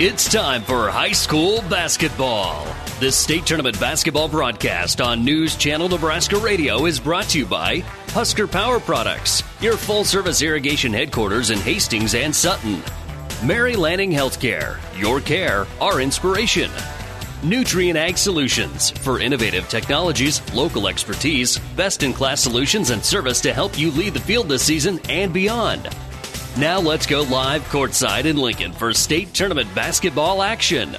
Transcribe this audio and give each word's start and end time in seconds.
It's 0.00 0.32
time 0.32 0.62
for 0.62 0.88
high 0.90 1.10
school 1.10 1.60
basketball. 1.62 2.64
This 3.00 3.16
state 3.16 3.44
tournament 3.44 3.80
basketball 3.80 4.28
broadcast 4.28 5.00
on 5.00 5.24
News 5.24 5.56
Channel 5.56 5.88
Nebraska 5.88 6.36
Radio 6.36 6.86
is 6.86 7.00
brought 7.00 7.24
to 7.30 7.38
you 7.40 7.44
by 7.44 7.80
Husker 8.10 8.46
Power 8.46 8.78
Products, 8.78 9.42
your 9.60 9.76
full 9.76 10.04
service 10.04 10.40
irrigation 10.40 10.92
headquarters 10.92 11.50
in 11.50 11.58
Hastings 11.58 12.14
and 12.14 12.32
Sutton. 12.32 12.80
Mary 13.44 13.74
Lanning 13.74 14.12
Healthcare, 14.12 14.78
your 14.96 15.20
care, 15.20 15.66
our 15.80 16.00
inspiration. 16.00 16.70
Nutrient 17.42 17.98
Ag 17.98 18.16
Solutions 18.16 18.90
for 18.90 19.18
innovative 19.18 19.68
technologies, 19.68 20.40
local 20.54 20.86
expertise, 20.86 21.58
best 21.74 22.04
in 22.04 22.12
class 22.12 22.40
solutions, 22.40 22.90
and 22.90 23.04
service 23.04 23.40
to 23.40 23.52
help 23.52 23.76
you 23.76 23.90
lead 23.90 24.14
the 24.14 24.20
field 24.20 24.48
this 24.48 24.62
season 24.62 25.00
and 25.08 25.32
beyond. 25.32 25.88
Now 26.58 26.80
let's 26.80 27.06
go 27.06 27.22
live 27.22 27.62
courtside 27.68 28.24
in 28.24 28.36
Lincoln 28.36 28.72
for 28.72 28.92
state 28.92 29.32
tournament 29.32 29.72
basketball 29.76 30.42
action. 30.42 30.96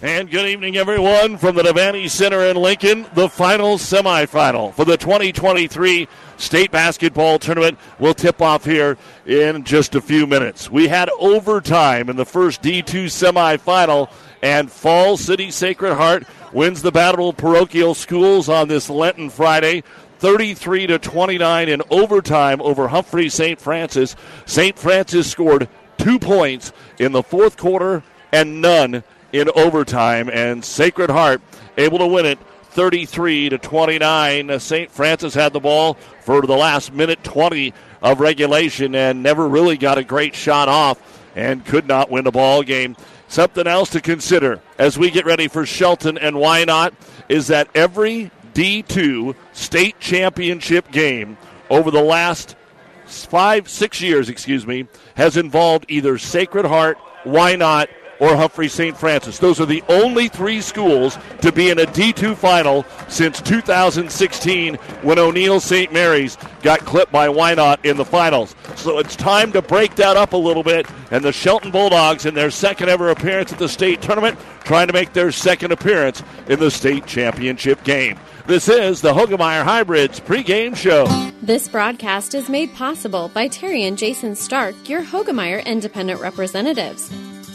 And 0.00 0.30
good 0.30 0.46
evening, 0.46 0.76
everyone, 0.76 1.38
from 1.38 1.56
the 1.56 1.62
Devaney 1.62 2.08
Center 2.08 2.42
in 2.42 2.56
Lincoln. 2.56 3.06
The 3.14 3.28
final 3.28 3.78
semifinal 3.78 4.72
for 4.74 4.84
the 4.84 4.96
2023 4.96 6.06
state 6.36 6.70
basketball 6.70 7.40
tournament 7.40 7.80
will 7.98 8.14
tip 8.14 8.40
off 8.40 8.64
here 8.64 8.96
in 9.26 9.64
just 9.64 9.96
a 9.96 10.00
few 10.00 10.24
minutes. 10.24 10.70
We 10.70 10.86
had 10.86 11.10
overtime 11.18 12.08
in 12.08 12.14
the 12.14 12.24
first 12.24 12.62
D2 12.62 13.06
semifinal, 13.06 14.08
and 14.40 14.70
Falls 14.70 15.20
City 15.20 15.50
Sacred 15.50 15.96
Heart 15.96 16.28
wins 16.52 16.80
the 16.80 16.92
Battle 16.92 17.30
of 17.30 17.38
Parochial 17.38 17.94
Schools 17.94 18.48
on 18.48 18.68
this 18.68 18.88
Lenten 18.88 19.30
Friday. 19.30 19.82
33 20.18 20.86
to 20.88 20.98
29 20.98 21.68
in 21.68 21.82
overtime 21.90 22.60
over 22.62 22.88
Humphrey 22.88 23.28
St. 23.28 23.60
Francis. 23.60 24.16
St. 24.46 24.78
Francis 24.78 25.30
scored 25.30 25.68
two 25.98 26.18
points 26.18 26.72
in 26.98 27.12
the 27.12 27.22
fourth 27.22 27.56
quarter 27.56 28.02
and 28.32 28.60
none 28.60 29.02
in 29.32 29.50
overtime, 29.54 30.30
and 30.32 30.64
Sacred 30.64 31.10
Heart 31.10 31.42
able 31.76 31.98
to 31.98 32.06
win 32.06 32.26
it 32.26 32.38
33 32.70 33.50
to 33.50 33.58
29. 33.58 34.60
St. 34.60 34.90
Francis 34.90 35.34
had 35.34 35.52
the 35.52 35.60
ball 35.60 35.94
for 36.20 36.42
the 36.42 36.56
last 36.56 36.92
minute 36.92 37.22
20 37.24 37.72
of 38.02 38.20
regulation 38.20 38.94
and 38.94 39.22
never 39.22 39.48
really 39.48 39.76
got 39.76 39.98
a 39.98 40.04
great 40.04 40.34
shot 40.34 40.68
off 40.68 41.00
and 41.34 41.64
could 41.64 41.86
not 41.86 42.10
win 42.10 42.24
the 42.24 42.30
ball 42.30 42.62
game. 42.62 42.96
Something 43.28 43.66
else 43.66 43.90
to 43.90 44.00
consider 44.00 44.60
as 44.78 44.98
we 44.98 45.10
get 45.10 45.26
ready 45.26 45.48
for 45.48 45.66
Shelton 45.66 46.16
and 46.18 46.36
Wynot 46.36 46.92
is 47.28 47.48
that 47.48 47.68
every 47.74 48.30
D2 48.56 49.36
state 49.52 50.00
championship 50.00 50.90
game 50.90 51.36
over 51.68 51.90
the 51.90 52.02
last 52.02 52.56
five, 53.04 53.68
six 53.68 54.00
years, 54.00 54.30
excuse 54.30 54.66
me, 54.66 54.88
has 55.14 55.36
involved 55.36 55.84
either 55.88 56.16
Sacred 56.16 56.64
Heart, 56.64 56.96
Wynot, 57.24 57.88
or 58.18 58.36
Humphrey 58.36 58.68
St. 58.68 58.96
Francis. 58.96 59.38
Those 59.38 59.60
are 59.60 59.66
the 59.66 59.82
only 59.88 60.28
three 60.28 60.60
schools 60.60 61.18
to 61.42 61.52
be 61.52 61.70
in 61.70 61.78
a 61.78 61.86
D2 61.86 62.36
final 62.36 62.84
since 63.08 63.40
2016 63.40 64.74
when 65.02 65.18
O'Neill 65.18 65.60
St. 65.60 65.92
Mary's 65.92 66.36
got 66.62 66.80
clipped 66.80 67.12
by 67.12 67.28
Wynot 67.28 67.84
in 67.84 67.96
the 67.96 68.04
finals. 68.04 68.54
So 68.76 68.98
it's 68.98 69.16
time 69.16 69.52
to 69.52 69.62
break 69.62 69.96
that 69.96 70.16
up 70.16 70.32
a 70.32 70.36
little 70.36 70.62
bit. 70.62 70.86
And 71.10 71.24
the 71.24 71.32
Shelton 71.32 71.70
Bulldogs, 71.70 72.26
in 72.26 72.34
their 72.34 72.50
second 72.50 72.88
ever 72.88 73.10
appearance 73.10 73.52
at 73.52 73.58
the 73.58 73.68
state 73.68 74.02
tournament, 74.02 74.38
trying 74.64 74.88
to 74.88 74.92
make 74.92 75.12
their 75.12 75.30
second 75.30 75.72
appearance 75.72 76.22
in 76.48 76.58
the 76.58 76.70
state 76.70 77.06
championship 77.06 77.82
game. 77.84 78.18
This 78.46 78.68
is 78.68 79.00
the 79.00 79.12
Hoegemeyer 79.12 79.64
Hybrids 79.64 80.20
pregame 80.20 80.76
show. 80.76 81.06
This 81.42 81.68
broadcast 81.68 82.34
is 82.34 82.48
made 82.48 82.72
possible 82.74 83.28
by 83.28 83.48
Terry 83.48 83.84
and 83.84 83.98
Jason 83.98 84.34
Stark, 84.34 84.88
your 84.88 85.02
Hoegemeyer 85.02 85.64
independent 85.64 86.20
representatives. 86.20 87.10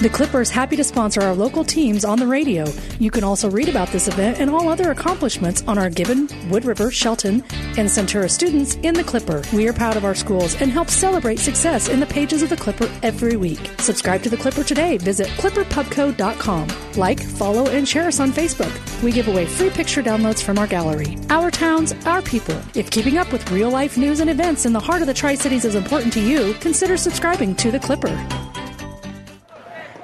The 0.00 0.08
Clipper 0.08 0.40
is 0.40 0.48
happy 0.48 0.76
to 0.76 0.82
sponsor 0.82 1.20
our 1.20 1.34
local 1.34 1.62
teams 1.62 2.06
on 2.06 2.18
the 2.18 2.26
radio. 2.26 2.64
You 2.98 3.10
can 3.10 3.22
also 3.22 3.50
read 3.50 3.68
about 3.68 3.88
this 3.88 4.08
event 4.08 4.40
and 4.40 4.48
all 4.48 4.70
other 4.70 4.92
accomplishments 4.92 5.62
on 5.68 5.76
our 5.76 5.90
Gibbon, 5.90 6.26
Wood 6.48 6.64
River, 6.64 6.90
Shelton, 6.90 7.44
and 7.76 7.86
Centura 7.86 8.30
students 8.30 8.76
in 8.76 8.94
the 8.94 9.04
Clipper. 9.04 9.42
We 9.52 9.68
are 9.68 9.74
proud 9.74 9.98
of 9.98 10.06
our 10.06 10.14
schools 10.14 10.58
and 10.62 10.72
help 10.72 10.88
celebrate 10.88 11.38
success 11.38 11.90
in 11.90 12.00
the 12.00 12.06
pages 12.06 12.42
of 12.42 12.48
the 12.48 12.56
Clipper 12.56 12.90
every 13.02 13.36
week. 13.36 13.60
Subscribe 13.76 14.22
to 14.22 14.30
the 14.30 14.38
Clipper 14.38 14.64
today. 14.64 14.96
Visit 14.96 15.28
clipperpubco.com. 15.36 16.68
Like, 16.96 17.22
follow, 17.22 17.68
and 17.68 17.86
share 17.86 18.08
us 18.08 18.20
on 18.20 18.32
Facebook. 18.32 19.02
We 19.02 19.12
give 19.12 19.28
away 19.28 19.44
free 19.44 19.68
picture 19.68 20.02
downloads 20.02 20.42
from 20.42 20.58
our 20.58 20.66
gallery. 20.66 21.18
Our 21.28 21.50
towns, 21.50 21.92
our 22.06 22.22
people. 22.22 22.58
If 22.74 22.90
keeping 22.90 23.18
up 23.18 23.30
with 23.32 23.50
real 23.50 23.68
life 23.68 23.98
news 23.98 24.20
and 24.20 24.30
events 24.30 24.64
in 24.64 24.72
the 24.72 24.80
heart 24.80 25.02
of 25.02 25.08
the 25.08 25.14
Tri 25.14 25.34
Cities 25.34 25.66
is 25.66 25.74
important 25.74 26.10
to 26.14 26.20
you, 26.20 26.54
consider 26.54 26.96
subscribing 26.96 27.54
to 27.56 27.70
the 27.70 27.78
Clipper. 27.78 28.16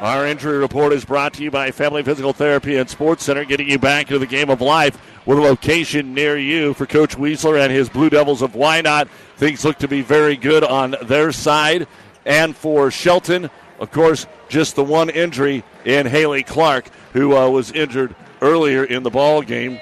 Our 0.01 0.27
injury 0.27 0.59
report 0.59 0.93
is 0.93 1.07
brought 1.07 1.33
to 1.34 1.43
you 1.43 1.51
by 1.51 1.71
Family 1.71 2.03
Physical 2.03 2.34
Therapy 2.34 2.77
and 2.77 2.89
Sports 2.89 3.25
Center, 3.25 3.47
getting 3.47 3.71
you 3.71 3.79
back 3.79 4.09
into 4.09 4.19
the 4.19 4.27
game 4.27 4.51
of 4.51 4.61
life 4.61 4.99
with 5.25 5.39
a 5.39 5.41
location 5.41 6.12
near 6.12 6.37
you 6.37 6.75
for 6.75 6.84
Coach 6.84 7.17
Weisler 7.17 7.59
and 7.59 7.73
his 7.73 7.89
Blue 7.89 8.11
Devils 8.11 8.43
of 8.43 8.53
Wynot. 8.53 9.09
Things 9.39 9.65
look 9.65 9.79
to 9.79 9.89
be 9.89 10.03
very 10.03 10.37
good 10.37 10.62
on 10.62 10.97
their 11.05 11.33
side. 11.33 11.87
And 12.27 12.55
for 12.55 12.91
Shelton, 12.91 13.49
of 13.81 13.91
course, 13.91 14.27
just 14.51 14.77
the 14.77 14.84
one 14.84 15.09
injury 15.09 15.65
in 15.87 16.07
Haley 16.07 16.43
Clark, 16.43 16.91
who 17.15 17.34
uh, 17.34 17.49
was 17.49 17.73
injured 17.73 18.15
earlier 18.43 18.84
in 18.84 19.03
the 19.03 19.11
ball 19.11 19.41
game. 19.41 19.81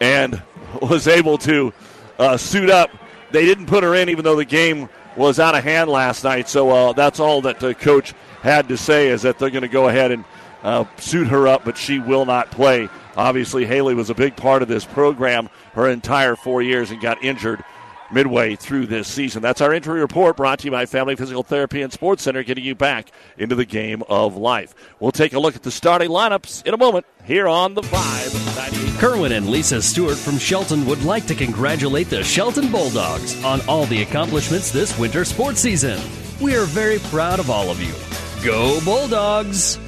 And 0.00 0.40
was 0.82 1.08
able 1.08 1.36
to 1.38 1.72
uh, 2.16 2.36
suit 2.36 2.70
up 2.70 2.90
they 3.34 3.44
didn't 3.44 3.66
put 3.66 3.82
her 3.82 3.94
in, 3.94 4.08
even 4.08 4.24
though 4.24 4.36
the 4.36 4.44
game 4.44 4.88
was 5.16 5.40
out 5.40 5.56
of 5.56 5.64
hand 5.64 5.90
last 5.90 6.22
night. 6.22 6.48
So 6.48 6.70
uh, 6.70 6.92
that's 6.92 7.18
all 7.18 7.42
that 7.42 7.58
the 7.58 7.74
coach 7.74 8.14
had 8.42 8.68
to 8.68 8.76
say 8.76 9.08
is 9.08 9.22
that 9.22 9.38
they're 9.38 9.50
going 9.50 9.62
to 9.62 9.68
go 9.68 9.88
ahead 9.88 10.12
and 10.12 10.24
uh, 10.62 10.84
suit 10.98 11.26
her 11.28 11.48
up, 11.48 11.64
but 11.64 11.76
she 11.76 11.98
will 11.98 12.24
not 12.24 12.50
play. 12.50 12.88
Obviously, 13.16 13.66
Haley 13.66 13.94
was 13.94 14.08
a 14.08 14.14
big 14.14 14.36
part 14.36 14.62
of 14.62 14.68
this 14.68 14.84
program 14.84 15.50
her 15.74 15.88
entire 15.88 16.36
four 16.36 16.62
years 16.62 16.90
and 16.90 17.00
got 17.00 17.22
injured 17.22 17.62
midway 18.12 18.56
through 18.56 18.86
this 18.86 19.08
season. 19.08 19.42
That's 19.42 19.60
our 19.60 19.72
injury 19.72 20.00
report 20.00 20.36
brought 20.36 20.60
to 20.60 20.66
you 20.66 20.70
by 20.70 20.86
Family 20.86 21.16
Physical 21.16 21.42
Therapy 21.42 21.82
and 21.82 21.92
Sports 21.92 22.22
Center, 22.22 22.42
getting 22.42 22.64
you 22.64 22.74
back 22.74 23.10
into 23.38 23.54
the 23.54 23.64
game 23.64 24.02
of 24.08 24.36
life. 24.36 24.74
We'll 25.00 25.12
take 25.12 25.32
a 25.32 25.38
look 25.38 25.56
at 25.56 25.62
the 25.62 25.70
starting 25.70 26.10
lineups 26.10 26.66
in 26.66 26.74
a 26.74 26.78
moment 26.78 27.06
here 27.24 27.48
on 27.48 27.74
the 27.74 27.82
5. 27.82 28.98
Kerwin 28.98 29.32
and 29.32 29.48
Lisa 29.48 29.82
Stewart 29.82 30.16
from 30.16 30.38
Shelton 30.38 30.86
would 30.86 31.04
like 31.04 31.26
to 31.26 31.34
congratulate 31.34 32.08
the 32.08 32.22
Shelton 32.22 32.70
Bulldogs 32.70 33.42
on 33.44 33.60
all 33.68 33.86
the 33.86 34.02
accomplishments 34.02 34.70
this 34.70 34.96
winter 34.98 35.24
sports 35.24 35.60
season. 35.60 36.00
We 36.40 36.56
are 36.56 36.64
very 36.64 36.98
proud 36.98 37.40
of 37.40 37.50
all 37.50 37.70
of 37.70 37.82
you. 37.82 37.94
Go 38.44 38.80
Bulldogs! 38.84 39.78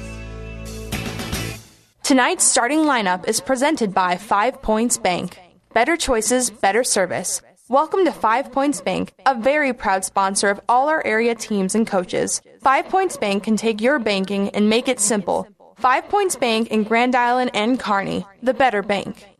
Tonight's 2.03 2.45
starting 2.45 2.79
lineup 2.79 3.27
is 3.27 3.41
presented 3.41 3.93
by 3.93 4.15
Five 4.15 4.61
Points 4.61 4.97
Bank. 4.97 5.37
Better 5.73 5.97
choices, 5.97 6.49
better 6.49 6.83
service. 6.83 7.41
Welcome 7.69 8.05
to 8.05 8.13
Five 8.13 8.53
Points 8.53 8.79
Bank, 8.79 9.11
a 9.25 9.35
very 9.35 9.73
proud 9.73 10.05
sponsor 10.05 10.49
of 10.49 10.61
all 10.69 10.87
our 10.87 11.05
area 11.05 11.35
teams 11.35 11.75
and 11.75 11.85
coaches. 11.85 12.41
Five 12.61 12.87
Points 12.87 13.17
Bank 13.17 13.43
can 13.43 13.57
take 13.57 13.81
your 13.81 13.99
banking 13.99 14.49
and 14.51 14.69
make 14.69 14.87
it 14.87 15.01
simple. 15.01 15.45
Five 15.75 16.07
Points 16.07 16.37
Bank 16.37 16.69
in 16.69 16.83
Grand 16.83 17.13
Island 17.13 17.51
and 17.53 17.77
Kearney, 17.77 18.25
the 18.41 18.53
better 18.53 18.81
bank. 18.81 19.36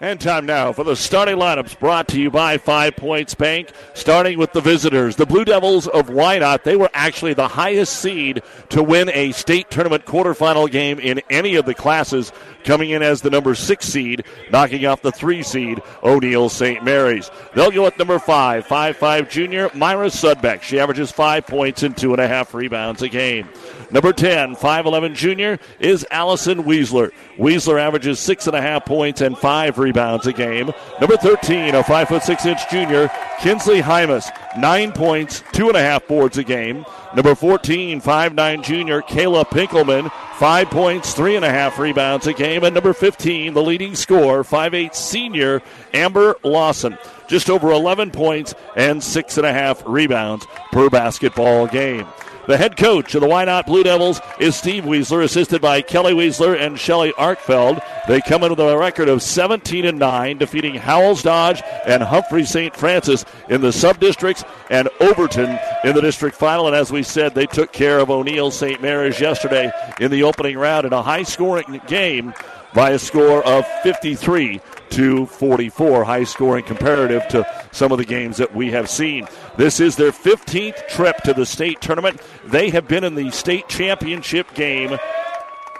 And 0.00 0.20
time 0.20 0.44
now 0.44 0.72
for 0.72 0.82
the 0.82 0.96
starting 0.96 1.36
lineups 1.36 1.78
brought 1.78 2.08
to 2.08 2.20
you 2.20 2.28
by 2.28 2.58
Five 2.58 2.96
Points 2.96 3.34
Bank. 3.34 3.70
Starting 3.94 4.38
with 4.38 4.52
the 4.52 4.60
visitors, 4.60 5.14
the 5.14 5.24
Blue 5.24 5.44
Devils 5.44 5.86
of 5.86 6.08
Wynot. 6.08 6.64
They 6.64 6.74
were 6.74 6.90
actually 6.92 7.32
the 7.32 7.46
highest 7.46 8.00
seed 8.00 8.42
to 8.70 8.82
win 8.82 9.08
a 9.10 9.30
state 9.30 9.70
tournament 9.70 10.04
quarterfinal 10.04 10.68
game 10.68 10.98
in 10.98 11.22
any 11.30 11.54
of 11.54 11.64
the 11.64 11.74
classes, 11.74 12.32
coming 12.64 12.90
in 12.90 13.04
as 13.04 13.22
the 13.22 13.30
number 13.30 13.54
six 13.54 13.86
seed, 13.86 14.24
knocking 14.50 14.84
off 14.84 15.00
the 15.00 15.12
three 15.12 15.44
seed, 15.44 15.80
O'Neill 16.02 16.48
St. 16.48 16.82
Mary's. 16.82 17.30
They'll 17.54 17.70
go 17.70 17.86
at 17.86 17.96
number 17.96 18.18
five, 18.18 18.66
five 18.66 18.96
five 18.96 19.30
junior 19.30 19.70
Myra 19.74 20.08
Sudbeck. 20.08 20.62
She 20.62 20.80
averages 20.80 21.12
five 21.12 21.46
points 21.46 21.84
and 21.84 21.96
two 21.96 22.12
and 22.12 22.20
a 22.20 22.26
half 22.26 22.52
rebounds 22.52 23.00
a 23.02 23.08
game. 23.08 23.48
Number 23.90 24.12
10, 24.12 24.56
5'11 24.56 25.14
junior, 25.14 25.60
is 25.78 26.04
Allison 26.10 26.64
Weisler. 26.64 27.12
Weisler 27.36 27.80
averages 27.80 28.20
six 28.20 28.46
and 28.46 28.56
a 28.56 28.60
half 28.60 28.84
points 28.84 29.20
and 29.20 29.36
five 29.36 29.78
rebounds 29.78 30.26
a 30.26 30.32
game. 30.32 30.72
Number 31.00 31.16
13, 31.16 31.74
a 31.74 31.82
5'6 31.82 32.46
inch 32.46 32.70
junior, 32.70 33.10
Kinsley 33.40 33.80
Hymas, 33.80 34.30
nine 34.56 34.92
points, 34.92 35.42
two 35.52 35.68
and 35.68 35.76
a 35.76 35.80
half 35.80 36.06
boards 36.06 36.38
a 36.38 36.44
game. 36.44 36.84
Number 37.14 37.34
14, 37.34 38.00
five 38.00 38.34
nine 38.34 38.62
junior, 38.62 39.00
Kayla 39.02 39.44
Pinkelman, 39.44 40.10
five 40.36 40.68
points, 40.68 41.14
three 41.14 41.36
and 41.36 41.44
a 41.44 41.50
half 41.50 41.78
rebounds 41.78 42.26
a 42.26 42.32
game. 42.32 42.64
And 42.64 42.74
number 42.74 42.92
15, 42.92 43.54
the 43.54 43.62
leading 43.62 43.94
scorer, 43.94 44.42
five 44.42 44.74
eight 44.74 44.94
senior 44.94 45.62
Amber 45.92 46.36
Lawson. 46.42 46.98
Just 47.28 47.48
over 47.48 47.70
11 47.70 48.10
points 48.10 48.54
and 48.76 49.02
six 49.02 49.38
and 49.38 49.46
a 49.46 49.52
half 49.52 49.82
rebounds 49.86 50.46
per 50.72 50.90
basketball 50.90 51.66
game. 51.66 52.06
The 52.46 52.58
head 52.58 52.76
coach 52.76 53.14
of 53.14 53.22
the 53.22 53.26
Wynot 53.26 53.64
Blue 53.64 53.82
Devils 53.82 54.20
is 54.38 54.54
Steve 54.54 54.84
Weisler, 54.84 55.24
assisted 55.24 55.62
by 55.62 55.80
Kelly 55.80 56.12
Weisler 56.12 56.60
and 56.60 56.78
Shelly 56.78 57.10
Arkfeld. 57.12 57.82
They 58.06 58.20
come 58.20 58.44
in 58.44 58.50
with 58.50 58.60
a 58.60 58.76
record 58.76 59.08
of 59.08 59.22
17 59.22 59.86
and 59.86 59.98
9, 59.98 60.36
defeating 60.36 60.74
Howells 60.74 61.22
Dodge 61.22 61.62
and 61.86 62.02
Humphrey 62.02 62.44
St. 62.44 62.76
Francis 62.76 63.24
in 63.48 63.62
the 63.62 63.72
sub 63.72 63.98
districts 63.98 64.44
and 64.68 64.90
Overton 65.00 65.58
in 65.84 65.94
the 65.94 66.02
district 66.02 66.36
final. 66.36 66.66
And 66.66 66.76
as 66.76 66.92
we 66.92 67.02
said, 67.02 67.34
they 67.34 67.46
took 67.46 67.72
care 67.72 67.98
of 67.98 68.10
O'Neill 68.10 68.50
St. 68.50 68.82
Mary's 68.82 69.18
yesterday 69.18 69.72
in 69.98 70.10
the 70.10 70.24
opening 70.24 70.58
round 70.58 70.84
in 70.84 70.92
a 70.92 71.00
high 71.00 71.22
scoring 71.22 71.80
game 71.86 72.34
by 72.74 72.90
a 72.90 72.98
score 72.98 73.42
of 73.46 73.66
53 73.82 74.60
to 74.94 75.26
44. 75.26 76.04
High 76.04 76.24
scoring 76.24 76.64
comparative 76.64 77.26
to 77.28 77.46
some 77.72 77.90
of 77.90 77.98
the 77.98 78.04
games 78.04 78.36
that 78.36 78.54
we 78.54 78.70
have 78.70 78.88
seen. 78.88 79.26
This 79.56 79.80
is 79.80 79.96
their 79.96 80.12
15th 80.12 80.86
trip 80.88 81.16
to 81.24 81.34
the 81.34 81.46
state 81.46 81.80
tournament. 81.80 82.20
They 82.46 82.70
have 82.70 82.86
been 82.86 83.02
in 83.02 83.16
the 83.16 83.30
state 83.30 83.68
championship 83.68 84.54
game 84.54 84.96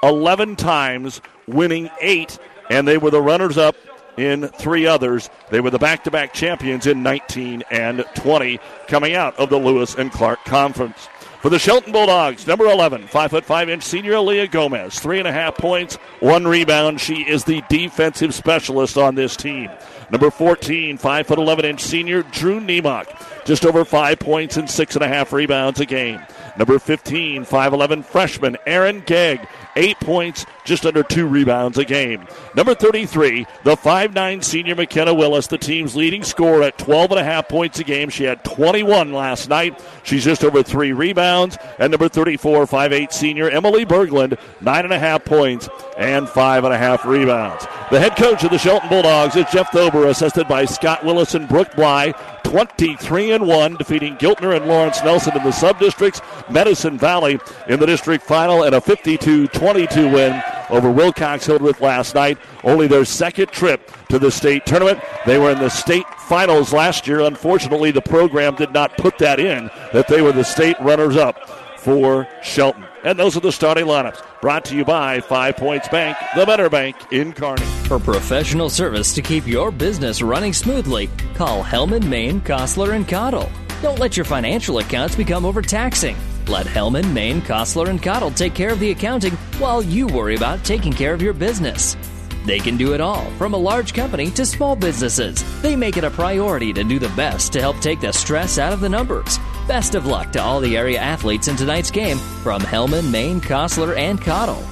11 0.02 0.56
times, 0.56 1.20
winning 1.46 1.90
eight, 2.00 2.38
and 2.70 2.88
they 2.88 2.98
were 2.98 3.10
the 3.10 3.22
runners 3.22 3.56
up 3.56 3.76
in 4.16 4.48
three 4.48 4.86
others. 4.86 5.30
They 5.50 5.60
were 5.60 5.70
the 5.70 5.78
back 5.78 6.04
to 6.04 6.10
back 6.10 6.32
champions 6.34 6.86
in 6.86 7.02
19 7.02 7.62
and 7.70 8.04
20, 8.14 8.58
coming 8.88 9.14
out 9.14 9.36
of 9.38 9.48
the 9.48 9.58
Lewis 9.58 9.94
and 9.94 10.10
Clark 10.10 10.44
Conference. 10.44 11.08
For 11.44 11.50
the 11.50 11.58
Shelton 11.58 11.92
Bulldogs, 11.92 12.46
number 12.46 12.64
11, 12.64 13.06
5 13.06 13.30
foot 13.30 13.44
5 13.44 13.68
inch 13.68 13.82
senior 13.82 14.18
Leah 14.18 14.46
Gomez, 14.46 14.98
three 14.98 15.18
and 15.18 15.28
a 15.28 15.32
half 15.32 15.58
points, 15.58 15.96
one 16.20 16.48
rebound. 16.48 17.02
She 17.02 17.16
is 17.16 17.44
the 17.44 17.62
defensive 17.68 18.32
specialist 18.32 18.96
on 18.96 19.14
this 19.14 19.36
team. 19.36 19.68
Number 20.10 20.30
14, 20.30 20.96
5 20.96 21.26
foot 21.26 21.38
11 21.38 21.66
inch 21.66 21.82
senior 21.82 22.22
Drew 22.22 22.60
Niemock, 22.60 23.44
just 23.44 23.66
over 23.66 23.84
five 23.84 24.20
points 24.20 24.56
and 24.56 24.70
six 24.70 24.96
and 24.96 25.04
a 25.04 25.08
half 25.08 25.34
rebounds 25.34 25.80
a 25.80 25.84
game. 25.84 26.22
Number 26.56 26.78
15, 26.78 27.44
5'11 27.44 28.04
freshman 28.06 28.56
Aaron 28.66 29.02
Gegg, 29.04 29.46
eight 29.76 29.98
points, 30.00 30.46
just 30.64 30.86
under 30.86 31.02
two 31.02 31.26
rebounds 31.26 31.78
a 31.78 31.84
game. 31.84 32.26
Number 32.54 32.74
33, 32.74 33.46
the 33.62 33.76
5'9 33.76 34.42
senior 34.42 34.74
McKenna 34.74 35.14
Willis, 35.14 35.46
the 35.46 35.58
team's 35.58 35.94
leading 35.94 36.22
scorer 36.22 36.62
at 36.62 36.78
12 36.78 37.12
and 37.12 37.20
a 37.20 37.24
half 37.24 37.48
points 37.48 37.78
a 37.78 37.84
game. 37.84 38.08
She 38.08 38.24
had 38.24 38.44
21 38.44 39.12
last 39.12 39.48
night. 39.48 39.82
She's 40.02 40.24
just 40.24 40.44
over 40.44 40.62
three 40.62 40.92
rebounds. 40.92 41.58
And 41.78 41.90
number 41.90 42.08
34, 42.08 42.66
5'8 42.66 43.12
senior 43.12 43.50
Emily 43.50 43.84
Berglund, 43.84 44.38
nine 44.60 44.84
and 44.84 44.92
a 44.92 44.98
half 44.98 45.24
points 45.24 45.68
and 45.96 46.28
five 46.28 46.64
and 46.64 46.74
a 46.74 46.78
half 46.78 47.04
rebounds. 47.04 47.66
The 47.90 48.00
head 48.00 48.16
coach 48.16 48.42
of 48.44 48.50
the 48.50 48.58
Shelton 48.58 48.88
Bulldogs 48.88 49.36
is 49.36 49.46
Jeff 49.52 49.70
Thober, 49.70 50.08
assisted 50.08 50.48
by 50.48 50.64
Scott 50.64 51.04
Willis 51.04 51.34
and 51.34 51.48
Brooke 51.48 51.74
Bly. 51.76 52.14
23 52.44 53.32
and 53.32 53.46
1, 53.48 53.76
defeating 53.76 54.16
Giltner 54.16 54.56
and 54.56 54.66
Lawrence 54.66 55.02
Nelson 55.02 55.36
in 55.36 55.42
the 55.42 55.50
sub 55.50 55.80
districts, 55.80 56.20
Medicine 56.48 56.96
Valley 56.96 57.40
in 57.68 57.80
the 57.80 57.86
district 57.86 58.24
final, 58.24 58.62
and 58.62 58.74
a 58.74 58.80
52 58.80 59.48
22 59.48 60.08
win 60.08 60.42
over 60.70 60.90
Wilcox 60.90 61.46
Hildreth 61.46 61.80
last 61.80 62.14
night. 62.14 62.38
Only 62.62 62.86
their 62.86 63.04
second 63.04 63.48
trip 63.48 63.90
to 64.08 64.18
the 64.18 64.30
state 64.30 64.66
tournament. 64.66 65.00
They 65.26 65.38
were 65.38 65.50
in 65.50 65.58
the 65.58 65.70
state 65.70 66.06
finals 66.20 66.72
last 66.72 67.06
year. 67.06 67.20
Unfortunately, 67.20 67.90
the 67.90 68.02
program 68.02 68.54
did 68.54 68.72
not 68.72 68.96
put 68.96 69.18
that 69.18 69.40
in, 69.40 69.70
that 69.92 70.08
they 70.08 70.22
were 70.22 70.32
the 70.32 70.44
state 70.44 70.76
runners 70.80 71.16
up 71.16 71.48
for 71.78 72.26
Shelton. 72.42 72.84
And 73.04 73.18
those 73.18 73.36
are 73.36 73.40
the 73.40 73.52
starting 73.52 73.84
lineups. 73.84 74.22
Brought 74.40 74.64
to 74.66 74.76
you 74.76 74.84
by 74.84 75.20
Five 75.20 75.56
Points 75.56 75.88
Bank, 75.88 76.16
the 76.34 76.46
better 76.46 76.70
bank 76.70 76.96
in 77.12 77.34
Kearney. 77.34 77.66
For 77.86 77.98
professional 77.98 78.70
service 78.70 79.14
to 79.14 79.22
keep 79.22 79.46
your 79.46 79.70
business 79.70 80.22
running 80.22 80.54
smoothly, 80.54 81.10
call 81.34 81.62
Hellman, 81.62 82.08
Maine, 82.08 82.40
Kostler, 82.40 82.94
and 82.96 83.06
Cottle. 83.06 83.50
Don't 83.82 83.98
let 83.98 84.16
your 84.16 84.24
financial 84.24 84.78
accounts 84.78 85.14
become 85.14 85.44
overtaxing. 85.44 86.16
Let 86.48 86.66
Hellman, 86.66 87.12
Maine, 87.12 87.40
Kostler, 87.40 87.88
and 87.88 88.02
Cottle 88.02 88.30
take 88.30 88.54
care 88.54 88.70
of 88.70 88.80
the 88.80 88.90
accounting 88.90 89.32
while 89.58 89.82
you 89.82 90.06
worry 90.06 90.36
about 90.36 90.64
taking 90.64 90.92
care 90.92 91.14
of 91.14 91.22
your 91.22 91.32
business. 91.32 91.96
They 92.44 92.58
can 92.58 92.76
do 92.76 92.92
it 92.92 93.00
all, 93.00 93.24
from 93.38 93.54
a 93.54 93.58
large 93.58 93.94
company 93.94 94.30
to 94.32 94.44
small 94.44 94.76
businesses. 94.76 95.42
They 95.62 95.74
make 95.74 95.96
it 95.96 96.04
a 96.04 96.10
priority 96.10 96.72
to 96.74 96.84
do 96.84 96.98
the 96.98 97.08
best 97.10 97.52
to 97.54 97.60
help 97.60 97.80
take 97.80 98.00
the 98.00 98.12
stress 98.12 98.58
out 98.58 98.74
of 98.74 98.80
the 98.80 98.88
numbers. 98.88 99.38
Best 99.66 99.94
of 99.94 100.04
luck 100.04 100.32
to 100.32 100.42
all 100.42 100.60
the 100.60 100.76
area 100.76 101.00
athletes 101.00 101.48
in 101.48 101.56
tonight's 101.56 101.90
game 101.90 102.18
from 102.42 102.60
Hellman, 102.60 103.10
Maine, 103.10 103.40
Kostler, 103.40 103.96
and 103.96 104.20
Cottle. 104.20 104.62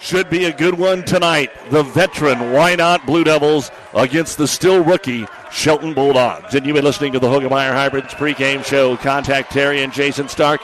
Should 0.00 0.30
be 0.30 0.44
a 0.44 0.52
good 0.52 0.78
one 0.78 1.02
tonight. 1.02 1.50
The 1.70 1.82
veteran 1.82 2.38
Wynot 2.38 3.06
Blue 3.06 3.24
Devils 3.24 3.70
against 3.94 4.36
the 4.36 4.46
still 4.46 4.84
rookie 4.84 5.26
Shelton 5.54 5.94
Bulldogs. 5.94 6.54
And 6.54 6.66
you've 6.66 6.74
been 6.74 6.84
listening 6.84 7.12
to 7.12 7.18
the 7.18 7.28
Hoegemeyer 7.28 7.72
Hybrids 7.72 8.12
pregame 8.14 8.64
show. 8.64 8.96
Contact 8.96 9.52
Terry 9.52 9.82
and 9.82 9.92
Jason 9.92 10.28
Stark, 10.28 10.60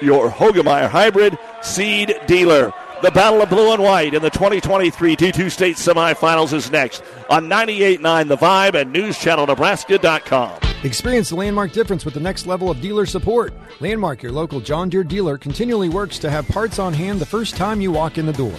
your 0.00 0.28
Hoegemeyer 0.30 0.88
Hybrid 0.88 1.38
seed 1.62 2.14
dealer. 2.26 2.72
The 3.02 3.10
Battle 3.10 3.42
of 3.42 3.48
Blue 3.48 3.72
and 3.72 3.82
White 3.82 4.14
in 4.14 4.22
the 4.22 4.30
2023 4.30 5.16
D2 5.16 5.50
State 5.50 5.76
semifinals 5.76 6.52
is 6.52 6.70
next 6.70 7.02
on 7.30 7.48
98.9 7.48 8.28
The 8.28 8.36
Vibe 8.36 8.74
and 8.74 8.94
NewsChannelNebraska.com. 8.94 10.60
Experience 10.84 11.28
the 11.28 11.36
Landmark 11.36 11.72
difference 11.72 12.04
with 12.04 12.14
the 12.14 12.20
next 12.20 12.46
level 12.46 12.70
of 12.70 12.80
dealer 12.80 13.06
support. 13.06 13.54
Landmark, 13.80 14.22
your 14.22 14.32
local 14.32 14.60
John 14.60 14.88
Deere 14.88 15.04
dealer, 15.04 15.38
continually 15.38 15.88
works 15.88 16.18
to 16.18 16.30
have 16.30 16.46
parts 16.48 16.78
on 16.80 16.92
hand 16.92 17.20
the 17.20 17.26
first 17.26 17.56
time 17.56 17.80
you 17.80 17.92
walk 17.92 18.18
in 18.18 18.26
the 18.26 18.32
door. 18.32 18.54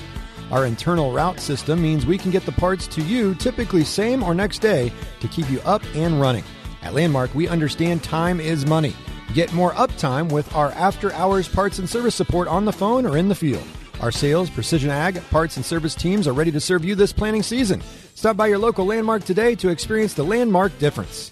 Our 0.53 0.67
internal 0.67 1.11
route 1.11 1.39
system 1.39 1.81
means 1.81 2.05
we 2.05 2.19
can 2.19 2.29
get 2.29 2.45
the 2.45 2.51
parts 2.51 2.85
to 2.89 3.01
you 3.01 3.33
typically 3.33 3.83
same 3.83 4.21
or 4.21 4.35
next 4.35 4.59
day 4.59 4.93
to 5.19 5.27
keep 5.27 5.49
you 5.49 5.59
up 5.61 5.81
and 5.95 6.21
running. 6.21 6.43
At 6.83 6.93
Landmark, 6.93 7.33
we 7.33 7.47
understand 7.47 8.03
time 8.03 8.39
is 8.39 8.63
money. 8.63 8.95
Get 9.33 9.51
more 9.51 9.71
uptime 9.71 10.31
with 10.31 10.53
our 10.53 10.69
after 10.73 11.11
hours 11.13 11.47
parts 11.47 11.79
and 11.79 11.89
service 11.89 12.13
support 12.13 12.47
on 12.47 12.65
the 12.65 12.71
phone 12.71 13.07
or 13.07 13.17
in 13.17 13.29
the 13.29 13.33
field. 13.33 13.63
Our 13.99 14.11
sales, 14.11 14.51
precision 14.51 14.91
ag, 14.91 15.27
parts, 15.31 15.57
and 15.57 15.65
service 15.65 15.95
teams 15.95 16.27
are 16.27 16.33
ready 16.33 16.51
to 16.51 16.59
serve 16.59 16.85
you 16.85 16.93
this 16.93 17.11
planning 17.11 17.41
season. 17.41 17.81
Stop 18.13 18.37
by 18.37 18.45
your 18.45 18.59
local 18.59 18.85
Landmark 18.85 19.23
today 19.23 19.55
to 19.55 19.69
experience 19.69 20.13
the 20.13 20.23
Landmark 20.23 20.77
difference. 20.77 21.31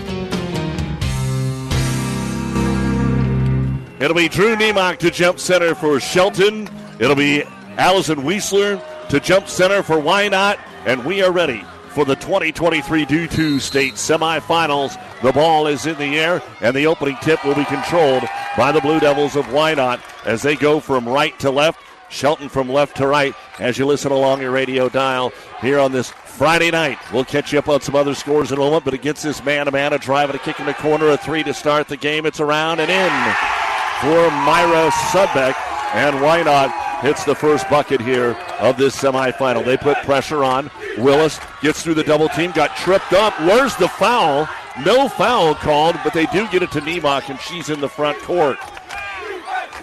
It'll 4.01 4.15
be 4.15 4.29
Drew 4.29 4.55
Niemock 4.55 4.97
to 4.97 5.11
jump 5.11 5.39
center 5.39 5.75
for 5.75 5.99
Shelton. 5.99 6.67
It'll 6.97 7.15
be 7.15 7.43
Allison 7.77 8.23
Weisler 8.23 8.81
to 9.09 9.19
jump 9.19 9.47
center 9.47 9.83
for 9.83 9.97
Wynot. 9.97 10.57
And 10.87 11.05
we 11.05 11.21
are 11.21 11.31
ready 11.31 11.63
for 11.89 12.03
the 12.03 12.15
2023 12.15 13.05
D2 13.05 13.61
State 13.61 13.93
semifinals. 13.93 14.99
The 15.21 15.31
ball 15.31 15.67
is 15.67 15.85
in 15.85 15.99
the 15.99 16.17
air, 16.17 16.41
and 16.61 16.75
the 16.75 16.87
opening 16.87 17.15
tip 17.21 17.45
will 17.45 17.53
be 17.53 17.63
controlled 17.65 18.23
by 18.57 18.71
the 18.71 18.81
Blue 18.81 18.99
Devils 18.99 19.35
of 19.35 19.45
Wynot 19.45 20.01
as 20.25 20.41
they 20.41 20.55
go 20.55 20.79
from 20.79 21.07
right 21.07 21.37
to 21.37 21.51
left. 21.51 21.79
Shelton 22.09 22.49
from 22.49 22.69
left 22.69 22.97
to 22.97 23.05
right 23.05 23.35
as 23.59 23.77
you 23.77 23.85
listen 23.85 24.11
along 24.11 24.41
your 24.41 24.51
radio 24.51 24.89
dial 24.89 25.31
here 25.61 25.77
on 25.77 25.91
this 25.91 26.09
Friday 26.09 26.71
night. 26.71 26.97
We'll 27.13 27.23
catch 27.23 27.53
you 27.53 27.59
up 27.59 27.69
on 27.69 27.81
some 27.81 27.95
other 27.95 28.15
scores 28.15 28.51
in 28.51 28.57
a 28.57 28.61
moment, 28.61 28.83
but 28.83 28.95
against 28.95 29.21
this 29.21 29.45
man 29.45 29.67
to 29.67 29.71
man, 29.71 29.93
a 29.93 29.99
drive 29.99 30.31
and 30.31 30.39
a 30.39 30.41
kick 30.41 30.59
in 30.59 30.65
the 30.65 30.73
corner, 30.73 31.09
a 31.09 31.17
three 31.17 31.43
to 31.43 31.53
start 31.53 31.87
the 31.87 31.97
game. 31.97 32.25
It's 32.25 32.39
around 32.39 32.79
and 32.79 32.89
in 32.89 33.60
for 34.01 34.31
Myra 34.31 34.89
Sudbeck. 35.11 35.55
And 35.93 36.15
Wynot? 36.17 36.91
hits 37.01 37.23
the 37.23 37.35
first 37.35 37.67
bucket 37.69 37.99
here 37.99 38.37
of 38.59 38.77
this 38.77 38.95
semifinal. 38.95 39.65
They 39.65 39.75
put 39.75 39.97
pressure 40.03 40.43
on. 40.43 40.69
Willis 40.99 41.39
gets 41.61 41.83
through 41.83 41.95
the 41.95 42.03
double 42.03 42.29
team, 42.29 42.51
got 42.51 42.75
tripped 42.77 43.13
up. 43.13 43.37
Where's 43.41 43.75
the 43.75 43.87
foul? 43.87 44.47
No 44.85 45.09
foul 45.09 45.55
called, 45.55 45.99
but 46.03 46.13
they 46.13 46.27
do 46.27 46.47
get 46.49 46.63
it 46.63 46.71
to 46.71 46.79
Niemock, 46.81 47.29
and 47.29 47.39
she's 47.39 47.69
in 47.69 47.81
the 47.81 47.89
front 47.89 48.17
court. 48.19 48.57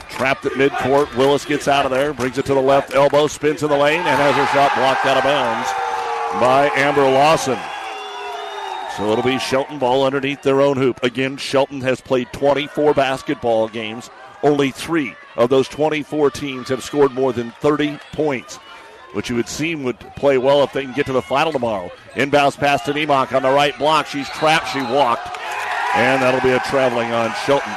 Trapped 0.09 0.47
at 0.47 0.53
midcourt. 0.53 1.15
Willis 1.17 1.45
gets 1.45 1.69
out 1.69 1.85
of 1.85 1.91
there, 1.91 2.15
brings 2.15 2.39
it 2.39 2.47
to 2.47 2.55
the 2.55 2.63
left 2.63 2.95
elbow, 2.95 3.27
spins 3.27 3.63
in 3.63 3.69
the 3.69 3.77
lane, 3.77 4.01
and 4.01 4.07
has 4.07 4.35
her 4.35 4.47
shot 4.47 4.75
blocked 4.77 5.05
out 5.05 5.17
of 5.17 5.25
bounds 5.25 5.69
by 6.41 6.71
Amber 6.77 7.03
Lawson. 7.03 7.59
So 8.99 9.13
it'll 9.13 9.23
be 9.23 9.39
Shelton 9.39 9.79
ball 9.79 10.03
underneath 10.05 10.43
their 10.43 10.61
own 10.61 10.77
hoop. 10.77 11.05
Again, 11.05 11.37
Shelton 11.37 11.81
has 11.83 12.01
played 12.01 12.33
24 12.33 12.95
basketball 12.95 13.69
games. 13.69 14.11
Only 14.43 14.73
three 14.73 15.15
of 15.37 15.51
those 15.51 15.69
24 15.69 16.33
teams 16.33 16.69
have 16.69 16.83
scored 16.83 17.13
more 17.13 17.33
than 17.33 17.53
30 17.61 18.01
points. 18.13 18.59
which 19.13 19.31
you 19.31 19.37
would 19.37 19.49
seem 19.49 19.85
would 19.85 19.99
play 20.17 20.37
well 20.37 20.63
if 20.63 20.73
they 20.73 20.83
can 20.83 20.93
get 20.93 21.07
to 21.07 21.13
the 21.13 21.23
final 21.23 21.53
tomorrow. 21.53 21.91
Inbounds 22.15 22.59
pass 22.59 22.83
to 22.85 22.93
Nemock 22.93 23.33
on 23.33 23.43
the 23.43 23.51
right 23.51 23.77
block. 23.79 24.07
She's 24.07 24.29
trapped. 24.31 24.69
She 24.69 24.83
walked. 24.83 25.29
And 25.95 26.21
that'll 26.21 26.43
be 26.43 26.51
a 26.51 26.61
traveling 26.61 27.13
on 27.13 27.33
Shelton. 27.47 27.73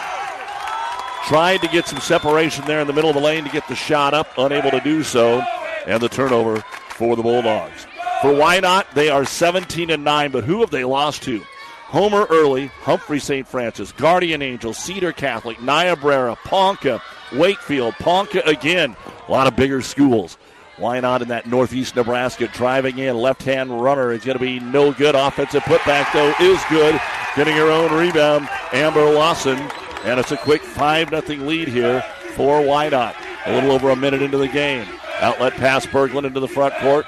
Tried 1.28 1.62
to 1.62 1.68
get 1.68 1.88
some 1.88 2.00
separation 2.00 2.66
there 2.66 2.82
in 2.82 2.88
the 2.88 2.94
middle 2.94 3.12
of 3.12 3.16
the 3.16 3.22
lane 3.22 3.44
to 3.46 3.50
get 3.50 3.68
the 3.68 3.76
shot 3.76 4.14
up, 4.14 4.28
unable 4.38 4.72
to 4.72 4.82
do 4.82 5.04
so. 5.04 5.42
And 5.86 6.02
the 6.02 6.10
turnover 6.10 6.62
for 6.90 7.16
the 7.16 7.24
Bulldogs. 7.24 7.86
For 8.22 8.32
Wynot? 8.32 8.94
they 8.94 9.10
are 9.10 9.26
17 9.26 9.90
and 9.90 10.04
9, 10.04 10.32
but 10.32 10.44
who 10.44 10.62
have 10.62 10.70
they 10.70 10.84
lost 10.84 11.24
to? 11.24 11.42
Homer 11.86 12.26
Early, 12.30 12.68
Humphrey 12.68 13.20
St. 13.20 13.48
Francis, 13.48 13.92
Guardian 13.92 14.42
Angel, 14.42 14.74
Cedar 14.74 15.12
Catholic, 15.12 15.62
Niobrara, 15.62 16.38
Ponca, 16.46 17.02
Wakefield, 17.34 17.96
Ponca 17.96 18.42
again. 18.46 18.96
A 19.28 19.32
lot 19.32 19.48
of 19.48 19.56
bigger 19.56 19.82
schools. 19.82 20.38
Wynot 20.78 21.22
in 21.22 21.28
that 21.30 21.48
northeast 21.48 21.96
Nebraska 21.96 22.48
driving 22.48 23.00
in. 23.00 23.18
Left 23.18 23.44
hand 23.44 23.82
runner 23.82 24.12
is 24.12 24.24
going 24.24 24.38
to 24.38 24.44
be 24.44 24.60
no 24.60 24.94
good. 24.94 25.16
Offensive 25.16 25.64
putback, 25.64 26.12
though, 26.14 26.34
is 26.40 26.62
good. 26.70 27.00
Getting 27.36 27.56
her 27.56 27.72
own 27.72 27.92
rebound, 27.92 28.48
Amber 28.72 29.12
Lawson. 29.14 29.58
And 30.04 30.20
it's 30.20 30.32
a 30.32 30.38
quick 30.38 30.62
5 30.62 31.10
0 31.10 31.42
lead 31.42 31.68
here 31.68 32.02
for 32.36 32.62
Wynot. 32.62 33.16
A 33.46 33.54
little 33.54 33.72
over 33.72 33.90
a 33.90 33.96
minute 33.96 34.22
into 34.22 34.38
the 34.38 34.48
game. 34.48 34.88
Outlet 35.20 35.54
pass 35.54 35.86
Berglund 35.86 36.26
into 36.26 36.40
the 36.40 36.48
front 36.48 36.74
court. 36.76 37.06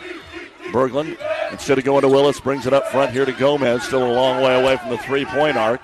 Berglund, 0.74 1.18
instead 1.52 1.78
of 1.78 1.86
going 1.86 2.02
to 2.02 2.10
Willis, 2.10 2.40
brings 2.40 2.66
it 2.66 2.74
up 2.74 2.88
front 2.88 3.12
here 3.12 3.26
to 3.26 3.32
Gomez. 3.32 3.84
Still 3.84 4.06
a 4.06 4.12
long 4.12 4.42
way 4.42 4.60
away 4.60 4.76
from 4.76 4.90
the 4.90 4.98
three 4.98 5.24
point 5.24 5.56
arc. 5.56 5.80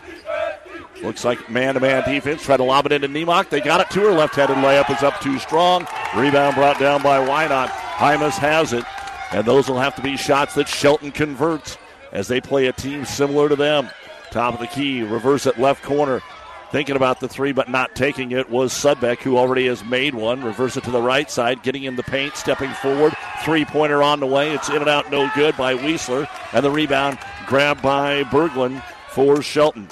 Looks 1.01 1.24
like 1.24 1.50
man 1.50 1.75
to 1.75 1.79
man 1.79 2.03
defense. 2.03 2.43
Try 2.43 2.58
to 2.58 2.63
lob 2.63 2.86
it 2.88 2.91
into 2.91 3.08
Nemock. 3.08 3.50
They 3.50 3.62
got 3.62 3.79
it 3.79 3.89
to 3.91 4.01
her. 4.01 4.12
Left 4.12 4.36
handed 4.36 4.58
layup 4.58 4.89
is 4.93 5.03
up 5.03 5.22
too 5.22 5.39
strong. 5.39 5.88
Rebound 6.15 6.55
brought 6.55 6.79
down 6.79 7.01
by 7.01 7.25
Wynot. 7.25 7.69
Hymas 7.69 8.38
has 8.38 8.74
it. 8.74 8.84
And 9.31 9.46
those 9.46 9.69
will 9.69 9.79
have 9.79 9.96
to 9.96 10.01
be 10.01 10.17
shots 10.17 10.55
that 10.55 10.67
Shelton 10.67 11.12
converts 11.12 11.77
as 12.12 12.27
they 12.27 12.41
play 12.41 12.65
a 12.65 12.74
team 12.74 13.05
similar 13.05 13.48
to 13.48 13.55
them. 13.55 13.89
Top 14.31 14.55
of 14.55 14.60
the 14.60 14.67
key, 14.67 15.03
reverse 15.03 15.48
at 15.48 15.60
left 15.60 15.84
corner. 15.84 16.22
Thinking 16.71 16.95
about 16.95 17.19
the 17.19 17.27
three 17.27 17.51
but 17.51 17.67
not 17.67 17.95
taking 17.95 18.31
it 18.31 18.49
was 18.49 18.71
Sudbeck, 18.71 19.19
who 19.19 19.38
already 19.38 19.65
has 19.65 19.83
made 19.83 20.13
one. 20.13 20.43
Reverse 20.43 20.77
it 20.77 20.83
to 20.83 20.91
the 20.91 21.01
right 21.01 21.29
side, 21.29 21.63
getting 21.63 21.83
in 21.83 21.95
the 21.95 22.03
paint, 22.03 22.35
stepping 22.35 22.71
forward. 22.73 23.13
Three 23.43 23.65
pointer 23.65 24.03
on 24.03 24.19
the 24.19 24.27
way. 24.27 24.53
It's 24.53 24.69
in 24.69 24.75
and 24.75 24.89
out, 24.89 25.09
no 25.09 25.31
good 25.33 25.57
by 25.57 25.73
Weisler. 25.73 26.27
And 26.53 26.63
the 26.63 26.69
rebound 26.69 27.17
grabbed 27.47 27.81
by 27.81 28.23
Berglund 28.25 28.83
for 29.09 29.41
Shelton. 29.41 29.88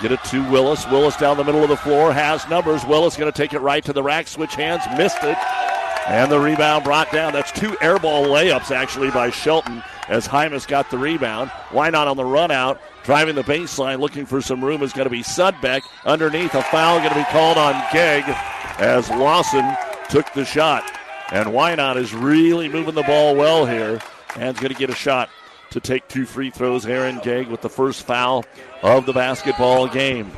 Get 0.00 0.12
it 0.12 0.22
to 0.24 0.48
Willis. 0.50 0.86
Willis 0.88 1.16
down 1.16 1.36
the 1.36 1.44
middle 1.44 1.62
of 1.62 1.68
the 1.68 1.76
floor 1.76 2.12
has 2.12 2.48
numbers. 2.48 2.84
Willis 2.84 3.16
going 3.16 3.32
to 3.32 3.36
take 3.36 3.54
it 3.54 3.60
right 3.60 3.84
to 3.84 3.92
the 3.92 4.02
rack, 4.02 4.28
switch 4.28 4.54
hands, 4.54 4.82
missed 4.96 5.22
it. 5.22 5.36
And 6.06 6.30
the 6.30 6.38
rebound 6.38 6.84
brought 6.84 7.10
down. 7.10 7.32
That's 7.32 7.50
two 7.50 7.70
airball 7.80 8.26
layups 8.26 8.70
actually 8.70 9.10
by 9.10 9.30
Shelton 9.30 9.82
as 10.08 10.28
Hymas 10.28 10.68
got 10.68 10.90
the 10.90 10.98
rebound. 10.98 11.50
Wynot 11.70 12.06
on 12.06 12.16
the 12.16 12.24
run 12.24 12.50
out? 12.50 12.80
Driving 13.04 13.34
the 13.34 13.42
baseline, 13.42 14.00
looking 14.00 14.24
for 14.24 14.40
some 14.40 14.64
room 14.64 14.82
is 14.82 14.94
going 14.94 15.04
to 15.04 15.10
be 15.10 15.22
Sudbeck. 15.22 15.82
Underneath, 16.06 16.54
a 16.54 16.62
foul 16.62 16.98
going 16.98 17.10
to 17.10 17.16
be 17.16 17.24
called 17.24 17.58
on 17.58 17.74
Gegg 17.92 18.24
as 18.78 19.10
Lawson 19.10 19.76
took 20.08 20.32
the 20.32 20.44
shot. 20.44 20.90
And 21.30 21.48
Wynot 21.48 21.96
is 21.96 22.14
really 22.14 22.68
moving 22.68 22.94
the 22.94 23.02
ball 23.02 23.36
well 23.36 23.66
here 23.66 24.00
and 24.36 24.56
is 24.56 24.60
going 24.60 24.72
to 24.72 24.78
get 24.78 24.88
a 24.88 24.94
shot 24.94 25.28
to 25.70 25.80
take 25.80 26.08
two 26.08 26.24
free 26.24 26.50
throws. 26.50 26.86
Aaron 26.86 27.20
Gegg 27.22 27.48
with 27.48 27.60
the 27.60 27.68
first 27.68 28.06
foul 28.06 28.44
of 28.82 29.04
the 29.04 29.12
basketball 29.12 29.86
game. 29.86 30.30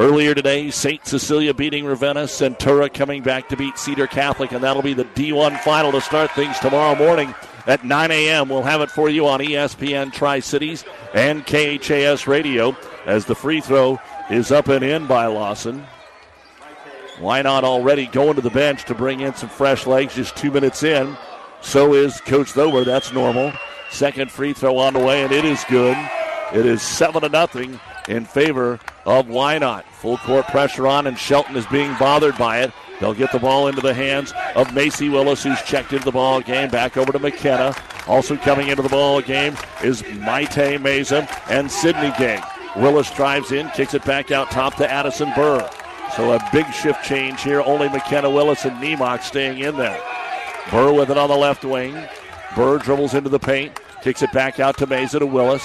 Earlier 0.00 0.34
today, 0.34 0.70
St. 0.70 1.06
Cecilia 1.06 1.52
beating 1.52 1.84
Ravenna, 1.84 2.22
Centura 2.22 2.90
coming 2.90 3.22
back 3.22 3.50
to 3.50 3.56
beat 3.56 3.76
Cedar 3.76 4.06
Catholic, 4.06 4.50
and 4.50 4.64
that'll 4.64 4.80
be 4.80 4.94
the 4.94 5.04
D1 5.04 5.60
final 5.60 5.92
to 5.92 6.00
start 6.00 6.30
things 6.30 6.58
tomorrow 6.58 6.96
morning 6.96 7.34
at 7.66 7.84
9 7.84 8.10
a.m. 8.10 8.48
We'll 8.48 8.62
have 8.62 8.80
it 8.80 8.90
for 8.90 9.10
you 9.10 9.26
on 9.26 9.40
ESPN 9.40 10.10
Tri 10.10 10.40
Cities 10.40 10.86
and 11.12 11.44
KHAS 11.44 12.26
Radio 12.26 12.74
as 13.04 13.26
the 13.26 13.34
free 13.34 13.60
throw 13.60 14.00
is 14.30 14.50
up 14.50 14.68
and 14.68 14.82
in 14.82 15.06
by 15.06 15.26
Lawson. 15.26 15.86
Wynot 17.18 17.64
already 17.64 18.06
going 18.06 18.36
to 18.36 18.40
the 18.40 18.48
bench 18.48 18.86
to 18.86 18.94
bring 18.94 19.20
in 19.20 19.34
some 19.34 19.50
fresh 19.50 19.86
legs 19.86 20.14
just 20.14 20.34
two 20.34 20.50
minutes 20.50 20.82
in? 20.82 21.14
So 21.60 21.92
is 21.92 22.22
Coach 22.22 22.54
Thober. 22.54 22.86
That's 22.86 23.12
normal. 23.12 23.52
Second 23.90 24.30
free 24.30 24.54
throw 24.54 24.78
on 24.78 24.94
the 24.94 24.98
way, 24.98 25.22
and 25.22 25.30
it 25.30 25.44
is 25.44 25.62
good. 25.68 25.98
It 26.54 26.64
is 26.64 26.80
7 26.80 27.20
to 27.20 27.28
nothing 27.28 27.78
in 28.08 28.24
favor 28.24 28.78
of 29.04 29.26
Wynot. 29.26 29.84
Full 29.84 30.18
court 30.18 30.46
pressure 30.48 30.86
on, 30.86 31.06
and 31.06 31.18
Shelton 31.18 31.56
is 31.56 31.66
being 31.66 31.94
bothered 31.98 32.36
by 32.38 32.60
it. 32.60 32.72
They'll 33.00 33.14
get 33.14 33.32
the 33.32 33.38
ball 33.38 33.68
into 33.68 33.80
the 33.80 33.94
hands 33.94 34.32
of 34.54 34.74
Macy 34.74 35.08
Willis, 35.08 35.42
who's 35.42 35.60
checked 35.62 35.92
into 35.92 36.04
the 36.04 36.12
ball 36.12 36.40
game. 36.40 36.70
Back 36.70 36.96
over 36.96 37.12
to 37.12 37.18
McKenna. 37.18 37.74
Also 38.06 38.36
coming 38.36 38.68
into 38.68 38.82
the 38.82 38.88
ball 38.88 39.20
game 39.22 39.56
is 39.82 40.02
Maite 40.02 40.78
Meza 40.78 41.28
and 41.50 41.70
Sydney 41.70 42.12
Gang. 42.18 42.42
Willis 42.76 43.10
drives 43.14 43.52
in, 43.52 43.68
kicks 43.70 43.94
it 43.94 44.04
back 44.04 44.30
out 44.30 44.50
top 44.50 44.74
to 44.76 44.90
Addison 44.90 45.32
Burr. 45.34 45.68
So 46.16 46.32
a 46.32 46.50
big 46.52 46.70
shift 46.72 47.04
change 47.04 47.42
here. 47.42 47.62
Only 47.62 47.88
McKenna 47.88 48.28
Willis 48.30 48.64
and 48.64 48.76
Nemock 48.82 49.22
staying 49.22 49.58
in 49.58 49.76
there. 49.76 50.00
Burr 50.70 50.92
with 50.92 51.10
it 51.10 51.18
on 51.18 51.28
the 51.28 51.36
left 51.36 51.64
wing. 51.64 51.96
Burr 52.54 52.78
dribbles 52.78 53.14
into 53.14 53.30
the 53.30 53.38
paint, 53.38 53.78
kicks 54.02 54.22
it 54.22 54.32
back 54.32 54.60
out 54.60 54.76
to 54.78 54.86
Meza 54.86 55.18
to 55.18 55.26
Willis. 55.26 55.64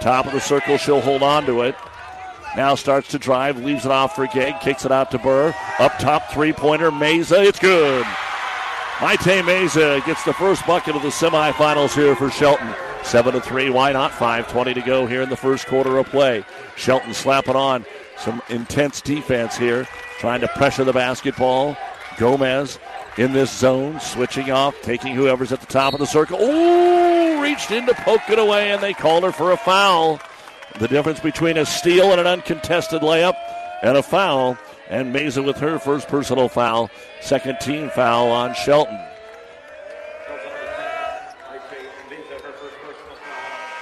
Top 0.00 0.26
of 0.26 0.32
the 0.32 0.40
circle, 0.40 0.76
she'll 0.78 1.00
hold 1.00 1.22
on 1.22 1.44
to 1.46 1.62
it. 1.62 1.74
Now 2.56 2.74
starts 2.74 3.08
to 3.08 3.18
drive, 3.18 3.62
leaves 3.62 3.84
it 3.84 3.92
off 3.92 4.16
for 4.16 4.26
Gegg, 4.26 4.60
kicks 4.60 4.84
it 4.84 4.90
out 4.90 5.10
to 5.12 5.18
Burr. 5.18 5.54
Up 5.78 5.98
top, 5.98 6.30
three 6.32 6.52
pointer, 6.52 6.90
Meza. 6.90 7.44
It's 7.44 7.58
good. 7.58 8.04
Maite 8.98 9.42
Meza 9.42 10.04
gets 10.04 10.24
the 10.24 10.34
first 10.34 10.66
bucket 10.66 10.96
of 10.96 11.02
the 11.02 11.08
semifinals 11.08 11.94
here 11.94 12.16
for 12.16 12.30
Shelton. 12.30 12.74
7 13.02 13.32
to 13.32 13.40
3. 13.40 13.66
Wynot? 13.66 14.10
5.20 14.10 14.74
to 14.74 14.82
go 14.82 15.06
here 15.06 15.22
in 15.22 15.30
the 15.30 15.36
first 15.36 15.66
quarter 15.66 15.96
of 15.96 16.06
play. 16.06 16.44
Shelton 16.76 17.14
slapping 17.14 17.56
on 17.56 17.86
some 18.18 18.42
intense 18.50 19.00
defense 19.00 19.56
here, 19.56 19.86
trying 20.18 20.42
to 20.42 20.48
pressure 20.48 20.84
the 20.84 20.92
basketball. 20.92 21.76
Gomez 22.18 22.78
in 23.16 23.32
this 23.32 23.50
zone, 23.50 24.00
switching 24.00 24.50
off, 24.50 24.74
taking 24.82 25.14
whoever's 25.14 25.52
at 25.52 25.60
the 25.60 25.66
top 25.66 25.92
of 25.92 26.00
the 26.00 26.06
circle. 26.06 26.38
Oh, 26.40 27.40
reached 27.40 27.70
in 27.70 27.86
to 27.86 27.94
poke 27.94 28.28
it 28.28 28.38
away, 28.38 28.70
and 28.70 28.82
they 28.82 28.92
called 28.92 29.24
her 29.24 29.32
for 29.32 29.52
a 29.52 29.56
foul. 29.56 30.20
The 30.78 30.88
difference 30.88 31.20
between 31.20 31.56
a 31.56 31.66
steal 31.66 32.12
and 32.12 32.20
an 32.20 32.26
uncontested 32.26 33.02
layup 33.02 33.34
and 33.82 33.96
a 33.96 34.02
foul. 34.02 34.56
And 34.88 35.14
Meza 35.14 35.44
with 35.44 35.56
her 35.58 35.78
first 35.78 36.08
personal 36.08 36.48
foul, 36.48 36.90
second 37.20 37.58
team 37.60 37.90
foul 37.90 38.30
on 38.30 38.54
Shelton. 38.54 38.98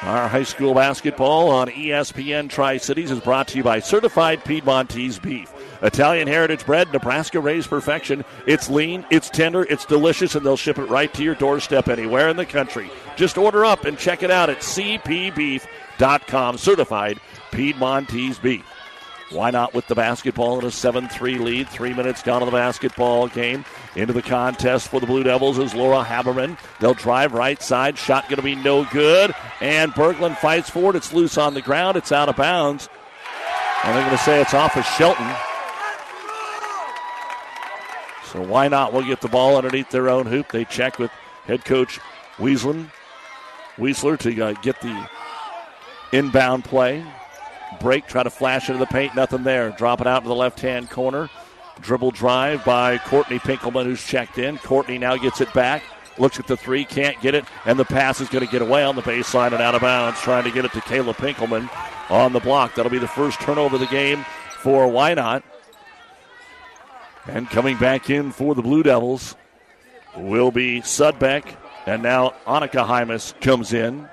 Our 0.02 0.28
high 0.28 0.44
school 0.44 0.74
basketball 0.74 1.50
on 1.50 1.68
ESPN 1.68 2.48
Tri 2.48 2.76
Cities 2.76 3.10
is 3.10 3.20
brought 3.20 3.48
to 3.48 3.58
you 3.58 3.62
by 3.62 3.80
Certified 3.80 4.44
Piedmontese 4.44 5.18
Beef. 5.18 5.52
Italian 5.82 6.28
heritage 6.28 6.66
bread, 6.66 6.92
Nebraska 6.92 7.40
raised 7.40 7.70
perfection. 7.70 8.24
It's 8.46 8.68
lean, 8.68 9.04
it's 9.10 9.30
tender, 9.30 9.64
it's 9.64 9.84
delicious, 9.84 10.34
and 10.34 10.44
they'll 10.44 10.56
ship 10.56 10.78
it 10.78 10.88
right 10.88 11.12
to 11.14 11.22
your 11.22 11.34
doorstep 11.34 11.88
anywhere 11.88 12.28
in 12.28 12.36
the 12.36 12.46
country. 12.46 12.90
Just 13.16 13.38
order 13.38 13.64
up 13.64 13.84
and 13.84 13.98
check 13.98 14.22
it 14.22 14.30
out 14.30 14.50
at 14.50 14.58
cpbeef.com. 14.58 16.58
Certified 16.58 17.20
Piedmontese 17.50 18.38
Beef. 18.38 18.64
Wynot 19.30 19.74
with 19.74 19.86
the 19.88 19.94
basketball 19.94 20.58
in 20.58 20.64
a 20.64 20.70
7 20.70 21.08
3 21.08 21.38
lead? 21.38 21.68
Three 21.68 21.92
minutes 21.92 22.22
gone 22.22 22.42
in 22.42 22.46
the 22.46 22.52
basketball 22.52 23.28
game. 23.28 23.64
Into 23.94 24.12
the 24.12 24.22
contest 24.22 24.88
for 24.88 25.00
the 25.00 25.06
Blue 25.06 25.22
Devils 25.22 25.58
is 25.58 25.74
Laura 25.74 26.02
Haberman. 26.02 26.58
They'll 26.80 26.94
drive 26.94 27.34
right 27.34 27.62
side. 27.62 27.98
Shot 27.98 28.24
going 28.24 28.36
to 28.36 28.42
be 28.42 28.54
no 28.54 28.84
good. 28.86 29.34
And 29.60 29.92
Berglund 29.92 30.38
fights 30.38 30.70
for 30.70 30.90
it. 30.90 30.96
It's 30.96 31.12
loose 31.12 31.36
on 31.36 31.54
the 31.54 31.60
ground. 31.60 31.96
It's 31.96 32.12
out 32.12 32.28
of 32.28 32.36
bounds. 32.36 32.88
And 33.84 33.94
they're 33.94 34.04
going 34.04 34.16
to 34.16 34.22
say 34.22 34.40
it's 34.40 34.54
off 34.54 34.76
of 34.76 34.84
Shelton. 34.84 35.28
So 38.32 38.40
Wynot? 38.40 38.92
We'll 38.92 39.06
get 39.06 39.20
the 39.20 39.28
ball 39.28 39.56
underneath 39.56 39.90
their 39.90 40.10
own 40.10 40.26
hoop. 40.26 40.52
They 40.52 40.64
check 40.64 40.98
with 40.98 41.10
head 41.46 41.64
coach 41.64 41.98
Weisler, 42.36 42.90
Weisler 43.76 44.18
to 44.18 44.40
uh, 44.42 44.52
get 44.60 44.80
the 44.80 45.08
inbound 46.12 46.64
play. 46.64 47.04
Break, 47.80 48.06
try 48.06 48.22
to 48.22 48.30
flash 48.30 48.68
into 48.68 48.78
the 48.78 48.86
paint, 48.86 49.14
nothing 49.14 49.44
there. 49.44 49.70
Drop 49.70 50.00
it 50.00 50.06
out 50.06 50.22
to 50.22 50.28
the 50.28 50.34
left 50.34 50.60
hand 50.60 50.90
corner. 50.90 51.30
Dribble 51.80 52.10
drive 52.10 52.64
by 52.64 52.98
Courtney 52.98 53.38
Pinkelman, 53.38 53.84
who's 53.84 54.04
checked 54.04 54.38
in. 54.38 54.58
Courtney 54.58 54.98
now 54.98 55.16
gets 55.16 55.40
it 55.40 55.52
back. 55.54 55.82
Looks 56.18 56.40
at 56.40 56.48
the 56.48 56.56
three, 56.56 56.84
can't 56.84 57.20
get 57.20 57.34
it, 57.34 57.44
and 57.64 57.78
the 57.78 57.84
pass 57.84 58.20
is 58.20 58.28
going 58.28 58.44
to 58.44 58.50
get 58.50 58.60
away 58.60 58.82
on 58.82 58.96
the 58.96 59.02
baseline 59.02 59.52
and 59.52 59.62
out 59.62 59.76
of 59.76 59.82
bounds, 59.82 60.18
trying 60.20 60.42
to 60.44 60.50
get 60.50 60.64
it 60.64 60.72
to 60.72 60.80
Kayla 60.80 61.14
Pinkelman 61.14 61.70
on 62.10 62.32
the 62.32 62.40
block. 62.40 62.74
That'll 62.74 62.90
be 62.90 62.98
the 62.98 63.06
first 63.06 63.40
turnover 63.40 63.76
of 63.76 63.80
the 63.80 63.86
game 63.86 64.24
for 64.60 64.86
Wynot? 64.86 65.44
And 67.28 67.48
coming 67.50 67.76
back 67.78 68.10
in 68.10 68.32
for 68.32 68.54
the 68.54 68.62
Blue 68.62 68.82
Devils 68.82 69.36
will 70.16 70.50
be 70.50 70.80
Sudbeck. 70.80 71.56
And 71.86 72.02
now 72.02 72.34
Annika 72.46 72.86
Hymas 72.86 73.38
comes 73.40 73.72
in. 73.72 74.08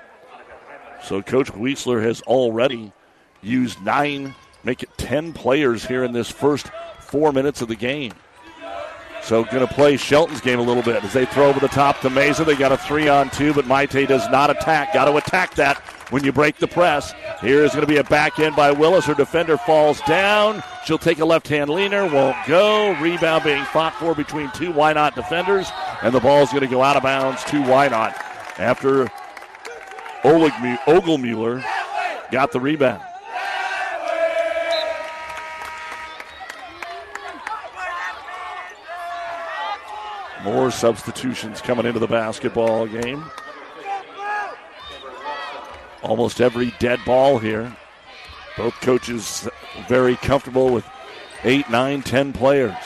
So 1.02 1.22
Coach 1.22 1.52
Weisler 1.52 2.02
has 2.02 2.20
already 2.22 2.92
used 3.42 3.82
nine, 3.82 4.34
make 4.64 4.82
it 4.82 4.90
10 4.96 5.32
players 5.32 5.84
here 5.84 6.04
in 6.04 6.12
this 6.12 6.30
first 6.30 6.70
four 7.00 7.32
minutes 7.32 7.62
of 7.62 7.68
the 7.68 7.76
game. 7.76 8.12
So 9.22 9.44
going 9.44 9.66
to 9.66 9.74
play 9.74 9.96
Shelton's 9.96 10.40
game 10.40 10.58
a 10.58 10.62
little 10.62 10.82
bit 10.82 11.02
as 11.02 11.12
they 11.12 11.26
throw 11.26 11.48
over 11.48 11.58
the 11.58 11.68
top 11.68 12.00
to 12.02 12.08
Meza. 12.08 12.46
They 12.46 12.54
got 12.54 12.70
a 12.70 12.76
three 12.76 13.08
on 13.08 13.28
two, 13.30 13.52
but 13.52 13.64
Maite 13.64 14.06
does 14.06 14.28
not 14.30 14.50
attack. 14.50 14.94
Got 14.94 15.06
to 15.06 15.16
attack 15.16 15.54
that 15.56 15.82
when 16.10 16.24
you 16.24 16.32
break 16.32 16.56
the 16.56 16.68
press. 16.68 17.12
Here 17.40 17.64
is 17.64 17.72
going 17.72 17.82
to 17.82 17.86
be 17.86 17.98
a 17.98 18.04
back 18.04 18.38
end 18.38 18.56
by 18.56 18.70
Willis. 18.70 19.04
Her 19.06 19.14
defender 19.14 19.56
falls 19.56 20.00
down. 20.02 20.62
She'll 20.84 20.98
take 20.98 21.18
a 21.18 21.24
left 21.24 21.48
hand 21.48 21.70
leaner, 21.70 22.06
won't 22.06 22.36
go. 22.46 22.92
Rebound 23.00 23.44
being 23.44 23.64
fought 23.66 23.94
for 23.94 24.14
between 24.14 24.50
two 24.52 24.72
Wynot 24.72 25.14
defenders, 25.14 25.68
and 26.02 26.14
the 26.14 26.20
ball 26.20 26.42
is 26.42 26.50
going 26.50 26.62
to 26.62 26.68
go 26.68 26.82
out 26.82 26.96
of 26.96 27.02
bounds 27.02 27.42
to 27.44 27.56
Wynot 27.62 28.14
after 28.58 29.06
Ogelmuller 30.22 31.64
got 32.30 32.52
the 32.52 32.60
rebound. 32.60 33.02
More 40.44 40.70
substitutions 40.70 41.60
coming 41.60 41.86
into 41.86 41.98
the 41.98 42.06
basketball 42.06 42.86
game. 42.86 43.24
Almost 46.06 46.40
every 46.40 46.72
dead 46.78 47.00
ball 47.04 47.38
here. 47.38 47.76
Both 48.56 48.80
coaches 48.80 49.48
very 49.88 50.16
comfortable 50.16 50.72
with 50.72 50.86
eight, 51.42 51.68
nine, 51.68 52.02
ten 52.02 52.32
players. 52.32 52.76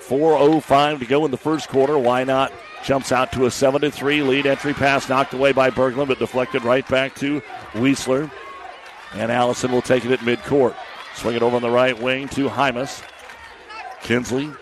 4.05 0.00 0.98
to 0.98 1.06
go 1.06 1.24
in 1.24 1.30
the 1.30 1.36
first 1.36 1.68
quarter. 1.68 1.94
Wynot? 1.94 2.52
Jumps 2.84 3.12
out 3.12 3.32
to 3.32 3.46
a 3.46 3.50
7 3.50 3.80
to 3.80 3.90
3 3.90 4.22
lead. 4.22 4.46
Entry 4.46 4.74
pass 4.74 5.08
knocked 5.08 5.32
away 5.32 5.52
by 5.52 5.70
Berglund, 5.70 6.08
but 6.08 6.18
deflected 6.18 6.64
right 6.64 6.86
back 6.88 7.14
to 7.16 7.40
Weisler. 7.72 8.30
And 9.14 9.32
Allison 9.32 9.72
will 9.72 9.80
take 9.80 10.04
it 10.04 10.10
at 10.10 10.18
midcourt. 10.18 10.74
Swing 11.14 11.36
it 11.36 11.42
over 11.42 11.56
on 11.56 11.62
the 11.62 11.70
right 11.70 11.98
wing 11.98 12.28
to 12.30 12.48
Hymas. 12.48 13.02
Kinsley 14.02 14.52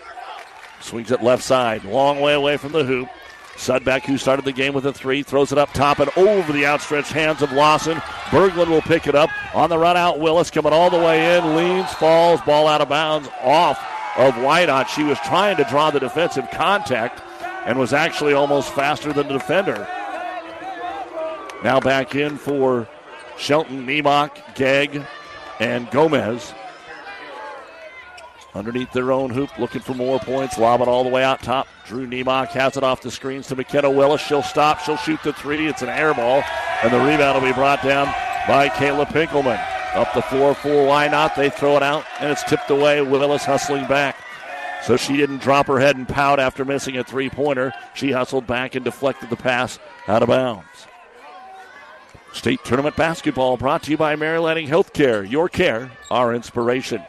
swings 0.80 1.10
it 1.10 1.22
left 1.22 1.42
side. 1.42 1.84
Long 1.84 2.20
way 2.20 2.34
away 2.34 2.58
from 2.58 2.72
the 2.72 2.84
hoop. 2.84 3.08
Sudbeck, 3.56 4.02
who 4.02 4.18
started 4.18 4.44
the 4.44 4.52
game 4.52 4.75
with 4.75 4.87
a 4.87 4.92
three, 4.92 5.23
throws 5.23 5.52
it 5.52 5.59
up 5.59 5.73
top 5.73 5.99
and 5.99 6.11
over 6.16 6.52
the 6.52 6.66
outstretched 6.66 7.12
hands 7.12 7.42
of 7.42 7.52
Lawson. 7.52 7.99
Berglund 8.30 8.68
will 8.68 8.82
pick 8.82 9.06
it 9.06 9.14
up 9.14 9.30
on 9.54 9.71
the 9.71 9.78
run 9.78 9.97
out. 9.97 10.18
Willis 10.18 10.50
coming 10.50 10.73
all 10.73 10.90
the 10.90 10.99
way 10.99 11.37
in, 11.37 11.54
leans, 11.54 11.90
falls, 11.92 12.40
ball 12.42 12.66
out 12.66 12.80
of 12.80 12.88
bounds, 12.88 13.28
off 13.40 13.78
of 14.16 14.35
Wynot. 14.35 14.88
She 14.88 15.04
was 15.04 15.18
trying 15.21 15.56
to 15.59 15.64
draw 15.64 15.90
the 15.90 16.00
defensive 16.00 16.50
contact 16.50 17.23
and 17.64 17.78
was 17.78 17.92
actually 17.92 18.32
almost 18.32 18.73
faster 18.73 19.12
than 19.12 19.28
the 19.28 19.35
defender. 19.35 19.87
Now 21.62 21.78
back 21.78 22.14
in 22.14 22.38
for 22.38 22.88
Shelton, 23.38 23.87
Nemok, 23.87 24.54
Gegg, 24.54 25.02
and 25.61 25.90
Gomez. 25.90 26.52
Underneath 28.54 28.92
their 28.92 29.12
own 29.12 29.30
hoop, 29.30 29.59
looking 29.59 29.80
for 29.80 29.94
more 29.94 30.18
points. 30.18 30.59
Lob 30.59 30.82
it 30.82 30.88
all 30.88 31.04
the 31.04 31.11
way 31.11 31.25
out 31.25 31.42
top. 31.42 31.66
Drew 31.87 32.06
Nemok 32.06 32.49
has 32.49 32.76
it 32.76 32.82
off 32.82 33.00
the 33.00 33.11
screens 33.11 33.47
to 33.47 33.56
McKenna 33.56 33.90
Willis. 33.90 34.21
She'll 34.21 34.42
stop. 34.42 34.80
She'll 34.80 34.99
shoot 34.99 35.23
the 35.23 35.32
three. 35.32 35.66
It's 35.66 35.80
an 35.80 35.88
air 35.88 36.12
ball. 36.12 36.42
And 36.82 36.92
the 36.92 36.99
rebound 36.99 37.40
will 37.40 37.49
be 37.49 37.54
brought 37.54 37.82
down 37.82 38.06
by 38.47 38.68
Kayla 38.68 39.06
Pinkelman. 39.06 39.61
Up 39.94 40.12
the 40.14 40.23
floor 40.23 40.54
for 40.54 40.68
Wynot? 40.68 41.35
They 41.35 41.50
throw 41.50 41.76
it 41.76 41.82
out, 41.82 42.04
and 42.21 42.30
it's 42.30 42.44
tipped 42.44 42.71
away. 42.71 43.00
Willis 43.00 43.44
hustling 43.44 43.87
back. 43.87 44.16
So 44.82 44.97
she 44.97 45.16
didn't 45.16 45.42
drop 45.42 45.66
her 45.68 45.78
head 45.78 45.97
and 45.97 46.09
pout 46.09 46.40
after 46.40 46.64
missing 46.64 46.97
a 46.97 47.04
three 47.04 47.30
pointer. 47.30 47.73
She 47.94 48.11
hustled 48.11 48.47
back 48.47 48.75
and 48.75 48.85
deflected 48.85 49.30
the 49.30 49.37
pass 49.37 49.78
out 50.09 50.23
of 50.23 50.28
bounds. 50.28 50.66
State 52.32 52.64
Tournament 52.64 52.97
Basketball 52.97 53.56
brought 53.56 53.82
to 53.85 53.90
you 53.90 53.97
by 53.97 54.16
Mary 54.16 54.38
Lanning 54.38 54.66
Healthcare. 54.66 55.30
Your 55.30 55.49
care, 55.49 55.90
our 56.11 56.35
inspiration. 56.35 57.02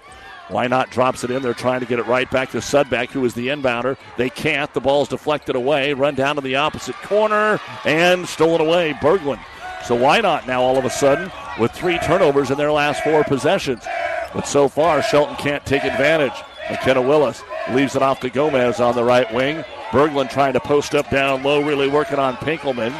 Wynot 0.49 0.89
drops 0.89 1.23
it 1.23 1.31
in? 1.31 1.41
They're 1.41 1.53
trying 1.53 1.79
to 1.79 1.85
get 1.85 1.99
it 1.99 2.05
right 2.05 2.29
back 2.29 2.51
to 2.51 2.57
Sudbeck, 2.57 3.09
who 3.09 3.23
is 3.25 3.33
the 3.33 3.47
inbounder. 3.47 3.97
They 4.17 4.29
can't. 4.29 4.73
The 4.73 4.81
ball's 4.81 5.09
deflected 5.09 5.55
away. 5.55 5.93
Run 5.93 6.15
down 6.15 6.35
to 6.35 6.41
the 6.41 6.57
opposite 6.57 6.95
corner 6.95 7.59
and 7.85 8.27
stolen 8.27 8.61
away. 8.61 8.93
Berglund. 8.93 9.39
So 9.85 9.97
Wynot 9.97 10.47
now 10.47 10.61
all 10.61 10.77
of 10.77 10.85
a 10.85 10.89
sudden 10.89 11.31
with 11.59 11.71
three 11.71 11.97
turnovers 11.99 12.51
in 12.51 12.57
their 12.57 12.71
last 12.71 13.03
four 13.03 13.23
possessions? 13.23 13.83
But 14.33 14.47
so 14.47 14.67
far, 14.67 15.01
Shelton 15.01 15.35
can't 15.35 15.65
take 15.65 15.83
advantage. 15.83 16.33
McKenna 16.69 17.01
Willis 17.01 17.43
leaves 17.71 17.95
it 17.95 18.01
off 18.01 18.19
to 18.21 18.29
Gomez 18.29 18.79
on 18.79 18.95
the 18.95 19.03
right 19.03 19.31
wing. 19.33 19.63
Berglund 19.89 20.31
trying 20.31 20.53
to 20.53 20.59
post 20.59 20.95
up 20.95 21.09
down 21.09 21.43
low, 21.43 21.61
really 21.61 21.87
working 21.87 22.19
on 22.19 22.35
Pinkelman. 22.37 22.93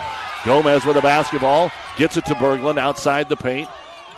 Gomez 0.45 0.85
with 0.85 0.97
a 0.97 1.01
basketball, 1.01 1.71
gets 1.97 2.17
it 2.17 2.25
to 2.25 2.35
Berglund 2.35 2.77
outside 2.77 3.29
the 3.29 3.37
paint, 3.37 3.69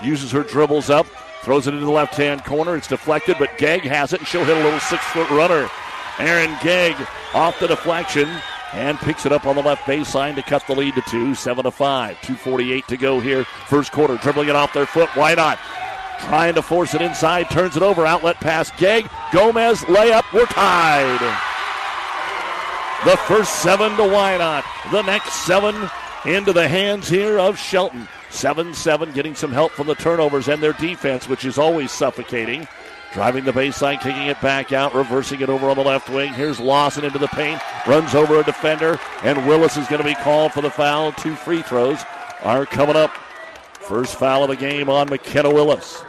uses 0.02 0.32
her 0.32 0.44
dribbles 0.44 0.90
up, 0.90 1.06
throws 1.46 1.68
it 1.68 1.76
into 1.76 1.86
the 1.86 1.92
left 1.92 2.16
hand 2.16 2.44
corner. 2.44 2.76
It's 2.76 2.88
deflected, 2.88 3.38
but 3.38 3.56
Gegg 3.60 3.82
has 3.84 4.14
it, 4.14 4.20
and 4.20 4.28
she'll 4.28 4.44
hit 4.44 4.58
a 4.58 4.64
little 4.64 4.80
six 4.80 5.04
foot 5.06 5.30
runner. 5.30 5.70
Aaron 6.18 6.58
Gegg 6.64 6.96
off 7.36 7.60
the 7.60 7.68
deflection 7.68 8.28
and 8.74 8.98
picks 8.98 9.28
it 9.28 9.32
up 9.32 9.46
on 9.46 9.56
the 9.56 9.62
left 9.62 9.84
baseline 9.84 10.34
to 10.36 10.42
cut 10.42 10.66
the 10.66 10.74
lead 10.74 10.96
to 10.96 11.02
two, 11.04 11.36
seven 11.36 11.64
to 11.64 11.72
five. 11.72 12.18
2:48 12.22 12.88
to 12.88 12.98
go 12.98 13.20
here, 13.20 13.46
first 13.68 13.92
quarter. 13.92 14.18
Dribbling 14.18 14.50
it 14.50 14.56
off 14.56 14.74
their 14.74 14.88
foot. 14.88 15.10
Wynot? 15.10 15.60
Trying 16.22 16.56
to 16.56 16.64
force 16.64 16.96
it 16.96 17.02
inside, 17.02 17.52
turns 17.52 17.78
it 17.78 17.84
over. 17.84 18.08
Outlet 18.08 18.40
pass. 18.40 18.72
Gegg, 18.72 19.08
Gomez, 19.32 19.82
layup. 19.82 20.24
We're 20.34 20.48
tied. 20.48 21.22
The 23.06 23.18
first 23.18 23.62
seven 23.62 23.92
to 23.98 24.04
Wynot. 24.04 24.64
The 24.92 25.04
next 25.04 25.46
seven 25.46 25.76
into 26.26 26.54
the 26.54 26.68
hands 26.68 27.08
here 27.08 27.38
of 27.38 27.60
Shelton. 27.60 28.08
7 28.36 28.74
7, 28.74 29.12
getting 29.14 29.34
some 29.34 29.52
help 29.52 29.72
from 29.72 29.88
the 29.88 29.96
turnovers 29.96 30.48
and 30.48 30.62
their 30.62 30.74
defense, 30.74 31.28
which 31.30 31.46
is 31.46 31.58
always 31.58 31.92
suffocating. 31.92 32.68
Driving 33.14 33.46
the 33.46 33.54
baseline, 33.54 34.02
kicking 34.02 34.28
it 34.28 34.42
back 34.42 34.74
out, 34.74 34.94
reversing 34.94 35.40
it 35.40 35.48
over 35.48 35.70
on 35.70 35.78
the 35.78 35.84
left 35.84 36.10
wing. 36.10 36.34
Here's 36.34 36.60
Lawson 36.60 37.06
into 37.06 37.18
the 37.18 37.30
paint, 37.30 37.62
runs 37.88 38.14
over 38.14 38.40
a 38.40 38.44
defender, 38.44 39.00
and 39.24 39.48
Willis 39.48 39.78
is 39.78 39.88
going 39.88 40.02
to 40.02 40.08
be 40.08 40.16
called 40.16 40.52
for 40.52 40.60
the 40.62 40.70
foul. 40.70 41.14
Two 41.14 41.34
free 41.34 41.62
throws 41.62 42.04
are 42.44 42.66
coming 42.66 42.98
up. 42.98 43.12
First 43.74 44.18
foul 44.18 44.44
of 44.44 44.50
the 44.50 44.58
game 44.58 44.90
on 44.90 45.10
McKenna 45.10 45.50
Willis. 45.50 46.04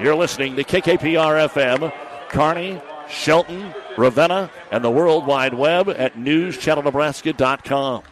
You're 0.00 0.16
listening 0.16 0.56
to 0.56 0.64
KKPR 0.64 1.48
FM, 1.48 1.92
Kearney, 2.30 2.80
Shelton, 3.08 3.72
Ravenna, 3.96 4.50
and 4.72 4.82
the 4.82 4.90
World 4.90 5.26
Wide 5.26 5.54
Web 5.54 5.88
at 5.90 6.16
newschannelnebraska.com. 6.16 8.02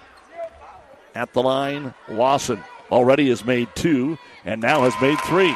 At 1.16 1.32
the 1.32 1.42
line, 1.42 1.94
Lawson 2.08 2.62
already 2.90 3.28
has 3.28 3.44
made 3.44 3.68
two 3.74 4.18
and 4.44 4.60
now 4.60 4.82
has 4.82 4.94
made 5.00 5.18
three. 5.20 5.54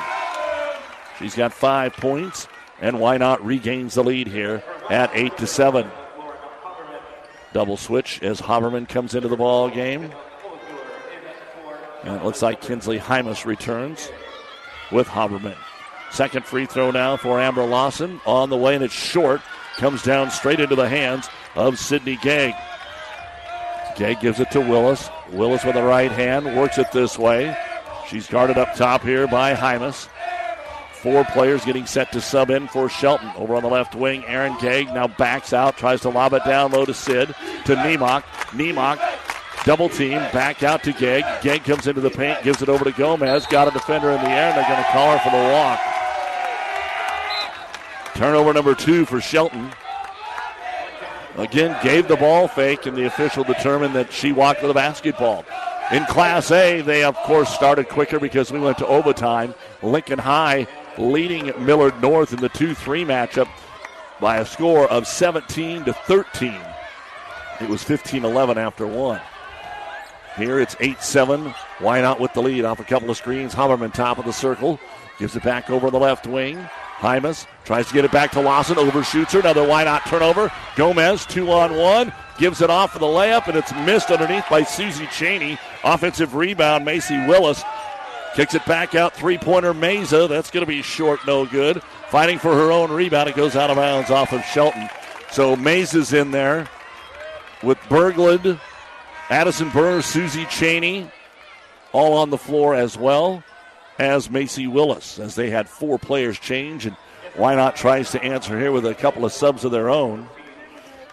She's 1.19 1.35
got 1.35 1.53
five 1.53 1.93
points, 1.95 2.49
and 2.81 2.97
Wynot 2.97 3.39
regains 3.43 3.95
the 3.95 4.03
lead 4.03 4.27
here 4.27 4.63
at 4.91 5.11
eight 5.15 5.37
to 5.39 5.47
seven. 5.47 5.91
Double 7.53 7.77
switch 7.77 8.23
as 8.23 8.41
Haberman 8.41 8.89
comes 8.89 9.15
into 9.15 9.29
the 9.29 9.37
ball 9.37 9.69
game. 9.69 10.11
And 12.03 12.17
it 12.17 12.25
looks 12.25 12.43
like 12.43 12.61
Kinsley 12.61 12.99
Hymas 12.99 13.45
returns 13.45 14.11
with 14.91 15.07
Haberman. 15.07 15.57
Second 16.11 16.45
free 16.45 16.67
throw 16.67 16.91
now 16.91 17.17
for 17.17 17.41
Amber 17.41 17.65
Lawson 17.65 18.21
on 18.27 18.51
the 18.51 18.57
way, 18.57 18.75
and 18.75 18.85
it's 18.85 18.93
short. 18.93 19.41
Comes 19.77 20.03
down 20.03 20.31
straight 20.31 20.61
into 20.61 20.77
the 20.77 20.89
hands 20.89 21.29
of 21.55 21.79
Sydney 21.79 22.17
Gegg. 22.17 22.55
Gegg 23.97 24.21
gives 24.21 24.41
it 24.41 24.51
to 24.51 24.61
Willis. 24.61 25.09
Willis 25.33 25.65
with 25.65 25.75
the 25.75 25.83
right 25.83 26.13
hand 26.13 26.45
works 26.57 26.79
it 26.79 26.93
this 26.93 27.19
way. 27.19 27.57
She's 28.09 28.27
guarded 28.27 28.59
up 28.59 28.75
top 28.75 29.03
here 29.03 29.27
by 29.27 29.55
Hymas. 29.55 30.09
Four 30.93 31.25
players 31.25 31.65
getting 31.65 31.87
set 31.87 32.13
to 32.13 32.21
sub 32.21 32.51
in 32.51 32.69
for 32.69 32.89
Shelton. 32.89 33.31
Over 33.37 33.57
on 33.57 33.63
the 33.63 33.69
left 33.69 33.95
wing, 33.95 34.25
Aaron 34.27 34.57
Gegg 34.61 34.89
now 34.89 35.09
backs 35.09 35.53
out, 35.53 35.77
tries 35.77 36.01
to 36.03 36.11
lob 36.11 36.33
it 36.33 36.45
down 36.45 36.71
low 36.71 36.85
to 36.85 36.95
Sid, 36.95 37.29
to 37.65 37.75
Nemok. 37.75 38.23
Nemok 38.53 39.01
double 39.65 39.89
team, 39.89 40.19
back 40.33 40.63
out 40.63 40.83
to 40.85 40.93
Gegg. 40.93 41.25
Gegg 41.43 41.65
comes 41.65 41.87
into 41.87 42.01
the 42.01 42.11
paint, 42.11 42.43
gives 42.43 42.63
it 42.63 42.69
over 42.69 42.85
to 42.85 42.93
Gomez. 42.93 43.47
Got 43.47 43.69
a 43.69 43.71
defender 43.71 44.11
in 44.11 44.23
the 44.23 44.31
air, 44.31 44.51
and 44.51 44.57
they're 44.57 44.69
going 44.69 44.83
to 44.83 44.91
call 44.91 45.17
her 45.17 45.19
for 45.19 45.31
the 45.31 45.53
walk. 45.53 45.81
Turnover 48.15 48.53
number 48.53 48.75
two 48.75 49.05
for 49.07 49.21
Shelton. 49.21 49.73
Again, 51.37 51.77
gave 51.83 52.09
the 52.09 52.17
ball 52.17 52.47
fake, 52.47 52.87
and 52.87 52.97
the 52.97 53.07
official 53.07 53.43
determined 53.45 53.95
that 53.95 54.13
she 54.13 54.33
walked 54.33 54.63
with 54.63 54.69
the 54.69 54.75
basketball. 54.75 55.45
In 55.91 56.05
Class 56.07 56.51
A, 56.51 56.81
they 56.81 57.05
of 57.05 57.17
course 57.17 57.53
started 57.53 57.89
quicker 57.89 58.19
because 58.19 58.53
we 58.53 58.61
went 58.61 58.79
to 58.79 58.87
overtime. 58.87 59.55
Lincoln 59.83 60.19
High 60.19 60.67
leading 60.99 61.53
Millard 61.65 62.01
North 62.01 62.33
in 62.33 62.41
the 62.41 62.49
2 62.51 62.75
3 62.75 63.05
matchup 63.05 63.49
by 64.21 64.39
a 64.39 64.47
score 64.47 64.89
of 64.89 65.07
17 65.07 65.85
to 65.85 65.93
13. 65.93 66.61
It 67.61 67.69
was 67.69 67.83
15 67.83 68.25
11 68.25 68.59
after 68.59 68.87
one. 68.87 69.21
Here 70.37 70.61
it's 70.61 70.77
8 70.81 71.03
7. 71.03 71.55
Wynot 71.79 72.21
with 72.21 72.33
the 72.33 72.43
lead 72.43 72.65
off 72.65 72.81
a 72.81 72.85
couple 72.85 73.11
of 73.11 73.17
screens? 73.17 73.55
Haberman 73.55 73.93
top 73.93 74.19
of 74.19 74.25
the 74.25 74.33
circle. 74.33 74.81
Gives 75.19 75.37
it 75.37 75.43
back 75.43 75.71
over 75.71 75.91
the 75.91 75.99
left 75.99 76.27
wing. 76.27 76.69
Hymas 77.03 77.49
tries 77.65 77.89
to 77.89 77.95
get 77.95 78.05
it 78.05 78.13
back 78.13 78.31
to 78.31 78.41
Lawson, 78.41 78.79
overshoots 78.79 79.33
her. 79.33 79.41
Another 79.41 79.67
Wynot 79.67 80.09
turnover? 80.09 80.53
Gomez, 80.77 81.27
two 81.27 81.51
on 81.51 81.77
one, 81.77 82.13
gives 82.39 82.63
it 82.63 82.71
off 82.71 82.93
for 82.93 83.01
the 83.01 83.07
layup, 83.07 83.49
and 83.49 83.57
it's 83.57 83.73
missed 83.73 84.13
underneath 84.13 84.45
by 84.49 84.63
Susie 84.63 85.09
Cheney. 85.09 85.59
Offensive 85.83 86.37
rebound, 86.37 86.85
Macy 86.85 87.19
Willis 87.27 87.65
kicks 88.37 88.55
it 88.55 88.65
back 88.67 88.95
out. 88.95 89.15
Three 89.15 89.37
pointer, 89.37 89.75
Meza. 89.75 90.29
That's 90.29 90.53
going 90.53 90.65
to 90.65 90.69
be 90.69 90.81
short, 90.81 91.19
no 91.27 91.45
good. 91.45 91.83
Fighting 92.09 92.39
for 92.39 92.55
her 92.55 92.71
own 92.71 92.93
rebound. 92.93 93.29
It 93.29 93.35
goes 93.35 93.57
out 93.57 93.69
of 93.69 93.77
bounds 93.77 94.11
off 94.11 94.33
of 94.33 94.45
Shelton. 94.45 94.89
So 95.33 95.57
Mays 95.57 95.95
is 95.95 96.13
in 96.13 96.31
there 96.31 96.69
with 97.65 97.79
Berglund, 97.89 98.61
Addison 99.29 99.71
Burr, 99.71 100.03
Susie 100.03 100.45
Cheney, 100.45 101.11
all 101.91 102.15
on 102.15 102.31
the 102.31 102.39
floor 102.39 102.77
as 102.77 102.97
well 102.97 103.43
as 103.99 104.31
Macy 104.31 104.67
Willis, 104.67 105.19
as 105.19 105.35
they 105.35 105.51
had 105.51 105.69
four 105.69 105.99
players 105.99 106.39
change. 106.39 106.87
And 106.87 106.97
Wynot 107.35 107.75
tries 107.75 108.11
to 108.13 108.23
answer 108.23 108.59
here 108.59 108.73
with 108.73 108.87
a 108.87 108.95
couple 108.95 109.25
of 109.25 109.33
subs 109.33 109.65
of 109.65 109.73
their 109.73 109.91
own. 109.91 110.29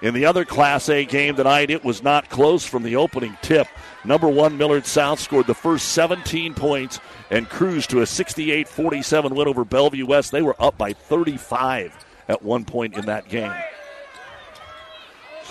In 0.01 0.13
the 0.13 0.25
other 0.25 0.45
Class 0.45 0.87
A 0.87 1.03
game 1.03 1.35
tonight, 1.35 1.69
it 1.69 1.83
was 1.83 2.01
not 2.01 2.29
close 2.29 2.65
from 2.65 2.83
the 2.83 2.95
opening 2.95 3.37
tip. 3.41 3.67
Number 4.05 4.29
one, 4.29 4.57
Millard 4.57 4.85
South 4.85 5.19
scored 5.19 5.45
the 5.45 5.53
first 5.53 5.89
17 5.89 6.53
points 6.53 7.01
and 7.29 7.49
cruised 7.49 7.89
to 7.89 8.01
a 8.01 8.05
68 8.05 8.67
47 8.67 9.35
win 9.35 9.47
over 9.47 9.65
Bellevue 9.65 10.05
West. 10.05 10.31
They 10.31 10.41
were 10.41 10.55
up 10.57 10.77
by 10.77 10.93
35 10.93 12.05
at 12.29 12.41
one 12.41 12.63
point 12.63 12.95
in 12.95 13.07
that 13.07 13.27
game. 13.27 13.53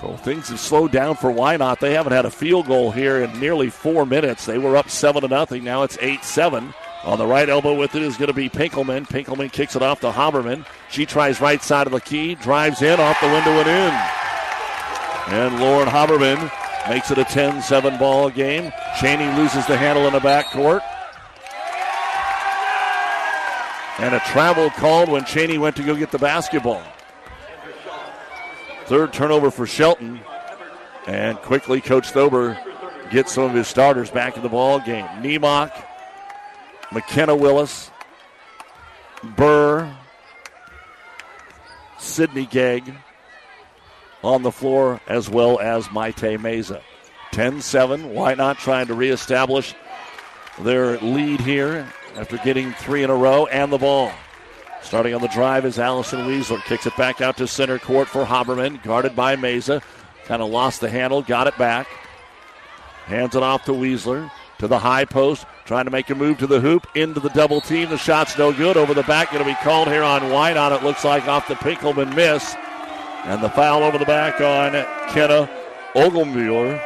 So 0.01 0.17
things 0.17 0.49
have 0.49 0.61
slowed 0.61 0.93
down 0.93 1.17
for 1.17 1.31
Wynot. 1.31 1.81
They 1.81 1.93
haven't 1.93 2.13
had 2.13 2.25
a 2.25 2.31
field 2.31 2.69
goal 2.69 2.93
here 2.93 3.23
in 3.23 3.41
nearly 3.41 3.69
four 3.69 4.07
minutes. 4.07 4.47
They 4.47 4.57
were 4.57 4.77
up 4.77 4.89
7 4.89 5.23
to 5.23 5.29
nothing. 5.29 5.65
Now 5.65 5.83
it's 5.83 5.99
8 6.01 6.25
7. 6.25 6.73
On 7.05 7.17
the 7.17 7.27
right 7.27 7.49
elbow 7.49 7.75
with 7.75 7.95
it 7.95 8.03
is 8.03 8.17
going 8.17 8.29
to 8.29 8.35
be 8.35 8.49
Pinkelman. 8.49 9.09
Pinkelman 9.09 9.53
kicks 9.53 9.77
it 9.77 9.83
off 9.83 10.01
to 10.01 10.11
Haberman. 10.11 10.67
She 10.91 11.07
tries 11.07 11.41
right 11.41 11.63
side 11.63 11.87
of 11.87 11.93
the 11.93 12.01
key, 12.01 12.35
drives 12.35 12.83
in, 12.83 12.99
off 12.99 13.21
the 13.21 13.29
window 13.29 13.53
and 13.53 13.69
in. 13.69 14.19
And 15.35 15.61
Lauren 15.61 15.89
Haberman 15.89 16.51
makes 16.89 17.11
it 17.11 17.19
a 17.19 17.25
10 17.25 17.63
7 17.63 17.99
ball 17.99 18.31
game. 18.31 18.73
Cheney 18.99 19.27
loses 19.37 19.67
the 19.67 19.77
handle 19.77 20.07
in 20.07 20.13
the 20.13 20.21
backcourt. 20.21 20.81
And 23.99 24.15
a 24.15 24.21
travel 24.21 24.71
called 24.71 25.09
when 25.09 25.25
Cheney 25.25 25.59
went 25.59 25.77
to 25.77 25.83
go 25.83 25.95
get 25.95 26.11
the 26.11 26.19
basketball. 26.19 26.83
Third 28.87 29.13
turnover 29.13 29.51
for 29.51 29.67
Shelton. 29.67 30.21
And 31.07 31.37
quickly, 31.39 31.81
Coach 31.81 32.13
Thober 32.13 32.59
gets 33.11 33.33
some 33.33 33.45
of 33.45 33.55
his 33.55 33.69
starters 33.69 34.11
back 34.11 34.37
in 34.37 34.43
the 34.43 34.49
ball 34.49 34.79
game. 34.79 35.07
Nemock, 35.21 35.73
McKenna 36.93 37.37
Willis, 37.37 37.91
Burr, 39.23 39.95
Sydney 41.99 42.47
Gegg 42.47 42.95
on 44.23 44.43
the 44.43 44.53
floor, 44.53 45.01
as 45.07 45.29
well 45.29 45.59
as 45.61 45.87
Maite 45.89 46.39
Meza. 46.39 46.81
10 47.33 47.61
7. 47.61 48.05
Wynot 48.15 48.57
trying 48.57 48.87
to 48.87 48.95
reestablish 48.95 49.75
their 50.61 50.99
lead 50.99 51.41
here 51.41 51.87
after 52.17 52.39
getting 52.39 52.73
three 52.73 53.03
in 53.03 53.11
a 53.11 53.15
row 53.15 53.47
and 53.47 53.73
the 53.73 53.79
ball. 53.79 54.11
Starting 54.83 55.15
on 55.15 55.21
the 55.21 55.29
drive 55.29 55.67
is 55.67 55.79
Allison 55.79 56.21
Weisler. 56.21 56.63
Kicks 56.65 56.87
it 56.87 56.97
back 56.97 57.21
out 57.21 57.37
to 57.37 57.47
center 57.47 57.79
court 57.79 58.09
for 58.09 58.25
Haberman, 58.25 58.83
guarded 58.83 59.15
by 59.15 59.37
Meza. 59.37 59.83
Kind 60.25 60.41
of 60.41 60.51
lost 60.51 60.81
the 60.81 60.89
handle, 60.89 61.21
got 61.21 61.47
it 61.47 61.59
back. 61.59 61.87
Hands 63.05 63.35
it 63.35 63.43
off 63.43 63.65
to 63.65 63.73
Weisler 63.73 64.31
to 64.59 64.67
the 64.67 64.79
high 64.79 65.05
post, 65.05 65.47
trying 65.65 65.85
to 65.85 65.91
make 65.91 66.11
a 66.11 66.15
move 66.15 66.39
to 66.39 66.47
the 66.47 66.61
hoop, 66.61 66.87
into 66.95 67.21
the 67.21 67.31
double 67.31 67.61
team. 67.61 67.89
The 67.89 67.99
shot's 67.99 68.37
no 68.37 68.53
good. 68.53 68.77
Over 68.77 68.95
the 68.95 69.05
back, 69.05 69.31
going 69.31 69.45
to 69.45 69.49
be 69.49 69.57
called 69.63 69.89
here 69.89 70.03
on 70.03 70.23
Wynot. 70.23 70.77
It 70.77 70.83
looks 70.83 71.05
like 71.05 71.27
off 71.29 71.49
the 71.49 71.55
Pinkelman 71.55 72.15
miss. 72.15 72.55
And 73.25 73.43
the 73.43 73.51
foul 73.51 73.83
over 73.83 73.99
the 73.99 74.05
back 74.05 74.41
on 74.41 74.73
Kenna 75.13 75.49
Ogelmuller. 75.95 76.81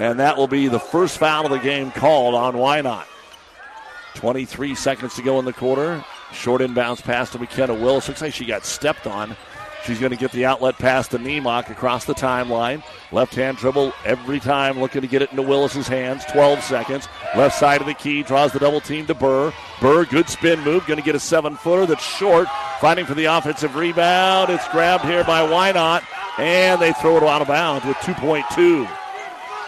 And 0.00 0.18
that 0.18 0.36
will 0.36 0.48
be 0.48 0.68
the 0.68 0.80
first 0.80 1.18
foul 1.18 1.44
of 1.44 1.50
the 1.50 1.58
game 1.58 1.90
called 1.90 2.34
on 2.34 2.54
Wynot. 2.54 3.04
23 4.14 4.74
seconds 4.74 5.14
to 5.14 5.22
go 5.22 5.38
in 5.38 5.44
the 5.44 5.52
quarter. 5.52 6.04
Short 6.32 6.60
inbounds 6.60 7.02
pass 7.02 7.30
to 7.30 7.38
McKenna 7.38 7.74
Willis. 7.74 8.08
Looks 8.08 8.22
like 8.22 8.34
she 8.34 8.44
got 8.44 8.64
stepped 8.64 9.06
on. 9.06 9.36
She's 9.84 9.98
going 9.98 10.12
to 10.12 10.16
get 10.16 10.32
the 10.32 10.46
outlet 10.46 10.78
pass 10.78 11.08
to 11.08 11.18
Nemock 11.18 11.68
across 11.68 12.06
the 12.06 12.14
timeline. 12.14 12.82
Left 13.12 13.34
hand 13.34 13.58
dribble 13.58 13.92
every 14.04 14.40
time, 14.40 14.80
looking 14.80 15.02
to 15.02 15.06
get 15.06 15.20
it 15.20 15.30
into 15.30 15.42
Willis's 15.42 15.86
hands. 15.86 16.24
12 16.26 16.62
seconds. 16.62 17.06
Left 17.36 17.58
side 17.58 17.82
of 17.82 17.86
the 17.86 17.94
key, 17.94 18.22
draws 18.22 18.52
the 18.52 18.58
double 18.58 18.80
team 18.80 19.06
to 19.06 19.14
Burr. 19.14 19.52
Burr, 19.82 20.06
good 20.06 20.28
spin 20.30 20.60
move, 20.60 20.86
going 20.86 20.98
to 20.98 21.04
get 21.04 21.14
a 21.14 21.20
seven 21.20 21.54
footer 21.56 21.84
that's 21.84 22.02
short. 22.02 22.48
Fighting 22.80 23.04
for 23.04 23.14
the 23.14 23.26
offensive 23.26 23.76
rebound. 23.76 24.50
It's 24.50 24.66
grabbed 24.68 25.04
here 25.04 25.22
by 25.24 25.46
Wynot, 25.46 26.02
and 26.38 26.80
they 26.80 26.92
throw 26.94 27.18
it 27.18 27.22
out 27.22 27.42
of 27.42 27.48
bounds 27.48 27.84
with 27.84 27.96
2.2. 27.98 28.88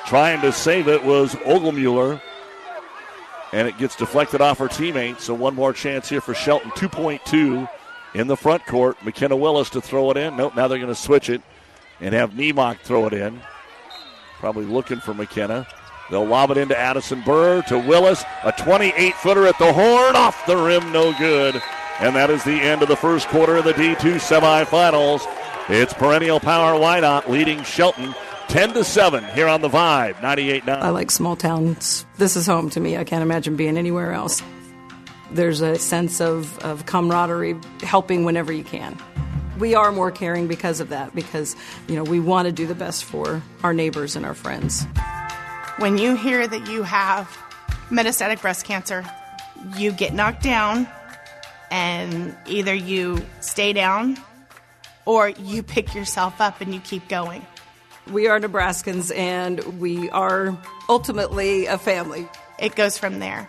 Trying 0.06 0.40
to 0.40 0.52
save 0.52 0.88
it 0.88 1.04
was 1.04 1.34
Ogelmuller 1.34 2.22
and 3.52 3.68
it 3.68 3.78
gets 3.78 3.96
deflected 3.96 4.40
off 4.40 4.58
her 4.58 4.68
teammate. 4.68 5.20
So 5.20 5.32
one 5.34 5.54
more 5.54 5.72
chance 5.72 6.08
here 6.08 6.20
for 6.20 6.34
Shelton. 6.34 6.70
2.2 6.72 7.68
in 8.14 8.26
the 8.26 8.36
front 8.36 8.66
court. 8.66 9.02
McKenna 9.04 9.36
Willis 9.36 9.70
to 9.70 9.80
throw 9.80 10.10
it 10.10 10.16
in. 10.16 10.36
Nope, 10.36 10.56
now 10.56 10.68
they're 10.68 10.78
going 10.78 10.88
to 10.88 10.94
switch 10.94 11.28
it 11.28 11.42
and 12.00 12.14
have 12.14 12.32
Nemock 12.32 12.80
throw 12.80 13.06
it 13.06 13.12
in. 13.12 13.40
Probably 14.38 14.64
looking 14.64 15.00
for 15.00 15.14
McKenna. 15.14 15.66
They'll 16.10 16.26
lob 16.26 16.50
it 16.50 16.56
into 16.56 16.78
Addison 16.78 17.22
Burr 17.22 17.62
to 17.62 17.78
Willis. 17.78 18.24
A 18.44 18.52
28 18.52 19.14
footer 19.14 19.46
at 19.46 19.58
the 19.58 19.72
horn, 19.72 20.14
off 20.14 20.46
the 20.46 20.56
rim, 20.56 20.92
no 20.92 21.12
good. 21.18 21.60
And 21.98 22.14
that 22.14 22.30
is 22.30 22.44
the 22.44 22.52
end 22.52 22.82
of 22.82 22.88
the 22.88 22.96
first 22.96 23.28
quarter 23.28 23.56
of 23.56 23.64
the 23.64 23.72
D2 23.72 24.16
semifinals. 24.16 25.26
It's 25.68 25.92
perennial 25.94 26.38
power 26.38 26.78
Wynot 26.78 27.28
leading 27.28 27.62
Shelton 27.64 28.14
10 28.48 28.74
to 28.74 28.84
7 28.84 29.24
here 29.34 29.48
on 29.48 29.62
the 29.62 29.68
Vibe 29.68 30.14
98.9. 30.16 30.68
I 30.68 30.90
like 30.90 31.10
small 31.10 31.34
towns. 31.34 32.06
This 32.18 32.36
is 32.36 32.46
home 32.46 32.70
to 32.70 32.80
me. 32.80 32.96
I 32.96 33.04
can't 33.04 33.22
imagine 33.22 33.56
being 33.56 33.76
anywhere 33.76 34.12
else. 34.12 34.42
There's 35.30 35.60
a 35.60 35.76
sense 35.76 36.20
of, 36.20 36.58
of 36.60 36.86
camaraderie, 36.86 37.56
helping 37.80 38.24
whenever 38.24 38.52
you 38.52 38.64
can. 38.64 38.96
We 39.58 39.74
are 39.74 39.90
more 39.90 40.10
caring 40.10 40.48
because 40.48 40.80
of 40.80 40.90
that, 40.90 41.14
because 41.14 41.56
you 41.88 41.96
know 41.96 42.04
we 42.04 42.20
want 42.20 42.46
to 42.46 42.52
do 42.52 42.66
the 42.66 42.74
best 42.74 43.04
for 43.04 43.42
our 43.62 43.72
neighbors 43.72 44.14
and 44.16 44.26
our 44.26 44.34
friends. 44.34 44.86
When 45.78 45.98
you 45.98 46.14
hear 46.14 46.46
that 46.46 46.68
you 46.68 46.82
have 46.82 47.26
metastatic 47.90 48.40
breast 48.42 48.64
cancer, 48.64 49.04
you 49.76 49.92
get 49.92 50.12
knocked 50.14 50.42
down, 50.42 50.86
and 51.70 52.36
either 52.46 52.74
you 52.74 53.24
stay 53.40 53.72
down 53.72 54.18
or 55.06 55.28
you 55.30 55.62
pick 55.62 55.94
yourself 55.94 56.40
up 56.40 56.60
and 56.60 56.74
you 56.74 56.80
keep 56.80 57.08
going. 57.08 57.44
We 58.10 58.28
are 58.28 58.38
Nebraskans 58.38 59.16
and 59.16 59.80
we 59.80 60.10
are 60.10 60.56
ultimately 60.88 61.66
a 61.66 61.78
family. 61.78 62.28
It 62.58 62.76
goes 62.76 62.98
from 62.98 63.18
there. 63.18 63.48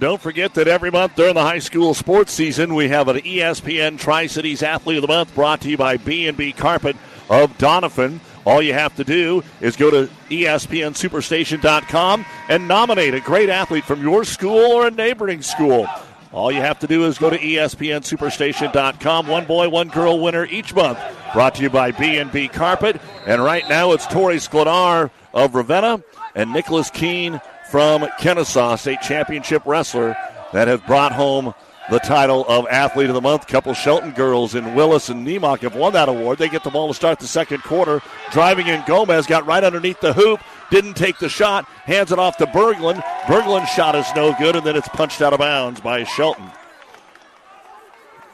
Don't 0.00 0.20
forget 0.20 0.54
that 0.54 0.66
every 0.66 0.90
month 0.90 1.14
during 1.14 1.34
the 1.34 1.42
high 1.42 1.58
school 1.58 1.92
sports 1.92 2.32
season, 2.32 2.74
we 2.74 2.88
have 2.88 3.08
an 3.08 3.18
ESPN 3.18 3.98
Tri 3.98 4.28
Cities 4.28 4.62
Athlete 4.62 4.96
of 4.96 5.02
the 5.02 5.08
Month 5.08 5.34
brought 5.34 5.60
to 5.60 5.68
you 5.68 5.76
by 5.76 5.98
B&B 5.98 6.52
Carpet 6.52 6.96
of 7.28 7.52
Doniphan. 7.58 8.18
All 8.46 8.62
you 8.62 8.72
have 8.72 8.96
to 8.96 9.04
do 9.04 9.44
is 9.60 9.76
go 9.76 9.90
to 9.90 10.08
ESPNSuperstation.com 10.30 12.24
and 12.48 12.66
nominate 12.66 13.12
a 13.12 13.20
great 13.20 13.50
athlete 13.50 13.84
from 13.84 14.00
your 14.00 14.24
school 14.24 14.72
or 14.72 14.86
a 14.86 14.90
neighboring 14.90 15.42
school. 15.42 15.86
All 16.32 16.50
you 16.50 16.62
have 16.62 16.78
to 16.78 16.86
do 16.86 17.04
is 17.04 17.18
go 17.18 17.28
to 17.28 17.38
ESPNSuperstation.com. 17.38 19.26
One 19.26 19.44
boy, 19.44 19.68
one 19.68 19.88
girl 19.88 20.18
winner 20.18 20.46
each 20.46 20.74
month. 20.74 20.98
Brought 21.34 21.56
to 21.56 21.62
you 21.62 21.68
by 21.68 21.90
B&B 21.90 22.48
Carpet. 22.48 22.98
And 23.26 23.44
right 23.44 23.68
now 23.68 23.92
it's 23.92 24.06
Tori 24.06 24.36
Skladar 24.36 25.10
of 25.34 25.54
Ravenna 25.54 26.02
and 26.34 26.54
Nicholas 26.54 26.88
Keene 26.88 27.38
from 27.70 28.02
Kenesaw 28.18 28.78
state 28.78 29.00
championship 29.00 29.62
wrestler, 29.64 30.16
that 30.52 30.68
have 30.68 30.84
brought 30.86 31.12
home 31.12 31.54
the 31.90 31.98
title 32.00 32.44
of 32.48 32.66
Athlete 32.68 33.08
of 33.08 33.14
the 33.14 33.20
Month. 33.20 33.46
Couple 33.46 33.74
Shelton 33.74 34.12
girls 34.12 34.54
in 34.54 34.74
Willis 34.74 35.08
and 35.08 35.26
Nemock 35.26 35.60
have 35.60 35.74
won 35.74 35.92
that 35.92 36.08
award. 36.08 36.38
They 36.38 36.48
get 36.48 36.64
the 36.64 36.70
ball 36.70 36.88
to 36.88 36.94
start 36.94 37.18
the 37.18 37.26
second 37.26 37.62
quarter. 37.62 38.00
Driving 38.30 38.66
in 38.66 38.82
Gomez 38.86 39.26
got 39.26 39.46
right 39.46 39.62
underneath 39.62 40.00
the 40.00 40.12
hoop, 40.12 40.40
didn't 40.70 40.94
take 40.94 41.18
the 41.18 41.28
shot, 41.28 41.64
hands 41.84 42.12
it 42.12 42.18
off 42.18 42.36
to 42.38 42.46
Berglund. 42.46 43.02
Berglund's 43.26 43.70
shot 43.70 43.94
is 43.94 44.06
no 44.14 44.34
good, 44.38 44.56
and 44.56 44.66
then 44.66 44.76
it's 44.76 44.88
punched 44.88 45.20
out 45.20 45.32
of 45.32 45.38
bounds 45.38 45.80
by 45.80 46.04
Shelton. 46.04 46.50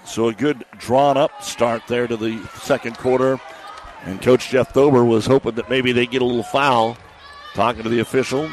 So 0.04 0.28
a 0.28 0.34
good 0.34 0.64
drawn 0.78 1.16
up 1.16 1.42
start 1.42 1.82
there 1.88 2.06
to 2.06 2.16
the 2.16 2.42
second 2.60 2.96
quarter. 2.96 3.40
And 4.04 4.22
Coach 4.22 4.50
Jeff 4.50 4.72
Thober 4.72 5.06
was 5.06 5.26
hoping 5.26 5.56
that 5.56 5.68
maybe 5.68 5.92
they 5.92 6.06
get 6.06 6.22
a 6.22 6.24
little 6.24 6.42
foul. 6.42 6.96
Talking 7.54 7.82
to 7.84 7.88
the 7.88 8.00
official 8.00 8.50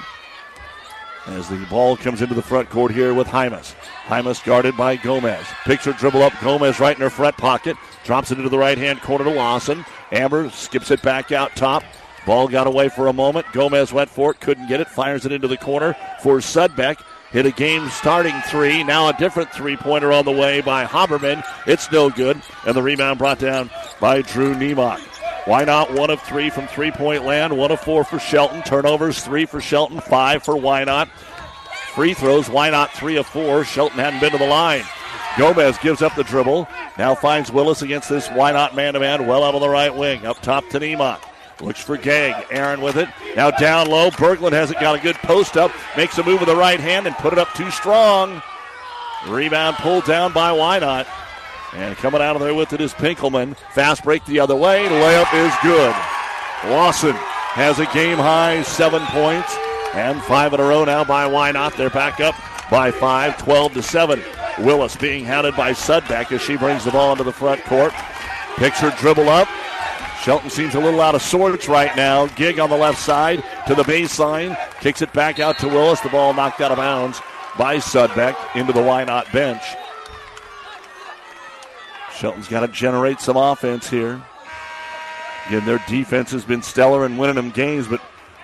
as 1.27 1.49
the 1.49 1.65
ball 1.69 1.95
comes 1.95 2.21
into 2.21 2.35
the 2.35 2.41
front 2.41 2.69
court 2.69 2.91
here 2.91 3.13
with 3.13 3.27
Hymas. 3.27 3.75
Hymas 4.05 4.43
guarded 4.43 4.75
by 4.75 4.95
Gomez. 4.95 5.45
Picture 5.65 5.93
dribble 5.93 6.23
up 6.23 6.33
Gomez 6.41 6.79
right 6.79 6.95
in 6.95 7.01
her 7.01 7.09
front 7.09 7.37
pocket. 7.37 7.77
Drops 8.03 8.31
it 8.31 8.37
into 8.37 8.49
the 8.49 8.57
right 8.57 8.77
hand 8.77 9.01
corner 9.01 9.25
to 9.25 9.31
Lawson. 9.31 9.85
Amber 10.11 10.49
skips 10.49 10.91
it 10.91 11.01
back 11.01 11.31
out 11.31 11.55
top. 11.55 11.83
Ball 12.25 12.47
got 12.47 12.67
away 12.67 12.89
for 12.89 13.07
a 13.07 13.13
moment. 13.13 13.45
Gomez 13.51 13.91
went 13.91 14.09
for 14.09 14.31
it, 14.31 14.39
couldn't 14.39 14.67
get 14.67 14.79
it, 14.79 14.87
fires 14.87 15.25
it 15.25 15.31
into 15.31 15.47
the 15.47 15.57
corner 15.57 15.95
for 16.21 16.37
Sudbeck. 16.37 17.01
Hit 17.31 17.45
a 17.47 17.51
game 17.51 17.89
starting 17.89 18.39
three. 18.47 18.83
Now 18.83 19.09
a 19.09 19.13
different 19.13 19.51
three 19.51 19.75
pointer 19.75 20.13
on 20.13 20.23
the 20.23 20.31
way 20.31 20.61
by 20.61 20.85
Haberman. 20.85 21.43
It's 21.65 21.91
no 21.91 22.11
good. 22.11 22.39
And 22.67 22.75
the 22.75 22.83
rebound 22.83 23.17
brought 23.17 23.39
down 23.39 23.71
by 23.99 24.21
Drew 24.21 24.53
Niemock. 24.53 25.01
Wynot 25.45 25.97
one 25.97 26.09
of 26.09 26.21
three 26.21 26.49
from 26.49 26.67
three 26.67 26.91
point 26.91 27.25
land, 27.25 27.57
one 27.57 27.71
of 27.71 27.81
four 27.81 28.03
for 28.03 28.19
Shelton. 28.19 28.63
Turnovers 28.63 29.21
three 29.23 29.45
for 29.45 29.59
Shelton, 29.59 29.99
five 29.99 30.43
for 30.43 30.55
Wynot. 30.55 31.09
Free 31.93 32.13
throws, 32.13 32.47
Wynot 32.47 32.91
three 32.91 33.17
of 33.17 33.27
four. 33.27 33.65
Shelton 33.65 33.99
hadn't 33.99 34.21
been 34.21 34.31
to 34.31 34.37
the 34.37 34.47
line. 34.47 34.83
Gomez 35.37 35.77
gives 35.79 36.01
up 36.01 36.15
the 36.15 36.23
dribble. 36.23 36.67
Now 36.97 37.15
finds 37.15 37.51
Willis 37.51 37.81
against 37.81 38.07
this 38.07 38.27
Wynot 38.29 38.73
man 38.73 38.93
to 38.93 38.99
man, 38.99 39.27
well 39.27 39.43
out 39.43 39.55
on 39.55 39.61
the 39.61 39.69
right 39.69 39.93
wing. 39.93 40.25
Up 40.25 40.41
top 40.41 40.67
to 40.69 40.79
Niemock. 40.79 41.19
Looks 41.59 41.81
for 41.81 41.97
Gegg. 41.97 42.45
Aaron 42.49 42.81
with 42.81 42.97
it. 42.97 43.09
Now 43.35 43.51
down 43.51 43.87
low. 43.87 44.11
Berglund 44.11 44.53
hasn't 44.53 44.79
got 44.79 44.97
a 44.97 45.01
good 45.01 45.15
post 45.17 45.57
up. 45.57 45.71
Makes 45.97 46.17
a 46.17 46.23
move 46.23 46.39
with 46.39 46.49
the 46.49 46.55
right 46.55 46.79
hand 46.79 47.05
and 47.05 47.15
put 47.17 47.33
it 47.33 47.39
up 47.39 47.53
too 47.53 47.69
strong. 47.71 48.41
Rebound 49.27 49.77
pulled 49.77 50.05
down 50.05 50.33
by 50.33 50.51
Wynot. 50.51 51.07
And 51.75 51.95
coming 51.97 52.21
out 52.21 52.35
of 52.35 52.41
there 52.41 52.53
with 52.53 52.73
it 52.73 52.81
is 52.81 52.93
Pinkelman. 52.93 53.57
Fast 53.73 54.03
break 54.03 54.23
the 54.25 54.39
other 54.39 54.55
way. 54.55 54.85
Layup 54.85 55.33
is 55.33 55.53
good. 55.63 55.95
Lawson 56.71 57.13
has 57.13 57.79
a 57.79 57.85
game 57.87 58.17
high 58.17 58.61
seven 58.63 59.01
points 59.07 59.55
and 59.93 60.21
five 60.23 60.53
in 60.53 60.59
a 60.59 60.63
row 60.63 60.85
now 60.85 61.03
by 61.03 61.27
Wynot. 61.27 61.75
They're 61.75 61.89
back 61.89 62.19
up 62.19 62.35
by 62.69 62.91
five, 62.91 63.37
12 63.37 63.73
to 63.73 63.83
7. 63.83 64.21
Willis 64.59 64.95
being 64.95 65.25
hounded 65.25 65.55
by 65.55 65.71
Sudbeck 65.71 66.31
as 66.31 66.41
she 66.41 66.57
brings 66.57 66.85
the 66.85 66.91
ball 66.91 67.11
into 67.11 67.23
the 67.23 67.31
front 67.31 67.63
court. 67.63 67.93
Picks 68.55 68.79
her 68.79 68.91
dribble 68.99 69.29
up. 69.29 69.47
Shelton 70.21 70.49
seems 70.49 70.73
a 70.75 70.79
little 70.79 71.01
out 71.01 71.15
of 71.15 71.21
sorts 71.21 71.67
right 71.67 71.93
now. 71.95 72.27
Gegg 72.27 72.59
on 72.59 72.69
the 72.69 72.77
left 72.77 72.99
side 72.99 73.43
to 73.67 73.75
the 73.75 73.83
baseline. 73.83 74.57
Kicks 74.79 75.01
it 75.01 75.11
back 75.11 75.39
out 75.39 75.57
to 75.59 75.67
Willis. 75.67 75.99
The 75.99 76.09
ball 76.09 76.33
knocked 76.33 76.61
out 76.61 76.71
of 76.71 76.77
bounds 76.77 77.19
by 77.57 77.77
Sudbeck 77.77 78.35
into 78.55 78.73
the 78.73 78.79
Wynot 78.79 79.31
bench. 79.33 79.61
Shelton's 82.23 82.47
got 82.47 82.61
to 82.61 82.69
generate 82.69 83.19
some 83.19 83.35
offense 83.35 83.89
here. 83.89 84.23
Again, 85.47 85.65
their 85.65 85.83
defense 85.89 86.31
has 86.31 86.45
been 86.45 86.61
stellar 86.61 87.05
in 87.05 87.17
winning 87.17 87.35
them 87.35 87.49
games, 87.49 87.85
but 87.85 87.99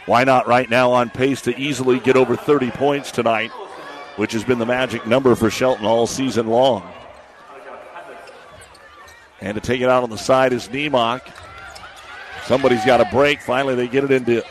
Wynot 0.05 0.47
right 0.47 0.69
now 0.69 0.91
on 0.91 1.09
pace 1.09 1.39
to 1.43 1.57
easily 1.57 1.97
get 2.01 2.17
over 2.17 2.35
30 2.35 2.71
points 2.71 3.09
tonight, 3.09 3.51
which 4.17 4.33
has 4.33 4.43
been 4.43 4.59
the 4.59 4.65
magic 4.65 5.07
number 5.07 5.33
for 5.33 5.49
Shelton 5.49 5.85
all 5.85 6.07
season 6.07 6.47
long. 6.47 6.91
And 9.39 9.55
to 9.55 9.61
take 9.61 9.79
it 9.79 9.87
out 9.87 10.03
on 10.03 10.09
the 10.09 10.17
side 10.17 10.51
is 10.51 10.67
Niemock. 10.67 11.21
Somebody's 12.47 12.83
got 12.83 12.99
a 12.99 13.05
break. 13.05 13.41
Finally, 13.41 13.75
they 13.75 13.87
get 13.87 14.03
it 14.03 14.11
into 14.11 14.43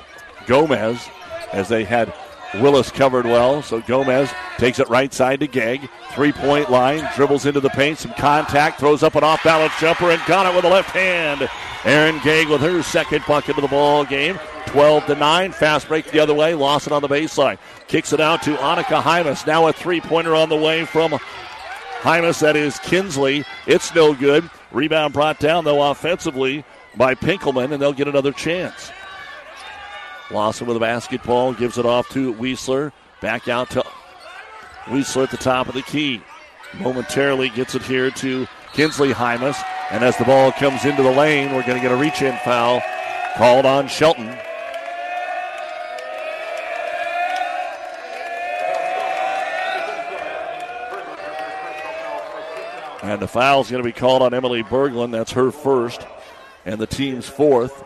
Gomez 0.46 1.06
as 1.52 1.68
they 1.68 1.84
had 1.84 2.14
Willis 2.54 2.90
covered 2.90 3.26
well. 3.26 3.62
So 3.62 3.80
Gomez 3.80 4.30
takes 4.56 4.78
it 4.78 4.88
right 4.88 5.12
side 5.12 5.40
to 5.40 5.46
Gegg. 5.46 5.88
Three 6.12 6.32
point 6.32 6.70
line, 6.70 7.08
dribbles 7.14 7.46
into 7.46 7.60
the 7.60 7.68
paint, 7.70 7.98
some 7.98 8.14
contact, 8.14 8.80
throws 8.80 9.02
up 9.02 9.14
an 9.14 9.24
off 9.24 9.44
balance 9.44 9.72
jumper, 9.78 10.10
and 10.10 10.22
got 10.26 10.46
it 10.46 10.54
with 10.54 10.64
the 10.64 10.70
left 10.70 10.90
hand. 10.90 11.48
Aaron 11.84 12.20
Gegg 12.24 12.48
with 12.48 12.60
her 12.60 12.82
second 12.82 13.24
bucket 13.26 13.56
of 13.56 13.62
the 13.62 13.68
ball 13.68 14.04
game. 14.04 14.38
12 14.66 15.06
to 15.06 15.14
9. 15.14 15.52
Fast 15.52 15.88
break 15.88 16.10
the 16.10 16.18
other 16.18 16.34
way. 16.34 16.54
Lawson 16.54 16.92
on 16.92 17.02
the 17.02 17.08
baseline. 17.08 17.58
Kicks 17.86 18.12
it 18.12 18.20
out 18.20 18.42
to 18.42 18.54
Annika 18.56 19.00
Hymas. 19.00 19.46
Now 19.46 19.66
a 19.68 19.72
three 19.72 20.00
pointer 20.00 20.34
on 20.34 20.48
the 20.48 20.56
way 20.56 20.84
from 20.84 21.12
Hymas. 22.00 22.40
That 22.40 22.56
is 22.56 22.78
Kinsley. 22.80 23.44
It's 23.66 23.94
no 23.94 24.14
good. 24.14 24.50
Rebound 24.72 25.14
brought 25.14 25.38
down, 25.38 25.64
though, 25.64 25.90
offensively 25.90 26.64
by 26.96 27.14
Pinkelman, 27.14 27.72
and 27.72 27.80
they'll 27.80 27.92
get 27.92 28.08
another 28.08 28.32
chance. 28.32 28.90
Lawson 30.30 30.66
with 30.66 30.76
a 30.76 30.80
basketball, 30.80 31.54
gives 31.54 31.78
it 31.78 31.86
off 31.86 32.08
to 32.10 32.34
Weisler. 32.34 32.92
Back 33.20 33.48
out 33.48 33.70
to 33.70 33.84
Weisler 34.84 35.24
at 35.24 35.30
the 35.30 35.36
top 35.36 35.68
of 35.68 35.74
the 35.74 35.82
key. 35.82 36.22
Momentarily 36.74 37.48
gets 37.48 37.74
it 37.74 37.82
here 37.82 38.10
to 38.10 38.46
Kinsley 38.72 39.12
Hymas. 39.12 39.62
And 39.90 40.04
as 40.04 40.16
the 40.16 40.24
ball 40.24 40.52
comes 40.52 40.84
into 40.84 41.02
the 41.02 41.10
lane, 41.10 41.54
we're 41.54 41.66
going 41.66 41.76
to 41.76 41.82
get 41.82 41.92
a 41.92 41.96
reach 41.96 42.22
in 42.22 42.36
foul 42.38 42.82
called 43.36 43.64
on 43.64 43.88
Shelton. 43.88 44.36
And 53.02 53.22
the 53.22 53.28
foul 53.28 53.62
is 53.62 53.70
going 53.70 53.82
to 53.82 53.88
be 53.88 53.92
called 53.92 54.20
on 54.20 54.34
Emily 54.34 54.62
Berglund. 54.62 55.12
That's 55.12 55.32
her 55.32 55.50
first 55.50 56.06
and 56.66 56.78
the 56.78 56.86
team's 56.86 57.26
fourth. 57.26 57.82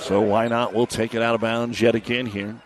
So 0.00 0.22
Wynot? 0.22 0.72
We'll 0.72 0.86
take 0.86 1.14
it 1.14 1.22
out 1.22 1.34
of 1.34 1.40
bounds 1.40 1.80
yet 1.80 1.94
again 1.94 2.26
here. 2.26 2.56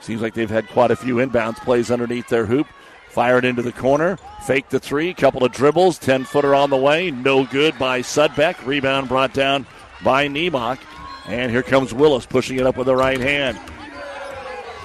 Seems 0.00 0.20
like 0.20 0.34
they've 0.34 0.50
had 0.50 0.68
quite 0.68 0.90
a 0.90 0.96
few 0.96 1.16
inbounds 1.16 1.56
plays 1.56 1.90
underneath 1.90 2.28
their 2.28 2.46
hoop. 2.46 2.66
Fire 3.08 3.38
it 3.38 3.44
into 3.44 3.62
the 3.62 3.72
corner. 3.72 4.18
Fake 4.44 4.68
the 4.68 4.80
three. 4.80 5.14
Couple 5.14 5.44
of 5.44 5.52
dribbles. 5.52 5.98
10 5.98 6.24
footer 6.24 6.54
on 6.54 6.70
the 6.70 6.76
way. 6.76 7.10
No 7.10 7.44
good 7.44 7.78
by 7.78 8.00
Sudbeck. 8.00 8.64
Rebound 8.66 9.08
brought 9.08 9.32
down 9.32 9.66
by 10.04 10.28
Niemock. 10.28 10.78
And 11.26 11.50
here 11.50 11.62
comes 11.62 11.92
Willis 11.92 12.26
pushing 12.26 12.58
it 12.58 12.66
up 12.66 12.76
with 12.76 12.86
the 12.86 12.96
right 12.96 13.20
hand. 13.20 13.58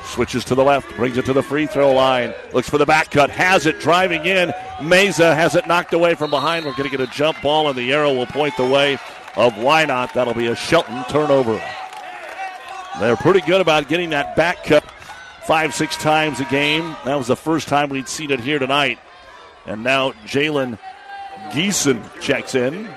Switches 0.06 0.46
to 0.46 0.56
the 0.56 0.64
left, 0.64 0.96
brings 0.96 1.18
it 1.18 1.26
to 1.26 1.34
the 1.34 1.42
free 1.42 1.66
throw 1.66 1.92
line. 1.92 2.34
Looks 2.54 2.70
for 2.70 2.78
the 2.78 2.86
back 2.86 3.10
cut, 3.10 3.32
has 3.32 3.66
it 3.66 3.80
driving 3.80 4.26
in. 4.26 4.50
Meza 4.78 5.36
has 5.36 5.56
it 5.56 5.68
knocked 5.68 5.94
away 5.94 6.14
from 6.14 6.30
behind. 6.30 6.66
We're 6.66 6.76
going 6.76 6.90
to 6.90 6.96
get 6.96 7.08
a 7.08 7.12
jump 7.12 7.42
ball, 7.42 7.68
and 7.68 7.78
the 7.78 7.92
arrow 7.92 8.14
will 8.14 8.28
point 8.28 8.56
the 8.56 8.68
way 8.68 8.94
of 9.36 9.54
Wynot. 9.54 10.14
That'll 10.14 10.36
be 10.36 10.48
a 10.48 10.56
Shelton 10.56 11.04
turnover. 11.10 11.60
They're 13.00 13.18
pretty 13.18 13.42
good 13.42 13.62
about 13.62 13.88
getting 13.88 14.12
that 14.12 14.36
back 14.36 14.64
cut 14.64 14.84
five, 15.46 15.74
six 15.76 15.96
times 15.98 16.40
a 16.40 16.46
game. 16.46 16.96
That 17.06 17.16
was 17.16 17.28
the 17.28 17.36
first 17.36 17.68
time 17.68 17.90
we'd 17.90 18.08
seen 18.08 18.32
it 18.32 18.40
here 18.40 18.60
tonight. 18.60 19.00
And 19.66 19.84
now 19.84 20.12
Jalen 20.26 20.80
Geeson 21.52 22.02
checks 22.22 22.56
in 22.56 22.90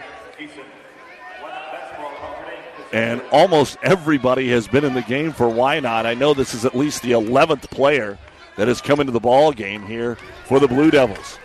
and 2.93 3.21
almost 3.31 3.77
everybody 3.83 4.49
has 4.51 4.67
been 4.67 4.85
in 4.85 4.95
the 4.95 5.03
game 5.03 5.33
for 5.33 5.47
Wynot. 5.47 6.07
I 6.07 6.15
know 6.15 6.35
this 6.35 6.55
is 6.55 6.65
at 6.65 6.75
least 6.75 7.03
the 7.03 7.13
11th 7.13 7.71
player 7.71 8.19
that 8.57 8.69
has 8.69 8.81
come 8.81 9.01
into 9.01 9.13
the 9.13 9.21
ball 9.21 9.53
game 9.53 9.87
here 9.87 10.17
for 10.47 10.59
the 10.59 10.69
Blue 10.69 10.91
Devils. 10.91 11.39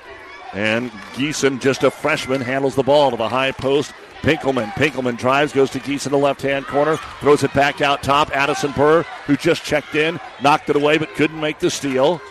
And 0.54 0.92
Geeson, 1.14 1.60
just 1.60 1.84
a 1.84 1.92
freshman, 1.92 2.42
handles 2.42 2.76
the 2.76 2.84
ball 2.84 3.12
to 3.12 3.18
the 3.18 3.28
high 3.28 3.52
post. 3.52 3.94
Pinkelman. 4.24 4.72
Pinkelman 4.72 5.18
drives, 5.18 5.52
goes 5.52 5.70
to 5.72 5.80
Geeson 5.80 6.12
the 6.12 6.18
left 6.18 6.42
hand 6.42 6.66
corner, 6.66 6.98
throws 7.20 7.44
it 7.44 7.54
back 7.54 7.82
out 7.82 8.02
top. 8.02 8.36
Addison 8.36 8.72
Burr, 8.72 9.04
who 9.26 9.36
just 9.36 9.64
checked 9.64 9.96
in, 9.96 10.20
knocked 10.42 10.70
it 10.70 10.78
away 10.78 10.98
but 10.98 11.14
couldn't 11.16 11.40
make 11.40 11.60
the 11.60 11.70
steal. 11.70 12.22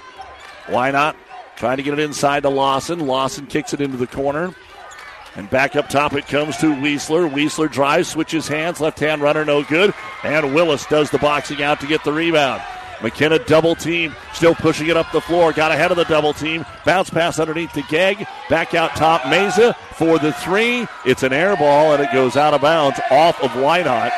Wynot? 0.67 1.15
Trying 1.57 1.77
to 1.77 1.83
get 1.83 1.93
it 1.93 1.99
inside 2.01 2.45
to 2.45 2.49
Lawson. 2.49 3.07
Lawson 3.07 3.47
kicks 3.47 3.75
it 3.75 3.81
into 3.81 3.99
the 3.99 4.07
corner. 4.07 4.55
And 5.37 5.49
back 5.49 5.77
up 5.77 5.89
top 5.89 6.15
it 6.15 6.27
comes 6.27 6.57
to 6.59 6.67
Weisler. 6.67 7.31
Weisler 7.31 7.71
drives, 7.71 8.09
switches 8.09 8.49
hands, 8.49 8.81
left 8.81 8.99
hand 8.99 9.23
runner, 9.23 9.45
no 9.45 9.63
good. 9.63 9.95
And 10.25 10.55
Willis 10.55 10.87
does 10.87 11.11
the 11.11 11.19
boxing 11.19 11.63
out 11.63 11.81
to 11.81 11.87
get 11.87 12.05
the 12.05 12.13
rebound. 12.13 12.63
McKenna 13.03 13.39
double 13.39 13.75
team, 13.75 14.15
still 14.33 14.55
pushing 14.55 14.89
it 14.89 14.97
up 14.97 15.11
the 15.13 15.21
floor. 15.21 15.53
Got 15.53 15.73
ahead 15.73 15.91
of 15.91 15.97
the 15.97 16.05
double 16.05 16.33
team. 16.33 16.65
Bounce 16.85 17.11
pass 17.11 17.39
underneath 17.39 17.73
the 17.73 17.83
Gegg. 17.83 18.27
Back 18.49 18.75
out 18.75 18.95
top, 18.97 19.23
Meza 19.23 19.75
for 19.95 20.19
the 20.19 20.33
three. 20.33 20.87
It's 21.05 21.23
an 21.23 21.33
air 21.33 21.57
ball 21.57 21.95
and 21.95 22.03
it 22.03 22.13
goes 22.13 22.37
out 22.37 22.55
of 22.55 22.61
bounds 22.61 23.01
off 23.11 23.43
of 23.43 23.51
Wynot. 23.53 24.13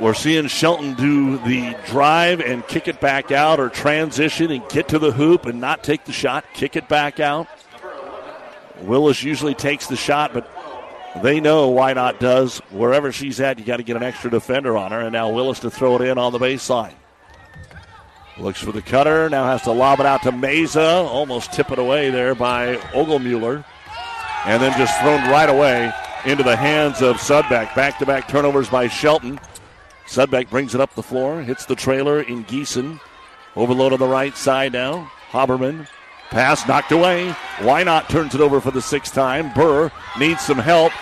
We're 0.00 0.14
seeing 0.14 0.48
Shelton 0.48 0.94
do 0.94 1.38
the 1.38 1.74
drive 1.86 2.40
and 2.40 2.66
kick 2.66 2.88
it 2.88 3.00
back 3.00 3.32
out 3.32 3.58
or 3.58 3.70
transition 3.70 4.50
and 4.50 4.68
get 4.68 4.88
to 4.88 4.98
the 4.98 5.12
hoop 5.12 5.46
and 5.46 5.60
not 5.60 5.82
take 5.82 6.04
the 6.04 6.12
shot, 6.12 6.44
kick 6.52 6.76
it 6.76 6.88
back 6.88 7.20
out. 7.20 7.46
Willis 8.82 9.22
usually 9.22 9.54
takes 9.54 9.86
the 9.86 9.96
shot, 9.96 10.34
but 10.34 10.50
they 11.22 11.40
know 11.40 11.72
Wynot 11.72 12.18
does. 12.18 12.58
Wherever 12.70 13.12
she's 13.12 13.40
at, 13.40 13.58
you 13.58 13.64
got 13.64 13.78
to 13.78 13.82
get 13.82 13.96
an 13.96 14.02
extra 14.02 14.30
defender 14.30 14.76
on 14.76 14.92
her. 14.92 15.00
And 15.00 15.12
now 15.12 15.30
Willis 15.30 15.60
to 15.60 15.70
throw 15.70 15.96
it 15.96 16.02
in 16.02 16.18
on 16.18 16.32
the 16.32 16.38
baseline. 16.38 16.94
Looks 18.38 18.60
for 18.60 18.72
the 18.72 18.82
cutter. 18.82 19.28
Now 19.28 19.46
has 19.46 19.62
to 19.62 19.72
lob 19.72 20.00
it 20.00 20.06
out 20.06 20.22
to 20.22 20.30
Meza. 20.30 21.04
Almost 21.04 21.52
tip 21.52 21.72
it 21.72 21.78
away 21.78 22.10
there 22.10 22.34
by 22.34 22.76
Ogelmuller. 22.92 23.64
And 24.44 24.62
then 24.62 24.76
just 24.78 24.98
thrown 25.00 25.22
right 25.28 25.48
away 25.48 25.92
into 26.24 26.44
the 26.44 26.56
hands 26.56 27.02
of 27.02 27.16
Sudbeck. 27.16 27.74
Back 27.74 27.98
to 27.98 28.06
back 28.06 28.28
turnovers 28.28 28.68
by 28.68 28.86
Shelton. 28.86 29.40
Sudbeck 30.06 30.48
brings 30.48 30.74
it 30.74 30.80
up 30.80 30.94
the 30.94 31.02
floor, 31.02 31.42
hits 31.42 31.66
the 31.66 31.74
trailer 31.74 32.22
in 32.22 32.44
Geeson. 32.44 33.00
Overload 33.56 33.92
on 33.92 33.98
the 33.98 34.06
right 34.06 34.36
side 34.36 34.72
now. 34.72 35.10
Haberman 35.30 35.86
Pass 36.30 36.66
knocked 36.68 36.92
away. 36.92 37.34
Wynot 37.58 38.08
turns 38.08 38.34
it 38.34 38.40
over 38.40 38.60
for 38.60 38.70
the 38.70 38.82
sixth 38.82 39.14
time? 39.14 39.52
Burr 39.54 39.90
needs 40.18 40.42
some 40.42 40.58
help. 40.58 40.92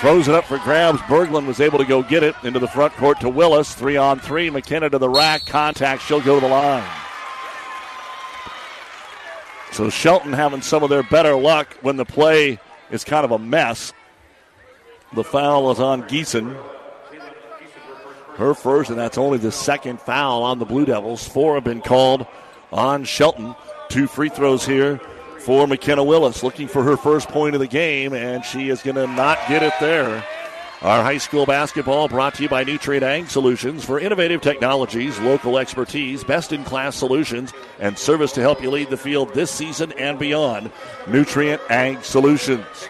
Throws 0.00 0.26
it 0.26 0.34
up 0.34 0.44
for 0.46 0.58
grabs. 0.58 0.98
Berglund 1.02 1.46
was 1.46 1.60
able 1.60 1.78
to 1.78 1.84
go 1.84 2.02
get 2.02 2.24
it 2.24 2.34
into 2.42 2.58
the 2.58 2.66
front 2.66 2.92
court 2.94 3.20
to 3.20 3.28
Willis. 3.28 3.72
Three 3.72 3.96
on 3.96 4.18
three. 4.18 4.50
McKenna 4.50 4.90
to 4.90 4.98
the 4.98 5.08
rack. 5.08 5.46
Contact. 5.46 6.02
She'll 6.02 6.20
go 6.20 6.34
to 6.34 6.40
the 6.40 6.52
line. 6.52 6.82
So 9.70 9.88
Shelton 9.90 10.32
having 10.32 10.60
some 10.60 10.82
of 10.82 10.90
their 10.90 11.04
better 11.04 11.36
luck 11.36 11.78
when 11.82 11.96
the 11.96 12.04
play 12.04 12.58
is 12.90 13.04
kind 13.04 13.24
of 13.24 13.30
a 13.30 13.38
mess. 13.38 13.92
The 15.14 15.22
foul 15.22 15.70
is 15.70 15.78
on 15.78 16.02
Geeson. 16.08 16.60
Her 18.34 18.54
first, 18.54 18.90
and 18.90 18.98
that's 18.98 19.18
only 19.18 19.38
the 19.38 19.52
second 19.52 20.00
foul 20.00 20.42
on 20.42 20.58
the 20.58 20.64
Blue 20.64 20.84
Devils. 20.84 21.26
Four 21.28 21.54
have 21.54 21.64
been 21.64 21.80
called 21.80 22.26
on 22.72 23.04
Shelton. 23.04 23.54
Two 23.92 24.06
free 24.06 24.30
throws 24.30 24.64
here 24.64 24.96
for 25.40 25.66
McKenna 25.66 26.02
Willis, 26.02 26.42
looking 26.42 26.66
for 26.66 26.82
her 26.82 26.96
first 26.96 27.28
point 27.28 27.54
of 27.54 27.60
the 27.60 27.66
game, 27.66 28.14
and 28.14 28.42
she 28.42 28.70
is 28.70 28.80
going 28.80 28.94
to 28.94 29.06
not 29.06 29.36
get 29.48 29.62
it 29.62 29.74
there. 29.80 30.24
Our 30.80 31.02
high 31.02 31.18
school 31.18 31.44
basketball 31.44 32.08
brought 32.08 32.36
to 32.36 32.42
you 32.42 32.48
by 32.48 32.64
Nutrien 32.64 33.02
Ag 33.02 33.28
Solutions 33.28 33.84
for 33.84 34.00
innovative 34.00 34.40
technologies, 34.40 35.20
local 35.20 35.58
expertise, 35.58 36.24
best 36.24 36.54
in 36.54 36.64
class 36.64 36.96
solutions, 36.96 37.52
and 37.80 37.98
service 37.98 38.32
to 38.32 38.40
help 38.40 38.62
you 38.62 38.70
lead 38.70 38.88
the 38.88 38.96
field 38.96 39.34
this 39.34 39.50
season 39.50 39.92
and 39.98 40.18
beyond. 40.18 40.72
Nutrien 41.04 41.60
Ag 41.68 42.02
Solutions. 42.02 42.88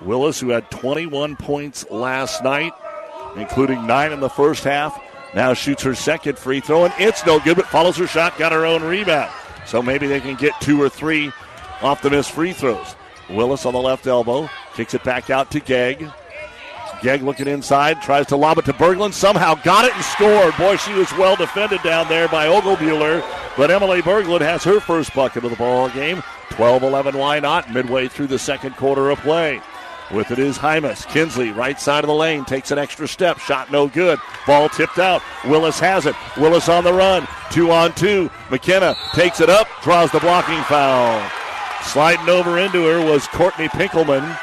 Willis, 0.00 0.40
who 0.40 0.48
had 0.48 0.70
21 0.70 1.36
points 1.36 1.84
last 1.90 2.42
night, 2.42 2.72
including 3.36 3.86
nine 3.86 4.12
in 4.12 4.20
the 4.20 4.30
first 4.30 4.64
half, 4.64 4.98
now 5.34 5.52
shoots 5.52 5.82
her 5.82 5.94
second 5.94 6.38
free 6.38 6.60
throw, 6.60 6.86
and 6.86 6.94
it's 6.98 7.26
no 7.26 7.40
good, 7.40 7.58
but 7.58 7.66
follows 7.66 7.98
her 7.98 8.06
shot, 8.06 8.38
got 8.38 8.52
her 8.52 8.64
own 8.64 8.82
rebound. 8.82 9.30
So 9.68 9.82
maybe 9.82 10.06
they 10.06 10.20
can 10.20 10.34
get 10.34 10.58
two 10.62 10.80
or 10.80 10.88
three 10.88 11.30
off 11.82 12.00
the 12.00 12.08
missed 12.08 12.32
free 12.32 12.54
throws. 12.54 12.96
Willis 13.28 13.66
on 13.66 13.74
the 13.74 13.80
left 13.80 14.06
elbow, 14.06 14.48
kicks 14.72 14.94
it 14.94 15.04
back 15.04 15.28
out 15.28 15.50
to 15.50 15.60
Gegg. 15.60 16.10
Gegg 17.02 17.22
looking 17.22 17.46
inside, 17.46 18.00
tries 18.00 18.26
to 18.28 18.36
lob 18.36 18.56
it 18.56 18.64
to 18.64 18.72
Berglund, 18.72 19.12
somehow 19.12 19.54
got 19.56 19.84
it 19.84 19.94
and 19.94 20.04
scored. 20.04 20.56
Boy, 20.56 20.76
she 20.76 20.94
was 20.94 21.12
well 21.12 21.36
defended 21.36 21.82
down 21.82 22.08
there 22.08 22.28
by 22.28 22.46
Oglebuehler, 22.46 23.22
but 23.58 23.70
Emily 23.70 24.00
Berglund 24.00 24.40
has 24.40 24.64
her 24.64 24.80
first 24.80 25.14
bucket 25.14 25.44
of 25.44 25.50
the 25.50 25.56
ball 25.56 25.90
game. 25.90 26.22
12 26.50 26.82
11, 26.82 27.14
Wynot? 27.14 27.70
Midway 27.70 28.08
through 28.08 28.28
the 28.28 28.38
second 28.38 28.74
quarter 28.76 29.10
of 29.10 29.18
play. 29.18 29.60
With 30.10 30.30
it 30.30 30.38
is 30.38 30.56
Hymas. 30.56 31.06
Kinsley, 31.06 31.52
right 31.52 31.78
side 31.78 32.02
of 32.02 32.08
the 32.08 32.14
lane, 32.14 32.44
takes 32.46 32.70
an 32.70 32.78
extra 32.78 33.06
step. 33.06 33.38
Shot 33.38 33.70
no 33.70 33.88
good. 33.88 34.18
Ball 34.46 34.68
tipped 34.70 34.98
out. 34.98 35.22
Willis 35.44 35.78
has 35.80 36.06
it. 36.06 36.14
Willis 36.38 36.68
on 36.68 36.84
the 36.84 36.92
run. 36.92 37.28
Two 37.50 37.70
on 37.70 37.94
two. 37.94 38.30
McKenna 38.50 38.96
takes 39.12 39.40
it 39.40 39.50
up, 39.50 39.68
draws 39.82 40.10
the 40.10 40.20
blocking 40.20 40.62
foul. 40.64 41.30
Sliding 41.82 42.28
over 42.28 42.58
into 42.58 42.86
her 42.86 43.04
was 43.04 43.26
Courtney 43.28 43.68
Pinkelman, 43.68 44.38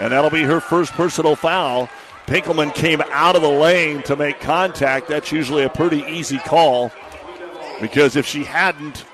and 0.00 0.12
that'll 0.12 0.30
be 0.30 0.44
her 0.44 0.60
first 0.60 0.92
personal 0.92 1.34
foul. 1.34 1.88
Pinkelman 2.26 2.74
came 2.74 3.02
out 3.10 3.34
of 3.34 3.42
the 3.42 3.48
lane 3.48 4.02
to 4.02 4.14
make 4.14 4.38
contact. 4.38 5.08
That's 5.08 5.32
usually 5.32 5.64
a 5.64 5.68
pretty 5.68 6.02
easy 6.02 6.38
call 6.38 6.92
because 7.80 8.16
if 8.16 8.26
she 8.26 8.44
hadn't, 8.44 9.04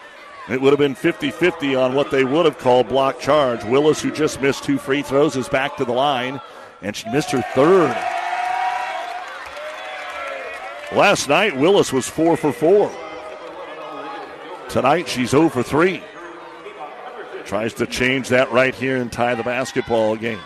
it 0.48 0.61
would 0.61 0.70
have 0.70 0.78
been 0.78 0.94
50 0.94 1.30
50 1.30 1.74
on 1.74 1.94
what 1.94 2.11
they 2.11 2.24
would 2.24 2.44
have 2.44 2.59
called 2.59 2.88
block 2.88 3.18
charge. 3.18 3.64
Willis, 3.64 4.02
who 4.02 4.11
just 4.11 4.40
missed 4.42 4.64
two 4.64 4.78
free 4.78 5.02
throws, 5.02 5.37
is 5.37 5.48
back 5.48 5.76
to 5.76 5.85
the 5.85 5.92
line, 5.92 6.40
and 6.83 6.94
she 6.94 7.09
missed 7.11 7.30
her 7.30 7.42
third. 7.54 7.96
Last 10.92 11.28
night, 11.28 11.57
Willis 11.57 11.92
was 11.92 12.09
4 12.09 12.37
for 12.37 12.52
4. 12.52 12.92
Tonight, 14.68 15.09
she's 15.09 15.30
0 15.30 15.48
for 15.48 15.62
3. 15.62 16.02
Tries 17.44 17.74
to 17.74 17.87
change 17.87 18.28
that 18.28 18.50
right 18.52 18.74
here 18.74 18.96
and 18.96 19.11
tie 19.11 19.35
the 19.35 19.42
basketball 19.42 20.16
game. 20.16 20.40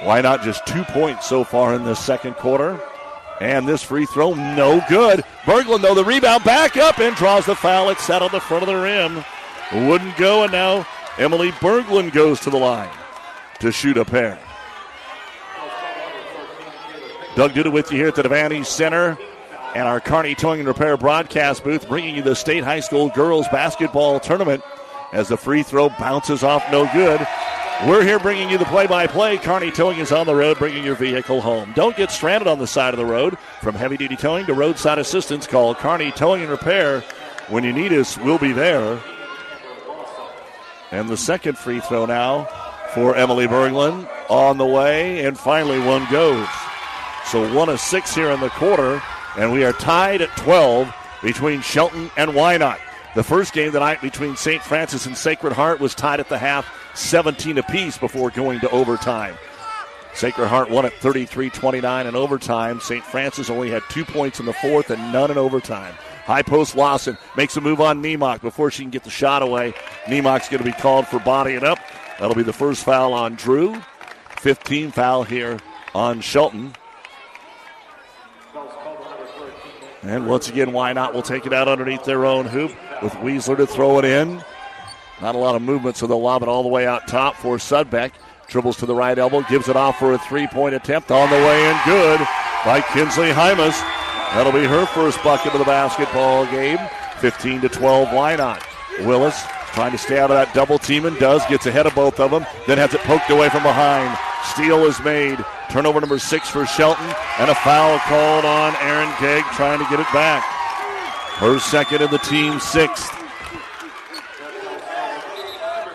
Wynot 0.00 0.42
just 0.42 0.66
two 0.66 0.84
points 0.84 1.26
so 1.26 1.42
far 1.42 1.74
in 1.74 1.84
this 1.84 1.98
second 1.98 2.34
quarter? 2.34 2.80
And 3.40 3.66
this 3.66 3.82
free 3.82 4.06
throw, 4.06 4.34
no 4.34 4.82
good. 4.88 5.24
Berglund, 5.44 5.82
though, 5.82 5.94
the 5.94 6.04
rebound 6.04 6.44
back 6.44 6.76
up 6.76 6.98
and 6.98 7.16
draws 7.16 7.46
the 7.46 7.56
foul. 7.56 7.90
It's 7.90 8.04
set 8.04 8.22
on 8.22 8.30
the 8.30 8.40
front 8.40 8.62
of 8.62 8.68
the 8.68 8.76
rim. 8.76 9.24
Wouldn't 9.88 10.16
go, 10.16 10.44
and 10.44 10.52
now 10.52 10.86
Emily 11.18 11.50
Berglund 11.52 12.12
goes 12.12 12.40
to 12.40 12.50
the 12.50 12.56
line 12.56 12.90
to 13.60 13.72
shoot 13.72 13.96
a 13.96 14.04
pair. 14.04 14.38
Doug 17.34 17.52
Duda 17.52 17.72
with 17.72 17.90
you 17.90 17.98
here 17.98 18.08
at 18.08 18.14
the 18.14 18.22
Devaney 18.22 18.64
Center 18.64 19.18
and 19.74 19.88
our 19.88 20.00
Carney 20.00 20.36
Towing 20.36 20.60
and 20.60 20.68
Repair 20.68 20.96
broadcast 20.96 21.64
booth, 21.64 21.88
bringing 21.88 22.14
you 22.14 22.22
the 22.22 22.36
state 22.36 22.62
high 22.62 22.78
school 22.78 23.08
girls 23.08 23.48
basketball 23.48 24.20
tournament 24.20 24.62
as 25.12 25.28
the 25.28 25.36
free 25.36 25.64
throw 25.64 25.88
bounces 25.88 26.44
off 26.44 26.64
no 26.70 26.88
good. 26.92 27.26
We're 27.86 28.02
here 28.02 28.18
bringing 28.18 28.48
you 28.48 28.56
the 28.56 28.64
play 28.64 28.86
by 28.86 29.06
play. 29.06 29.36
Carney 29.36 29.70
Towing 29.70 29.98
is 29.98 30.10
on 30.10 30.26
the 30.26 30.34
road, 30.34 30.58
bringing 30.58 30.82
your 30.82 30.94
vehicle 30.94 31.42
home. 31.42 31.70
Don't 31.76 31.94
get 31.94 32.10
stranded 32.10 32.48
on 32.48 32.58
the 32.58 32.66
side 32.66 32.94
of 32.94 32.98
the 32.98 33.04
road. 33.04 33.36
From 33.60 33.74
heavy 33.74 33.98
duty 33.98 34.16
towing 34.16 34.46
to 34.46 34.54
roadside 34.54 34.98
assistance, 34.98 35.46
call 35.46 35.74
Carney 35.74 36.10
Towing 36.10 36.40
and 36.40 36.50
Repair. 36.50 37.00
When 37.48 37.62
you 37.62 37.74
need 37.74 37.92
us, 37.92 38.16
we'll 38.16 38.38
be 38.38 38.52
there. 38.52 38.98
And 40.92 41.10
the 41.10 41.18
second 41.18 41.58
free 41.58 41.80
throw 41.80 42.06
now 42.06 42.44
for 42.94 43.16
Emily 43.16 43.46
Berglund 43.46 44.08
on 44.30 44.56
the 44.56 44.64
way, 44.64 45.22
and 45.26 45.38
finally 45.38 45.78
one 45.78 46.10
goes. 46.10 46.48
So 47.26 47.52
one 47.54 47.68
of 47.68 47.80
six 47.80 48.14
here 48.14 48.30
in 48.30 48.40
the 48.40 48.48
quarter, 48.48 49.02
and 49.36 49.52
we 49.52 49.62
are 49.62 49.74
tied 49.74 50.22
at 50.22 50.34
12 50.38 50.90
between 51.22 51.60
Shelton 51.60 52.10
and 52.16 52.30
Wynot. 52.30 52.78
The 53.14 53.22
first 53.22 53.52
game 53.52 53.72
tonight 53.72 54.00
between 54.00 54.36
St. 54.36 54.62
Francis 54.62 55.04
and 55.04 55.16
Sacred 55.16 55.52
Heart 55.52 55.80
was 55.80 55.94
tied 55.94 56.18
at 56.18 56.30
the 56.30 56.38
half 56.38 56.66
17 56.94 57.58
apiece 57.58 57.98
before 57.98 58.30
going 58.30 58.60
to 58.60 58.70
overtime. 58.70 59.36
Sacred 60.14 60.46
Heart 60.46 60.70
won 60.70 60.86
at 60.86 60.92
33 60.94 61.50
29 61.50 62.06
in 62.06 62.14
overtime. 62.14 62.80
St. 62.80 63.04
Francis 63.04 63.50
only 63.50 63.70
had 63.70 63.82
two 63.88 64.04
points 64.04 64.38
in 64.38 64.46
the 64.46 64.52
fourth 64.52 64.90
and 64.90 65.12
none 65.12 65.30
in 65.30 65.38
overtime. 65.38 65.94
High 66.24 66.42
post 66.42 66.76
Lawson 66.76 67.18
makes 67.36 67.56
a 67.56 67.60
move 67.60 67.80
on 67.80 68.02
Nemok 68.02 68.40
before 68.40 68.70
she 68.70 68.82
can 68.82 68.90
get 68.90 69.04
the 69.04 69.10
shot 69.10 69.42
away. 69.42 69.74
Nemok's 70.04 70.48
going 70.48 70.62
to 70.62 70.70
be 70.70 70.72
called 70.72 71.06
for 71.08 71.18
bodying 71.18 71.64
up. 71.64 71.78
That'll 72.18 72.36
be 72.36 72.44
the 72.44 72.52
first 72.52 72.84
foul 72.84 73.12
on 73.12 73.34
Drew. 73.34 73.82
15 74.38 74.92
foul 74.92 75.24
here 75.24 75.58
on 75.94 76.20
Shelton. 76.20 76.74
And 80.02 80.28
once 80.28 80.48
again, 80.48 80.70
Wynot? 80.70 81.12
We'll 81.12 81.22
take 81.22 81.46
it 81.46 81.52
out 81.52 81.66
underneath 81.66 82.04
their 82.04 82.24
own 82.26 82.46
hoop 82.46 82.70
with 83.02 83.12
Weisler 83.14 83.56
to 83.56 83.66
throw 83.66 83.98
it 83.98 84.04
in. 84.04 84.44
Not 85.20 85.34
a 85.34 85.38
lot 85.38 85.54
of 85.54 85.62
movement, 85.62 85.96
so 85.96 86.06
they'll 86.06 86.20
lob 86.20 86.42
it 86.42 86.48
all 86.48 86.62
the 86.62 86.68
way 86.68 86.86
out 86.86 87.06
top 87.06 87.36
for 87.36 87.56
Sudbeck. 87.56 88.12
Dribbles 88.48 88.76
to 88.78 88.86
the 88.86 88.94
right 88.94 89.18
elbow, 89.18 89.42
gives 89.42 89.68
it 89.68 89.76
off 89.76 89.98
for 89.98 90.12
a 90.12 90.18
three 90.18 90.46
point 90.46 90.74
attempt 90.74 91.10
on 91.10 91.30
the 91.30 91.36
way 91.36 91.70
in. 91.70 91.76
Good 91.84 92.20
by 92.64 92.80
Kinsley 92.92 93.30
Hymas. 93.30 93.80
That'll 94.34 94.52
be 94.52 94.64
her 94.64 94.86
first 94.86 95.22
bucket 95.22 95.52
of 95.52 95.58
the 95.58 95.64
basketball 95.64 96.46
game. 96.46 96.78
15 97.20 97.62
to 97.62 97.68
12 97.68 98.08
Wynot. 98.08 98.62
Willis 99.06 99.44
trying 99.72 99.92
to 99.92 99.98
stay 99.98 100.18
out 100.18 100.30
of 100.30 100.36
that 100.36 100.54
double 100.54 100.78
team 100.78 101.04
and 101.04 101.18
does. 101.18 101.44
Gets 101.46 101.66
ahead 101.66 101.86
of 101.86 101.94
both 101.94 102.20
of 102.20 102.30
them, 102.30 102.44
then 102.66 102.78
has 102.78 102.94
it 102.94 103.00
poked 103.02 103.30
away 103.30 103.48
from 103.48 103.62
behind. 103.62 104.16
Steal 104.44 104.84
is 104.84 105.00
made. 105.00 105.38
Turnover 105.70 106.00
number 106.00 106.18
six 106.18 106.48
for 106.48 106.66
Shelton, 106.66 107.14
and 107.38 107.50
a 107.50 107.54
foul 107.54 107.98
called 108.00 108.44
on 108.44 108.76
Aaron 108.76 109.12
Gegg 109.20 109.44
trying 109.54 109.78
to 109.78 109.86
get 109.88 110.00
it 110.00 110.12
back. 110.12 110.42
Her 111.38 111.58
second 111.58 112.02
and 112.02 112.10
the 112.10 112.18
team 112.18 112.60
sixth. 112.60 113.10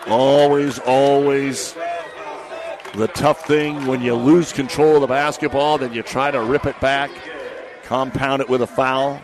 Always, 0.06 0.78
always 0.80 1.74
the 2.94 3.08
tough 3.08 3.46
thing 3.46 3.86
when 3.86 4.02
you 4.02 4.14
lose 4.14 4.52
control 4.52 4.96
of 4.96 5.00
the 5.02 5.06
basketball, 5.06 5.78
then 5.78 5.92
you 5.92 6.02
try 6.02 6.30
to 6.30 6.40
rip 6.40 6.66
it 6.66 6.78
back, 6.80 7.10
compound 7.84 8.42
it 8.42 8.48
with 8.48 8.62
a 8.62 8.66
foul. 8.66 9.20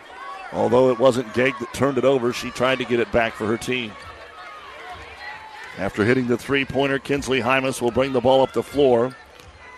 Although 0.53 0.91
it 0.91 0.99
wasn't 0.99 1.33
Gegg 1.33 1.53
that 1.59 1.73
turned 1.73 1.97
it 1.97 2.05
over, 2.05 2.31
she 2.31 2.51
tried 2.51 2.77
to 2.77 2.85
get 2.85 2.99
it 2.99 3.11
back 3.11 3.33
for 3.33 3.45
her 3.45 3.57
team. 3.57 3.91
After 5.77 6.05
hitting 6.05 6.27
the 6.27 6.37
three 6.37 6.65
pointer, 6.65 6.99
Kinsley 6.99 7.41
Hymas 7.41 7.81
will 7.81 7.91
bring 7.91 8.13
the 8.13 8.21
ball 8.21 8.41
up 8.41 8.53
the 8.53 8.63
floor. 8.63 9.15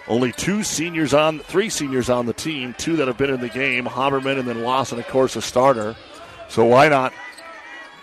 Only 0.07 0.31
two 0.31 0.63
seniors 0.63 1.13
on, 1.13 1.39
three 1.39 1.69
seniors 1.69 2.09
on 2.09 2.25
the 2.25 2.33
team, 2.33 2.73
two 2.77 2.95
that 2.97 3.07
have 3.07 3.17
been 3.17 3.29
in 3.31 3.41
the 3.41 3.49
game. 3.49 3.85
Haberman 3.85 4.39
and 4.39 4.47
then 4.47 4.63
Lawson, 4.63 4.97
of 4.97 5.07
course, 5.07 5.35
a 5.35 5.41
starter. 5.41 5.95
So 6.47 6.65
Wynot? 6.65 7.11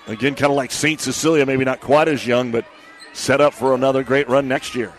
Again, 0.06 0.34
kind 0.34 0.50
of 0.50 0.56
like 0.56 0.70
St. 0.70 1.00
Cecilia, 1.00 1.46
maybe 1.46 1.64
not 1.64 1.80
quite 1.80 2.06
as 2.06 2.24
young, 2.26 2.52
but 2.52 2.64
set 3.16 3.40
up 3.40 3.54
for 3.54 3.74
another 3.74 4.02
great 4.02 4.28
run 4.28 4.46
next 4.46 4.74
year. 4.74 4.92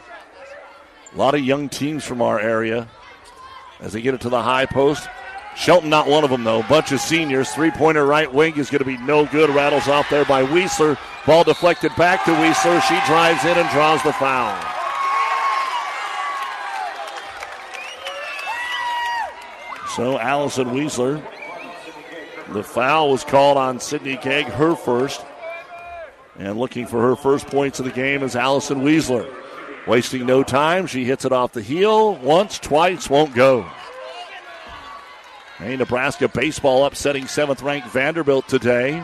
A 1.13 1.17
lot 1.17 1.35
of 1.35 1.41
young 1.41 1.69
teams 1.69 2.03
from 2.03 2.21
our 2.21 2.39
area 2.39 2.87
as 3.79 3.93
they 3.93 4.01
get 4.01 4.13
it 4.13 4.21
to 4.21 4.29
the 4.29 4.41
high 4.41 4.65
post. 4.65 5.07
Shelton, 5.55 5.89
not 5.89 6.07
one 6.07 6.23
of 6.23 6.29
them, 6.29 6.43
though. 6.43 6.61
Bunch 6.63 6.91
of 6.91 6.99
seniors. 6.99 7.49
Three 7.51 7.71
pointer 7.71 8.05
right 8.05 8.31
wing 8.31 8.57
is 8.57 8.69
going 8.69 8.79
to 8.79 8.85
be 8.85 8.97
no 8.97 9.25
good. 9.25 9.49
Rattles 9.49 9.87
off 9.87 10.09
there 10.09 10.25
by 10.25 10.43
Weisler. 10.43 10.97
Ball 11.25 11.43
deflected 11.43 11.95
back 11.95 12.25
to 12.25 12.31
Weisler. 12.31 12.81
She 12.83 12.99
drives 13.07 13.43
in 13.43 13.57
and 13.57 13.69
draws 13.69 14.03
the 14.03 14.13
foul. 14.13 14.55
So 19.95 20.19
Allison 20.19 20.67
Weisler. 20.67 21.23
The 22.49 22.63
foul 22.63 23.11
was 23.11 23.23
called 23.23 23.57
on 23.57 23.79
Sydney 23.79 24.17
Gegg, 24.17 24.45
her 24.45 24.75
first. 24.75 25.25
And 26.37 26.57
looking 26.57 26.85
for 26.85 27.01
her 27.01 27.15
first 27.15 27.47
points 27.47 27.79
of 27.79 27.85
the 27.85 27.91
game 27.91 28.21
is 28.23 28.35
Allison 28.35 28.81
Weisler. 28.81 29.27
Wasting 29.87 30.25
no 30.25 30.43
time, 30.43 30.85
she 30.85 31.05
hits 31.05 31.25
it 31.25 31.31
off 31.31 31.53
the 31.53 31.61
heel. 31.61 32.15
Once, 32.15 32.59
twice, 32.59 33.09
won't 33.09 33.33
go. 33.33 33.65
Hey, 35.57 35.75
Nebraska 35.75 36.27
baseball 36.27 36.85
upsetting 36.85 37.27
seventh 37.27 37.63
ranked 37.63 37.87
Vanderbilt 37.87 38.47
today. 38.47 39.03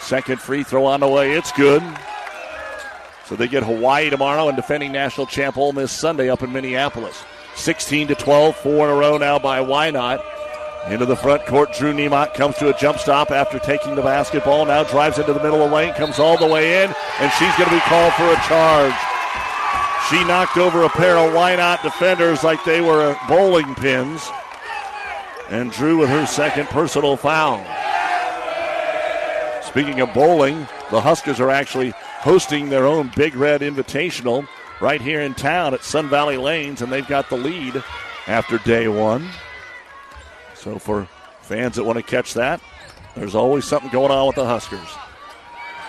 Second 0.00 0.40
free 0.40 0.62
throw 0.62 0.86
on 0.86 1.00
the 1.00 1.08
way. 1.08 1.32
It's 1.32 1.52
good. 1.52 1.82
So 3.26 3.36
they 3.36 3.48
get 3.48 3.62
Hawaii 3.62 4.08
tomorrow 4.08 4.48
and 4.48 4.56
defending 4.56 4.92
national 4.92 5.26
champ 5.26 5.58
Ole 5.58 5.72
Miss 5.72 5.92
Sunday 5.92 6.30
up 6.30 6.42
in 6.42 6.52
Minneapolis. 6.52 7.24
16 7.56 8.08
to 8.08 8.14
12, 8.14 8.56
four 8.56 8.86
in 8.86 8.94
a 8.94 8.94
row 8.94 9.18
now 9.18 9.38
by 9.38 9.60
Wynot. 9.60 10.22
Into 10.88 11.06
the 11.06 11.16
front 11.16 11.46
court, 11.46 11.72
Drew 11.72 11.94
Nemot 11.94 12.34
comes 12.34 12.56
to 12.56 12.68
a 12.68 12.78
jump 12.78 12.98
stop 12.98 13.30
after 13.30 13.58
taking 13.58 13.94
the 13.94 14.02
basketball. 14.02 14.66
Now 14.66 14.84
drives 14.84 15.18
into 15.18 15.32
the 15.32 15.42
middle 15.42 15.62
of 15.62 15.70
the 15.70 15.74
lane, 15.76 15.94
comes 15.94 16.18
all 16.18 16.36
the 16.36 16.46
way 16.46 16.84
in, 16.84 16.94
and 17.20 17.32
she's 17.32 17.56
going 17.56 17.70
to 17.70 17.74
be 17.74 17.80
called 17.80 18.12
for 18.12 18.24
a 18.24 18.36
charge. 18.46 18.94
She 20.10 20.22
knocked 20.24 20.58
over 20.58 20.82
a 20.82 20.90
pair 20.90 21.16
of 21.16 21.32
Wynot 21.32 21.82
defenders 21.82 22.44
like 22.44 22.62
they 22.64 22.82
were 22.82 23.16
bowling 23.26 23.74
pins. 23.76 24.28
And 25.48 25.72
Drew 25.72 25.98
with 25.98 26.10
her 26.10 26.26
second 26.26 26.66
personal 26.66 27.16
foul. 27.16 27.64
Speaking 29.62 30.00
of 30.00 30.12
bowling, 30.12 30.68
the 30.90 31.00
Huskers 31.00 31.40
are 31.40 31.50
actually 31.50 31.94
hosting 31.96 32.68
their 32.68 32.84
own 32.86 33.10
Big 33.16 33.34
Red 33.34 33.62
Invitational 33.62 34.46
right 34.82 35.00
here 35.00 35.22
in 35.22 35.32
town 35.32 35.72
at 35.72 35.82
Sun 35.82 36.10
Valley 36.10 36.36
Lanes, 36.36 36.82
and 36.82 36.92
they've 36.92 37.08
got 37.08 37.30
the 37.30 37.36
lead 37.36 37.82
after 38.26 38.58
day 38.58 38.86
one. 38.88 39.30
So 40.64 40.78
for 40.78 41.06
fans 41.42 41.76
that 41.76 41.84
want 41.84 41.98
to 41.98 42.02
catch 42.02 42.32
that, 42.34 42.58
there's 43.14 43.34
always 43.34 43.66
something 43.66 43.90
going 43.90 44.10
on 44.10 44.26
with 44.26 44.36
the 44.36 44.46
Huskers. 44.46 44.88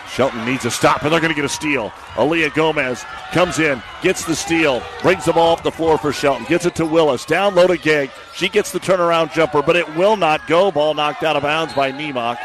Shelton 0.10 0.46
needs 0.46 0.66
a 0.66 0.72
stop, 0.72 1.02
and 1.02 1.14
they're 1.14 1.22
going 1.22 1.32
to 1.32 1.36
get 1.36 1.46
a 1.46 1.50
steal. 1.50 1.92
Aaliyah 2.16 2.54
Gomez 2.54 3.06
comes 3.32 3.58
in, 3.58 3.82
gets 4.02 4.26
the 4.26 4.36
steal, 4.36 4.84
brings 5.02 5.24
the 5.24 5.32
ball 5.32 5.54
up 5.54 5.64
the 5.64 5.72
floor 5.72 5.98
for 5.98 6.12
Shelton, 6.12 6.46
gets 6.46 6.66
it 6.66 6.76
to 6.76 6.86
Willis, 6.86 7.24
down 7.24 7.56
low 7.56 7.68
to 7.68 7.78
Gegg. 7.78 8.12
She 8.36 8.50
gets 8.50 8.74
the 8.74 8.80
turnaround 8.80 9.32
jumper, 9.34 9.62
but 9.62 9.78
it 9.78 9.96
will 9.96 10.18
not 10.18 10.46
go. 10.46 10.72
Ball 10.72 10.94
knocked 10.94 11.24
out 11.24 11.38
of 11.38 11.44
bounds 11.44 11.74
by 11.74 11.94
Nemok. 11.94 12.38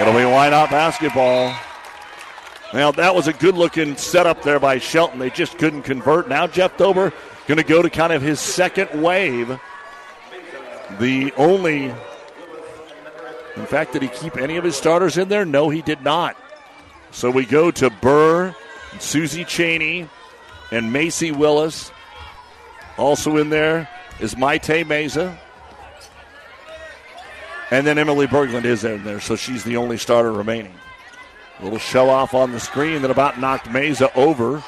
It'll 0.00 0.14
be 0.14 0.20
Wynot 0.20 0.70
basketball. 0.70 1.54
Now, 2.72 2.92
that 2.92 3.14
was 3.14 3.28
a 3.28 3.34
good 3.34 3.56
looking 3.56 3.94
setup 3.98 4.42
there 4.42 4.58
by 4.58 4.78
Shelton. 4.78 5.18
They 5.18 5.30
just 5.30 5.58
couldn't 5.58 5.82
convert. 5.82 6.30
Now, 6.30 6.46
Jeff 6.46 6.78
Dober 6.78 7.12
going 7.46 7.58
to 7.58 7.64
go 7.64 7.82
to 7.82 7.90
kind 7.90 8.12
of 8.12 8.22
his 8.22 8.40
second 8.40 9.02
wave 9.02 9.58
the 10.98 11.32
only, 11.36 11.84
in 13.56 13.66
fact, 13.66 13.92
did 13.92 14.02
he 14.02 14.08
keep 14.08 14.36
any 14.36 14.56
of 14.56 14.64
his 14.64 14.76
starters 14.76 15.18
in 15.18 15.28
there? 15.28 15.44
No, 15.44 15.68
he 15.68 15.82
did 15.82 16.02
not. 16.02 16.36
So 17.10 17.30
we 17.30 17.44
go 17.44 17.70
to 17.72 17.90
Burr, 17.90 18.54
Susie 18.98 19.44
Cheney, 19.44 20.08
and 20.70 20.92
Macy 20.92 21.30
Willis. 21.30 21.90
Also 22.96 23.36
in 23.36 23.50
there 23.50 23.88
is 24.20 24.34
Maite 24.34 24.84
Meza. 24.84 25.36
And 27.70 27.86
then 27.86 27.98
Emily 27.98 28.26
Berglund 28.26 28.64
is 28.64 28.84
in 28.84 29.04
there, 29.04 29.20
so 29.20 29.36
she's 29.36 29.62
the 29.62 29.76
only 29.76 29.98
starter 29.98 30.32
remaining. 30.32 30.74
A 31.60 31.64
little 31.64 31.78
show 31.78 32.08
off 32.08 32.34
on 32.34 32.52
the 32.52 32.60
screen 32.60 33.02
that 33.02 33.10
about 33.10 33.38
knocked 33.38 33.66
Meza 33.66 34.14
over. 34.16 34.62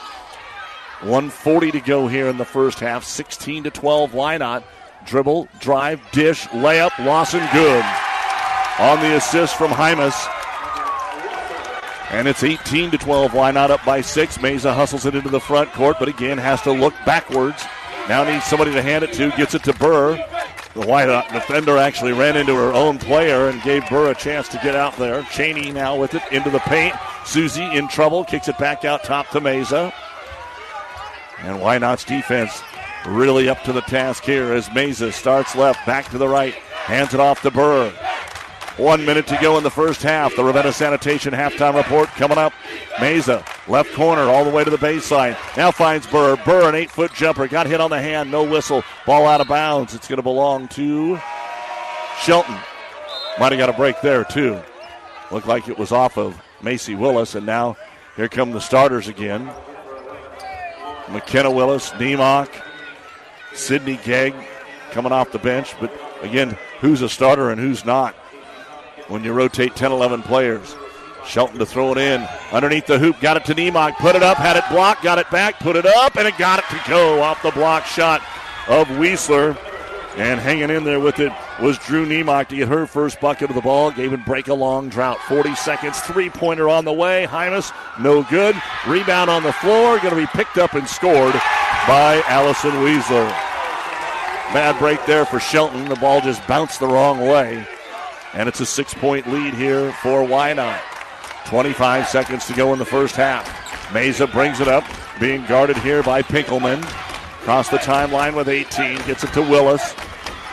140 1.01 1.71
to 1.71 1.81
go 1.81 2.09
here 2.09 2.29
in 2.29 2.37
the 2.37 2.45
first 2.45 2.79
half. 2.81 3.05
16 3.05 3.65
to 3.65 3.71
12. 3.71 4.13
Wynot? 4.13 4.65
Dribble, 5.07 5.49
drive, 5.61 6.01
dish, 6.13 6.47
layup, 6.49 6.97
Lawson 7.05 7.47
good. 7.53 7.85
On 8.79 9.01
the 9.01 9.17
assist 9.17 9.57
from 9.57 9.71
Hymas. 9.71 10.15
And 12.11 12.27
it's 12.27 12.43
18 12.43 12.91
to 12.91 12.99
12. 12.99 13.33
Wynot 13.33 13.71
up 13.71 13.85
by 13.85 14.01
six? 14.01 14.39
Meza 14.39 14.75
hustles 14.75 15.07
it 15.07 15.15
into 15.15 15.29
the 15.29 15.41
front 15.41 15.73
court, 15.73 15.97
but 15.99 16.09
again 16.09 16.39
has 16.39 16.61
to 16.63 16.73
look 16.73 16.95
backwards. 17.07 17.65
Now 18.09 18.25
needs 18.25 18.45
somebody 18.45 18.73
to 18.73 18.83
hand 18.83 19.05
it 19.05 19.13
to. 19.13 19.31
Gets 19.37 19.55
it 19.55 19.63
to 19.65 19.73
Burr. 19.75 20.17
The 20.75 20.81
Wynot 20.81 21.33
defender 21.33 21.77
actually 21.77 22.13
ran 22.13 22.37
into 22.37 22.55
her 22.55 22.73
own 22.73 22.99
player 22.99 23.49
and 23.49 23.63
gave 23.63 23.89
Burr 23.89 24.11
a 24.11 24.15
chance 24.15 24.49
to 24.49 24.59
get 24.59 24.75
out 24.75 24.97
there. 24.97 25.23
Cheney 25.31 25.71
now 25.71 25.97
with 25.97 26.15
it 26.15 26.23
into 26.33 26.51
the 26.51 26.59
paint. 26.61 26.95
Susie 27.25 27.77
in 27.77 27.87
trouble. 27.87 28.25
Kicks 28.25 28.49
it 28.49 28.59
back 28.59 28.85
out 28.85 29.05
top 29.05 29.29
to 29.31 29.41
Meza. 29.41 29.93
And 31.41 31.59
Wynot's 31.59 32.05
defense 32.05 32.61
really 33.07 33.49
up 33.49 33.63
to 33.65 33.73
the 33.73 33.83
task 33.83 34.25
here 34.25 34.53
as 34.53 34.69
Meza 34.69 35.13
starts 35.13 35.57
left, 35.57 35.85
back 35.87 36.09
to 36.11 36.19
the 36.19 36.29
right, 36.29 36.55
hands 36.55 37.15
it 37.15 37.21
off 37.21 37.43
to 37.43 37.51
Burr. 37.51 37.93
One 38.77 39.05
minute 39.05 39.27
to 39.27 39.39
go 39.43 39.59
in 39.59 39.63
the 39.63 39.71
first 39.71 40.01
half. 40.01 40.35
The 40.35 40.43
Ravenna 40.43 40.73
Sanitation 40.73 41.35
halftime 41.35 41.75
report 41.75 42.09
coming 42.11 42.39
up. 42.39 42.55
Meza, 42.97 43.47
left 43.69 43.93
corner, 43.93 44.23
all 44.23 44.43
the 44.43 44.51
way 44.51 44.65
to 44.65 44.71
the 44.71 44.79
baseline. 44.79 45.37
Now 45.55 45.71
finds 45.71 46.07
Burr. 46.07 46.37
Burr, 46.37 46.69
an 46.69 46.75
eight 46.75 46.91
foot 46.91 47.13
jumper. 47.13 47.47
Got 47.47 47.67
hit 47.67 47.83
on 47.83 47.91
the 47.91 48.01
hand. 48.01 48.31
No 48.31 48.43
whistle. 48.43 48.83
Ball 49.05 49.27
out 49.27 49.43
of 49.43 49.49
bounds. 49.49 49.95
It's 49.95 50.09
going 50.09 50.17
to 50.17 50.23
belong 50.23 50.69
to 50.69 51.21
Shelton. 52.23 52.57
Might 53.39 53.53
have 53.53 53.59
got 53.59 53.69
a 53.69 53.75
break 53.75 54.01
there, 54.01 54.25
too. 54.25 54.59
Looked 55.31 55.47
like 55.47 55.69
it 55.69 55.79
was 55.79 55.93
off 55.93 56.17
of 56.17 56.41
Macy 56.63 56.95
Willis. 56.95 57.35
And 57.35 57.45
now 57.45 57.77
here 58.17 58.29
come 58.29 58.53
the 58.53 58.61
starters 58.61 59.09
again. 59.09 59.51
McKenna 61.11 61.51
Willis, 61.51 61.91
Nemok, 61.91 62.49
Sydney 63.55 63.99
Gegg 64.05 64.35
coming 64.91 65.13
off 65.13 65.33
the 65.33 65.39
bench. 65.39 65.75
But 65.81 65.93
again, 66.23 66.57
who's 66.81 67.03
a 67.03 67.09
starter 67.09 67.51
and 67.51 67.61
who's 67.61 67.85
not 67.85 68.15
when 69.09 69.25
you 69.25 69.33
rotate 69.33 69.75
10, 69.75 69.93
11 69.93 70.23
players. 70.23 70.75
Shelton 71.27 71.59
to 71.59 71.67
throw 71.67 71.93
it 71.93 71.99
in 71.99 72.27
underneath 72.51 72.87
the 72.87 72.99
hoop. 72.99 73.21
Got 73.21 73.37
it 73.37 73.45
to 73.47 73.55
Nemok. 73.55 73.97
Put 73.97 74.17
it 74.17 74.23
up. 74.23 74.39
Had 74.39 74.57
it 74.57 74.65
blocked. 74.71 75.03
Got 75.03 75.19
it 75.19 75.31
back. 75.31 75.61
Put 75.61 75.77
it 75.77 75.85
up. 75.85 76.17
And 76.17 76.27
it 76.27 76.37
got 76.39 76.61
it 76.61 76.65
to 76.71 76.81
go 76.89 77.23
off 77.23 77.43
the 77.43 77.51
block 77.51 77.85
shot 77.85 78.23
of 78.69 78.89
Weisler. 78.89 79.57
And 80.17 80.41
hanging 80.41 80.71
in 80.71 80.85
there 80.85 80.99
with 80.99 81.21
it 81.21 81.33
was 81.61 81.79
Drew 81.79 82.05
Nemok 82.05 82.49
to 82.49 82.57
get 82.57 82.69
her 82.69 82.87
first 82.87 83.21
bucket 83.21 83.49
of 83.49 83.55
the 83.55 83.63
ball. 83.63 83.91
Gave 83.91 84.13
him 84.13 84.23
break 84.25 84.49
a 84.49 84.55
long 84.55 84.89
drought. 84.89 85.19
40 85.29 85.55
seconds. 85.55 86.01
Three 86.01 86.29
pointer 86.29 86.69
on 86.69 86.85
the 86.85 86.93
way. 86.93 87.27
Hymas, 87.29 87.73
no 88.01 88.25
good. 88.25 88.61
Rebound 88.87 89.31
on 89.31 89.45
the 89.45 89.53
floor. 89.53 89.99
Going 89.99 90.11
to 90.11 90.17
be 90.17 90.27
picked 90.27 90.59
up 90.59 90.75
and 90.75 90.87
scored 90.89 91.35
by 91.87 92.23
Allison 92.27 92.73
Weisler. 92.73 93.29
Bad 94.53 94.79
break 94.81 95.05
there 95.07 95.25
for 95.25 95.39
Shelton. 95.39 95.89
The 95.89 95.97
ball 95.97 96.21
just 96.21 96.45
bounced 96.49 96.81
the 96.81 96.89
wrong 96.89 97.21
way. 97.21 97.65
And 98.35 98.49
it's 98.49 98.61
a 98.61 98.67
six 98.67 98.93
point 98.93 99.29
lead 99.29 99.55
here 99.55 99.93
for 100.03 100.23
Wynot. 100.23 100.81
25 101.47 102.09
seconds 102.09 102.47
to 102.47 102.53
go 102.55 102.73
in 102.73 102.79
the 102.79 102.85
first 102.85 103.15
half. 103.15 103.49
Meza 103.91 104.31
brings 104.31 104.61
it 104.61 104.69
up, 104.69 104.85
being 105.19 105.45
guarded 105.47 105.77
here 105.79 106.03
by 106.03 106.23
Pinkelman. 106.23 106.83
Across 107.41 107.71
the 107.71 107.79
timeline 107.79 108.35
with 108.35 108.49
18, 108.49 108.97
gets 109.07 109.25
it 109.25 109.33
to 109.33 109.41
Willis. 109.41 109.95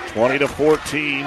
20 0.09 0.39
to 0.39 0.47
14. 0.47 1.25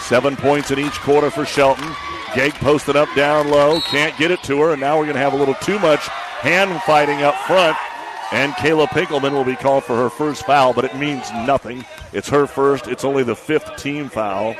Seven 0.00 0.36
points 0.36 0.70
in 0.70 0.78
each 0.78 1.00
quarter 1.00 1.30
for 1.30 1.44
Shelton. 1.44 1.88
Gegg 2.34 2.52
posted 2.54 2.94
up 2.94 3.08
down 3.16 3.48
low, 3.48 3.80
can't 3.80 4.16
get 4.18 4.30
it 4.30 4.42
to 4.44 4.60
her, 4.60 4.72
and 4.72 4.80
now 4.80 4.98
we're 4.98 5.04
going 5.04 5.16
to 5.16 5.20
have 5.20 5.32
a 5.32 5.36
little 5.36 5.54
too 5.54 5.78
much 5.78 6.00
hand 6.40 6.80
fighting 6.82 7.22
up 7.22 7.34
front. 7.46 7.76
And 8.30 8.52
Kayla 8.52 8.88
Pinkelman 8.88 9.32
will 9.32 9.44
be 9.44 9.56
called 9.56 9.84
for 9.84 9.96
her 9.96 10.10
first 10.10 10.44
foul, 10.44 10.74
but 10.74 10.84
it 10.84 10.94
means 10.94 11.30
nothing. 11.32 11.84
It's 12.12 12.28
her 12.28 12.46
first, 12.46 12.86
it's 12.86 13.04
only 13.04 13.22
the 13.22 13.34
fifth 13.34 13.76
team 13.76 14.10
foul. 14.10 14.54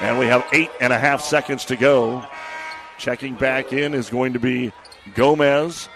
And 0.00 0.18
we 0.18 0.26
have 0.26 0.44
eight 0.52 0.70
and 0.80 0.92
a 0.92 0.98
half 0.98 1.20
seconds 1.20 1.64
to 1.66 1.76
go. 1.76 2.24
Checking 2.98 3.34
back 3.34 3.72
in 3.72 3.94
is 3.94 4.10
going 4.10 4.32
to 4.32 4.40
be 4.40 4.72
Gomez 5.14 5.88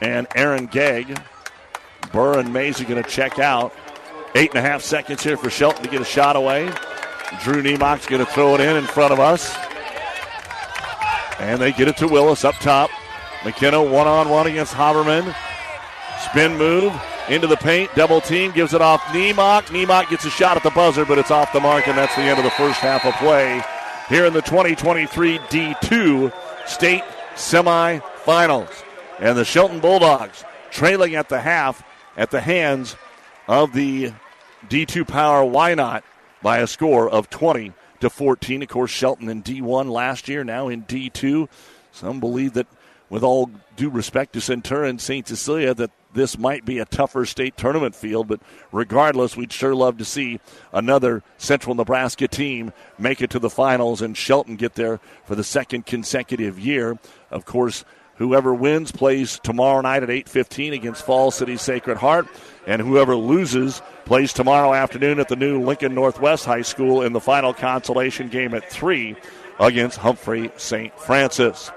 and 0.00 0.28
Aaron 0.36 0.66
Gegg. 0.66 1.20
Burr 2.12 2.38
and 2.38 2.52
Mays 2.52 2.80
are 2.80 2.84
going 2.84 3.02
to 3.02 3.08
check 3.08 3.38
out. 3.38 3.72
Eight 4.34 4.50
and 4.50 4.58
a 4.58 4.62
half 4.62 4.82
seconds 4.82 5.22
here 5.22 5.36
for 5.36 5.50
Shelton 5.50 5.82
to 5.82 5.90
get 5.90 6.00
a 6.00 6.04
shot 6.04 6.36
away. 6.36 6.66
Drew 7.42 7.62
Nemok's 7.62 8.06
going 8.06 8.24
to 8.24 8.30
throw 8.30 8.54
it 8.54 8.60
in 8.60 8.76
in 8.76 8.84
front 8.84 9.12
of 9.12 9.20
us. 9.20 9.56
And 11.38 11.60
they 11.60 11.72
get 11.72 11.88
it 11.88 11.96
to 11.98 12.08
Willis 12.08 12.44
up 12.44 12.54
top. 12.56 12.90
McKenna 13.44 13.82
one 13.82 14.06
on 14.06 14.28
one 14.28 14.46
against 14.46 14.74
Haberman. 14.74 15.34
Spin 16.20 16.56
move 16.58 16.92
into 17.28 17.46
the 17.46 17.56
paint, 17.56 17.90
double 17.94 18.20
team, 18.20 18.50
gives 18.52 18.74
it 18.74 18.82
off 18.82 19.00
Nemok. 19.04 19.62
Nemok 19.66 20.10
gets 20.10 20.24
a 20.24 20.30
shot 20.30 20.56
at 20.56 20.62
the 20.62 20.70
buzzer, 20.70 21.04
but 21.04 21.18
it's 21.18 21.30
off 21.30 21.52
the 21.52 21.60
mark, 21.60 21.88
and 21.88 21.96
that's 21.96 22.14
the 22.16 22.22
end 22.22 22.38
of 22.38 22.44
the 22.44 22.50
first 22.50 22.80
half 22.80 23.04
of 23.06 23.14
play 23.14 23.62
here 24.08 24.26
in 24.26 24.32
the 24.32 24.42
2023 24.42 25.38
D2 25.38 26.32
state 26.66 27.04
semifinals. 27.36 28.84
And 29.18 29.38
the 29.38 29.44
Shelton 29.44 29.80
Bulldogs 29.80 30.44
trailing 30.70 31.14
at 31.14 31.28
the 31.28 31.40
half 31.40 31.82
at 32.16 32.30
the 32.30 32.40
hands 32.40 32.96
of 33.48 33.72
the 33.72 34.12
D2 34.68 35.06
Power 35.06 35.42
Wynot 35.42 36.02
by 36.42 36.58
a 36.58 36.66
score 36.66 37.08
of 37.08 37.30
20 37.30 37.72
to 38.00 38.10
14. 38.10 38.62
Of 38.62 38.68
course, 38.68 38.90
Shelton 38.90 39.28
in 39.28 39.42
D1 39.42 39.90
last 39.90 40.28
year, 40.28 40.44
now 40.44 40.68
in 40.68 40.84
D2. 40.84 41.48
Some 41.92 42.20
believe 42.20 42.54
that, 42.54 42.66
with 43.08 43.22
all 43.22 43.50
due 43.76 43.90
respect 43.90 44.34
to 44.34 44.38
Centura 44.38 44.88
and 44.88 45.00
St. 45.00 45.26
Cecilia, 45.26 45.74
that 45.74 45.90
this 46.12 46.38
might 46.38 46.64
be 46.64 46.78
a 46.78 46.84
tougher 46.84 47.24
state 47.24 47.56
tournament 47.56 47.94
field, 47.94 48.28
but 48.28 48.40
regardless, 48.72 49.36
we'd 49.36 49.52
sure 49.52 49.74
love 49.74 49.98
to 49.98 50.04
see 50.04 50.40
another 50.72 51.22
Central 51.38 51.74
Nebraska 51.74 52.26
team 52.26 52.72
make 52.98 53.20
it 53.20 53.30
to 53.30 53.38
the 53.38 53.50
finals 53.50 54.02
and 54.02 54.16
Shelton 54.16 54.56
get 54.56 54.74
there 54.74 54.98
for 55.24 55.34
the 55.34 55.44
second 55.44 55.86
consecutive 55.86 56.58
year. 56.58 56.98
Of 57.30 57.44
course, 57.44 57.84
whoever 58.20 58.52
wins 58.52 58.92
plays 58.92 59.40
tomorrow 59.42 59.80
night 59.80 60.02
at 60.02 60.10
8:15 60.10 60.74
against 60.74 61.04
Falls 61.04 61.34
City 61.34 61.56
Sacred 61.56 61.96
Heart, 61.96 62.26
and 62.66 62.82
whoever 62.82 63.16
loses 63.16 63.80
plays 64.04 64.32
tomorrow 64.34 64.74
afternoon 64.74 65.18
at 65.18 65.28
the 65.28 65.36
new 65.36 65.60
Lincoln 65.60 65.94
Northwest 65.94 66.44
High 66.44 66.62
School 66.62 67.00
in 67.02 67.14
the 67.14 67.20
final 67.20 67.54
consolation 67.54 68.28
game 68.28 68.52
at 68.54 68.70
3 68.70 69.16
against 69.58 69.98
Humphrey 69.98 70.52
St. 70.56 70.96
Francis. 71.00 71.70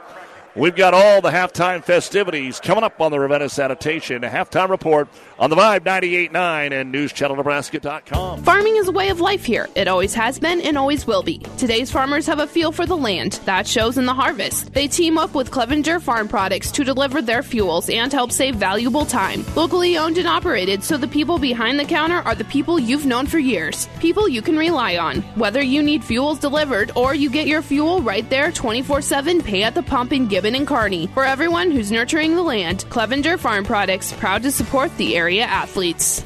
We've 0.55 0.75
got 0.75 0.93
all 0.93 1.19
the 1.19 1.31
halftime 1.31 1.83
festivities 1.83 2.59
coming 2.59 2.83
up 2.83 3.01
on 3.01 3.09
the 3.09 3.19
Ravenna 3.19 3.49
Sanitation 3.49 4.21
halftime 4.21 4.69
report 4.69 5.07
on 5.39 5.49
the 5.49 5.55
Vibe 5.55 5.79
98.9 5.79 6.71
and 6.79 6.93
NewsChannelNebraska.com. 6.93 8.43
Farming 8.43 8.75
is 8.75 8.87
a 8.87 8.91
way 8.91 9.09
of 9.09 9.19
life 9.19 9.43
here. 9.43 9.67
It 9.75 9.87
always 9.87 10.13
has 10.13 10.37
been 10.37 10.61
and 10.61 10.77
always 10.77 11.07
will 11.07 11.23
be. 11.23 11.39
Today's 11.57 11.89
farmers 11.89 12.27
have 12.27 12.37
a 12.37 12.45
feel 12.45 12.71
for 12.71 12.85
the 12.85 12.95
land. 12.95 13.39
That 13.45 13.65
shows 13.65 13.97
in 13.97 14.05
the 14.05 14.13
harvest. 14.13 14.73
They 14.73 14.87
team 14.87 15.17
up 15.17 15.33
with 15.33 15.49
Clevenger 15.49 15.99
Farm 15.99 16.27
Products 16.27 16.71
to 16.73 16.83
deliver 16.83 17.19
their 17.23 17.41
fuels 17.41 17.89
and 17.89 18.13
help 18.13 18.31
save 18.31 18.55
valuable 18.55 19.07
time. 19.07 19.43
Locally 19.55 19.97
owned 19.97 20.19
and 20.19 20.27
operated, 20.27 20.83
so 20.83 20.97
the 20.97 21.07
people 21.07 21.39
behind 21.39 21.79
the 21.79 21.85
counter 21.85 22.19
are 22.19 22.35
the 22.35 22.45
people 22.45 22.79
you've 22.79 23.07
known 23.07 23.25
for 23.25 23.39
years. 23.39 23.87
People 23.99 24.29
you 24.29 24.43
can 24.43 24.55
rely 24.55 24.97
on. 24.97 25.23
Whether 25.33 25.63
you 25.63 25.81
need 25.81 26.03
fuels 26.03 26.37
delivered 26.37 26.91
or 26.95 27.15
you 27.15 27.31
get 27.31 27.47
your 27.47 27.63
fuel 27.63 28.03
right 28.03 28.29
there 28.29 28.51
24 28.51 29.01
7, 29.01 29.41
pay 29.41 29.63
at 29.63 29.73
the 29.73 29.81
pump 29.81 30.13
in 30.13 30.27
Gibbon 30.43 30.55
and 30.55 30.67
Kearney. 30.67 31.07
For 31.07 31.23
everyone 31.23 31.71
who's 31.71 31.89
nurturing 31.89 32.35
the 32.35 32.41
land, 32.41 32.83
Clevenger 32.89 33.37
Farm 33.37 33.63
Products, 33.63 34.11
proud 34.11 34.43
to 34.43 34.51
support 34.51 34.91
the 34.97 35.15
area 35.15 35.43
athletes. 35.43 36.21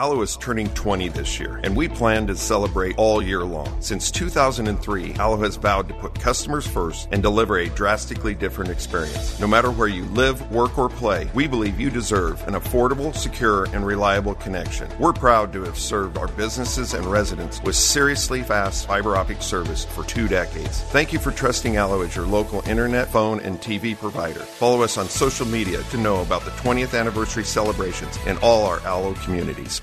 Allo 0.00 0.22
is 0.22 0.38
turning 0.38 0.66
20 0.70 1.08
this 1.10 1.38
year, 1.38 1.60
and 1.62 1.76
we 1.76 1.86
plan 1.86 2.26
to 2.26 2.34
celebrate 2.34 2.96
all 2.96 3.20
year 3.20 3.44
long. 3.44 3.82
Since 3.82 4.10
2003, 4.12 5.12
Allo 5.16 5.36
has 5.42 5.56
vowed 5.56 5.88
to 5.88 5.94
put 5.94 6.18
customers 6.18 6.66
first 6.66 7.06
and 7.12 7.22
deliver 7.22 7.58
a 7.58 7.68
drastically 7.68 8.34
different 8.34 8.70
experience. 8.70 9.38
No 9.38 9.46
matter 9.46 9.70
where 9.70 9.88
you 9.88 10.06
live, 10.06 10.50
work, 10.50 10.78
or 10.78 10.88
play, 10.88 11.28
we 11.34 11.46
believe 11.46 11.78
you 11.78 11.90
deserve 11.90 12.40
an 12.48 12.54
affordable, 12.54 13.14
secure, 13.14 13.64
and 13.74 13.84
reliable 13.84 14.36
connection. 14.36 14.88
We're 14.98 15.12
proud 15.12 15.52
to 15.52 15.64
have 15.64 15.78
served 15.78 16.16
our 16.16 16.28
businesses 16.28 16.94
and 16.94 17.04
residents 17.04 17.62
with 17.62 17.76
seriously 17.76 18.42
fast 18.42 18.86
fiber 18.86 19.16
optic 19.16 19.42
service 19.42 19.84
for 19.84 20.02
two 20.04 20.28
decades. 20.28 20.80
Thank 20.84 21.12
you 21.12 21.18
for 21.18 21.30
trusting 21.30 21.76
Allo 21.76 22.00
as 22.00 22.16
your 22.16 22.24
local 22.24 22.66
internet, 22.66 23.08
phone, 23.08 23.40
and 23.40 23.60
TV 23.60 23.94
provider. 23.94 24.40
Follow 24.40 24.80
us 24.80 24.96
on 24.96 25.10
social 25.10 25.46
media 25.46 25.82
to 25.90 25.98
know 25.98 26.22
about 26.22 26.46
the 26.46 26.52
20th 26.52 26.98
anniversary 26.98 27.44
celebrations 27.44 28.16
in 28.24 28.38
all 28.38 28.64
our 28.64 28.80
Allo 28.86 29.12
communities. 29.12 29.82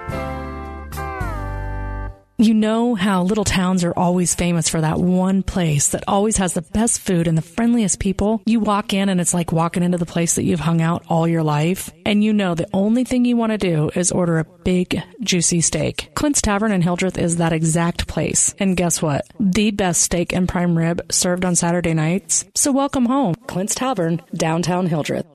You 2.41 2.55
know 2.55 2.95
how 2.95 3.21
little 3.21 3.43
towns 3.43 3.83
are 3.83 3.93
always 3.95 4.33
famous 4.33 4.67
for 4.67 4.81
that 4.81 4.97
one 4.99 5.43
place 5.43 5.89
that 5.89 6.03
always 6.07 6.37
has 6.37 6.55
the 6.55 6.63
best 6.63 6.99
food 6.99 7.27
and 7.27 7.37
the 7.37 7.43
friendliest 7.43 7.99
people. 7.99 8.41
You 8.47 8.59
walk 8.59 8.93
in 8.93 9.09
and 9.09 9.21
it's 9.21 9.35
like 9.35 9.51
walking 9.51 9.83
into 9.83 9.99
the 9.99 10.07
place 10.07 10.33
that 10.33 10.43
you've 10.43 10.59
hung 10.59 10.81
out 10.81 11.05
all 11.07 11.27
your 11.27 11.43
life. 11.43 11.91
And 12.03 12.23
you 12.23 12.33
know 12.33 12.55
the 12.55 12.67
only 12.73 13.03
thing 13.03 13.25
you 13.25 13.37
want 13.37 13.51
to 13.51 13.59
do 13.59 13.91
is 13.93 14.11
order 14.11 14.39
a 14.39 14.45
big, 14.63 15.03
juicy 15.21 15.61
steak. 15.61 16.09
Clint's 16.15 16.41
Tavern 16.41 16.71
in 16.71 16.81
Hildreth 16.81 17.19
is 17.19 17.37
that 17.37 17.53
exact 17.53 18.07
place. 18.07 18.55
And 18.57 18.75
guess 18.75 19.03
what? 19.03 19.23
The 19.39 19.69
best 19.69 20.01
steak 20.01 20.33
and 20.33 20.49
prime 20.49 20.75
rib 20.75 21.11
served 21.11 21.45
on 21.45 21.53
Saturday 21.53 21.93
nights. 21.93 22.45
So 22.55 22.71
welcome 22.71 23.05
home. 23.05 23.35
Clint's 23.45 23.75
Tavern, 23.75 24.19
downtown 24.33 24.87
Hildreth. 24.87 25.27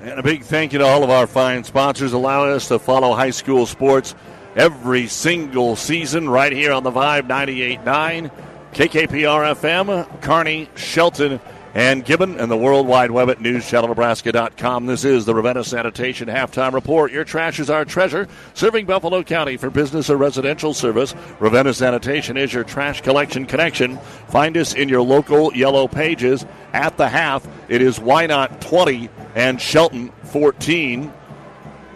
And 0.00 0.18
a 0.18 0.22
big 0.24 0.42
thank 0.42 0.72
you 0.72 0.80
to 0.80 0.84
all 0.84 1.04
of 1.04 1.10
our 1.10 1.28
fine 1.28 1.62
sponsors 1.62 2.12
allowing 2.12 2.50
us 2.50 2.66
to 2.68 2.80
follow 2.80 3.14
high 3.14 3.30
school 3.30 3.66
sports 3.66 4.16
every 4.56 5.06
single 5.06 5.76
season 5.76 6.28
right 6.28 6.52
here 6.52 6.72
on 6.72 6.82
the 6.82 6.90
Vibe 6.90 7.28
98.9, 7.28 8.30
KKPR 8.72 9.54
FM, 9.54 10.20
Kearney, 10.22 10.68
Shelton, 10.74 11.38
and 11.74 12.06
Gibbon, 12.06 12.40
and 12.40 12.50
the 12.50 12.56
World 12.56 12.86
Wide 12.86 13.10
Web 13.10 13.28
at 13.28 13.38
NewsChannelNebraska.com. 13.38 14.86
This 14.86 15.04
is 15.04 15.26
the 15.26 15.34
Ravenna 15.34 15.62
Sanitation 15.62 16.26
Halftime 16.26 16.72
Report. 16.72 17.12
Your 17.12 17.22
trash 17.22 17.60
is 17.60 17.68
our 17.68 17.84
treasure, 17.84 18.28
serving 18.54 18.86
Buffalo 18.86 19.22
County 19.22 19.58
for 19.58 19.68
business 19.68 20.08
or 20.08 20.16
residential 20.16 20.72
service. 20.72 21.14
Ravenna 21.38 21.74
Sanitation 21.74 22.38
is 22.38 22.50
your 22.50 22.64
trash 22.64 23.02
collection 23.02 23.44
connection. 23.44 23.98
Find 24.28 24.56
us 24.56 24.72
in 24.72 24.88
your 24.88 25.02
local 25.02 25.54
yellow 25.54 25.86
pages. 25.86 26.46
At 26.72 26.96
the 26.96 27.10
half, 27.10 27.46
it 27.68 27.82
is 27.82 27.98
Wynot 27.98 28.58
20 28.62 29.10
and 29.34 29.60
Shelton 29.60 30.10
14 30.24 31.12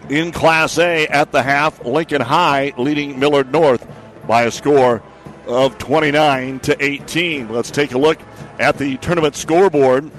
in 0.09 0.31
Class 0.31 0.77
A 0.77 1.07
at 1.07 1.31
the 1.31 1.41
half. 1.41 1.83
Lincoln 1.85 2.21
High 2.21 2.73
leading 2.77 3.19
Millard 3.19 3.51
North 3.51 3.85
by 4.27 4.43
a 4.43 4.51
score 4.51 5.01
of 5.47 5.77
29 5.77 6.59
to 6.61 6.83
18. 6.83 7.49
Let's 7.49 7.71
take 7.71 7.93
a 7.93 7.97
look 7.97 8.19
at 8.59 8.77
the 8.77 8.97
tournament 8.97 9.35
scoreboard. 9.35 10.09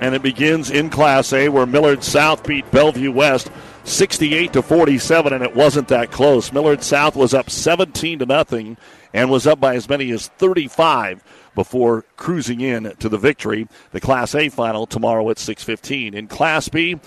And 0.00 0.14
it 0.14 0.22
begins 0.22 0.70
in 0.70 0.88
Class 0.88 1.32
A 1.32 1.48
where 1.48 1.66
Millard 1.66 2.02
South 2.02 2.46
beat 2.46 2.70
Bellevue 2.70 3.12
West 3.12 3.50
68 3.84 4.52
to 4.52 4.62
47 4.62 5.32
and 5.32 5.42
it 5.42 5.54
wasn't 5.54 5.88
that 5.88 6.10
close. 6.10 6.52
Millard 6.52 6.82
South 6.82 7.16
was 7.16 7.34
up 7.34 7.50
17 7.50 8.20
to 8.20 8.26
nothing 8.26 8.76
and 9.12 9.30
was 9.30 9.46
up 9.46 9.60
by 9.60 9.74
as 9.74 9.88
many 9.88 10.10
as 10.12 10.28
35 10.28 11.24
before 11.54 12.04
cruising 12.16 12.60
in 12.60 12.94
to 12.98 13.08
the 13.08 13.18
victory. 13.18 13.68
The 13.92 14.00
Class 14.00 14.34
A 14.34 14.48
final 14.48 14.86
tomorrow 14.86 15.28
at 15.30 15.38
6:15. 15.38 16.14
In 16.14 16.28
Class 16.28 16.68
B, 16.68 16.98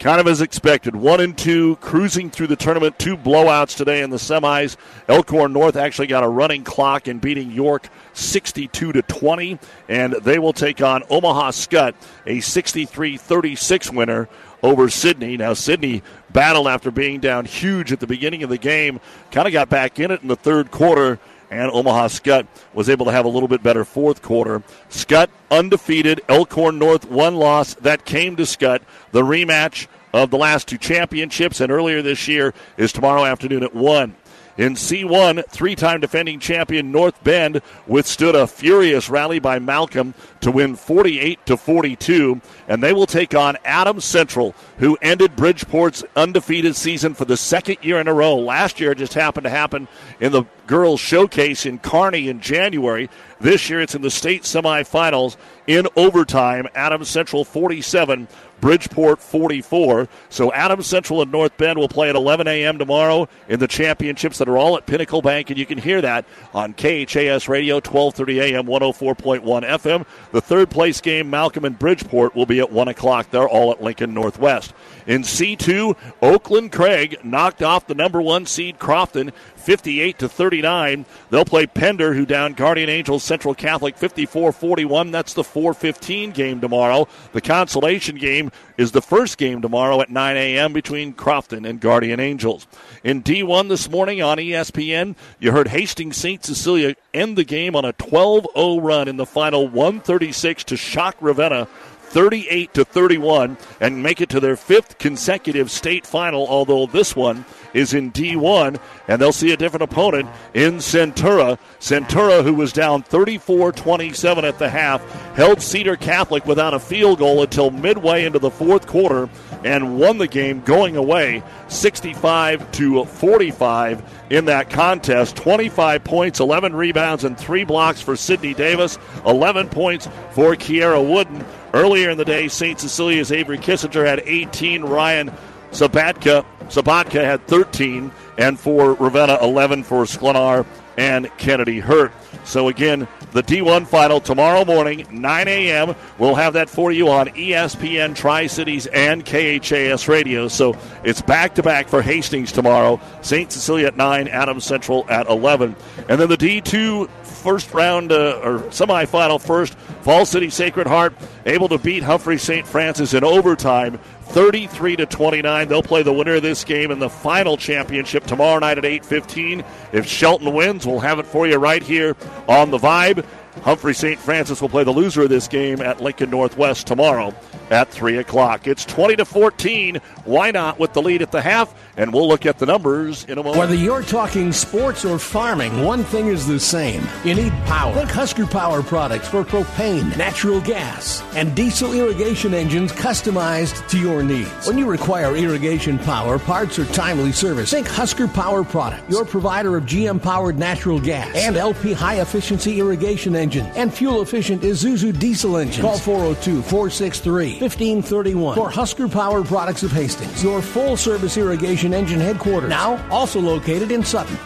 kind 0.00 0.18
of 0.18 0.26
as 0.26 0.40
expected. 0.40 0.96
One 0.96 1.20
and 1.20 1.36
two, 1.36 1.76
cruising 1.76 2.30
through 2.30 2.48
the 2.48 2.56
tournament. 2.56 2.98
Two 2.98 3.16
blowouts 3.16 3.76
today 3.76 4.02
in 4.02 4.10
the 4.10 4.16
semis. 4.16 4.76
Elkhorn 5.06 5.52
North 5.52 5.76
actually 5.76 6.08
got 6.08 6.24
a 6.24 6.28
running 6.28 6.64
clock 6.64 7.06
in 7.06 7.18
beating 7.18 7.50
York 7.50 7.88
62 8.14 8.92
to 8.92 9.02
20, 9.02 9.58
and 9.88 10.14
they 10.14 10.38
will 10.38 10.54
take 10.54 10.82
on 10.82 11.04
Omaha 11.10 11.50
Skutt, 11.50 11.94
a 12.26 12.38
63-36 12.38 13.94
winner 13.94 14.28
over 14.62 14.88
Sidney. 14.88 15.36
Now 15.36 15.52
Sidney 15.52 16.02
battled 16.30 16.66
after 16.66 16.90
being 16.90 17.20
down 17.20 17.44
huge 17.44 17.92
at 17.92 18.00
the 18.00 18.06
beginning 18.06 18.42
of 18.42 18.50
the 18.50 18.58
game, 18.58 19.00
kind 19.30 19.46
of 19.46 19.52
got 19.52 19.68
back 19.68 20.00
in 20.00 20.10
it 20.10 20.22
in 20.22 20.28
the 20.28 20.36
third 20.36 20.70
quarter 20.70 21.18
and 21.50 21.70
Omaha 21.70 22.08
Skutt 22.08 22.46
was 22.74 22.88
able 22.88 23.06
to 23.06 23.12
have 23.12 23.24
a 23.24 23.28
little 23.28 23.48
bit 23.48 23.62
better 23.62 23.84
fourth 23.84 24.22
quarter. 24.22 24.62
Skutt 24.88 25.28
undefeated, 25.50 26.20
Elkhorn 26.28 26.78
North 26.78 27.10
one 27.10 27.36
loss 27.36 27.74
that 27.74 28.04
came 28.04 28.36
to 28.36 28.44
Skutt. 28.44 28.82
The 29.12 29.22
rematch 29.22 29.88
of 30.12 30.30
the 30.30 30.38
last 30.38 30.68
two 30.68 30.78
championships 30.78 31.60
and 31.60 31.70
earlier 31.70 32.02
this 32.02 32.26
year 32.26 32.54
is 32.76 32.92
tomorrow 32.92 33.24
afternoon 33.24 33.62
at 33.62 33.74
1. 33.74 34.14
In 34.60 34.74
C1, 34.74 35.46
three 35.48 35.74
time 35.74 36.02
defending 36.02 36.38
champion 36.38 36.92
North 36.92 37.24
Bend 37.24 37.62
withstood 37.86 38.34
a 38.34 38.46
furious 38.46 39.08
rally 39.08 39.38
by 39.38 39.58
Malcolm 39.58 40.12
to 40.42 40.50
win 40.50 40.76
48 40.76 41.46
to 41.46 41.56
42, 41.56 42.42
and 42.68 42.82
they 42.82 42.92
will 42.92 43.06
take 43.06 43.34
on 43.34 43.56
Adams 43.64 44.04
Central, 44.04 44.54
who 44.76 44.98
ended 45.00 45.34
Bridgeport's 45.34 46.04
undefeated 46.14 46.76
season 46.76 47.14
for 47.14 47.24
the 47.24 47.38
second 47.38 47.78
year 47.80 48.02
in 48.02 48.06
a 48.06 48.12
row. 48.12 48.36
Last 48.36 48.80
year, 48.80 48.92
it 48.92 48.98
just 48.98 49.14
happened 49.14 49.44
to 49.44 49.50
happen 49.50 49.88
in 50.20 50.30
the 50.30 50.44
girls' 50.66 51.00
showcase 51.00 51.64
in 51.64 51.78
Kearney 51.78 52.28
in 52.28 52.42
January. 52.42 53.08
This 53.40 53.70
year, 53.70 53.80
it's 53.80 53.94
in 53.94 54.02
the 54.02 54.10
state 54.10 54.42
semifinals 54.42 55.38
in 55.66 55.88
overtime. 55.96 56.68
Adams 56.74 57.08
Central 57.08 57.44
47, 57.44 58.28
Bridgeport 58.60 59.20
44. 59.20 60.08
So 60.28 60.52
Adams 60.52 60.86
Central 60.86 61.22
and 61.22 61.32
North 61.32 61.56
Bend 61.56 61.78
will 61.78 61.88
play 61.88 62.08
at 62.08 62.16
11 62.16 62.46
a.m. 62.46 62.78
tomorrow 62.78 63.28
in 63.48 63.60
the 63.60 63.68
championships 63.68 64.38
that 64.38 64.48
are 64.48 64.58
all 64.58 64.76
at 64.76 64.86
Pinnacle 64.86 65.22
Bank, 65.22 65.50
and 65.50 65.58
you 65.58 65.66
can 65.66 65.78
hear 65.78 66.00
that 66.00 66.24
on 66.54 66.74
KHAS 66.74 67.48
Radio, 67.48 67.76
1230 67.76 68.40
a.m., 68.40 68.66
104.1 68.66 69.42
FM. 69.42 70.06
The 70.32 70.40
third 70.40 70.70
place 70.70 71.00
game, 71.00 71.30
Malcolm 71.30 71.64
and 71.64 71.78
Bridgeport, 71.78 72.34
will 72.34 72.46
be 72.46 72.60
at 72.60 72.70
1 72.70 72.88
o'clock. 72.88 73.30
They're 73.30 73.48
all 73.48 73.72
at 73.72 73.82
Lincoln 73.82 74.14
Northwest. 74.14 74.72
In 75.10 75.22
C2, 75.22 75.96
Oakland 76.22 76.70
Craig 76.70 77.18
knocked 77.24 77.64
off 77.64 77.88
the 77.88 77.96
number 77.96 78.22
one 78.22 78.46
seed 78.46 78.78
Crofton 78.78 79.32
58 79.56 80.20
to 80.20 80.28
39. 80.28 81.04
They'll 81.30 81.44
play 81.44 81.66
Pender, 81.66 82.14
who 82.14 82.24
down 82.24 82.52
Guardian 82.52 82.88
Angels 82.88 83.24
Central 83.24 83.52
Catholic 83.52 83.96
54 83.96 84.52
41. 84.52 85.10
That's 85.10 85.34
the 85.34 85.42
415 85.42 86.30
game 86.30 86.60
tomorrow. 86.60 87.08
The 87.32 87.40
consolation 87.40 88.18
game 88.18 88.52
is 88.78 88.92
the 88.92 89.02
first 89.02 89.36
game 89.36 89.60
tomorrow 89.60 90.00
at 90.00 90.10
9 90.10 90.36
a.m. 90.36 90.72
between 90.72 91.12
Crofton 91.12 91.64
and 91.64 91.80
Guardian 91.80 92.20
Angels. 92.20 92.68
In 93.02 93.20
D1 93.20 93.68
this 93.68 93.90
morning 93.90 94.22
on 94.22 94.38
ESPN, 94.38 95.16
you 95.40 95.50
heard 95.50 95.66
Hastings 95.66 96.18
St. 96.18 96.44
Cecilia 96.44 96.94
end 97.12 97.36
the 97.36 97.42
game 97.42 97.74
on 97.74 97.84
a 97.84 97.92
12 97.94 98.46
0 98.54 98.80
run 98.80 99.08
in 99.08 99.16
the 99.16 99.26
final 99.26 99.66
136 99.66 100.62
to 100.64 100.76
shock 100.76 101.16
Ravenna 101.20 101.66
38 102.10 102.74
to 102.74 102.84
31 102.84 103.56
and 103.80 104.02
make 104.02 104.20
it 104.20 104.28
to 104.30 104.40
their 104.40 104.56
fifth 104.56 104.98
consecutive 104.98 105.70
state 105.70 106.04
final, 106.04 106.46
although 106.48 106.86
this 106.86 107.14
one 107.14 107.44
is 107.72 107.94
in 107.94 108.10
D1, 108.10 108.80
and 109.06 109.22
they'll 109.22 109.32
see 109.32 109.52
a 109.52 109.56
different 109.56 109.84
opponent 109.84 110.28
in 110.52 110.74
Centura. 110.78 111.58
Centura, 111.78 112.42
who 112.42 112.54
was 112.54 112.72
down 112.72 113.02
34 113.02 113.72
27 113.72 114.44
at 114.44 114.58
the 114.58 114.68
half, 114.68 115.02
held 115.34 115.62
Cedar 115.62 115.96
Catholic 115.96 116.44
without 116.46 116.74
a 116.74 116.80
field 116.80 117.20
goal 117.20 117.42
until 117.42 117.70
midway 117.70 118.24
into 118.24 118.40
the 118.40 118.50
fourth 118.50 118.86
quarter 118.86 119.28
and 119.64 119.98
won 119.98 120.18
the 120.18 120.26
game 120.26 120.60
going 120.60 120.96
away 120.96 121.42
65 121.68 122.70
to 122.72 123.04
45 123.04 124.02
in 124.30 124.46
that 124.46 124.70
contest. 124.70 125.36
25 125.36 126.04
points, 126.04 126.40
11 126.40 126.74
rebounds, 126.74 127.24
and 127.24 127.38
three 127.38 127.64
blocks 127.64 128.00
for 128.00 128.16
Sydney 128.16 128.54
Davis, 128.54 128.98
11 129.26 129.68
points 129.68 130.08
for 130.32 130.54
Kiera 130.54 131.06
Wooden. 131.06 131.44
Earlier 131.72 132.10
in 132.10 132.18
the 132.18 132.24
day, 132.24 132.48
St. 132.48 132.80
Cecilia's 132.80 133.30
Avery 133.30 133.58
Kissinger 133.58 134.04
had 134.04 134.22
18. 134.24 134.82
Ryan 134.82 135.30
Sabatka, 135.70 136.44
Sabatka 136.64 137.22
had 137.22 137.46
13. 137.46 138.10
And 138.38 138.58
for 138.58 138.94
Ravenna, 138.94 139.38
11 139.42 139.84
for 139.84 140.04
Sklenar 140.04 140.66
and 140.96 141.30
Kennedy 141.36 141.78
Hurt. 141.78 142.12
So 142.44 142.68
again, 142.68 143.06
the 143.32 143.42
D1 143.42 143.86
final 143.86 144.20
tomorrow 144.20 144.64
morning, 144.64 145.06
9 145.10 145.48
a.m. 145.48 145.94
We'll 146.18 146.34
have 146.34 146.54
that 146.54 146.68
for 146.68 146.92
you 146.92 147.08
on 147.08 147.28
ESPN 147.28 148.14
Tri 148.14 148.46
Cities 148.46 148.86
and 148.86 149.24
KHAS 149.24 150.08
Radio. 150.08 150.48
So 150.48 150.76
it's 151.04 151.22
back 151.22 151.54
to 151.56 151.62
back 151.62 151.88
for 151.88 152.02
Hastings 152.02 152.52
tomorrow. 152.52 153.00
St. 153.22 153.50
Cecilia 153.50 153.88
at 153.88 153.96
9, 153.96 154.28
Adams 154.28 154.64
Central 154.64 155.06
at 155.08 155.28
11. 155.28 155.76
And 156.08 156.20
then 156.20 156.28
the 156.28 156.36
D2 156.36 157.08
first 157.40 157.72
round 157.72 158.12
uh, 158.12 158.40
or 158.42 158.58
semifinal 158.70 159.40
first, 159.40 159.74
Falls 160.02 160.30
City 160.30 160.50
Sacred 160.50 160.86
Heart 160.86 161.14
able 161.46 161.68
to 161.68 161.78
beat 161.78 162.02
Humphrey 162.02 162.38
St. 162.38 162.66
Francis 162.66 163.14
in 163.14 163.24
overtime 163.24 163.98
33 164.30 164.96
to 164.96 165.06
29. 165.06 165.68
They'll 165.68 165.82
play 165.82 166.02
the 166.04 166.12
winner 166.12 166.36
of 166.36 166.42
this 166.42 166.62
game 166.62 166.90
in 166.90 167.00
the 167.00 167.10
final 167.10 167.56
championship 167.56 168.24
tomorrow 168.26 168.60
night 168.60 168.78
at 168.78 168.84
8:15. 168.84 169.64
If 169.92 170.06
Shelton 170.06 170.54
wins, 170.54 170.86
we'll 170.86 171.00
have 171.00 171.18
it 171.18 171.26
for 171.26 171.48
you 171.48 171.56
right 171.56 171.82
here 171.82 172.16
on 172.48 172.70
the 172.70 172.78
Vibe. 172.78 173.24
Humphrey 173.62 173.94
St. 173.94 174.18
Francis 174.18 174.60
will 174.60 174.68
play 174.68 174.84
the 174.84 174.90
loser 174.90 175.22
of 175.22 175.28
this 175.28 175.48
game 175.48 175.80
at 175.80 176.00
Lincoln 176.00 176.30
Northwest 176.30 176.86
tomorrow 176.86 177.34
at 177.70 177.88
3 177.88 178.18
o'clock. 178.18 178.66
It's 178.66 178.84
20 178.84 179.16
to 179.16 179.24
14. 179.24 180.00
Wynot 180.26 180.78
with 180.78 180.92
the 180.92 181.02
lead 181.02 181.22
at 181.22 181.32
the 181.32 181.40
half, 181.40 181.74
and 181.96 182.12
we'll 182.12 182.28
look 182.28 182.46
at 182.46 182.58
the 182.58 182.66
numbers 182.66 183.24
in 183.24 183.32
a 183.38 183.42
moment. 183.42 183.58
Whether 183.58 183.74
you're 183.74 184.02
talking 184.02 184.52
sports 184.52 185.04
or 185.04 185.18
farming, 185.18 185.82
one 185.84 186.04
thing 186.04 186.26
is 186.26 186.46
the 186.46 186.60
same. 186.60 187.02
You 187.24 187.34
need 187.34 187.52
power. 187.66 187.94
Think 187.94 188.10
Husker 188.10 188.46
Power 188.46 188.82
products 188.82 189.28
for 189.28 189.44
propane, 189.44 190.16
natural 190.16 190.60
gas, 190.60 191.22
and 191.34 191.54
diesel 191.54 191.92
irrigation 191.92 192.54
engines 192.54 192.92
customized 192.92 193.88
to 193.88 193.98
your 193.98 194.22
needs. 194.22 194.66
When 194.66 194.78
you 194.78 194.86
require 194.86 195.36
irrigation 195.36 195.98
power, 195.98 196.38
parts, 196.38 196.78
or 196.78 196.84
timely 196.86 197.32
service, 197.32 197.70
think 197.70 197.88
Husker 197.88 198.28
Power 198.28 198.64
products, 198.64 199.08
your 199.10 199.24
provider 199.24 199.76
of 199.76 199.84
GM 199.84 200.22
powered 200.22 200.58
natural 200.58 201.00
gas 201.00 201.34
and 201.34 201.56
LP 201.56 201.92
high 201.92 202.20
efficiency 202.20 202.78
irrigation 202.80 203.34
engine 203.40 203.66
and 203.74 203.92
fuel 203.92 204.22
efficient 204.22 204.62
Isuzu 204.62 205.18
diesel 205.18 205.56
engines. 205.56 205.80
Call 205.80 205.98
402 205.98 206.62
463 206.62 207.60
1531 207.60 208.54
for 208.54 208.70
Husker 208.70 209.08
Power 209.08 209.42
Products 209.42 209.82
of 209.82 209.90
Hastings, 209.90 210.44
your 210.44 210.62
full 210.62 210.96
service 210.96 211.36
irrigation 211.36 211.92
engine 211.92 212.20
headquarters. 212.20 212.70
Now 212.70 213.04
also 213.10 213.40
located 213.40 213.90
in 213.90 214.04
Sutton. 214.04 214.38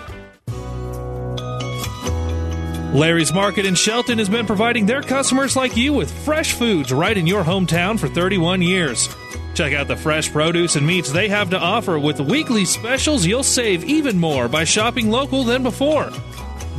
Larry's 2.95 3.34
Market 3.34 3.66
in 3.66 3.74
Shelton 3.74 4.18
has 4.18 4.28
been 4.28 4.47
providing 4.47 4.86
their 4.86 5.03
customers 5.03 5.57
like 5.57 5.76
you 5.76 5.92
with 5.92 6.12
fresh 6.24 6.53
foods 6.53 6.92
right 6.92 7.18
in 7.18 7.26
your 7.26 7.42
hometown 7.42 7.99
for 7.99 8.07
31 8.07 8.62
years. 8.62 9.09
Check 9.55 9.72
out 9.72 9.88
the 9.88 9.97
fresh 9.97 10.30
produce 10.30 10.76
and 10.76 10.86
meats 10.86 11.11
they 11.11 11.28
have 11.28 11.51
to 11.51 11.59
offer 11.59 11.99
with 11.99 12.20
weekly 12.20 12.64
specials. 12.64 13.26
You'll 13.26 13.42
save 13.42 13.82
even 13.84 14.16
more 14.16 14.47
by 14.47 14.62
shopping 14.62 15.11
local 15.11 15.42
than 15.42 15.64
before. 15.64 16.11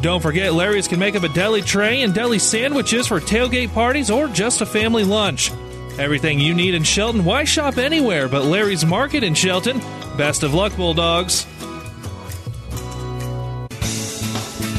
Don't 0.05 0.21
forget, 0.21 0.53
Larry's 0.53 0.87
can 0.87 0.99
make 0.99 1.15
up 1.15 1.23
a 1.23 1.29
deli 1.29 1.63
tray 1.63 2.03
and 2.03 2.13
deli 2.13 2.37
sandwiches 2.37 3.07
for 3.07 3.19
tailgate 3.19 3.73
parties 3.73 4.11
or 4.11 4.27
just 4.27 4.61
a 4.61 4.65
family 4.67 5.03
lunch. 5.03 5.51
Everything 5.97 6.39
you 6.39 6.53
need 6.53 6.75
in 6.75 6.83
Shelton, 6.83 7.25
why 7.25 7.43
shop 7.43 7.79
anywhere 7.79 8.27
but 8.27 8.45
Larry's 8.45 8.85
Market 8.85 9.23
in 9.23 9.33
Shelton? 9.33 9.79
Best 10.15 10.43
of 10.43 10.53
luck, 10.53 10.75
Bulldogs. 10.75 11.47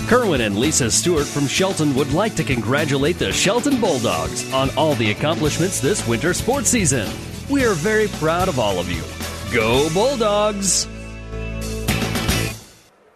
Kerwin 0.07 0.43
and 0.43 0.61
Lisa 0.61 0.93
Stewart 0.93 1.27
from 1.27 1.49
Shelton 1.49 1.97
would 1.97 2.13
like 2.13 2.37
to 2.37 2.45
congratulate 2.45 3.19
the 3.19 3.33
Shelton 3.33 3.81
Bulldogs 3.81 4.53
on 4.53 4.71
all 4.77 4.95
the 4.95 5.11
accomplishments 5.11 5.81
this 5.81 6.07
winter 6.07 6.35
sports 6.35 6.69
season. 6.69 7.11
We 7.51 7.65
are 7.65 7.75
very 7.75 8.07
proud 8.07 8.49
of 8.49 8.61
all 8.61 8.79
of 8.79 8.89
you. 8.89 9.03
Go 9.53 9.93
Bulldogs! 9.93 10.87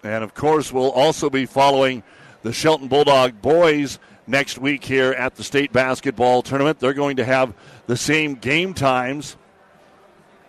And 0.02 0.24
of 0.24 0.34
course, 0.34 0.72
we'll 0.72 0.90
also 0.90 1.28
be 1.28 1.46
following 1.46 2.02
the 2.42 2.52
Shelton 2.52 2.88
Bulldog 2.88 3.42
boys 3.42 3.98
next 4.26 4.58
week 4.58 4.84
here 4.84 5.12
at 5.12 5.34
the 5.34 5.44
state 5.44 5.72
basketball 5.72 6.42
tournament. 6.42 6.78
They're 6.78 6.94
going 6.94 7.16
to 7.16 7.24
have 7.24 7.52
the 7.86 7.96
same 7.96 8.34
game 8.34 8.72
times 8.72 9.36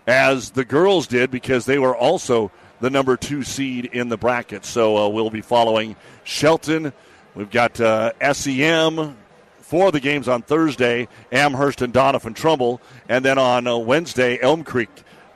as 0.07 0.51
the 0.51 0.63
girls 0.63 1.07
did 1.07 1.31
because 1.31 1.65
they 1.65 1.79
were 1.79 1.95
also 1.95 2.51
the 2.79 2.89
number 2.89 3.17
two 3.17 3.43
seed 3.43 3.85
in 3.85 4.09
the 4.09 4.17
bracket. 4.17 4.65
So 4.65 4.97
uh, 4.97 5.09
we'll 5.09 5.29
be 5.29 5.41
following 5.41 5.95
Shelton. 6.23 6.93
We've 7.35 7.51
got 7.51 7.79
uh, 7.79 8.13
SEM 8.33 9.17
for 9.59 9.91
the 9.91 9.99
games 9.99 10.27
on 10.27 10.41
Thursday, 10.41 11.07
Amherst 11.31 11.81
and 11.81 11.93
Doniphan 11.93 12.35
Trumbull, 12.35 12.81
and 13.07 13.23
then 13.23 13.37
on 13.37 13.67
uh, 13.67 13.77
Wednesday, 13.77 14.39
Elm 14.41 14.63
Creek 14.63 14.89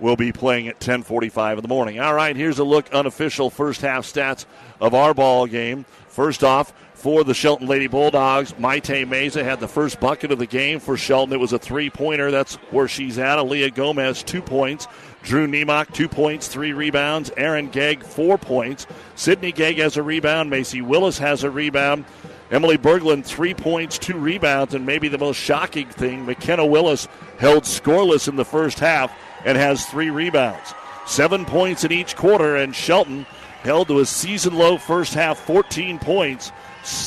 will 0.06 0.16
be 0.16 0.32
playing 0.32 0.68
at 0.68 0.80
10:45 0.80 1.58
in 1.58 1.62
the 1.64 1.68
morning. 1.68 1.99
All 1.99 2.14
right, 2.14 2.36
here's 2.36 2.60
a 2.60 2.64
look 2.64 2.93
unofficial 2.93 3.49
first 3.49 3.82
half 3.82 4.06
stats 4.06 4.45
of 4.80 4.93
our 4.93 5.16
ball 5.16 5.47
game. 5.47 5.84
First 6.10 6.43
off, 6.43 6.74
for 6.93 7.24
the 7.24 7.34
Shelton 7.34 7.68
Lady 7.68 7.88
Bulldogs, 7.88 8.53
Maite 8.53 9.08
Meza 9.08 9.43
had 9.43 9.60
the 9.60 9.68
first 9.68 9.99
bucket 9.99 10.32
of 10.32 10.38
the 10.38 10.45
game 10.45 10.80
for 10.80 10.95
Shelton. 10.95 11.34
It 11.34 11.39
was 11.39 11.53
a 11.53 11.60
three-pointer. 11.60 12.30
That's 12.30 12.56
where 12.70 12.88
she's 12.88 13.18
at. 13.18 13.39
Aaliyah 13.39 13.74
Gomez 13.74 14.22
two 14.22 14.43
points. 14.43 14.88
Drew 15.24 15.47
Nemok, 15.47 15.91
two 15.91 16.08
points, 16.08 16.47
three 16.49 16.72
rebounds. 16.72 17.32
Aaron 17.36 17.72
Gegg, 17.72 18.03
four 18.03 18.38
points. 18.38 18.86
Sydney 19.16 19.51
Gegg 19.51 19.80
has 19.80 19.97
a 19.97 20.03
rebound. 20.03 20.51
Macy 20.51 20.82
Willis 20.82 21.18
has 21.18 21.43
a 21.43 21.49
rebound. 21.49 22.06
Emily 22.51 22.78
Berglund, 22.78 23.26
three 23.26 23.56
points, 23.56 23.97
two 23.97 24.18
rebounds, 24.18 24.76
and 24.76 24.86
maybe 24.86 25.08
the 25.08 25.18
most 25.18 25.38
shocking 25.38 25.89
thing, 25.89 26.28
McKenna 26.28 26.64
Willis 26.64 27.08
held 27.39 27.64
scoreless 27.64 28.28
in 28.28 28.36
the 28.36 28.45
first 28.45 28.78
half 28.78 29.12
and 29.46 29.58
has 29.58 29.86
three 29.86 30.10
rebounds. 30.10 30.74
Seven 31.06 31.46
points 31.46 31.84
in 31.84 31.91
each 31.91 32.16
quarter, 32.16 32.56
and 32.56 32.76
Shelton 32.76 33.26
held 33.62 33.88
to 33.88 34.00
a 34.00 34.06
season 34.06 34.56
low 34.56 34.78
first 34.78 35.14
half, 35.14 35.39
14 35.39 36.00
points, 36.00 36.52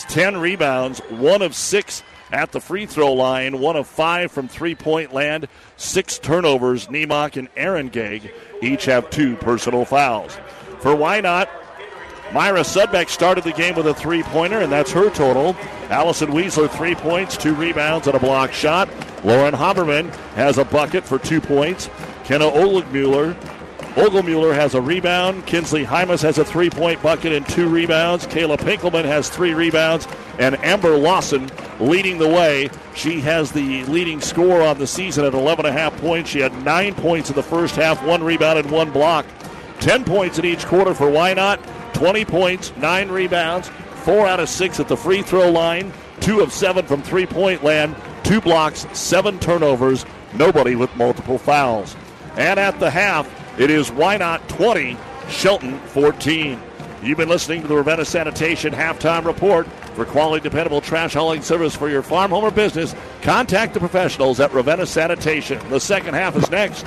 10 0.09 0.39
rebounds, 0.39 1.01
one 1.11 1.43
of 1.43 1.55
six 1.55 2.03
at 2.33 2.53
the 2.53 2.61
free 2.61 2.87
throw 2.87 3.13
line, 3.13 3.59
one 3.61 3.77
of 3.77 3.87
five 3.87 4.31
from 4.31 4.49
three 4.49 4.75
point 4.75 5.13
land, 5.13 5.49
six 5.77 6.19
turnovers. 6.19 6.89
Nemok 6.89 7.37
and 7.37 7.49
Aaron 7.57 7.89
Gegg 7.89 8.33
each 8.63 8.85
have 8.85 9.11
two 9.11 9.37
personal 9.37 9.85
fouls. 9.85 10.37
For 10.81 10.95
Wynot? 10.95 11.49
Myra 12.33 12.61
Sudbeck 12.61 13.09
started 13.09 13.45
the 13.45 13.53
game 13.53 13.75
with 13.75 13.87
a 13.87 13.95
three 13.95 14.23
pointer, 14.23 14.61
and 14.61 14.71
that's 14.71 14.93
her 14.93 15.11
total. 15.11 15.57
Allison 15.89 16.31
Weisler, 16.31 16.69
three 16.71 16.95
points, 16.95 17.37
two 17.37 17.55
rebounds, 17.55 18.07
and 18.07 18.17
a 18.17 18.21
block 18.21 18.53
shot. 18.53 18.89
Lauren 19.25 19.55
Haberman 19.55 20.15
has 20.35 20.59
a 20.59 20.65
bucket 20.65 21.05
for 21.05 21.19
two 21.19 21.41
points. 21.41 21.89
Kenna 22.25 22.45
Oligmuller 22.45 23.35
Ogelmuller 23.99 24.55
has 24.55 24.75
a 24.75 24.81
rebound. 24.81 25.45
Kinsley 25.45 25.85
Hymas 25.85 26.23
has 26.23 26.39
a 26.39 26.45
three 26.45 26.71
point 26.71 27.03
bucket 27.03 27.33
and 27.33 27.47
two 27.49 27.69
rebounds. 27.69 28.29
Kayla 28.29 28.57
Pinkelman 28.57 29.05
has 29.05 29.29
three 29.29 29.55
rebounds. 29.55 30.07
And 30.39 30.57
Amber 30.63 30.97
Lawson 30.97 31.51
leading 31.81 32.19
the 32.19 32.29
way. 32.29 32.71
She 32.95 33.21
has 33.23 33.51
the 33.51 33.85
leading 33.87 34.21
score 34.21 34.63
on 34.63 34.79
the 34.79 34.87
season 34.87 35.25
at 35.25 35.33
11.5 35.33 35.97
points. 35.99 36.31
She 36.31 36.39
had 36.39 36.53
nine 36.65 36.95
points 36.95 37.29
in 37.29 37.35
the 37.35 37.43
first 37.43 37.75
half, 37.75 38.01
one 38.05 38.23
rebound, 38.23 38.61
and 38.61 38.71
one 38.71 38.93
block. 38.93 39.27
10 39.81 40.05
points 40.05 40.39
in 40.39 40.45
each 40.45 40.65
quarter 40.67 40.95
for 40.95 41.07
Wynot. 41.07 41.59
20 41.99 42.25
points, 42.27 42.73
nine 42.77 43.09
rebounds, 43.09 43.69
four 44.05 44.25
out 44.25 44.39
of 44.39 44.49
six 44.49 44.79
at 44.79 44.87
the 44.87 44.97
free 44.97 45.21
throw 45.21 45.51
line, 45.51 45.93
two 46.21 46.41
of 46.41 46.53
seven 46.53 46.87
from 46.87 47.03
three 47.03 47.27
point 47.27 47.65
land, 47.65 47.97
two 48.23 48.41
blocks, 48.41 48.87
seven 48.97 49.37
turnovers, 49.41 50.07
nobody 50.33 50.77
with 50.77 50.95
multiple 50.95 51.39
fouls. 51.39 51.97
And 52.37 52.61
at 52.61 52.79
the 52.79 52.89
half, 52.89 53.29
it 53.59 53.69
is 53.69 53.91
Wynot 53.91 54.47
20, 54.47 54.97
Shelton 55.29 55.77
14. 55.87 56.63
You've 57.03 57.19
been 57.19 57.29
listening 57.29 57.63
to 57.63 57.69
the 57.69 57.75
Ravenna 57.75 58.05
Sanitation 58.05 58.73
Halftime 58.73 59.25
Report. 59.25 59.67
For 59.97 60.05
quality, 60.05 60.45
dependable 60.45 60.81
trash 60.81 61.15
hauling 61.15 61.43
service 61.43 61.75
for 61.75 61.89
your 61.89 62.03
farm, 62.03 62.31
home, 62.31 62.45
or 62.45 62.53
business, 62.53 62.95
contact 63.23 63.75
the 63.75 63.81
professionals 63.81 64.39
at 64.39 64.53
Ravenna 64.53 64.87
Sanitation. 64.87 65.59
The 65.69 65.81
second 65.81 66.15
half 66.15 66.37
is 66.37 66.49
next. 66.49 66.87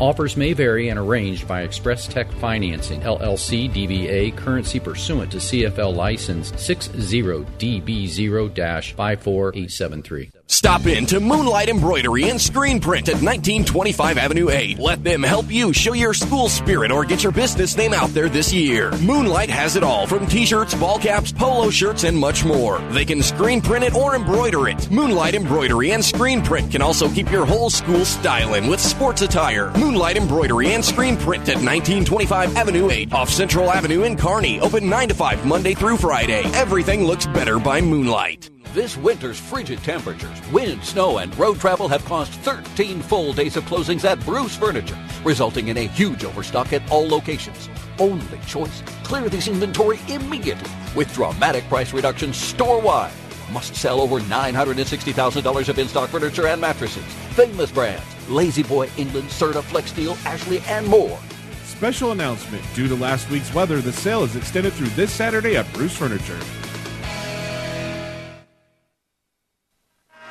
Offers 0.00 0.36
may 0.36 0.52
vary 0.52 0.88
and 0.88 0.98
arranged 0.98 1.46
by 1.46 1.62
Express 1.62 2.08
Tech 2.08 2.28
Financing, 2.32 3.00
LLC 3.02 3.70
DBA, 3.70 4.36
currency 4.36 4.80
pursuant 4.80 5.30
to 5.30 5.38
CFL 5.38 5.94
license 5.94 6.50
60DB0 6.52 8.94
54873. 8.94 10.30
Stop 10.46 10.86
in 10.86 11.06
to 11.06 11.20
Moonlight 11.20 11.70
Embroidery 11.70 12.28
and 12.28 12.40
Screen 12.40 12.78
Print 12.78 13.08
at 13.08 13.14
1925 13.14 14.18
Avenue 14.18 14.50
8. 14.50 14.78
Let 14.78 15.02
them 15.02 15.22
help 15.22 15.50
you 15.50 15.72
show 15.72 15.94
your 15.94 16.12
school 16.12 16.50
spirit 16.50 16.92
or 16.92 17.04
get 17.04 17.22
your 17.22 17.32
business 17.32 17.76
name 17.78 17.94
out 17.94 18.10
there 18.10 18.28
this 18.28 18.52
year. 18.52 18.92
Moonlight 18.98 19.48
has 19.48 19.74
it 19.74 19.82
all 19.82 20.06
from 20.06 20.26
t 20.26 20.44
shirts, 20.44 20.74
ball 20.74 20.98
caps, 20.98 21.32
polo 21.32 21.70
shirts, 21.70 22.04
and 22.04 22.16
much 22.16 22.44
more. 22.44 22.78
They 22.90 23.06
can 23.06 23.22
screen 23.22 23.62
print 23.62 23.84
it 23.84 23.94
or 23.94 24.14
embroider 24.14 24.68
it. 24.68 24.90
Moonlight 24.90 25.34
Embroidery 25.34 25.92
and 25.92 26.04
Screen 26.04 26.42
Print 26.42 26.70
can 26.70 26.82
also 26.82 27.08
keep 27.08 27.30
your 27.30 27.46
whole 27.46 27.70
school 27.70 28.04
styling 28.04 28.68
with 28.68 28.80
sports 28.80 29.22
attire. 29.22 29.70
Moonlight 29.78 30.18
Embroidery 30.18 30.74
and 30.74 30.84
Screen 30.84 31.16
Print 31.16 31.48
at 31.48 31.56
1925 31.56 32.56
Avenue 32.56 32.90
8 32.90 33.12
off 33.14 33.30
Central 33.30 33.70
Avenue 33.70 34.02
in 34.02 34.16
Kearney. 34.16 34.60
Open 34.60 34.90
9 34.90 35.08
to 35.08 35.14
5 35.14 35.46
Monday 35.46 35.72
through 35.72 35.96
Friday. 35.96 36.42
Everything 36.52 37.04
looks 37.04 37.26
better 37.26 37.58
by 37.58 37.80
moonlight. 37.80 38.50
This 38.74 38.96
winter's 38.96 39.38
frigid 39.38 39.78
temperatures, 39.84 40.50
wind, 40.50 40.82
snow, 40.82 41.18
and 41.18 41.38
road 41.38 41.60
travel 41.60 41.86
have 41.86 42.04
caused 42.04 42.32
13 42.32 43.02
full 43.02 43.32
days 43.32 43.56
of 43.56 43.62
closings 43.66 44.04
at 44.04 44.18
Bruce 44.24 44.56
Furniture, 44.56 44.98
resulting 45.22 45.68
in 45.68 45.76
a 45.76 45.86
huge 45.86 46.24
overstock 46.24 46.72
at 46.72 46.82
all 46.90 47.06
locations. 47.06 47.68
Only 48.00 48.36
choice 48.48 48.82
clear 49.04 49.28
this 49.28 49.46
inventory 49.46 50.00
immediately 50.08 50.68
with 50.96 51.14
dramatic 51.14 51.62
price 51.68 51.92
reductions 51.92 52.36
store 52.36 52.80
wide. 52.80 53.12
Must 53.52 53.76
sell 53.76 54.00
over 54.00 54.18
$960,000 54.18 55.68
of 55.68 55.78
in 55.78 55.86
stock 55.86 56.10
furniture 56.10 56.48
and 56.48 56.60
mattresses. 56.60 57.04
Famous 57.36 57.70
brands 57.70 58.02
La-Z-Boy, 58.28 58.90
England, 58.96 59.28
Serta, 59.28 59.62
Flex 59.62 59.90
Steel, 59.90 60.16
Ashley, 60.24 60.58
and 60.66 60.84
more. 60.88 61.20
Special 61.62 62.10
announcement 62.10 62.64
due 62.74 62.88
to 62.88 62.96
last 62.96 63.30
week's 63.30 63.54
weather, 63.54 63.80
the 63.80 63.92
sale 63.92 64.24
is 64.24 64.34
extended 64.34 64.72
through 64.72 64.88
this 64.88 65.12
Saturday 65.12 65.56
at 65.56 65.72
Bruce 65.74 65.96
Furniture. 65.96 66.40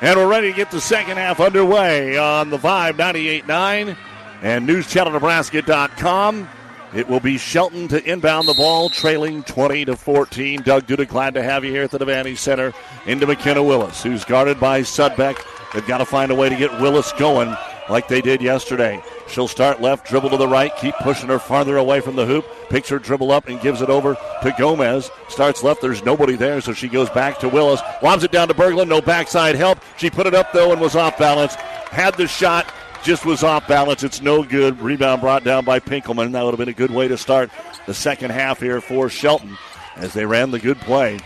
And 0.00 0.18
we're 0.18 0.28
ready 0.28 0.50
to 0.50 0.56
get 0.56 0.70
the 0.70 0.80
second 0.80 1.16
half 1.16 1.40
underway 1.40 2.18
on 2.18 2.50
the 2.50 2.58
598.9 2.58 3.96
and 4.42 4.68
NewsChannelNebraska.com. 4.68 6.48
It 6.94 7.08
will 7.08 7.20
be 7.20 7.38
Shelton 7.38 7.88
to 7.88 8.04
inbound 8.04 8.46
the 8.46 8.54
ball, 8.54 8.88
trailing 8.88 9.42
20 9.42 9.86
to 9.86 9.96
14. 9.96 10.62
Doug 10.62 10.86
Duda, 10.86 11.08
glad 11.08 11.34
to 11.34 11.42
have 11.42 11.64
you 11.64 11.72
here 11.72 11.82
at 11.84 11.90
the 11.90 11.98
Devaney 11.98 12.36
Center. 12.36 12.72
Into 13.06 13.26
McKenna 13.26 13.62
Willis, 13.62 14.02
who's 14.02 14.24
guarded 14.24 14.60
by 14.60 14.82
Sudbeck. 14.82 15.38
They've 15.72 15.86
got 15.86 15.98
to 15.98 16.04
find 16.04 16.30
a 16.30 16.34
way 16.34 16.48
to 16.48 16.56
get 16.56 16.70
Willis 16.80 17.12
going 17.12 17.56
like 17.88 18.08
they 18.08 18.20
did 18.20 18.40
yesterday. 18.40 19.02
She'll 19.28 19.48
start 19.48 19.80
left, 19.80 20.06
dribble 20.06 20.30
to 20.30 20.36
the 20.36 20.48
right, 20.48 20.74
keep 20.76 20.94
pushing 20.96 21.28
her 21.28 21.38
farther 21.38 21.76
away 21.76 22.00
from 22.00 22.16
the 22.16 22.26
hoop, 22.26 22.46
picks 22.68 22.88
her 22.88 22.98
dribble 22.98 23.30
up 23.30 23.48
and 23.48 23.60
gives 23.60 23.82
it 23.82 23.90
over 23.90 24.16
to 24.42 24.54
Gomez. 24.58 25.10
Starts 25.28 25.62
left, 25.62 25.80
there's 25.80 26.04
nobody 26.04 26.36
there, 26.36 26.60
so 26.60 26.72
she 26.72 26.88
goes 26.88 27.10
back 27.10 27.38
to 27.40 27.48
Willis. 27.48 27.80
Lobs 28.02 28.24
it 28.24 28.32
down 28.32 28.48
to 28.48 28.54
Berglund, 28.54 28.88
no 28.88 29.00
backside 29.00 29.54
help. 29.54 29.78
She 29.96 30.10
put 30.10 30.26
it 30.26 30.34
up 30.34 30.52
though 30.52 30.72
and 30.72 30.80
was 30.80 30.96
off 30.96 31.18
balance. 31.18 31.54
Had 31.54 32.14
the 32.16 32.26
shot, 32.26 32.72
just 33.02 33.26
was 33.26 33.42
off 33.42 33.68
balance. 33.68 34.02
It's 34.02 34.22
no 34.22 34.42
good. 34.42 34.80
Rebound 34.80 35.20
brought 35.20 35.44
down 35.44 35.64
by 35.64 35.78
Pinkelman. 35.78 36.32
That 36.32 36.44
would 36.44 36.52
have 36.52 36.58
been 36.58 36.68
a 36.68 36.72
good 36.72 36.90
way 36.90 37.06
to 37.08 37.18
start 37.18 37.50
the 37.86 37.94
second 37.94 38.30
half 38.30 38.60
here 38.60 38.80
for 38.80 39.08
Shelton 39.08 39.56
as 39.96 40.12
they 40.14 40.24
ran 40.24 40.50
the 40.50 40.58
good 40.58 40.80
play. 40.80 41.18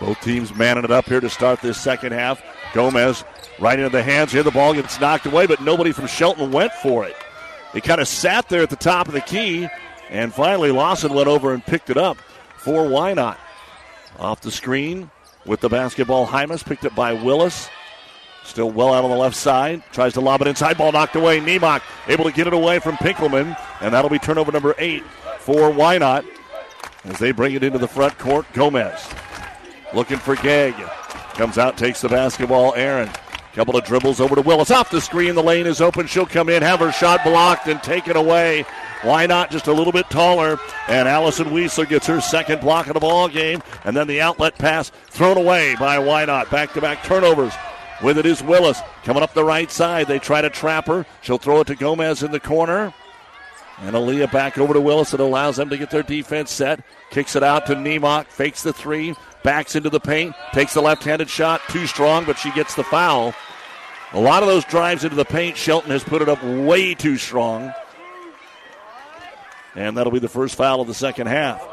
Both 0.00 0.20
teams 0.20 0.54
manning 0.54 0.84
it 0.84 0.90
up 0.90 1.06
here 1.06 1.20
to 1.20 1.30
start 1.30 1.60
this 1.60 1.80
second 1.80 2.12
half. 2.12 2.42
Gomez 2.72 3.24
right 3.58 3.78
into 3.78 3.90
the 3.90 4.02
hands 4.02 4.32
here. 4.32 4.42
The 4.42 4.50
ball 4.50 4.74
gets 4.74 5.00
knocked 5.00 5.26
away, 5.26 5.46
but 5.46 5.60
nobody 5.60 5.92
from 5.92 6.06
Shelton 6.06 6.52
went 6.52 6.72
for 6.74 7.04
it. 7.04 7.16
It 7.74 7.84
kind 7.84 8.00
of 8.00 8.08
sat 8.08 8.48
there 8.48 8.62
at 8.62 8.70
the 8.70 8.76
top 8.76 9.08
of 9.08 9.14
the 9.14 9.20
key, 9.20 9.68
and 10.10 10.32
finally 10.32 10.70
Lawson 10.70 11.14
went 11.14 11.28
over 11.28 11.54
and 11.54 11.64
picked 11.64 11.90
it 11.90 11.96
up 11.96 12.18
for 12.58 12.84
Wynot. 12.84 13.36
Off 14.18 14.40
the 14.42 14.50
screen 14.50 15.10
with 15.46 15.60
the 15.60 15.68
basketball, 15.68 16.26
Hymas 16.26 16.64
picked 16.64 16.84
up 16.84 16.94
by 16.94 17.12
Willis. 17.12 17.68
Still 18.44 18.70
well 18.70 18.92
out 18.92 19.04
on 19.04 19.10
the 19.10 19.16
left 19.16 19.36
side. 19.36 19.82
Tries 19.92 20.14
to 20.14 20.20
lob 20.20 20.42
it 20.42 20.48
inside. 20.48 20.76
Ball 20.76 20.92
knocked 20.92 21.14
away. 21.14 21.40
Nemok 21.40 21.80
able 22.08 22.24
to 22.24 22.32
get 22.32 22.46
it 22.46 22.52
away 22.52 22.80
from 22.80 22.96
Pinkelman. 22.96 23.56
And 23.80 23.94
that'll 23.94 24.10
be 24.10 24.18
turnover 24.18 24.50
number 24.50 24.74
eight 24.78 25.04
for 25.38 25.70
Wynot 25.70 26.26
as 27.04 27.18
they 27.18 27.30
bring 27.30 27.54
it 27.54 27.62
into 27.62 27.78
the 27.78 27.88
front 27.88 28.18
court. 28.18 28.44
Gomez 28.52 29.08
looking 29.94 30.18
for 30.18 30.34
Gegg. 30.36 30.74
Comes 31.34 31.56
out, 31.56 31.78
takes 31.78 32.00
the 32.00 32.08
basketball. 32.08 32.74
Aaron. 32.74 33.08
Couple 33.54 33.76
of 33.76 33.84
dribbles 33.84 34.18
over 34.18 34.34
to 34.34 34.40
Willis. 34.40 34.70
Off 34.70 34.90
the 34.90 35.00
screen. 35.00 35.34
The 35.34 35.42
lane 35.42 35.66
is 35.66 35.82
open. 35.82 36.06
She'll 36.06 36.24
come 36.24 36.48
in, 36.48 36.62
have 36.62 36.80
her 36.80 36.90
shot 36.90 37.22
blocked, 37.22 37.68
and 37.68 37.82
taken 37.82 38.16
away. 38.16 38.64
Wynot 39.02 39.50
just 39.50 39.66
a 39.66 39.72
little 39.72 39.92
bit 39.92 40.08
taller? 40.08 40.58
And 40.88 41.06
Allison 41.06 41.48
Weisler 41.48 41.88
gets 41.88 42.06
her 42.06 42.20
second 42.20 42.60
block 42.60 42.86
of 42.86 42.94
the 42.94 43.00
ball 43.00 43.28
game. 43.28 43.62
And 43.84 43.94
then 43.94 44.06
the 44.06 44.22
outlet 44.22 44.56
pass 44.56 44.90
thrown 45.08 45.36
away 45.36 45.76
by 45.78 45.98
Wynot. 45.98 46.50
Back 46.50 46.72
to 46.74 46.80
back 46.80 47.04
turnovers. 47.04 47.52
With 48.02 48.16
it 48.16 48.26
is 48.26 48.42
Willis 48.42 48.80
coming 49.04 49.22
up 49.22 49.34
the 49.34 49.44
right 49.44 49.70
side. 49.70 50.06
They 50.06 50.18
try 50.18 50.40
to 50.40 50.50
trap 50.50 50.86
her. 50.86 51.04
She'll 51.20 51.38
throw 51.38 51.60
it 51.60 51.66
to 51.66 51.74
Gomez 51.74 52.22
in 52.22 52.32
the 52.32 52.40
corner. 52.40 52.94
And 53.80 53.94
Aaliyah 53.94 54.32
back 54.32 54.56
over 54.56 54.72
to 54.72 54.80
Willis. 54.80 55.12
It 55.12 55.20
allows 55.20 55.56
them 55.56 55.68
to 55.68 55.76
get 55.76 55.90
their 55.90 56.02
defense 56.02 56.50
set. 56.50 56.84
Kicks 57.10 57.36
it 57.36 57.42
out 57.42 57.66
to 57.66 57.74
Nemok. 57.74 58.26
Fakes 58.26 58.62
the 58.62 58.72
three. 58.72 59.14
Backs 59.42 59.74
into 59.76 59.90
the 59.90 60.00
paint. 60.00 60.34
Takes 60.52 60.74
the 60.74 60.80
left 60.80 61.04
handed 61.04 61.28
shot. 61.28 61.60
Too 61.68 61.86
strong, 61.86 62.24
but 62.24 62.38
she 62.38 62.50
gets 62.52 62.74
the 62.74 62.84
foul. 62.84 63.34
A 64.12 64.20
lot 64.20 64.42
of 64.42 64.48
those 64.48 64.64
drives 64.64 65.04
into 65.04 65.16
the 65.16 65.24
paint, 65.24 65.56
Shelton 65.56 65.90
has 65.90 66.04
put 66.04 66.20
it 66.20 66.28
up 66.28 66.42
way 66.44 66.94
too 66.94 67.16
strong. 67.16 67.72
And 69.74 69.96
that'll 69.96 70.12
be 70.12 70.18
the 70.18 70.28
first 70.28 70.54
foul 70.54 70.82
of 70.82 70.86
the 70.86 70.94
second 70.94 71.28
half. 71.28 71.66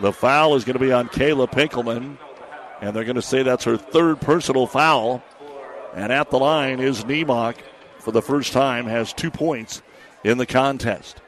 The 0.00 0.12
foul 0.12 0.56
is 0.56 0.64
going 0.64 0.74
to 0.74 0.84
be 0.84 0.92
on 0.92 1.08
Kayla 1.08 1.50
Pinkelman. 1.50 2.18
And 2.80 2.94
they're 2.94 3.04
going 3.04 3.16
to 3.16 3.22
say 3.22 3.42
that's 3.42 3.64
her 3.64 3.76
third 3.76 4.20
personal 4.20 4.66
foul. 4.66 5.22
And 5.94 6.12
at 6.12 6.30
the 6.30 6.38
line 6.38 6.80
is 6.80 7.04
Nemok 7.04 7.56
for 8.00 8.12
the 8.12 8.22
first 8.22 8.52
time, 8.52 8.86
has 8.86 9.12
two 9.12 9.30
points 9.30 9.82
in 10.22 10.38
the 10.38 10.46
contest. 10.46 11.20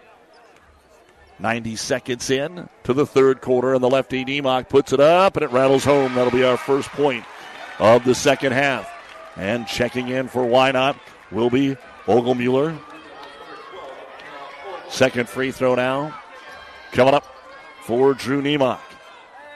90 1.41 1.77
seconds 1.77 2.31
in 2.31 2.69
to 2.85 2.93
the 2.93 3.07
third 3.07 3.41
quarter, 3.41 3.75
and 3.75 3.83
the 3.83 3.91
lefty 3.91 4.25
Nemok 4.25 4.69
puts 4.69 4.93
it 4.93 5.01
up, 5.01 5.37
and 5.37 5.45
it 5.45 5.51
rattles 5.51 5.85
home. 5.85 6.15
That'll 6.15 6.33
be 6.33 6.45
our 6.45 6.57
first 6.57 6.89
point 6.91 7.25
of 7.79 8.05
the 8.05 8.15
second 8.15 8.53
half. 8.53 8.91
And 9.37 9.67
checking 9.67 10.09
in 10.09 10.29
for 10.29 10.43
Wynot 10.43 10.99
will 11.31 11.51
be 11.51 11.77
Ogelmuller. 12.07 12.79
Second 14.89 15.29
free 15.29 15.53
throw 15.53 15.75
now. 15.75 16.19
Coming 16.93 17.15
up 17.15 17.25
for 17.83 18.15
Drew 18.15 18.43
Nemok. 18.43 18.81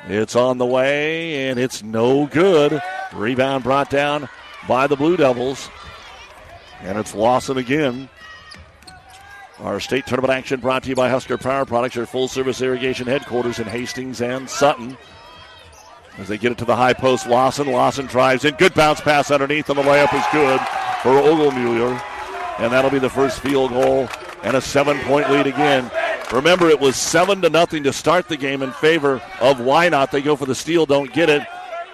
It's 0.06 0.36
on 0.36 0.58
the 0.58 0.66
way, 0.66 1.48
and 1.48 1.58
it's 1.58 1.82
no 1.82 2.26
good. 2.26 2.82
Rebound 3.12 3.64
brought 3.64 3.90
down 3.90 4.28
by 4.68 4.86
the 4.86 4.96
Blue 4.96 5.16
Devils. 5.16 5.68
And 6.82 6.98
it's 6.98 7.14
Lawson 7.14 7.56
again. 7.56 8.08
Our 9.60 9.80
state 9.80 10.06
tournament 10.06 10.32
action 10.32 10.60
brought 10.60 10.82
to 10.84 10.88
you 10.88 10.94
by 10.94 11.08
Husker 11.08 11.38
Power 11.38 11.64
Products, 11.64 11.94
your 11.94 12.06
full 12.06 12.26
service 12.26 12.60
irrigation 12.62 13.06
headquarters 13.06 13.58
in 13.58 13.66
Hastings 13.66 14.20
and 14.20 14.48
Sutton. 14.48 14.96
As 16.18 16.28
they 16.28 16.38
get 16.38 16.52
it 16.52 16.58
to 16.58 16.64
the 16.64 16.76
high 16.76 16.92
post, 16.92 17.26
Lawson. 17.26 17.68
Lawson 17.68 18.06
drives 18.06 18.44
in. 18.44 18.54
Good 18.54 18.74
bounce 18.74 19.00
pass 19.00 19.30
underneath, 19.30 19.68
and 19.68 19.78
the 19.78 19.82
layup 19.82 20.12
is 20.14 20.24
good 20.32 20.60
for 21.02 21.20
Ogelmuller. 21.20 22.02
And 22.58 22.72
that'll 22.72 22.90
be 22.90 22.98
the 22.98 23.08
first 23.10 23.40
field 23.40 23.70
goal 23.70 24.08
and 24.42 24.56
a 24.56 24.60
seven 24.60 24.98
point 25.00 25.30
lead 25.30 25.46
again. 25.46 25.90
Remember, 26.32 26.68
it 26.68 26.80
was 26.80 26.96
seven 26.96 27.42
to 27.42 27.50
nothing 27.50 27.82
to 27.84 27.92
start 27.92 28.28
the 28.28 28.36
game 28.36 28.62
in 28.62 28.72
favor 28.72 29.16
of 29.40 29.58
Wynot. 29.58 30.10
They 30.10 30.22
go 30.22 30.34
for 30.34 30.46
the 30.46 30.54
steal, 30.54 30.86
don't 30.86 31.12
get 31.12 31.28
it. 31.28 31.42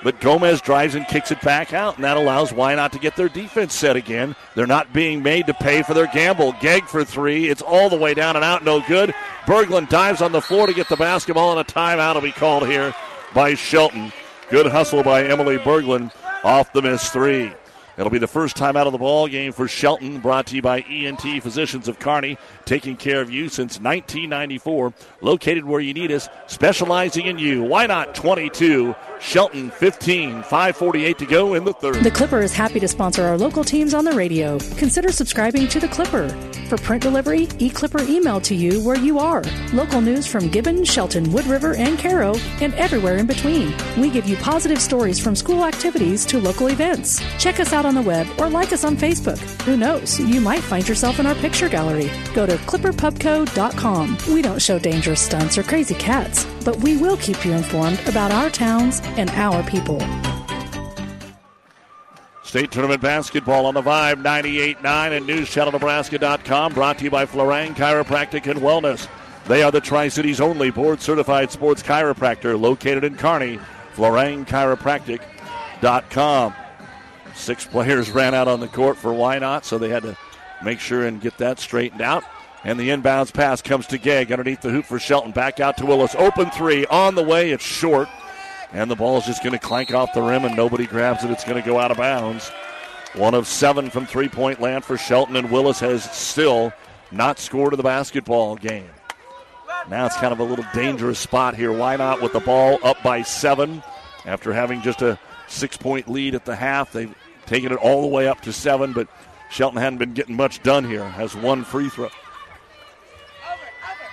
But 0.03 0.21
Gomez 0.21 0.61
drives 0.61 0.95
and 0.95 1.07
kicks 1.09 1.33
it 1.33 1.41
back 1.41 1.73
out, 1.73 1.97
and 1.97 2.05
that 2.05 2.17
allows 2.17 2.53
Wynot 2.53 2.93
to 2.93 2.99
get 2.99 3.17
their 3.17 3.29
defense 3.29 3.75
set 3.75 3.97
again. 3.97 4.37
They're 4.55 4.67
not 4.67 4.93
being 4.93 5.23
made 5.23 5.47
to 5.47 5.55
pay 5.55 5.83
for 5.83 5.93
their 5.93 6.07
gamble. 6.07 6.53
Gegg 6.61 6.85
for 6.85 7.05
three. 7.05 7.49
It's 7.49 7.63
all 7.63 7.89
the 7.91 7.97
way 7.97 8.15
down 8.15 8.37
and 8.37 8.45
out, 8.45 8.65
no 8.65 8.81
good. 8.87 9.13
Berglund 9.45 9.89
dives 9.89 10.23
on 10.23 10.33
the 10.33 10.41
floor 10.41 10.67
to 10.67 10.73
get 10.73 10.89
the 10.89 10.97
basketball, 10.97 11.51
and 11.51 11.69
a 11.69 11.73
timeout 11.73 12.15
will 12.15 12.23
be 12.23 12.33
called 12.33 12.69
here 12.69 12.95
by 13.35 13.55
Shelton. 13.55 14.13
Good 14.51 14.67
hustle 14.67 15.03
by 15.03 15.25
Emily 15.25 15.59
Berglund 15.59 16.13
off 16.45 16.73
the 16.73 16.83
miss 16.83 17.11
three. 17.11 17.53
It'll 17.99 18.11
be 18.11 18.19
the 18.19 18.29
first 18.29 18.55
time 18.55 18.77
out 18.77 18.87
of 18.87 18.93
the 18.93 18.99
ball 18.99 19.27
game 19.27 19.51
for 19.51 19.67
Shelton, 19.67 20.21
brought 20.21 20.47
to 20.47 20.55
you 20.55 20.63
by 20.63 20.83
ENT 20.83 21.43
Physicians 21.43 21.89
of 21.89 21.99
Kearney, 21.99 22.39
taking 22.65 22.97
care 22.97 23.21
of 23.21 23.29
you 23.29 23.49
since 23.49 23.81
1994. 23.81 24.93
Located 25.21 25.65
where 25.65 25.81
you 25.81 25.93
need 25.93 26.13
us, 26.13 26.29
specializing 26.47 27.27
in 27.27 27.39
you. 27.39 27.65
Wynot 27.65 28.15
22? 28.15 28.95
Shelton 29.21 29.71
15, 29.73 30.45
548 30.45 31.19
to 31.19 31.27
go 31.27 31.55
in 31.55 31.65
the 31.65 31.73
third. 31.73 31.97
The 32.05 32.11
Clipper 32.13 32.39
is 32.39 32.55
happy 32.55 32.79
to 32.79 32.87
sponsor 32.87 33.25
our 33.25 33.37
local 33.37 33.65
teams 33.65 33.95
on 33.95 34.05
the 34.05 34.13
radio. 34.13 34.61
Consider 34.77 35.11
subscribing 35.11 35.67
to 35.67 35.81
The 35.81 35.89
Clipper. 35.89 36.29
For 36.69 36.79
print 36.79 37.03
delivery, 37.03 37.47
eClipper 37.59 38.09
email 38.09 38.41
to 38.43 38.55
you 38.55 38.81
where 38.85 38.97
you 38.97 39.19
are. 39.19 39.43
Local 39.73 40.01
news 40.01 40.27
from 40.27 40.49
Gibbon, 40.49 40.85
Shelton, 40.85 41.33
Wood 41.33 41.47
River, 41.47 41.75
and 41.75 41.99
Cairo, 41.99 42.37
and 42.61 42.75
everywhere 42.75 43.17
in 43.17 43.27
between. 43.27 43.75
We 43.99 44.09
give 44.09 44.29
you 44.29 44.37
positive 44.37 44.81
stories 44.81 45.19
from 45.19 45.35
school 45.35 45.65
activities 45.65 46.25
to 46.27 46.39
local 46.39 46.69
events. 46.69 47.21
Check 47.39 47.59
us 47.59 47.73
out 47.73 47.87
on 47.89 47.95
the 47.95 48.03
web 48.03 48.29
or 48.39 48.49
like 48.49 48.73
us 48.73 48.85
on 48.85 48.97
Facebook. 48.97 49.39
Who 49.63 49.77
knows? 49.77 50.21
You 50.21 50.41
might 50.41 50.63
find 50.63 50.87
yourself 50.87 51.19
in 51.19 51.27
our 51.27 51.35
picture 51.35 51.69
gallery. 51.69 52.09
Go 52.35 52.47
to 52.47 52.55
clipperpubco.com. 52.57 54.19
We 54.33 54.43
don't 54.43 54.63
show 54.63 54.79
dangerous 54.79 55.21
stunts 55.21 55.59
or 55.59 55.65
crazy 55.65 55.95
cats, 55.95 56.47
but 56.65 56.77
we 56.77 56.97
will 56.97 57.17
keep 57.17 57.45
you 57.45 57.51
informed 57.53 57.99
about 58.07 58.31
our 58.31 58.51
towns 58.51 59.01
and 59.17 59.29
our 59.31 59.65
people. 59.65 59.99
State 62.45 62.71
Tournament 62.71 63.03
Basketball 63.03 63.67
on 63.67 63.75
the 63.75 63.83
Vibe 63.83 64.23
98.9 64.23 65.17
and 65.17 65.27
NewsChannelNebraska.com 65.27 66.73
brought 66.73 66.99
to 66.99 67.05
you 67.05 67.11
by 67.11 67.27
Florang 67.27 67.75
Chiropractic 67.75 68.51
and 68.51 68.61
Wellness. 68.61 69.07
They 69.47 69.63
are 69.63 69.71
the 69.71 69.83
Tri 69.83 70.09
Cities 70.09 70.41
only 70.41 70.71
board 70.71 71.03
certified 71.03 71.51
sports 71.51 71.83
chiropractor 71.83 72.59
located 72.59 73.05
in 73.05 73.17
Kearney. 73.17 73.59
FlorangChiropractic.com. 73.97 76.55
Six 77.39 77.65
players 77.65 78.11
ran 78.11 78.35
out 78.35 78.49
on 78.49 78.61
the 78.61 78.69
court 78.69 78.97
for 78.97 79.13
Wynot, 79.13 79.65
so 79.65 79.79
they 79.79 79.89
had 79.89 80.03
to 80.03 80.17
make 80.63 80.81
sure 80.81 81.07
and 81.07 81.21
get 81.21 81.39
that 81.39 81.59
straightened 81.59 82.03
out. 82.03 82.25
And 82.65 82.79
the 82.79 82.91
inbounds 82.91 83.33
pass 83.33 83.63
comes 83.63 83.87
to 83.87 83.99
Gegg 83.99 84.33
underneath 84.33 84.61
the 84.61 84.71
hoop 84.71 84.85
for 84.85 84.99
Shelton. 84.99 85.31
Back 85.31 85.61
out 85.61 85.77
to 85.77 85.87
Willis. 85.87 86.17
Open 86.17 86.51
three 86.51 86.85
on 86.87 87.15
the 87.15 87.23
way. 87.23 87.53
It's 87.53 87.65
short. 87.65 88.09
And 88.73 88.91
the 88.91 88.97
ball 88.97 89.19
is 89.19 89.25
just 89.25 89.43
going 89.43 89.53
to 89.53 89.59
clank 89.59 89.95
off 89.95 90.13
the 90.13 90.21
rim, 90.21 90.45
and 90.45 90.57
nobody 90.57 90.87
grabs 90.87 91.25
it. 91.25 91.31
It's 91.31 91.45
going 91.45 91.63
to 91.63 91.67
go 91.67 91.79
out 91.79 91.93
of 91.93 91.97
bounds. 91.97 92.51
One 93.15 93.35
of 93.35 93.47
seven 93.47 93.89
from 93.89 94.05
three 94.05 94.29
point 94.29 94.61
land 94.61 94.85
for 94.85 94.99
Shelton, 94.99 95.37
and 95.37 95.51
Willis 95.51 95.81
has 95.81 96.05
still 96.11 96.73
not 97.13 97.39
scored 97.39 97.73
in 97.73 97.79
the 97.79 97.85
basketball 97.85 98.57
game. 98.57 98.91
Now 99.89 100.05
it's 100.05 100.17
kind 100.17 100.33
of 100.33 100.41
a 100.41 100.45
little 100.45 100.67
dangerous 100.75 101.19
spot 101.19 101.55
here. 101.55 101.71
Wynot 101.71 102.21
with 102.21 102.33
the 102.33 102.41
ball 102.41 102.79
up 102.83 103.03
by 103.03 103.23
seven 103.23 103.83
after 104.27 104.53
having 104.53 104.83
just 104.83 105.01
a 105.01 105.19
six 105.47 105.77
point 105.77 106.09
lead 106.09 106.35
at 106.35 106.45
the 106.45 106.57
half? 106.57 106.93
They've 106.93 107.15
taken 107.49 107.73
it 107.73 107.77
all 107.77 108.03
the 108.03 108.09
way 108.09 108.29
up 108.29 108.43
to 108.43 108.53
seven, 108.53 108.93
but 108.93 109.09
Shelton 109.51 109.81
hadn't 109.81 109.99
been 109.99 110.13
getting 110.13 110.37
much 110.37 110.63
done 110.63 110.85
here. 110.85 111.05
Has 111.05 111.35
one 111.35 111.65
free 111.65 111.89
throw. 111.89 112.11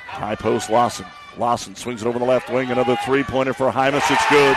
High 0.07 0.35
post 0.35 0.69
Lawson. 0.69 1.05
Lawson 1.37 1.75
swings 1.75 2.01
it 2.01 2.07
over 2.07 2.17
the 2.17 2.25
left 2.25 2.49
wing. 2.49 2.71
Another 2.71 2.97
three 3.05 3.23
pointer 3.23 3.53
for 3.53 3.69
Hymas. 3.69 4.09
It's 4.09 4.29
good. 4.29 4.55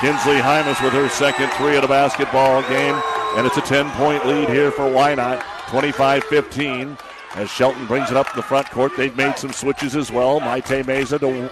Kinsley 0.00 0.36
Hymas 0.36 0.82
with 0.82 0.92
her 0.92 1.08
second 1.08 1.50
three 1.52 1.74
of 1.74 1.82
the 1.82 1.88
basketball 1.88 2.62
game. 2.62 2.94
And 3.36 3.46
it's 3.46 3.56
a 3.56 3.62
10 3.62 3.90
point 3.92 4.24
lead 4.26 4.48
here 4.48 4.70
for 4.70 4.82
Wynot. 4.82 5.42
25 5.68 6.22
15. 6.24 6.96
As 7.34 7.50
Shelton 7.50 7.86
brings 7.86 8.12
it 8.12 8.16
up 8.16 8.30
in 8.30 8.36
the 8.36 8.44
front 8.44 8.70
court, 8.70 8.92
they've 8.96 9.16
made 9.16 9.36
some 9.36 9.52
switches 9.52 9.96
as 9.96 10.12
well. 10.12 10.38
Maite 10.38 10.84
Meza 10.84 11.18
to 11.18 11.50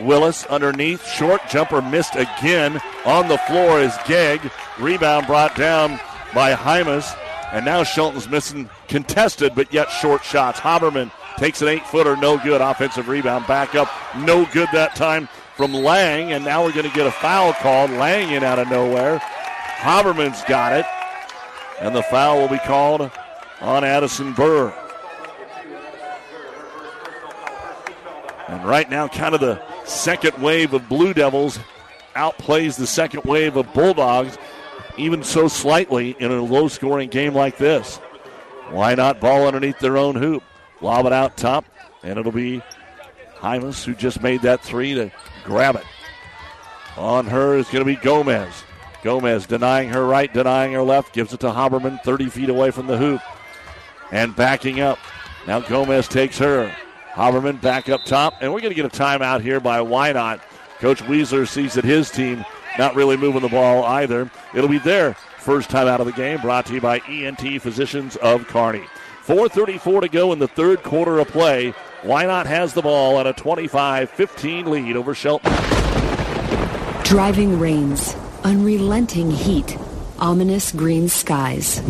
Willis 0.00 0.44
underneath. 0.46 1.06
Short 1.06 1.40
jumper 1.48 1.82
missed 1.82 2.14
again. 2.14 2.80
On 3.04 3.28
the 3.28 3.38
floor 3.38 3.80
is 3.80 3.96
Gegg. 4.06 4.50
Rebound 4.78 5.26
brought 5.26 5.56
down 5.56 5.98
by 6.34 6.54
Hymas. 6.54 7.16
And 7.52 7.64
now 7.64 7.84
Shelton's 7.84 8.28
missing 8.28 8.68
contested, 8.88 9.54
but 9.54 9.72
yet 9.72 9.88
short 9.90 10.24
shots. 10.24 10.58
Haberman 10.58 11.10
takes 11.36 11.62
an 11.62 11.68
eight 11.68 11.86
footer, 11.86 12.16
no 12.16 12.38
good. 12.38 12.60
Offensive 12.60 13.08
rebound 13.08 13.46
back 13.46 13.74
up, 13.74 13.88
no 14.16 14.46
good 14.46 14.68
that 14.72 14.96
time 14.96 15.28
from 15.54 15.72
Lang. 15.72 16.32
And 16.32 16.44
now 16.44 16.64
we're 16.64 16.72
going 16.72 16.88
to 16.88 16.94
get 16.94 17.06
a 17.06 17.12
foul 17.12 17.52
called. 17.54 17.90
Lang 17.90 18.32
in 18.32 18.42
out 18.42 18.58
of 18.58 18.68
nowhere. 18.68 19.18
Haberman's 19.18 20.42
got 20.44 20.72
it. 20.72 20.86
And 21.80 21.94
the 21.94 22.02
foul 22.04 22.40
will 22.40 22.48
be 22.48 22.58
called 22.58 23.10
on 23.60 23.84
Addison 23.84 24.32
Burr. 24.32 24.74
And 28.48 28.64
right 28.64 28.88
now, 28.88 29.08
kind 29.08 29.34
of 29.34 29.40
the 29.40 29.60
second 29.86 30.42
wave 30.42 30.74
of 30.74 30.88
Blue 30.88 31.14
Devils 31.14 31.58
outplays 32.14 32.76
the 32.76 32.86
second 32.86 33.24
wave 33.24 33.56
of 33.56 33.72
Bulldogs, 33.72 34.36
even 34.96 35.22
so 35.22 35.48
slightly 35.48 36.16
in 36.18 36.30
a 36.30 36.42
low 36.42 36.68
scoring 36.68 37.08
game 37.08 37.34
like 37.34 37.58
this. 37.58 38.00
Wynot 38.70 39.20
ball 39.20 39.46
underneath 39.46 39.78
their 39.78 39.96
own 39.96 40.16
hoop? 40.16 40.42
Lob 40.80 41.06
it 41.06 41.12
out 41.12 41.36
top, 41.36 41.64
and 42.02 42.18
it'll 42.18 42.32
be 42.32 42.62
Hymas 43.36 43.84
who 43.84 43.94
just 43.94 44.22
made 44.22 44.42
that 44.42 44.60
three 44.60 44.94
to 44.94 45.10
grab 45.44 45.76
it. 45.76 45.84
On 46.96 47.26
her 47.26 47.56
is 47.56 47.68
going 47.68 47.84
to 47.84 47.84
be 47.84 47.96
Gomez. 47.96 48.64
Gomez 49.02 49.46
denying 49.46 49.90
her 49.90 50.04
right, 50.04 50.32
denying 50.32 50.72
her 50.72 50.82
left, 50.82 51.12
gives 51.12 51.32
it 51.32 51.40
to 51.40 51.48
Haberman 51.48 52.02
30 52.02 52.28
feet 52.28 52.48
away 52.48 52.70
from 52.70 52.86
the 52.86 52.96
hoop. 52.96 53.20
And 54.10 54.34
backing 54.34 54.80
up. 54.80 54.98
Now 55.46 55.60
Gomez 55.60 56.08
takes 56.08 56.38
her. 56.38 56.74
Haberman 57.16 57.62
back 57.62 57.88
up 57.88 58.04
top, 58.04 58.34
and 58.42 58.52
we're 58.52 58.60
going 58.60 58.74
to 58.74 58.80
get 58.80 58.84
a 58.84 58.90
timeout 58.90 59.40
here 59.40 59.58
by 59.58 59.78
Wynot? 59.78 60.38
Coach 60.80 61.02
Weisler 61.04 61.48
sees 61.48 61.72
that 61.72 61.84
his 61.84 62.10
team 62.10 62.44
not 62.78 62.94
really 62.94 63.16
moving 63.16 63.40
the 63.40 63.48
ball 63.48 63.84
either. 63.84 64.30
It'll 64.54 64.68
be 64.68 64.76
their 64.76 65.14
first 65.38 65.70
time 65.70 65.88
out 65.88 65.98
of 66.00 66.04
the 66.06 66.12
game, 66.12 66.42
brought 66.42 66.66
to 66.66 66.74
you 66.74 66.80
by 66.82 66.98
ENT 67.08 67.62
Physicians 67.62 68.16
of 68.16 68.46
Kearney. 68.48 68.84
4.34 69.24 70.02
to 70.02 70.08
go 70.10 70.34
in 70.34 70.38
the 70.38 70.46
third 70.46 70.82
quarter 70.82 71.18
of 71.18 71.28
play. 71.28 71.72
Wynot 72.02 72.44
has 72.44 72.74
the 72.74 72.82
ball 72.82 73.18
at 73.18 73.26
a 73.26 73.32
25 73.32 74.10
15 74.10 74.70
lead 74.70 74.94
over 74.94 75.14
Shelton. 75.14 75.50
Driving 77.02 77.58
rains, 77.58 78.14
unrelenting 78.44 79.30
heat, 79.30 79.78
ominous 80.18 80.70
green 80.70 81.08
skies. 81.08 81.80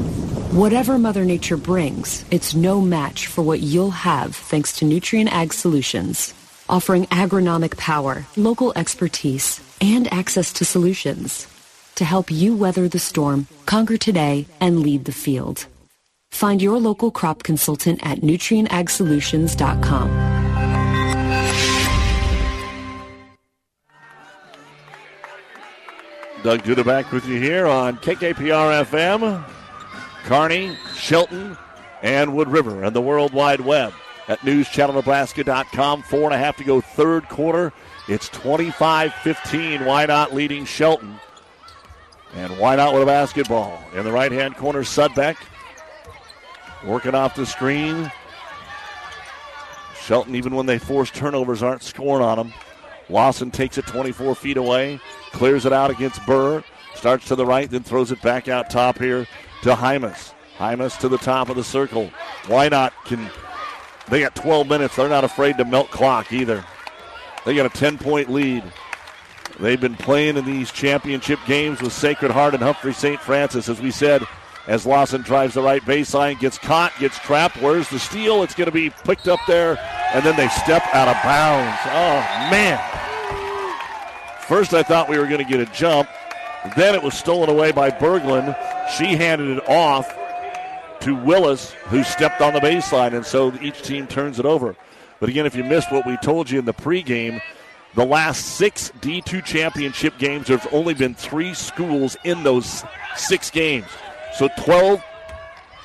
Whatever 0.53 0.97
Mother 0.97 1.25
Nature 1.25 1.57
brings, 1.57 2.25
it's 2.31 2.55
no 2.55 2.81
match 2.81 3.27
for 3.27 3.43
what 3.43 3.61
you'll 3.61 3.91
have 3.91 4.37
thanks 4.37 4.79
to 4.79 4.85
Nutrien 4.85 5.27
Ag 5.29 5.53
Solutions, 5.53 6.33
offering 6.69 7.05
agronomic 7.07 7.77
power, 7.77 8.25
local 8.37 8.73
expertise, 8.77 9.61
and 9.81 10.11
access 10.13 10.53
to 10.55 10.65
solutions 10.65 11.49
to 11.97 12.05
help 12.05 12.31
you 12.31 12.57
weather 12.57 12.89
the 12.89 13.01
storm, 13.01 13.49
conquer 13.67 13.97
today, 13.97 14.47
and 14.61 14.81
lead 14.81 15.05
the 15.05 15.13
field. 15.13 15.67
Find 16.31 16.63
your 16.63 16.79
local 16.79 17.11
crop 17.11 17.43
consultant 17.43 17.99
at 18.07 18.21
nutrienagsolutions.com. 18.21 20.09
Doug 26.45 26.63
Duda 26.63 26.85
back 26.85 27.11
with 27.11 27.27
you 27.27 27.41
here 27.41 27.67
on 27.67 27.97
KKPR 27.97 28.85
FM, 28.85 29.45
Kearney, 30.27 30.77
Shelton, 30.97 31.57
and 32.03 32.35
Wood 32.35 32.49
River, 32.49 32.83
and 32.83 32.95
the 32.95 33.01
World 33.01 33.33
Wide 33.33 33.61
Web 33.61 33.93
at 34.27 34.41
newschannelnebraska.com. 34.41 36.03
Four 36.03 36.25
and 36.25 36.35
a 36.35 36.39
half 36.39 36.57
to 36.57 36.65
go, 36.65 36.81
third 36.81 37.29
quarter. 37.29 37.73
It's 38.09 38.29
25 38.31 39.15
15. 39.15 39.81
Wynot 39.83 40.33
leading 40.33 40.65
Shelton? 40.65 41.21
And 42.35 42.51
Wynot 42.55 42.93
with 42.93 43.05
a 43.05 43.07
basketball? 43.07 43.81
In 43.95 44.03
the 44.03 44.11
right 44.11 44.33
hand 44.33 44.57
corner, 44.57 44.83
Sudbeck 44.83 45.37
working 46.85 47.15
off 47.15 47.37
the 47.37 47.47
screen. 47.47 48.11
Shelton, 50.03 50.35
even 50.35 50.57
when 50.57 50.67
they 50.67 50.79
force 50.79 51.11
turnovers, 51.13 51.63
aren't 51.63 51.85
scoring 51.85 52.25
on 52.25 52.37
them. 52.37 52.53
Lawson 53.09 53.53
takes 53.53 53.79
it 53.79 53.87
24 53.87 54.35
feet 54.35 54.57
away, 54.57 54.99
clears 55.31 55.67
it 55.67 55.73
out 55.73 55.93
against 55.93 56.25
Burr, 56.27 56.65
starts 56.97 57.27
to 57.29 57.37
the 57.37 57.47
right, 57.47 57.71
then 57.71 57.85
throws 57.85 58.11
it 58.11 58.21
back 58.23 58.49
out 58.49 58.71
top 58.71 58.99
here 58.99 59.29
to 59.63 59.75
Hymas. 59.75 60.33
Hymas 60.59 60.99
to 61.01 61.09
the 61.09 61.19
top 61.19 61.49
of 61.49 61.57
the 61.57 61.65
circle. 61.65 62.11
Wynot? 62.45 62.93
Can 63.05 63.31
they 64.09 64.21
got 64.21 64.35
12 64.35 64.69
minutes? 64.69 64.97
They're 64.97 65.09
not 65.09 65.25
afraid 65.25 65.59
to 65.59 65.65
melt 65.65 65.91
clock 65.91 66.33
either. 66.33 66.65
They 67.45 67.55
got 67.55 67.67
a 67.67 67.79
10 67.79 67.99
point 67.99 68.31
lead. 68.31 68.65
They've 69.59 69.81
been 69.81 69.97
playing 69.97 70.37
in 70.37 70.45
these 70.45 70.71
championship 70.71 71.39
games 71.47 71.81
with 71.81 71.93
Sacred 71.93 72.31
Heart 72.31 72.55
and 72.55 72.63
Humphrey 72.63 72.93
St. 72.93 73.21
Francis, 73.21 73.69
as 73.69 73.81
we 73.81 73.91
said. 73.91 74.23
As 74.67 74.85
Lawson 74.85 75.23
drives 75.23 75.55
the 75.55 75.63
right 75.63 75.81
baseline, 75.83 76.39
gets 76.41 76.59
caught, 76.59 76.93
gets 76.99 77.19
trapped. 77.21 77.57
Where's 77.63 77.89
the 77.89 78.01
steal? 78.01 78.43
It's 78.43 78.55
going 78.55 78.67
to 78.67 78.73
be 78.73 78.91
picked 78.91 79.29
up 79.29 79.39
there, 79.47 79.79
and 80.13 80.25
then 80.25 80.37
they 80.37 80.49
step 80.49 80.83
out 80.93 81.09
of 81.09 81.15
bounds. 81.23 81.79
Oh, 81.87 82.51
man. 82.51 82.81
First, 84.41 84.75
I 84.75 84.83
thought 84.83 85.09
we 85.09 85.19
were 85.19 85.27
going 85.27 85.45
to 85.45 85.51
get 85.51 85.61
a 85.61 85.73
jump. 85.73 86.09
Then 86.77 86.95
it 86.95 87.03
was 87.03 87.15
stolen 87.15 87.49
away 87.49 87.73
by 87.73 87.91
Berglund. 87.91 88.57
She 88.97 89.17
handed 89.17 89.59
it 89.59 89.69
off 89.69 90.13
to 91.01 91.15
Willis, 91.15 91.73
who 91.89 92.03
stepped 92.03 92.41
on 92.41 92.55
the 92.55 92.61
baseline, 92.61 93.15
and 93.15 93.25
so 93.25 93.53
each 93.61 93.83
team 93.83 94.07
turns 94.07 94.39
it 94.39 94.47
over. 94.47 94.77
But 95.21 95.29
again, 95.29 95.47
if 95.47 95.55
you 95.55 95.65
missed 95.65 95.93
what 95.93 96.07
we 96.07 96.17
told 96.19 96.51
you 96.51 96.59
in 96.59 96.65
the 96.65 96.75
pregame, 96.75 97.41
the 97.95 98.05
last 98.05 98.57
six 98.57 98.93
D2 99.01 99.45
championship 99.45 100.19
games, 100.19 100.49
there's 100.49 100.67
only 100.73 100.95
been 100.95 101.15
three 101.15 101.55
schools 101.55 102.17
in 102.25 102.43
those 102.43 102.85
six 103.17 103.51
games. 103.51 103.87
So 104.35 104.49
12 104.59 105.03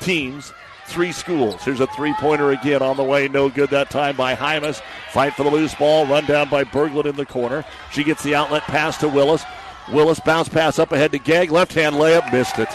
teams, 0.02 0.52
three 0.88 1.14
schools. 1.14 1.62
Here's 1.64 1.80
a 1.80 1.88
three 1.88 2.14
pointer 2.16 2.52
again 2.52 2.82
on 2.82 2.98
the 2.98 3.04
way. 3.04 3.28
No 3.30 3.50
good 3.50 3.70
that 3.70 3.90
time 3.90 4.18
by 4.18 4.36
Hymas. 4.36 4.82
Fight 5.12 5.34
for 5.34 5.44
the 5.44 5.50
loose 5.50 5.74
ball. 5.76 6.06
Run 6.06 6.26
down 6.26 6.50
by 6.50 6.66
Berglund 6.66 7.06
in 7.06 7.16
the 7.16 7.26
corner. 7.26 7.64
She 7.92 8.04
gets 8.04 8.24
the 8.24 8.36
outlet 8.36 8.64
pass 8.64 8.98
to 8.98 9.08
Willis. 9.08 9.44
Willis 9.90 10.20
bounce 10.20 10.50
pass 10.50 10.80
up 10.80 10.92
ahead 10.92 11.12
to 11.12 11.20
Gegg. 11.20 11.52
Left 11.52 11.74
hand 11.74 11.96
layup. 11.96 12.32
Missed 12.32 12.60
it. 12.60 12.70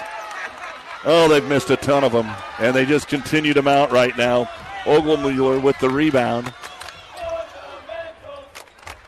Oh, 1.05 1.29
they've 1.29 1.45
missed 1.45 1.71
a 1.71 1.77
ton 1.77 2.05
of 2.05 2.13
them. 2.13 2.31
And 2.59 2.75
they 2.75 2.85
just 2.85 3.09
continue 3.09 3.55
to 3.55 3.63
mount 3.63 3.93
right 3.93 4.17
now. 4.17 4.51
Oglemuller 4.85 5.63
with 5.63 5.79
the 5.79 5.89
rebound. 5.89 6.53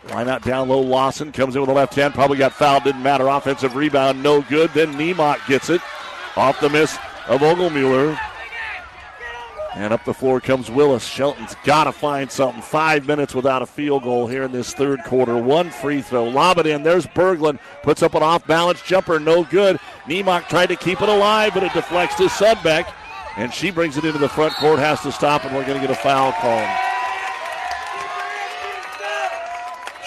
Wynot 0.08 0.42
down 0.42 0.68
low? 0.68 0.80
Lawson 0.80 1.32
comes 1.32 1.54
in 1.54 1.60
with 1.60 1.68
the 1.68 1.74
left 1.74 1.94
hand. 1.94 2.14
Probably 2.14 2.38
got 2.38 2.52
fouled. 2.52 2.84
Didn't 2.84 3.02
matter. 3.02 3.28
Offensive 3.28 3.76
rebound, 3.76 4.22
no 4.22 4.42
good. 4.42 4.70
Then 4.70 4.94
Nemot 4.94 5.46
gets 5.46 5.70
it 5.70 5.82
off 6.36 6.60
the 6.60 6.70
miss 6.70 6.96
of 7.26 7.40
Oglemuller. 7.40 8.18
And 9.78 9.92
up 9.92 10.04
the 10.04 10.12
floor 10.12 10.40
comes 10.40 10.68
Willis. 10.68 11.04
Shelton's 11.04 11.54
got 11.62 11.84
to 11.84 11.92
find 11.92 12.28
something. 12.28 12.62
Five 12.62 13.06
minutes 13.06 13.32
without 13.32 13.62
a 13.62 13.66
field 13.66 14.02
goal 14.02 14.26
here 14.26 14.42
in 14.42 14.50
this 14.50 14.74
third 14.74 15.04
quarter. 15.04 15.36
One 15.36 15.70
free 15.70 16.02
throw. 16.02 16.24
Lob 16.24 16.58
it 16.58 16.66
in. 16.66 16.82
There's 16.82 17.06
Berglund. 17.06 17.60
Puts 17.84 18.02
up 18.02 18.16
an 18.16 18.22
off 18.24 18.44
balance 18.44 18.82
jumper. 18.82 19.20
No 19.20 19.44
good. 19.44 19.78
Nemok 20.06 20.48
tried 20.48 20.66
to 20.70 20.76
keep 20.76 21.00
it 21.00 21.08
alive, 21.08 21.54
but 21.54 21.62
it 21.62 21.72
deflects 21.74 22.16
to 22.16 22.24
Sudbeck. 22.24 22.92
And 23.36 23.54
she 23.54 23.70
brings 23.70 23.96
it 23.96 24.04
into 24.04 24.18
the 24.18 24.28
front 24.28 24.52
court. 24.54 24.80
Has 24.80 25.00
to 25.02 25.12
stop, 25.12 25.44
and 25.44 25.54
we're 25.54 25.64
going 25.64 25.80
to 25.80 25.86
get 25.86 25.96
a 25.96 26.02
foul 26.02 26.32
called. 26.32 26.68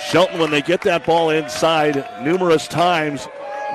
Shelton, 0.09 0.38
when 0.38 0.51
they 0.51 0.61
get 0.61 0.82
that 0.82 1.05
ball 1.05 1.30
inside 1.30 2.05
numerous 2.22 2.67
times, 2.67 3.26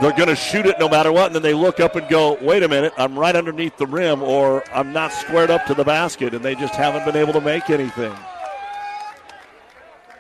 they're 0.00 0.12
going 0.12 0.28
to 0.28 0.36
shoot 0.36 0.66
it 0.66 0.78
no 0.78 0.88
matter 0.88 1.10
what, 1.10 1.26
and 1.26 1.34
then 1.34 1.42
they 1.42 1.54
look 1.54 1.80
up 1.80 1.96
and 1.96 2.08
go, 2.08 2.34
wait 2.42 2.62
a 2.62 2.68
minute, 2.68 2.92
I'm 2.98 3.18
right 3.18 3.34
underneath 3.34 3.76
the 3.76 3.86
rim, 3.86 4.22
or 4.22 4.62
I'm 4.72 4.92
not 4.92 5.12
squared 5.12 5.50
up 5.50 5.64
to 5.66 5.74
the 5.74 5.84
basket, 5.84 6.34
and 6.34 6.44
they 6.44 6.54
just 6.54 6.74
haven't 6.74 7.04
been 7.04 7.16
able 7.16 7.32
to 7.32 7.40
make 7.40 7.70
anything. 7.70 8.14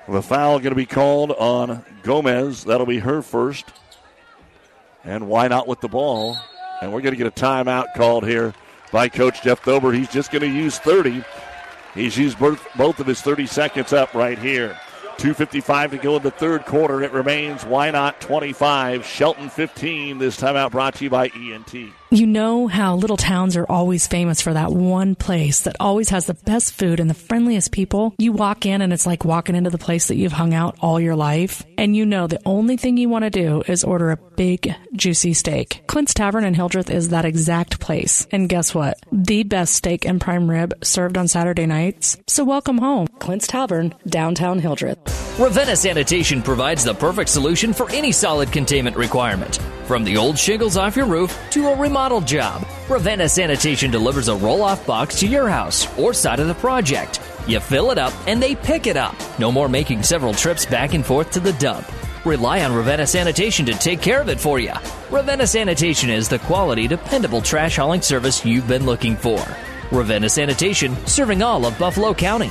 The 0.08 0.22
foul 0.22 0.60
going 0.60 0.70
to 0.70 0.76
be 0.76 0.86
called 0.86 1.32
on 1.32 1.84
Gomez. 2.02 2.64
That'll 2.64 2.86
be 2.86 3.00
her 3.00 3.22
first. 3.22 3.66
And 5.04 5.24
Wynot 5.24 5.66
with 5.66 5.80
the 5.80 5.88
ball? 5.88 6.36
And 6.80 6.92
we're 6.92 7.00
going 7.00 7.14
to 7.14 7.18
get 7.18 7.26
a 7.26 7.30
timeout 7.30 7.92
called 7.94 8.24
here 8.24 8.54
by 8.92 9.08
Coach 9.08 9.42
Jeff 9.42 9.62
Thober. 9.62 9.92
He's 9.92 10.08
just 10.08 10.30
going 10.30 10.42
to 10.42 10.48
use 10.48 10.78
30. 10.78 11.24
He's 11.94 12.16
used 12.16 12.38
both 12.38 13.00
of 13.00 13.06
his 13.06 13.20
30 13.20 13.46
seconds 13.46 13.92
up 13.92 14.14
right 14.14 14.38
here. 14.38 14.78
2.55 15.18 15.90
to 15.90 15.98
go 15.98 16.16
in 16.16 16.22
the 16.22 16.30
third 16.30 16.66
quarter. 16.66 17.02
It 17.02 17.12
remains 17.12 17.64
Wynot 17.64 18.20
25, 18.20 19.04
Shelton 19.04 19.48
15. 19.48 20.18
This 20.18 20.38
timeout 20.38 20.70
brought 20.70 20.94
to 20.96 21.04
you 21.04 21.10
by 21.10 21.28
ENT. 21.34 21.74
You 22.10 22.24
know 22.24 22.68
how 22.68 22.94
little 22.94 23.16
towns 23.16 23.56
are 23.56 23.66
always 23.68 24.06
famous 24.06 24.40
for 24.40 24.52
that 24.52 24.70
one 24.70 25.16
place 25.16 25.62
that 25.62 25.74
always 25.80 26.10
has 26.10 26.26
the 26.26 26.34
best 26.34 26.72
food 26.74 27.00
and 27.00 27.10
the 27.10 27.14
friendliest 27.14 27.72
people. 27.72 28.14
You 28.16 28.30
walk 28.30 28.64
in 28.64 28.80
and 28.80 28.92
it's 28.92 29.06
like 29.06 29.24
walking 29.24 29.56
into 29.56 29.70
the 29.70 29.76
place 29.76 30.06
that 30.06 30.14
you've 30.14 30.30
hung 30.30 30.54
out 30.54 30.76
all 30.80 31.00
your 31.00 31.16
life. 31.16 31.64
And 31.76 31.96
you 31.96 32.06
know 32.06 32.28
the 32.28 32.40
only 32.46 32.76
thing 32.76 32.96
you 32.96 33.08
want 33.08 33.24
to 33.24 33.30
do 33.30 33.64
is 33.66 33.82
order 33.82 34.12
a 34.12 34.16
big, 34.36 34.72
juicy 34.94 35.34
steak. 35.34 35.82
Clint's 35.88 36.14
Tavern 36.14 36.44
in 36.44 36.54
Hildreth 36.54 36.90
is 36.90 37.08
that 37.08 37.24
exact 37.24 37.80
place. 37.80 38.24
And 38.30 38.48
guess 38.48 38.72
what? 38.72 39.00
The 39.10 39.42
best 39.42 39.74
steak 39.74 40.06
and 40.06 40.20
prime 40.20 40.48
rib 40.48 40.74
served 40.84 41.18
on 41.18 41.26
Saturday 41.26 41.66
nights. 41.66 42.18
So 42.28 42.44
welcome 42.44 42.78
home. 42.78 43.08
Clint's 43.18 43.48
Tavern, 43.48 43.92
downtown 44.06 44.60
Hildreth. 44.60 44.98
Ravenna 45.40 45.74
Sanitation 45.74 46.40
provides 46.40 46.84
the 46.84 46.94
perfect 46.94 47.30
solution 47.30 47.72
for 47.72 47.90
any 47.90 48.12
solid 48.12 48.52
containment 48.52 48.96
requirement. 48.96 49.58
From 49.86 50.02
the 50.02 50.16
old 50.16 50.36
shingles 50.36 50.76
off 50.76 50.96
your 50.96 51.06
roof 51.06 51.38
to 51.50 51.68
a 51.68 51.76
remodel 51.76 52.20
job, 52.20 52.66
Ravenna 52.88 53.28
Sanitation 53.28 53.88
delivers 53.88 54.26
a 54.26 54.34
roll 54.34 54.62
off 54.62 54.84
box 54.84 55.20
to 55.20 55.28
your 55.28 55.48
house 55.48 55.86
or 55.96 56.12
side 56.12 56.40
of 56.40 56.48
the 56.48 56.54
project. 56.54 57.20
You 57.46 57.60
fill 57.60 57.92
it 57.92 57.98
up 57.98 58.12
and 58.26 58.42
they 58.42 58.56
pick 58.56 58.88
it 58.88 58.96
up. 58.96 59.14
No 59.38 59.52
more 59.52 59.68
making 59.68 60.02
several 60.02 60.34
trips 60.34 60.66
back 60.66 60.92
and 60.92 61.06
forth 61.06 61.30
to 61.30 61.40
the 61.40 61.52
dump. 61.52 61.86
Rely 62.24 62.64
on 62.64 62.74
Ravenna 62.74 63.06
Sanitation 63.06 63.64
to 63.66 63.74
take 63.74 64.02
care 64.02 64.20
of 64.20 64.28
it 64.28 64.40
for 64.40 64.58
you. 64.58 64.72
Ravenna 65.08 65.46
Sanitation 65.46 66.10
is 66.10 66.28
the 66.28 66.40
quality, 66.40 66.88
dependable 66.88 67.40
trash 67.40 67.76
hauling 67.76 68.02
service 68.02 68.44
you've 68.44 68.66
been 68.66 68.86
looking 68.86 69.14
for. 69.14 69.40
Ravenna 69.92 70.28
Sanitation, 70.28 70.96
serving 71.06 71.42
all 71.42 71.64
of 71.64 71.78
Buffalo 71.78 72.12
County. 72.12 72.50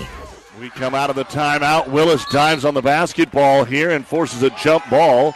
We 0.57 0.69
come 0.69 0.95
out 0.95 1.09
of 1.09 1.17
the 1.17 1.25
timeout. 1.25 1.89
Willis 1.89 2.23
dives 2.31 2.63
on 2.63 2.75
the 2.75 2.81
basketball 2.81 3.65
here 3.65 3.89
and 3.89 4.07
forces 4.07 4.41
a 4.41 4.51
jump 4.51 4.89
ball. 4.89 5.35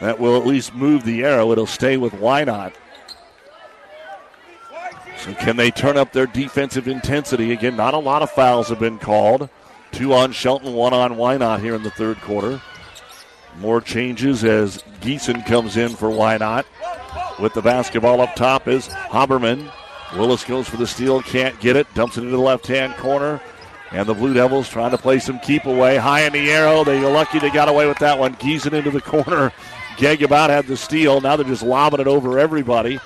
That 0.00 0.18
will 0.18 0.36
at 0.36 0.46
least 0.46 0.74
move 0.74 1.04
the 1.04 1.24
arrow. 1.24 1.52
It'll 1.52 1.66
stay 1.66 1.96
with 1.96 2.12
Wynot. 2.14 2.74
So 5.18 5.32
can 5.34 5.56
they 5.56 5.70
turn 5.70 5.96
up 5.96 6.12
their 6.12 6.26
defensive 6.26 6.86
intensity? 6.86 7.52
Again, 7.52 7.76
not 7.76 7.94
a 7.94 7.98
lot 7.98 8.22
of 8.22 8.30
fouls 8.30 8.68
have 8.68 8.78
been 8.78 8.98
called. 8.98 9.48
Two 9.92 10.12
on 10.12 10.32
Shelton, 10.32 10.74
one 10.74 10.92
on 10.92 11.14
Wynot 11.14 11.60
here 11.60 11.74
in 11.74 11.82
the 11.82 11.90
third 11.90 12.20
quarter. 12.20 12.60
More 13.58 13.80
changes 13.80 14.44
as 14.44 14.82
Geeson 15.00 15.46
comes 15.46 15.76
in 15.76 15.90
for 15.90 16.08
Wynot. 16.08 16.64
With 17.40 17.54
the 17.54 17.62
basketball 17.62 18.20
up 18.20 18.34
top 18.34 18.68
is 18.68 18.88
Haberman. 18.88 19.70
Willis 20.16 20.44
goes 20.44 20.68
for 20.68 20.76
the 20.76 20.86
steal, 20.86 21.22
can't 21.22 21.58
get 21.60 21.76
it, 21.76 21.92
dumps 21.94 22.18
it 22.18 22.22
into 22.22 22.36
the 22.36 22.42
left 22.42 22.66
hand 22.66 22.94
corner. 22.96 23.40
And 23.92 24.08
the 24.08 24.14
Blue 24.14 24.34
Devils 24.34 24.68
trying 24.68 24.90
to 24.90 24.98
play 24.98 25.20
some 25.20 25.38
keep 25.38 25.66
away. 25.66 25.96
High 25.96 26.22
in 26.22 26.32
the 26.32 26.50
arrow. 26.50 26.82
They 26.82 26.98
are 26.98 27.10
lucky 27.10 27.38
they 27.38 27.50
got 27.50 27.68
away 27.68 27.86
with 27.86 27.98
that 27.98 28.18
one. 28.18 28.34
Geeson 28.36 28.72
into 28.72 28.90
the 28.90 29.00
corner. 29.00 29.52
Gegg 29.96 30.22
about 30.22 30.50
had 30.50 30.66
the 30.66 30.76
steal. 30.76 31.20
Now 31.20 31.36
they're 31.36 31.46
just 31.46 31.62
lobbing 31.62 32.00
it 32.00 32.06
over 32.06 32.38
everybody. 32.38 32.98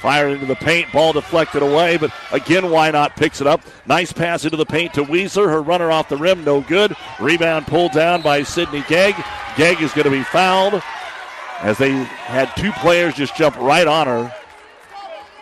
Fire 0.00 0.28
into 0.28 0.44
the 0.44 0.54
paint. 0.56 0.92
Ball 0.92 1.14
deflected 1.14 1.62
away, 1.62 1.96
but 1.96 2.12
again, 2.30 2.64
Wynot 2.64 3.16
picks 3.16 3.40
it 3.40 3.46
up? 3.46 3.62
Nice 3.86 4.12
pass 4.12 4.44
into 4.44 4.58
the 4.58 4.66
paint 4.66 4.92
to 4.94 5.02
Weisler. 5.02 5.46
Her 5.46 5.62
runner 5.62 5.90
off 5.90 6.10
the 6.10 6.16
rim, 6.18 6.44
no 6.44 6.60
good. 6.60 6.94
Rebound 7.18 7.66
pulled 7.66 7.92
down 7.92 8.20
by 8.20 8.42
Sydney 8.42 8.84
Gegg. 8.86 9.14
Gegg 9.56 9.80
is 9.80 9.92
going 9.92 10.04
to 10.04 10.10
be 10.10 10.22
fouled 10.24 10.82
as 11.60 11.78
they 11.78 11.92
had 11.92 12.54
two 12.56 12.70
players 12.72 13.14
just 13.14 13.34
jump 13.34 13.56
right 13.56 13.86
on 13.86 14.06
her, 14.06 14.34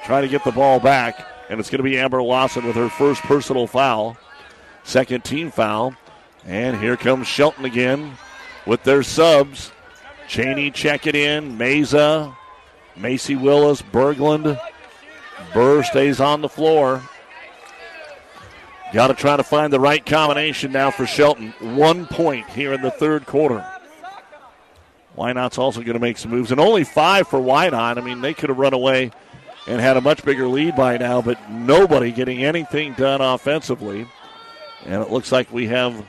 trying 0.04 0.22
to 0.22 0.28
get 0.28 0.44
the 0.44 0.52
ball 0.52 0.78
back. 0.78 1.26
And 1.50 1.58
it's 1.58 1.68
going 1.68 1.80
to 1.80 1.82
be 1.82 1.98
Amber 1.98 2.22
Lawson 2.22 2.64
with 2.64 2.76
her 2.76 2.88
first 2.88 3.20
personal 3.22 3.66
foul, 3.66 4.16
second 4.84 5.24
team 5.24 5.50
foul. 5.50 5.94
And 6.46 6.78
here 6.78 6.96
comes 6.96 7.26
Shelton 7.26 7.64
again 7.64 8.16
with 8.64 8.84
their 8.84 9.02
subs. 9.02 9.72
Cheney 10.32 10.70
check 10.70 11.06
it 11.06 11.14
in. 11.14 11.58
Meza, 11.58 12.34
Macy 12.96 13.36
Willis, 13.36 13.82
Berglund. 13.82 14.58
Burr 15.52 15.82
stays 15.82 16.20
on 16.20 16.40
the 16.40 16.48
floor. 16.48 17.02
Got 18.94 19.08
to 19.08 19.14
try 19.14 19.36
to 19.36 19.42
find 19.42 19.70
the 19.70 19.78
right 19.78 20.04
combination 20.04 20.72
now 20.72 20.90
for 20.90 21.04
Shelton. 21.04 21.52
One 21.60 22.06
point 22.06 22.48
here 22.48 22.72
in 22.72 22.80
the 22.80 22.90
third 22.90 23.26
quarter. 23.26 23.62
Wynot's 25.18 25.58
also 25.58 25.82
going 25.82 25.92
to 25.92 26.00
make 26.00 26.16
some 26.16 26.30
moves, 26.30 26.50
and 26.50 26.58
only 26.58 26.84
five 26.84 27.28
for 27.28 27.38
Wynot. 27.38 27.98
I 27.98 28.00
mean, 28.00 28.22
they 28.22 28.32
could 28.32 28.48
have 28.48 28.58
run 28.58 28.72
away 28.72 29.10
and 29.66 29.82
had 29.82 29.98
a 29.98 30.00
much 30.00 30.24
bigger 30.24 30.48
lead 30.48 30.74
by 30.74 30.96
now, 30.96 31.20
but 31.20 31.50
nobody 31.50 32.10
getting 32.10 32.42
anything 32.42 32.94
done 32.94 33.20
offensively. 33.20 34.06
And 34.86 35.02
it 35.02 35.10
looks 35.10 35.30
like 35.30 35.52
we 35.52 35.66
have 35.66 36.06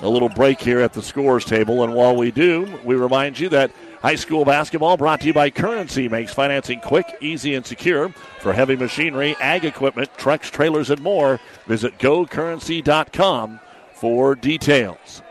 a 0.00 0.08
little 0.08 0.28
break 0.28 0.60
here 0.60 0.80
at 0.80 0.92
the 0.92 1.02
scores 1.02 1.44
table. 1.44 1.82
And 1.84 1.94
while 1.94 2.16
we 2.16 2.30
do, 2.30 2.80
we 2.84 2.94
remind 2.94 3.38
you 3.38 3.48
that 3.50 3.70
high 4.02 4.14
school 4.16 4.44
basketball 4.44 4.96
brought 4.96 5.20
to 5.20 5.26
you 5.26 5.32
by 5.32 5.50
Currency 5.50 6.08
makes 6.08 6.32
financing 6.32 6.80
quick, 6.80 7.06
easy, 7.20 7.54
and 7.54 7.64
secure 7.64 8.10
for 8.40 8.52
heavy 8.52 8.76
machinery, 8.76 9.36
ag 9.40 9.64
equipment, 9.64 10.10
trucks, 10.16 10.50
trailers, 10.50 10.90
and 10.90 11.00
more. 11.00 11.40
Visit 11.66 11.98
gocurrency.com 11.98 13.60
for 13.94 14.34
details. 14.34 15.22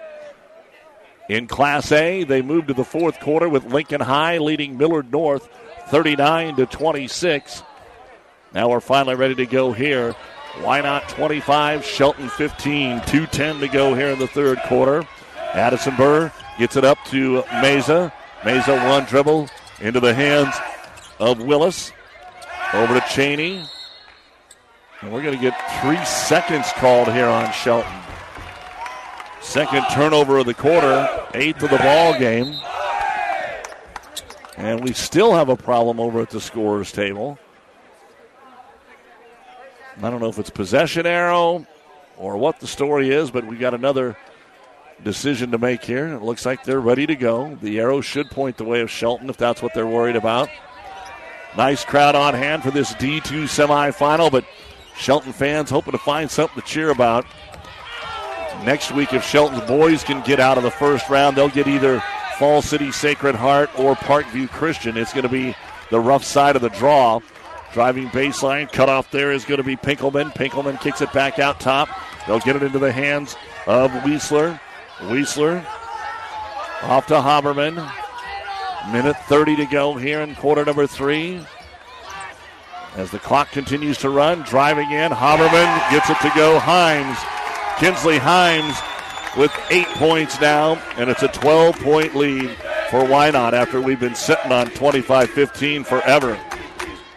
In 1.30 1.48
Class 1.48 1.92
A, 1.92 2.24
they 2.24 2.42
move 2.42 2.68
to 2.68 2.74
the 2.74 2.84
fourth 2.84 3.20
quarter 3.20 3.48
with 3.48 3.72
Lincoln 3.72 4.02
High 4.02 4.40
leading 4.40 4.78
Millard 4.78 5.12
North 5.12 5.48
39 5.88 6.58
to 6.58 6.66
26. 6.66 7.64
Now 8.54 8.70
we're 8.70 8.82
finally 8.82 9.16
ready 9.16 9.36
to 9.36 9.46
go 9.46 9.72
here 9.72 10.16
Wynot 10.54 11.08
25? 11.10 11.84
Shelton 11.84 12.30
15. 12.30 13.00
2.10 13.00 13.60
to 13.60 13.68
go 13.68 13.94
here 13.96 14.10
in 14.10 14.20
the 14.20 14.28
third 14.28 14.60
quarter. 14.66 15.08
Addison 15.54 15.96
Burr 15.96 16.32
gets 16.58 16.76
it 16.76 16.86
up 16.86 16.98
to 17.06 17.42
Meza. 17.44 18.12
Meza 18.42 18.90
one 18.90 19.06
dribble 19.06 19.50
into 19.82 20.00
the 20.00 20.14
hands 20.14 20.56
of 21.20 21.42
Willis. 21.42 21.92
Over 22.74 23.00
to 23.00 23.06
Cheney. 23.08 23.66
And 25.02 25.12
we're 25.12 25.22
going 25.22 25.36
to 25.36 25.42
get 25.42 25.54
three 25.82 26.04
seconds 26.06 26.72
called 26.74 27.12
here 27.12 27.28
on 27.28 27.52
Shelton. 27.52 27.92
Second 29.42 29.86
turnover 29.92 30.38
of 30.38 30.46
the 30.46 30.54
quarter, 30.54 31.10
eighth 31.34 31.62
of 31.64 31.70
the 31.70 31.78
ball 31.78 32.18
game. 32.18 32.56
And 34.56 34.84
we 34.84 34.94
still 34.94 35.34
have 35.34 35.50
a 35.50 35.58
problem 35.58 36.00
over 36.00 36.22
at 36.22 36.30
the 36.30 36.40
scorer's 36.40 36.92
table. 36.92 37.38
I 40.02 40.10
don't 40.10 40.20
know 40.20 40.30
if 40.30 40.40
it's 40.40 40.50
possession 40.50 41.06
arrow 41.06 41.66
or 42.18 42.38
what 42.38 42.60
the 42.60 42.68
story 42.68 43.10
is, 43.10 43.32
but 43.32 43.46
we 43.46 43.58
got 43.58 43.74
another 43.74 44.18
decision 45.04 45.52
to 45.52 45.58
make 45.58 45.84
here. 45.84 46.08
It 46.08 46.22
looks 46.22 46.46
like 46.46 46.64
they're 46.64 46.80
ready 46.80 47.06
to 47.08 47.16
go. 47.16 47.58
The 47.62 47.80
arrow 47.80 48.02
should 48.02 48.30
point 48.30 48.58
the 48.58 48.64
way 48.64 48.82
of 48.82 48.90
Shelton 48.90 49.30
if 49.30 49.38
that's 49.38 49.62
what 49.62 49.74
they're 49.74 49.88
worried 49.88 50.16
about. 50.16 50.50
Nice 51.56 51.86
crowd 51.86 52.16
on 52.16 52.34
hand 52.34 52.64
for 52.64 52.72
this 52.72 52.94
D2 52.94 53.44
semifinal, 53.44 54.32
but 54.32 54.46
Shelton 54.98 55.34
fans 55.34 55.70
hoping 55.70 55.92
to 55.92 55.98
find 55.98 56.30
something 56.30 56.62
to 56.62 56.68
cheer 56.68 56.90
about. 56.90 57.26
Next 58.64 58.92
week, 58.92 59.14
if 59.14 59.24
Shelton's 59.24 59.66
boys 59.68 60.04
can 60.04 60.24
get 60.24 60.40
out 60.40 60.58
of 60.58 60.64
the 60.64 60.72
first 60.72 61.10
round, 61.10 61.36
they'll 61.36 61.50
get 61.50 61.68
either 61.68 62.02
Falls 62.40 62.66
City 62.66 62.92
Sacred 62.92 63.36
Heart 63.36 63.78
or 63.78 63.96
Parkview 63.96 64.50
Christian. 64.50 64.98
It's 64.98 65.14
going 65.14 65.24
to 65.24 65.30
be 65.30 65.56
the 65.92 66.00
rough 66.00 66.24
side 66.24 66.56
of 66.56 66.62
the 66.62 66.70
draw. 66.70 67.20
Driving 67.74 68.08
baseline, 68.10 68.72
cut 68.72 68.88
off 68.88 69.10
there 69.10 69.32
is 69.32 69.46
going 69.46 69.58
to 69.58 69.64
be 69.64 69.76
Pinkelman. 69.76 70.34
Pinkelman 70.36 70.80
kicks 70.80 71.02
it 71.02 71.12
back 71.12 71.40
out 71.40 71.60
top. 71.60 71.90
They'll 72.28 72.40
get 72.40 72.56
it 72.56 72.62
into 72.62 72.78
the 72.78 72.92
hands 72.92 73.36
of 73.66 73.90
Weisler. 73.90 74.60
Weisler 75.00 75.66
off 76.84 77.08
to 77.08 77.16
Haberman. 77.16 77.92
Minute 78.92 79.18
30 79.26 79.56
to 79.56 79.66
go 79.66 79.96
here 79.96 80.22
in 80.22 80.36
quarter 80.36 80.64
number 80.64 80.86
three. 80.86 81.44
As 82.96 83.10
the 83.10 83.18
clock 83.18 83.50
continues 83.52 83.98
to 84.00 84.10
run, 84.10 84.44
driving 84.44 84.92
in, 84.92 85.12
Haberman 85.12 85.90
gets 85.90 86.12
it 86.12 86.20
to 86.20 86.32
go. 86.36 86.60
Himes, 86.60 87.18
Kinsley 87.80 88.20
Himes 88.20 88.78
with 89.36 89.52
eight 89.72 89.88
points 89.96 90.40
now, 90.40 90.76
and 90.98 91.10
it's 91.10 91.24
a 91.24 91.28
12 91.30 91.80
point 91.80 92.16
lead 92.16 92.52
for 92.92 93.00
Wynot 93.00 93.54
after 93.54 93.82
we've 93.82 94.00
been 94.00 94.14
sitting 94.14 94.52
on 94.52 94.70
25 94.72 95.32
15 95.32 95.84
forever. 95.84 96.40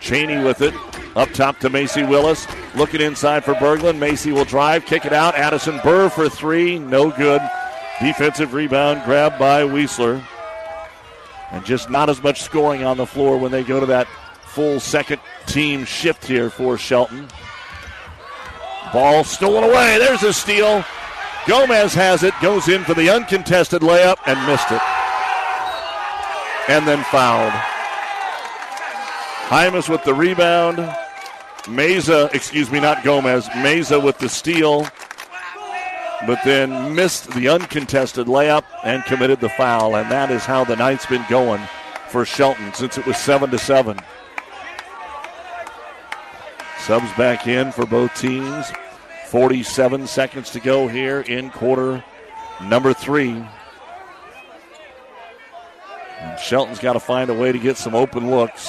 Cheney 0.07 0.41
with 0.41 0.63
it. 0.63 0.73
Up 1.17 1.29
top 1.33 1.59
to 1.59 1.69
Macy 1.69 2.05
Willis. 2.05 2.47
Looking 2.77 3.01
inside 3.01 3.45
for 3.45 3.55
Berglund. 3.55 3.99
Macy 3.99 4.31
will 4.31 4.45
drive, 4.45 4.87
kick 4.87 5.05
it 5.05 5.13
out. 5.13 5.35
Addison 5.35 5.81
Burr 5.83 6.09
for 6.09 6.29
three. 6.29 6.79
No 6.79 7.11
good. 7.11 7.43
Defensive 8.01 8.55
rebound 8.55 9.03
grabbed 9.05 9.37
by 9.37 9.63
Weisler. 9.63 10.25
And 11.51 11.65
just 11.65 11.91
not 11.91 12.09
as 12.09 12.23
much 12.23 12.43
scoring 12.43 12.85
on 12.85 12.97
the 12.97 13.07
floor 13.07 13.37
when 13.37 13.51
they 13.51 13.65
go 13.65 13.81
to 13.81 13.87
that 13.87 14.07
full 14.45 14.79
second 14.79 15.21
team 15.47 15.85
shift 15.85 16.25
here 16.25 16.51
for 16.51 16.79
Shelton. 16.79 17.27
Ball 18.93 19.25
stolen 19.25 19.65
away. 19.65 19.99
There's 19.99 20.23
a 20.23 20.33
steal. 20.33 20.85
Gomez 21.49 21.95
has 21.95 22.23
it, 22.23 22.35
goes 22.41 22.69
in 22.69 22.85
for 22.85 22.95
the 22.95 23.11
uncontested 23.11 23.83
layup 23.83 24.19
and 24.27 24.47
missed 24.47 24.71
it. 24.71 24.83
And 26.69 26.87
then 26.87 27.03
fouled. 27.05 27.53
Hymas 29.47 29.89
with 29.89 30.03
the 30.03 30.13
rebound. 30.13 30.79
Meza, 31.67 32.35
excuse 32.35 32.69
me, 32.69 32.81
not 32.81 33.05
Gomez. 33.05 33.47
Meza 33.51 34.03
with 34.03 34.19
the 34.19 34.29
steal, 34.29 34.89
but 36.27 36.41
then 36.45 36.97
missed 36.97 37.31
the 37.31 37.49
uncontested 37.49 38.27
layup 38.27 38.65
and 38.83 39.05
committed 39.05 39.39
the 39.39 39.49
foul. 39.51 39.95
And 39.95 40.11
that 40.11 40.33
is 40.33 40.45
how 40.45 40.65
the 40.65 40.75
night's 40.75 41.07
been 41.07 41.25
going 41.31 41.61
for 42.09 42.25
Shelton 42.25 42.75
since 42.75 42.99
it 42.99 43.07
was 43.07 43.19
seven 43.19 43.53
to 43.53 43.59
seven. 43.59 44.01
Subs 46.81 47.13
back 47.13 47.47
in 47.47 47.71
for 47.71 47.87
both 47.87 48.13
teams. 48.17 48.67
47 49.29 50.09
seconds 50.09 50.51
to 50.51 50.61
go 50.61 50.89
here 50.89 51.21
in 51.21 51.51
quarter 51.51 52.03
number 52.65 52.93
three. 52.93 53.45
And 56.19 56.41
Shelton's 56.41 56.81
got 56.81 56.95
to 56.95 57.01
find 57.01 57.31
a 57.31 57.35
way 57.35 57.53
to 57.53 57.59
get 57.61 57.77
some 57.77 57.95
open 57.95 58.29
looks 58.29 58.69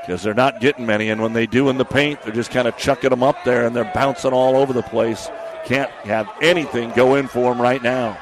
because 0.00 0.22
they're 0.22 0.34
not 0.34 0.60
getting 0.60 0.86
many. 0.86 1.10
And 1.10 1.20
when 1.22 1.32
they 1.32 1.46
do 1.46 1.68
in 1.68 1.78
the 1.78 1.84
paint, 1.84 2.22
they're 2.22 2.34
just 2.34 2.50
kind 2.50 2.68
of 2.68 2.76
chucking 2.76 3.10
them 3.10 3.22
up 3.22 3.36
there 3.44 3.66
and 3.66 3.74
they're 3.74 3.90
bouncing 3.94 4.32
all 4.32 4.56
over 4.56 4.72
the 4.72 4.82
place. 4.82 5.28
Can't 5.64 5.90
have 5.90 6.28
anything 6.40 6.90
go 6.92 7.14
in 7.16 7.28
for 7.28 7.52
them 7.52 7.60
right 7.60 7.82
now. 7.82 8.18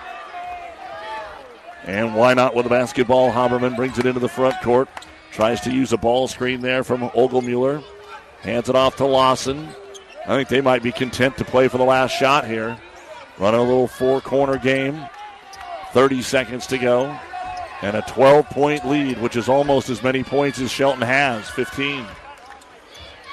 And 1.85 2.11
Wynot 2.11 2.55
with 2.55 2.65
the 2.65 2.71
basketball? 2.71 3.31
Haberman 3.31 3.77
brings 3.77 3.99
it 3.99 4.07
into 4.07 4.21
the 4.21 4.29
front 4.29 4.61
court. 4.63 4.89
Tries 5.33 5.61
to 5.63 5.73
use 5.73 5.93
a 5.93 5.97
ball 5.97 6.29
screen 6.29 6.61
there 6.61 6.85
from 6.85 7.09
Ogelmuller. 7.11 7.83
Hands 8.41 8.69
it 8.69 8.75
off 8.75 8.97
to 8.97 9.07
Lawson. 9.07 9.69
I 10.25 10.37
think 10.37 10.49
they 10.49 10.61
might 10.61 10.83
be 10.83 10.93
content 10.93 11.39
to 11.39 11.45
play 11.45 11.69
for 11.69 11.79
the 11.79 11.85
last 11.85 12.13
shot 12.13 12.47
here. 12.47 12.77
Running 13.39 13.61
a 13.61 13.63
little 13.63 13.89
four 13.89 14.21
corner 14.21 14.59
game. 14.59 15.03
30 15.93 16.23
seconds 16.23 16.67
to 16.67 16.79
go. 16.79 17.19
And 17.83 17.97
a 17.97 18.03
12 18.03 18.51
point 18.51 18.87
lead, 18.87 19.21
which 19.21 19.37
is 19.37 19.49
almost 19.49 19.89
as 19.89 20.03
many 20.03 20.25
points 20.25 20.59
as 20.59 20.71
Shelton 20.71 21.03
has 21.03 21.49
15. 21.51 22.05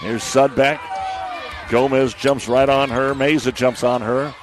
Here's 0.01 0.23
Sudbeck. 0.23 0.79
Gomez 1.69 2.13
jumps 2.13 2.47
right 2.47 2.69
on 2.69 2.89
her. 2.89 3.13
Meza 3.13 3.53
jumps 3.53 3.83
on 3.83 4.01
her. 4.01 4.33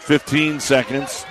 15 0.00 0.58
seconds. 0.58 1.24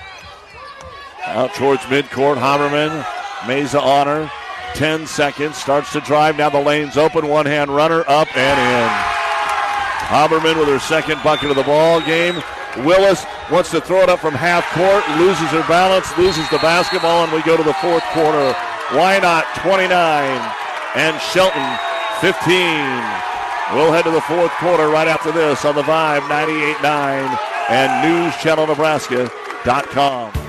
Out 1.25 1.53
towards 1.55 1.81
midcourt. 1.83 2.37
Haberman. 2.37 3.03
Meza 3.41 3.81
on 3.81 4.07
her. 4.07 4.31
10 4.75 5.05
seconds. 5.07 5.57
Starts 5.57 5.91
to 5.91 5.99
drive. 6.01 6.37
Now 6.37 6.49
the 6.49 6.61
lane's 6.61 6.95
open. 6.95 7.27
One 7.27 7.45
hand 7.45 7.75
runner 7.75 8.05
up 8.07 8.35
and 8.37 8.59
in. 8.59 9.19
Haberman 10.07 10.57
with 10.57 10.69
her 10.69 10.79
second 10.79 11.21
bucket 11.21 11.49
of 11.49 11.57
the 11.57 11.63
ball 11.63 11.99
game. 12.01 12.41
Willis 12.77 13.25
wants 13.51 13.69
to 13.71 13.81
throw 13.81 14.01
it 14.01 14.09
up 14.09 14.19
from 14.19 14.33
half 14.33 14.63
court, 14.73 15.03
loses 15.17 15.49
her 15.49 15.65
balance, 15.67 16.15
loses 16.17 16.47
the 16.49 16.59
basketball, 16.59 17.23
and 17.23 17.33
we 17.33 17.41
go 17.43 17.57
to 17.57 17.63
the 17.63 17.73
fourth 17.75 18.03
quarter. 18.13 18.55
Wynot 18.89 19.43
29 19.61 19.91
and 20.95 21.21
Shelton 21.21 21.77
15. 22.21 22.49
We'll 23.73 23.91
head 23.91 24.05
to 24.05 24.11
the 24.11 24.21
fourth 24.21 24.51
quarter 24.53 24.87
right 24.89 25.07
after 25.07 25.31
this 25.31 25.63
on 25.65 25.75
the 25.75 25.83
Vibe 25.83 26.21
98.9 26.21 27.37
and 27.69 27.91
NewsChannelNebraska.com. 28.03 30.48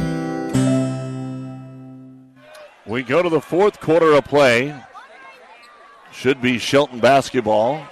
We 2.91 3.03
go 3.03 3.23
to 3.23 3.29
the 3.29 3.39
fourth 3.39 3.79
quarter 3.79 4.11
of 4.11 4.25
play. 4.25 4.75
Should 6.11 6.41
be 6.41 6.59
Shelton 6.59 6.99
basketball. 6.99 7.87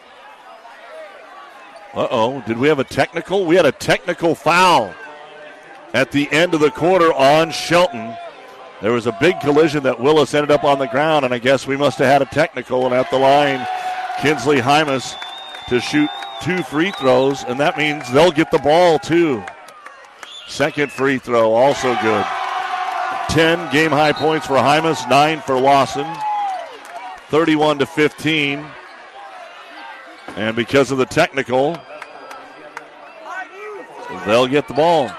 Uh 1.93 2.07
oh. 2.11 2.43
Did 2.45 2.57
we 2.57 2.67
have 2.67 2.79
a 2.79 2.83
technical? 2.83 3.45
We 3.45 3.55
had 3.55 3.65
a 3.65 3.71
technical 3.71 4.35
foul 4.35 4.93
at 5.93 6.11
the 6.11 6.29
end 6.33 6.53
of 6.53 6.59
the 6.59 6.69
quarter 6.69 7.13
on 7.13 7.49
Shelton. 7.49 8.13
There 8.81 8.91
was 8.91 9.07
a 9.07 9.17
big 9.21 9.39
collision 9.39 9.83
that 9.83 10.01
Willis 10.01 10.33
ended 10.33 10.51
up 10.51 10.65
on 10.65 10.79
the 10.79 10.87
ground, 10.87 11.23
and 11.23 11.33
I 11.33 11.37
guess 11.37 11.65
we 11.65 11.77
must 11.77 11.97
have 11.99 12.07
had 12.07 12.21
a 12.21 12.25
technical. 12.25 12.85
And 12.85 12.93
at 12.93 13.09
the 13.09 13.19
line, 13.19 13.65
Kinsley 14.21 14.59
Hymas 14.59 15.15
to 15.69 15.79
shoot 15.79 16.09
two 16.43 16.61
free 16.63 16.91
throws, 16.91 17.45
and 17.45 17.57
that 17.61 17.77
means 17.77 18.11
they'll 18.11 18.31
get 18.31 18.51
the 18.51 18.59
ball 18.59 18.99
too. 18.99 19.45
Second 20.49 20.91
free 20.91 21.19
throw, 21.19 21.53
also 21.53 21.95
good. 22.01 22.25
10 23.29 23.71
game 23.71 23.91
high 23.91 24.11
points 24.11 24.47
for 24.47 24.55
Hymas, 24.55 25.07
9 25.07 25.41
for 25.41 25.59
Lawson. 25.59 26.07
31 27.29 27.77
to 27.77 27.85
15. 27.85 28.65
And 30.35 30.55
because 30.55 30.89
of 30.89 30.97
the 30.97 31.05
technical, 31.05 31.77
they'll 34.25 34.47
get 34.47 34.67
the 34.67 34.73
ball. 34.73 35.11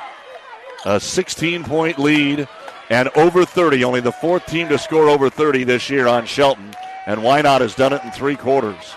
A 0.85 0.99
16 0.99 1.63
point 1.63 1.99
lead 1.99 2.49
and 2.91 3.09
over 3.11 3.45
30. 3.45 3.85
Only 3.85 4.01
the 4.01 4.11
fourth 4.11 4.45
team 4.47 4.69
to 4.71 4.79
score 4.79 5.09
over 5.09 5.31
30 5.31 5.63
this 5.63 5.89
year 5.89 6.09
on 6.09 6.27
Shelton. 6.27 6.75
And 7.07 7.21
Wynot 7.21 7.61
has 7.61 7.77
done 7.77 7.93
it 7.93 8.03
in 8.03 8.11
three 8.11 8.37
quarters. 8.37 8.95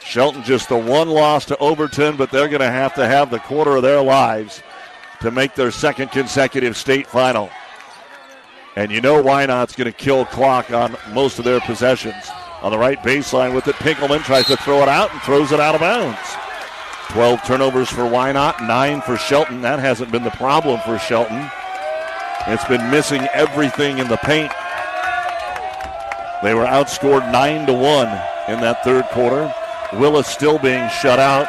Shelton 0.00 0.42
just 0.42 0.68
the 0.68 0.76
one 0.76 1.08
loss 1.08 1.46
to 1.46 1.56
Overton, 1.58 2.16
but 2.16 2.30
they're 2.30 2.48
going 2.48 2.60
to 2.60 2.70
have 2.70 2.94
to 2.94 3.06
have 3.06 3.30
the 3.30 3.40
quarter 3.40 3.76
of 3.76 3.82
their 3.82 4.02
lives 4.02 4.62
to 5.20 5.30
make 5.30 5.54
their 5.54 5.70
second 5.70 6.10
consecutive 6.10 6.76
state 6.76 7.06
final. 7.06 7.50
And 8.76 8.92
you 8.92 9.00
know 9.00 9.22
why 9.22 9.46
Wynot's 9.46 9.74
going 9.74 9.90
to 9.90 9.96
kill 9.96 10.26
clock 10.26 10.70
on 10.70 10.96
most 11.12 11.38
of 11.38 11.46
their 11.46 11.60
possessions. 11.60 12.30
On 12.60 12.70
the 12.70 12.78
right 12.78 13.02
baseline 13.02 13.54
with 13.54 13.66
it, 13.68 13.74
Pinkelman 13.76 14.22
tries 14.22 14.46
to 14.46 14.56
throw 14.58 14.82
it 14.82 14.88
out 14.88 15.10
and 15.12 15.20
throws 15.22 15.50
it 15.50 15.60
out 15.60 15.74
of 15.74 15.80
bounds. 15.80 16.18
12 17.08 17.42
turnovers 17.44 17.88
for 17.88 18.02
Wynot, 18.02 18.66
9 18.66 19.00
for 19.00 19.16
Shelton. 19.16 19.62
That 19.62 19.78
hasn't 19.78 20.12
been 20.12 20.24
the 20.24 20.30
problem 20.32 20.78
for 20.80 20.98
Shelton. 20.98 21.50
It's 22.48 22.64
been 22.64 22.90
missing 22.90 23.26
everything 23.32 23.98
in 23.98 24.08
the 24.08 24.18
paint. 24.18 24.52
They 26.42 26.52
were 26.52 26.66
outscored 26.66 27.32
9 27.32 27.66
to 27.66 27.72
1 27.72 28.08
in 28.48 28.60
that 28.60 28.84
third 28.84 29.06
quarter. 29.06 29.52
Willis 29.94 30.26
still 30.26 30.58
being 30.58 30.88
shut 30.90 31.18
out. 31.18 31.46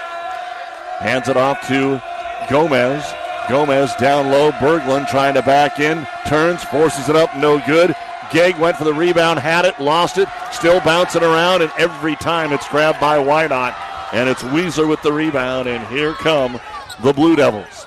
Hands 0.99 1.27
it 1.27 1.35
off 1.35 1.67
to 1.67 2.01
Gomez. 2.49 3.03
Gomez 3.49 3.95
down 3.95 4.29
low. 4.29 4.51
Berglund 4.51 5.07
trying 5.07 5.33
to 5.35 5.41
back 5.41 5.79
in. 5.79 6.07
Turns, 6.27 6.63
forces 6.65 7.09
it 7.09 7.15
up, 7.15 7.35
no 7.37 7.59
good. 7.65 7.95
Gegg 8.31 8.57
went 8.57 8.77
for 8.77 8.83
the 8.83 8.93
rebound, 8.93 9.39
had 9.39 9.65
it, 9.65 9.79
lost 9.79 10.17
it, 10.17 10.27
still 10.51 10.81
bouncing 10.81 11.23
around, 11.23 11.61
and 11.61 11.71
every 11.77 12.15
time 12.17 12.51
it's 12.51 12.67
grabbed 12.67 12.99
by 12.99 13.17
Wynot. 13.17 13.75
And 14.13 14.29
it's 14.29 14.43
Weisler 14.43 14.87
with 14.87 15.01
the 15.01 15.13
rebound, 15.13 15.67
and 15.67 15.85
here 15.87 16.13
come 16.13 16.59
the 17.03 17.13
Blue 17.13 17.35
Devils. 17.35 17.85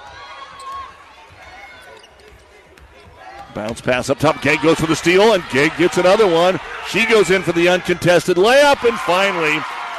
Bounce 3.54 3.80
pass 3.80 4.08
up 4.08 4.18
top. 4.18 4.40
Gegg 4.42 4.62
goes 4.62 4.78
for 4.78 4.86
the 4.86 4.96
steal, 4.96 5.34
and 5.34 5.42
Gegg 5.50 5.76
gets 5.76 5.98
another 5.98 6.26
one. 6.26 6.60
She 6.88 7.04
goes 7.06 7.30
in 7.30 7.42
for 7.42 7.52
the 7.52 7.68
uncontested 7.68 8.36
layup, 8.36 8.88
and 8.88 8.98
finally, 9.00 9.58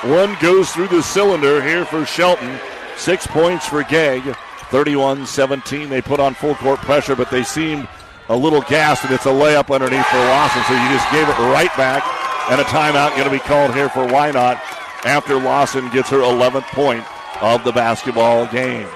one 0.10 0.36
goes 0.42 0.72
through 0.72 0.88
the 0.88 1.04
cylinder 1.04 1.62
here 1.62 1.86
for 1.86 2.06
Shelton. 2.06 2.60
Six 2.96 3.28
points 3.28 3.68
for 3.68 3.84
Gegg. 3.84 4.36
31 4.72 5.26
17. 5.26 5.90
They 5.90 6.02
put 6.02 6.20
on 6.20 6.34
full 6.34 6.56
court 6.56 6.80
pressure, 6.80 7.16
but 7.16 7.30
they 7.30 7.44
seemed 7.44 7.88
a 8.30 8.36
little 8.36 8.62
gassed, 8.62 9.04
and 9.04 9.14
it's 9.14 9.26
a 9.26 9.30
layup 9.30 9.74
underneath 9.74 10.06
for 10.08 10.18
Lawson. 10.18 10.64
So 10.64 10.74
you 10.74 10.90
just 10.90 11.12
gave 11.12 11.28
it 11.28 11.38
right 11.54 11.76
back, 11.78 12.04
and 12.50 12.60
a 12.60 12.64
timeout 12.66 13.12
going 13.12 13.26
to 13.26 13.30
be 13.30 13.40
called 13.40 13.76
here 13.76 13.90
for 13.90 14.08
Wynot 14.08 14.60
after 15.06 15.36
Lawson 15.36 15.90
gets 15.90 16.10
her 16.10 16.20
11th 16.20 16.68
point 16.68 17.04
of 17.44 17.64
the 17.64 17.72
basketball 17.72 18.48
game. 18.48 18.88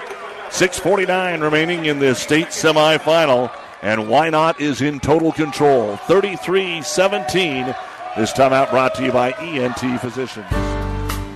6.49 0.49 1.41
remaining 1.41 1.85
in 1.85 1.99
this 1.99 2.19
state 2.19 2.47
semifinal 2.47 3.51
and 3.81 4.01
Wynot 4.01 4.59
is 4.59 4.81
in 4.81 4.99
total 4.99 5.31
control. 5.31 5.95
33 5.95 6.81
17. 6.81 7.65
This 8.17 8.31
timeout 8.31 8.71
brought 8.71 8.95
to 8.95 9.03
you 9.03 9.11
by 9.11 9.31
ENT 9.33 10.01
Physicians. 10.01 10.47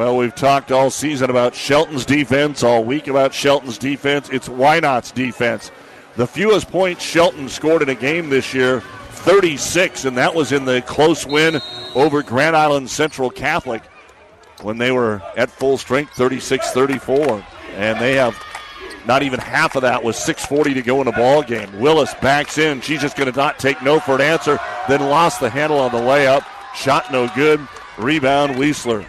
Well, 0.00 0.16
we've 0.16 0.34
talked 0.34 0.72
all 0.72 0.88
season 0.88 1.28
about 1.28 1.54
Shelton's 1.54 2.06
defense, 2.06 2.62
all 2.62 2.82
week 2.82 3.06
about 3.06 3.34
Shelton's 3.34 3.76
defense. 3.76 4.30
It's 4.30 4.48
Wynot's 4.48 5.12
defense. 5.12 5.70
The 6.16 6.26
fewest 6.26 6.70
points 6.70 7.04
Shelton 7.04 7.50
scored 7.50 7.82
in 7.82 7.90
a 7.90 7.94
game 7.94 8.30
this 8.30 8.54
year, 8.54 8.80
36, 8.80 10.06
and 10.06 10.16
that 10.16 10.34
was 10.34 10.52
in 10.52 10.64
the 10.64 10.80
close 10.80 11.26
win 11.26 11.60
over 11.94 12.22
Grand 12.22 12.56
Island 12.56 12.88
Central 12.88 13.28
Catholic 13.28 13.82
when 14.62 14.78
they 14.78 14.90
were 14.90 15.20
at 15.36 15.50
full 15.50 15.76
strength, 15.76 16.14
36 16.14 16.70
34. 16.70 17.44
And 17.74 18.00
they 18.00 18.14
have 18.14 18.42
not 19.04 19.22
even 19.22 19.38
half 19.38 19.76
of 19.76 19.82
that 19.82 20.02
with 20.02 20.16
6.40 20.16 20.72
to 20.72 20.80
go 20.80 21.00
in 21.00 21.04
the 21.04 21.12
ball 21.12 21.42
game. 21.42 21.78
Willis 21.78 22.14
backs 22.22 22.56
in. 22.56 22.80
She's 22.80 23.02
just 23.02 23.18
going 23.18 23.30
to 23.30 23.36
not 23.36 23.58
take 23.58 23.82
no 23.82 24.00
for 24.00 24.14
an 24.14 24.22
answer, 24.22 24.58
then 24.88 25.02
lost 25.02 25.40
the 25.40 25.50
handle 25.50 25.78
on 25.78 25.92
the 25.92 25.98
layup. 25.98 26.46
Shot 26.74 27.12
no 27.12 27.28
good. 27.34 27.60
Rebound, 27.98 28.54
Weisler. 28.54 29.04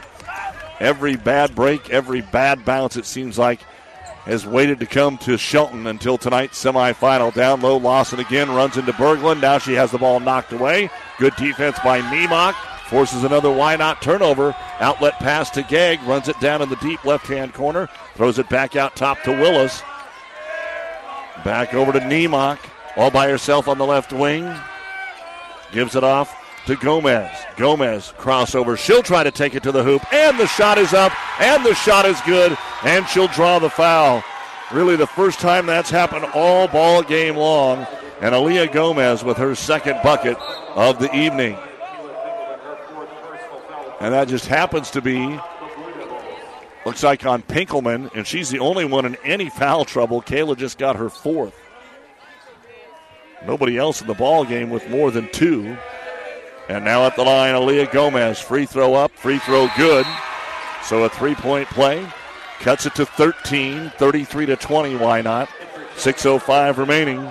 Every 0.82 1.16
bad 1.16 1.54
break, 1.54 1.92
every 1.92 2.22
bad 2.22 2.66
bounce, 2.66 2.98
it 2.98 3.06
seems 3.06 3.38
like, 3.38 3.62
has 4.26 4.48
waited 4.48 4.80
to 4.80 4.88
come 4.88 5.20
to 5.20 5.38
Shelton 5.38 5.86
until 5.86 6.18
tonight's 6.18 6.62
semifinal. 6.62 7.32
Down 7.32 7.62
low, 7.62 7.78
Lawson 7.78 8.20
again 8.20 8.50
runs 8.50 8.78
into 8.78 8.92
Berglund. 8.94 9.42
Now 9.42 9.60
she 9.60 9.74
has 9.74 9.92
the 9.92 10.00
ball 10.00 10.20
knocked 10.20 10.54
away. 10.54 10.90
Good 11.20 11.36
defense 11.36 11.78
by 11.84 12.02
Nemok. 12.02 12.56
Forces 12.90 13.24
another 13.24 13.50
Wynot 13.50 14.02
turnover. 14.02 14.56
Outlet 14.80 15.14
pass 15.20 15.52
to 15.52 15.62
Gegg. 15.62 16.02
Runs 16.02 16.28
it 16.28 16.40
down 16.40 16.64
in 16.64 16.70
the 16.70 16.76
deep 16.78 17.06
left 17.06 17.28
hand 17.28 17.54
corner. 17.54 17.88
Throws 18.16 18.40
it 18.40 18.50
back 18.50 18.76
out 18.76 18.96
top 18.96 19.22
to 19.22 19.32
Willis. 19.32 19.84
Back 21.46 21.76
over 21.76 21.92
to 21.92 22.00
Nemok. 22.00 22.58
All 22.98 23.12
by 23.12 23.30
herself 23.30 23.68
on 23.68 23.78
the 23.78 23.86
left 23.86 24.14
wing. 24.14 24.52
Gives 25.72 25.96
it 25.96 26.04
off 26.04 26.41
to 26.66 26.76
Gomez. 26.76 27.32
Gomez 27.58 28.14
crossover. 28.18 28.78
She'll 28.78 29.04
try 29.04 29.24
to 29.24 29.32
take 29.32 29.56
it 29.56 29.64
to 29.64 29.72
the 29.72 29.84
hoop, 29.84 30.02
and 30.14 30.40
the 30.40 30.48
shot 30.48 30.78
is 30.78 30.94
up, 30.94 31.12
and 31.42 31.66
the 31.66 31.76
shot 31.76 32.06
is 32.06 32.20
good, 32.22 32.58
and 32.84 33.08
she'll 33.08 33.28
draw 33.28 33.60
the 33.60 33.70
foul. 33.70 34.24
Really, 34.72 34.96
the 34.96 35.08
first 35.08 35.40
time 35.40 35.66
that's 35.66 35.90
happened 35.90 36.26
all 36.34 36.68
ball 36.68 37.04
game 37.04 37.36
long. 37.36 37.86
And 38.22 38.36
Aaliyah 38.36 38.72
Gomez 38.72 39.24
with 39.24 39.38
her 39.38 39.56
second 39.56 40.00
bucket 40.04 40.38
of 40.76 41.00
the 41.00 41.14
evening. 41.16 41.58
And 44.00 44.14
that 44.14 44.28
just 44.28 44.46
happens 44.46 44.92
to 44.92 45.02
be, 45.02 45.40
looks 46.86 47.04
like 47.04 47.26
on 47.26 47.42
Pinkelman, 47.42 48.14
and 48.16 48.26
she's 48.26 48.50
the 48.50 48.60
only 48.60 48.86
one 48.86 49.06
in 49.06 49.16
any 49.24 49.50
foul 49.50 49.86
trouble. 49.86 50.22
Kayla 50.22 50.56
just 50.56 50.78
got 50.78 50.96
her 50.96 51.10
fourth. 51.10 51.56
Nobody 53.46 53.78
else 53.78 54.02
in 54.02 54.08
the 54.08 54.14
ball 54.14 54.46
game 54.46 54.70
with 54.70 54.88
more 54.90 55.10
than 55.10 55.28
two. 55.32 55.76
And 56.70 56.86
now 56.86 57.06
at 57.06 57.16
the 57.16 57.24
line, 57.24 57.54
Aaliyah 57.54 57.92
Gomez. 57.92 58.40
Free 58.40 58.66
throw 58.66 58.94
up, 58.94 59.12
free 59.12 59.40
throw 59.40 59.68
good. 59.78 60.06
So 60.84 61.04
a 61.04 61.10
three 61.10 61.36
point 61.36 61.68
play. 61.70 62.08
Cuts 62.60 62.86
it 62.86 62.96
to 62.96 63.06
13, 63.06 63.92
33 63.98 64.46
to 64.48 64.56
20. 64.56 64.96
Wynot? 64.96 65.48
6.05 65.96 66.78
remaining. 66.78 67.28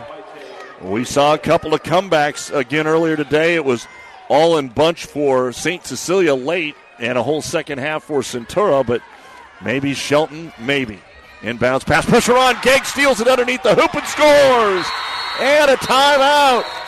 We 0.83 1.05
saw 1.05 1.35
a 1.35 1.39
couple 1.39 1.75
of 1.75 1.83
comebacks 1.83 2.55
again 2.55 2.87
earlier 2.87 3.17
today. 3.17 3.55
It 3.55 3.65
was 3.65 3.87
all 4.29 4.59
in 4.59 4.69
bunch 4.69 5.07
for 5.07 5.53
St. 5.53 5.85
Cecilia 5.85 6.35
late 6.35 6.75
and 6.99 7.17
a 7.17 7.23
whole 7.23 7.43
second 7.43 7.79
half 7.79 8.05
for 8.05 8.21
Centura, 8.21 8.87
but 8.87 9.03
maybe 9.63 9.95
Shelton, 9.95 10.53
maybe. 10.59 11.01
Inbounds 11.41 11.87
pass 11.87 12.05
pressure 12.05 12.37
on. 12.37 12.57
Gegg 12.63 12.85
steals 12.85 13.21
it 13.21 13.29
underneath 13.29 13.63
the 13.63 13.75
hoop 13.75 13.95
and 13.95 14.07
scores. 14.07 14.87
And 15.41 15.71
a 15.71 15.77
timeout. 15.77 16.80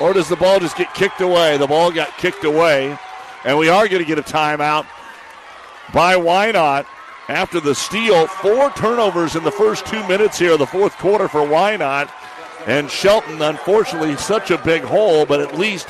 Or 0.00 0.12
does 0.12 0.28
the 0.28 0.36
ball 0.36 0.60
just 0.60 0.76
get 0.76 0.94
kicked 0.94 1.20
away? 1.20 1.56
The 1.56 1.66
ball 1.66 1.90
got 1.90 2.16
kicked 2.18 2.44
away. 2.44 2.96
And 3.44 3.58
we 3.58 3.68
are 3.68 3.88
going 3.88 4.02
to 4.02 4.08
get 4.08 4.18
a 4.18 4.22
timeout 4.22 4.86
by 5.92 6.14
Wynot 6.14 6.86
after 7.28 7.60
the 7.60 7.74
steal. 7.74 8.26
Four 8.26 8.70
turnovers 8.72 9.36
in 9.36 9.44
the 9.44 9.50
first 9.52 9.86
two 9.86 10.06
minutes 10.08 10.38
here 10.38 10.56
the 10.56 10.66
fourth 10.66 10.96
quarter 10.98 11.28
for 11.28 11.40
Wynot. 11.40 12.10
And 12.66 12.90
Shelton, 12.90 13.40
unfortunately, 13.40 14.16
such 14.16 14.50
a 14.50 14.58
big 14.58 14.82
hole, 14.82 15.24
but 15.24 15.40
at 15.40 15.58
least 15.58 15.88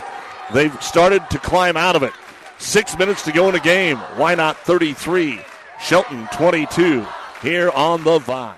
they've 0.53 0.83
started 0.83 1.29
to 1.31 1.39
climb 1.39 1.77
out 1.77 1.97
of 1.97 2.03
it. 2.03 2.13
Six 2.59 2.99
minutes 2.99 3.23
to 3.25 3.33
go 3.33 3.49
in 3.49 3.55
the 3.55 3.61
game. 3.61 3.97
Wynot 4.17 4.57
33? 4.57 5.41
Shelton 5.81 6.29
22 6.33 7.07
here 7.41 7.71
on 7.71 8.05
the 8.05 8.19
Vibe. 8.19 8.58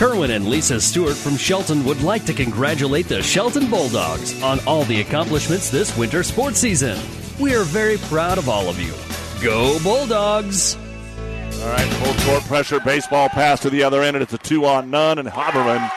Kerwin 0.00 0.30
and 0.30 0.48
Lisa 0.48 0.80
Stewart 0.80 1.14
from 1.14 1.36
Shelton 1.36 1.84
would 1.84 2.00
like 2.00 2.24
to 2.24 2.32
congratulate 2.32 3.06
the 3.06 3.22
Shelton 3.22 3.68
Bulldogs 3.68 4.42
on 4.42 4.58
all 4.66 4.84
the 4.84 5.02
accomplishments 5.02 5.68
this 5.68 5.94
winter 5.94 6.22
sports 6.22 6.58
season. 6.58 6.98
We 7.38 7.54
are 7.54 7.64
very 7.64 7.98
proud 7.98 8.38
of 8.38 8.48
all 8.48 8.70
of 8.70 8.80
you. 8.80 8.94
Go 9.44 9.78
Bulldogs! 9.80 10.76
All 10.76 11.68
right, 11.68 11.86
full 11.86 12.14
court 12.24 12.42
pressure, 12.44 12.80
baseball 12.80 13.28
pass 13.28 13.60
to 13.60 13.68
the 13.68 13.82
other 13.82 14.02
end, 14.02 14.16
and 14.16 14.22
it's 14.22 14.32
a 14.32 14.38
two 14.38 14.64
on 14.64 14.88
none, 14.88 15.18
and 15.18 15.28
Haberman 15.28 15.90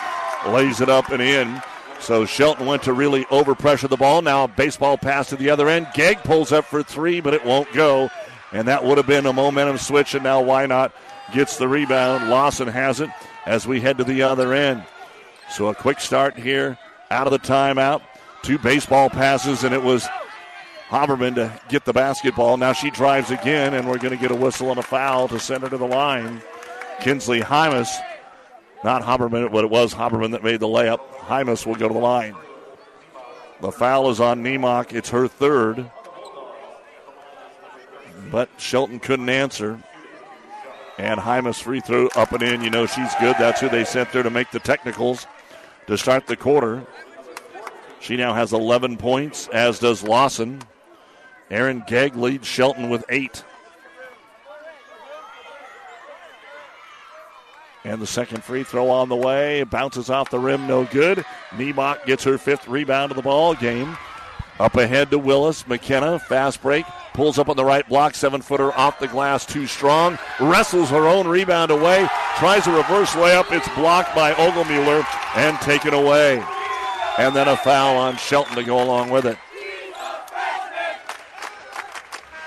lays 0.51 0.81
it 0.81 0.89
up 0.89 1.07
and 1.09 1.21
in. 1.21 1.61
So 2.01 2.25
Shelton 2.25 2.65
went 2.65 2.83
to 2.83 2.91
really 2.91 3.23
overpressure 3.27 3.87
the 3.87 3.95
ball. 3.95 4.21
Now 4.21 4.47
baseball 4.47 4.97
pass 4.97 5.29
to 5.29 5.37
the 5.37 5.49
other 5.49 5.69
end. 5.69 5.87
Gegg 5.93 6.17
pulls 6.25 6.51
up 6.51 6.65
for 6.65 6.83
three, 6.83 7.21
but 7.21 7.33
it 7.33 7.45
won't 7.45 7.71
go. 7.71 8.09
And 8.51 8.67
that 8.67 8.83
would 8.83 8.97
have 8.97 9.07
been 9.07 9.27
a 9.27 9.31
momentum 9.31 9.77
switch, 9.77 10.13
and 10.13 10.25
now 10.25 10.43
Wynot? 10.43 10.91
gets 11.33 11.55
the 11.55 11.69
rebound. 11.69 12.29
Lawson 12.29 12.67
has 12.67 12.99
it 12.99 13.09
as 13.45 13.67
we 13.67 13.81
head 13.81 13.97
to 13.97 14.03
the 14.03 14.23
other 14.23 14.53
end. 14.53 14.83
So 15.49 15.67
a 15.67 15.75
quick 15.75 15.99
start 15.99 16.37
here 16.37 16.77
out 17.11 17.27
of 17.27 17.31
the 17.31 17.39
timeout. 17.39 18.01
Two 18.41 18.57
baseball 18.57 19.09
passes, 19.09 19.63
and 19.63 19.73
it 19.73 19.81
was 19.81 20.07
Haberman 20.89 21.35
to 21.35 21.59
get 21.69 21.85
the 21.85 21.93
basketball. 21.93 22.57
Now 22.57 22.73
she 22.73 22.91
drives 22.91 23.31
again, 23.31 23.73
and 23.73 23.87
we're 23.87 23.97
going 23.97 24.15
to 24.15 24.21
get 24.21 24.31
a 24.31 24.35
whistle 24.35 24.69
and 24.69 24.79
a 24.79 24.83
foul 24.83 25.27
to 25.29 25.39
send 25.39 25.63
her 25.63 25.69
to 25.69 25.77
the 25.77 25.87
line. 25.87 26.41
Kinsley 27.01 27.41
Hymas, 27.41 27.89
not 28.83 29.01
Haberman, 29.01 29.51
but 29.51 29.63
it 29.63 29.69
was 29.69 29.93
Haberman 29.93 30.31
that 30.31 30.43
made 30.43 30.59
the 30.59 30.67
layup. 30.67 30.99
Hymas 31.19 31.65
will 31.65 31.75
go 31.75 31.87
to 31.87 31.93
the 31.93 31.99
line. 31.99 32.35
The 33.61 33.71
foul 33.71 34.09
is 34.09 34.19
on 34.19 34.43
Nemok. 34.43 34.93
It's 34.93 35.09
her 35.09 35.27
third. 35.27 35.89
But 38.29 38.49
Shelton 38.57 38.99
couldn't 38.99 39.29
answer. 39.29 39.81
And 40.97 41.19
Hymas 41.19 41.61
free 41.61 41.79
throw 41.79 42.07
up 42.15 42.31
and 42.31 42.43
in. 42.43 42.61
You 42.61 42.69
know 42.69 42.85
she's 42.85 43.13
good. 43.19 43.35
That's 43.39 43.59
who 43.59 43.69
they 43.69 43.83
sent 43.83 44.11
there 44.11 44.23
to 44.23 44.29
make 44.29 44.51
the 44.51 44.59
technicals 44.59 45.25
to 45.87 45.97
start 45.97 46.27
the 46.27 46.35
quarter. 46.35 46.85
She 47.99 48.15
now 48.15 48.33
has 48.33 48.53
11 48.53 48.97
points, 48.97 49.47
as 49.47 49.79
does 49.79 50.03
Lawson. 50.03 50.61
Aaron 51.49 51.83
Gegg 51.87 52.15
leads 52.15 52.47
Shelton 52.47 52.89
with 52.89 53.05
eight. 53.09 53.43
And 57.85 58.01
the 58.01 58.07
second 58.07 58.43
free 58.43 58.63
throw 58.63 58.89
on 58.89 59.09
the 59.09 59.15
way. 59.15 59.63
Bounces 59.63 60.09
off 60.09 60.29
the 60.29 60.39
rim, 60.39 60.67
no 60.67 60.85
good. 60.85 61.25
Nemok 61.51 62.05
gets 62.05 62.23
her 62.23 62.37
fifth 62.37 62.67
rebound 62.67 63.11
of 63.11 63.17
the 63.17 63.23
ball 63.23 63.55
game. 63.55 63.97
Up 64.59 64.75
ahead 64.75 65.09
to 65.11 65.17
Willis. 65.17 65.67
McKenna, 65.67 66.19
fast 66.19 66.61
break. 66.61 66.85
Pulls 67.13 67.39
up 67.39 67.49
on 67.49 67.57
the 67.57 67.65
right 67.65 67.87
block. 67.87 68.15
Seven 68.15 68.41
footer 68.41 68.71
off 68.73 68.99
the 68.99 69.07
glass, 69.07 69.45
too 69.45 69.67
strong. 69.67 70.17
Wrestles 70.39 70.89
her 70.89 71.07
own 71.07 71.27
rebound 71.27 71.71
away. 71.71 72.07
Tries 72.37 72.67
a 72.67 72.71
reverse 72.71 73.11
layup. 73.11 73.51
It's 73.51 73.67
blocked 73.69 74.15
by 74.15 74.33
Ogelmuller 74.33 75.05
and 75.35 75.59
taken 75.61 75.93
away. 75.93 76.43
And 77.17 77.35
then 77.35 77.47
a 77.47 77.57
foul 77.57 77.97
on 77.97 78.17
Shelton 78.17 78.55
to 78.55 78.63
go 78.63 78.81
along 78.81 79.09
with 79.09 79.25
it. 79.25 79.37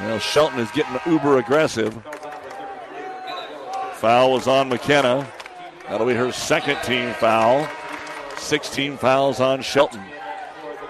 Well, 0.01 0.19
Shelton 0.19 0.59
is 0.59 0.71
getting 0.73 0.99
uber 1.11 1.39
aggressive. 1.39 1.95
Foul 3.95 4.33
was 4.33 4.47
on 4.47 4.69
McKenna. 4.69 5.27
That'll 5.89 6.07
be 6.07 6.15
her 6.15 6.33
second 6.33 6.83
team 6.83 7.13
foul. 7.15 7.67
16 8.37 8.99
fouls 8.99 9.41
on 9.41 9.63
Shelton. 9.63 10.03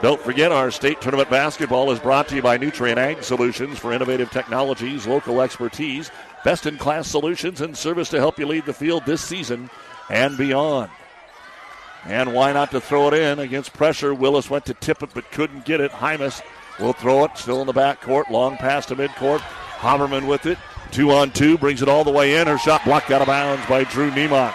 Don't 0.02 0.20
forget, 0.20 0.52
our 0.52 0.70
state 0.70 1.00
tournament 1.00 1.30
basketball 1.30 1.90
is 1.90 1.98
brought 1.98 2.28
to 2.28 2.36
you 2.36 2.42
by 2.42 2.58
Nutrien 2.58 2.98
Ag 2.98 3.22
Solutions 3.22 3.78
for 3.78 3.92
innovative 3.94 4.30
technologies, 4.30 5.06
local 5.06 5.40
expertise, 5.40 6.10
best 6.44 6.66
in 6.66 6.76
class 6.76 7.08
solutions, 7.08 7.62
and 7.62 7.74
service 7.74 8.10
to 8.10 8.18
help 8.18 8.38
you 8.38 8.46
lead 8.46 8.66
the 8.66 8.74
field 8.74 9.06
this 9.06 9.22
season 9.22 9.70
and 10.10 10.36
beyond. 10.36 10.90
And 12.04 12.28
Wynot 12.28 12.70
to 12.70 12.80
throw 12.80 13.08
it 13.08 13.14
in 13.14 13.38
against 13.38 13.72
pressure? 13.72 14.14
Willis 14.14 14.50
went 14.50 14.66
to 14.66 14.74
tip 14.74 15.02
it 15.02 15.10
but 15.14 15.30
couldn't 15.32 15.64
get 15.64 15.80
it. 15.80 15.90
Hymas 15.90 16.42
will 16.78 16.92
throw 16.92 17.24
it, 17.24 17.36
still 17.38 17.62
in 17.62 17.66
the 17.66 17.72
back 17.72 18.02
court, 18.02 18.30
long 18.30 18.58
pass 18.58 18.84
to 18.86 18.96
midcourt. 18.96 19.40
Haberman 19.78 20.28
with 20.28 20.44
it. 20.44 20.58
Two 20.92 21.10
on 21.10 21.30
two, 21.30 21.56
brings 21.56 21.82
it 21.82 21.88
all 21.88 22.04
the 22.04 22.10
way 22.10 22.36
in. 22.36 22.46
Her 22.46 22.58
shot 22.58 22.84
blocked 22.84 23.10
out 23.10 23.22
of 23.22 23.26
bounds 23.26 23.66
by 23.66 23.84
Drew 23.84 24.10
Nemok. 24.10 24.54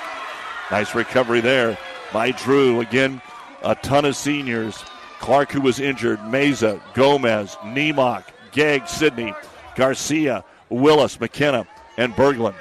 Nice 0.69 0.93
recovery 0.93 1.41
there 1.41 1.77
by 2.13 2.31
Drew. 2.31 2.80
Again, 2.80 3.22
a 3.63 3.76
ton 3.76 4.05
of 4.05 4.15
seniors. 4.15 4.84
Clark, 5.22 5.52
who 5.52 5.61
was 5.61 5.80
injured, 5.80 6.19
Meza, 6.22 6.81
Gomez, 6.95 7.56
Nemok, 7.57 8.23
Gegg, 8.52 8.88
Sidney, 8.88 9.34
Garcia, 9.76 10.43
Willis, 10.69 11.19
McKenna, 11.19 11.68
and 11.98 12.14
Berglund. 12.14 12.56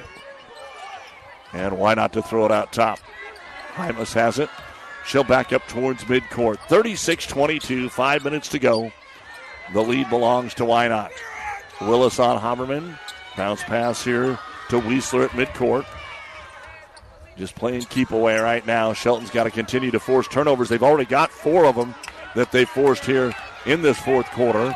And 1.55 1.73
Wynot 1.73 2.13
to 2.13 2.23
throw 2.23 2.45
it 2.45 2.53
out 2.53 2.73
top? 2.73 3.01
Hymas 3.73 4.13
has 4.13 4.39
it. 4.39 4.51
She'll 5.07 5.25
back 5.25 5.55
up 5.55 5.67
towards 5.69 6.05
midcourt. 6.05 6.59
36 6.69 7.27
22, 7.27 7.89
five 7.89 8.25
minutes 8.25 8.49
to 8.51 8.59
go. 8.59 8.93
The 9.73 9.81
lead 9.81 10.11
belongs 10.11 10.53
to 10.55 10.65
Wynot? 10.65 11.11
Willis 11.81 12.19
on 12.19 12.39
Haberman. 12.39 12.99
Bounce 13.39 13.63
pass 13.63 14.05
here 14.05 14.39
to 14.69 14.81
Weisler 14.81 15.25
at 15.25 15.31
midcourt. 15.31 15.87
Just 17.39 17.55
playing 17.55 17.83
keep 17.85 18.11
away 18.11 18.39
right 18.39 18.67
now. 18.67 18.93
Shelton's 18.93 19.31
got 19.31 19.45
to 19.45 19.51
continue 19.51 19.91
to 19.93 19.99
force 19.99 20.29
turnovers. 20.29 20.69
They've 20.69 20.83
already 20.83 21.07
got 21.07 21.31
four 21.31 21.65
of 21.65 21.75
them 21.75 21.95
that 22.35 22.53
they 22.53 22.65
forced 22.65 23.05
here 23.05 23.35
in 23.67 23.83
this 23.83 23.99
fourth 23.99 24.27
quarter. 24.31 24.75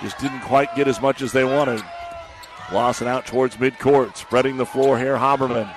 Just 0.00 0.18
didn't 0.18 0.40
quite 0.40 0.74
get 0.74 0.88
as 0.88 1.00
much 1.00 1.22
as 1.22 1.32
they 1.32 1.44
wanted. 1.44 1.82
Lawson 2.72 3.06
out 3.06 3.26
towards 3.26 3.56
midcourt, 3.56 4.16
spreading 4.16 4.56
the 4.56 4.66
floor 4.66 4.98
here. 4.98 5.16
Haberman. 5.16 5.72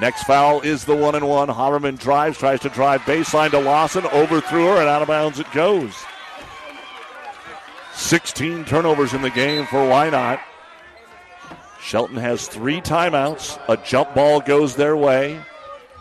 Next 0.00 0.24
foul 0.24 0.60
is 0.60 0.84
the 0.84 0.96
one 0.96 1.14
and 1.14 1.28
one. 1.28 1.48
Haberman 1.48 1.98
drives, 1.98 2.38
tries 2.38 2.60
to 2.60 2.68
drive 2.68 3.00
baseline 3.02 3.50
to 3.50 3.60
Lawson, 3.60 4.04
overthrew 4.06 4.66
her, 4.66 4.80
and 4.80 4.88
out 4.88 5.02
of 5.02 5.08
bounds 5.08 5.38
it 5.38 5.50
goes. 5.52 5.94
16 7.94 8.64
turnovers 8.64 9.14
in 9.14 9.22
the 9.22 9.30
game 9.30 9.66
for 9.66 9.78
Wynot? 9.78 10.40
Shelton 11.80 12.16
has 12.16 12.48
three 12.48 12.80
timeouts. 12.80 13.60
A 13.68 13.76
jump 13.76 14.14
ball 14.14 14.40
goes 14.40 14.74
their 14.74 14.96
way. 14.96 15.40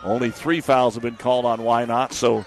Only 0.04 0.32
three 0.32 0.60
fouls 0.60 0.96
have 0.96 1.04
been 1.04 1.18
called 1.18 1.46
on 1.46 1.60
Wynot, 1.60 2.14
so 2.14 2.46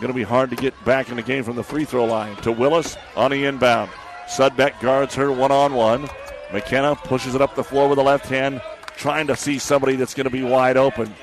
going 0.00 0.12
to 0.12 0.16
be 0.16 0.22
hard 0.22 0.50
to 0.50 0.56
get 0.56 0.74
back 0.84 1.10
in 1.10 1.16
the 1.16 1.22
game 1.22 1.44
from 1.44 1.56
the 1.56 1.62
free 1.62 1.84
throw 1.84 2.04
line. 2.04 2.34
To 2.36 2.52
Willis 2.52 2.96
on 3.16 3.30
the 3.30 3.44
inbound. 3.44 3.90
Sudbeck 4.26 4.80
guards 4.80 5.14
her 5.14 5.30
one 5.30 5.52
on 5.52 5.74
one. 5.74 6.08
McKenna 6.52 6.96
pushes 6.96 7.34
it 7.34 7.42
up 7.42 7.54
the 7.54 7.64
floor 7.64 7.88
with 7.88 7.96
the 7.96 8.04
left 8.04 8.26
hand, 8.26 8.60
trying 8.96 9.26
to 9.26 9.36
see 9.36 9.58
somebody 9.58 9.96
that's 9.96 10.14
going 10.14 10.24
to 10.24 10.30
be 10.30 10.42
wide 10.42 10.76
open. 10.76 11.14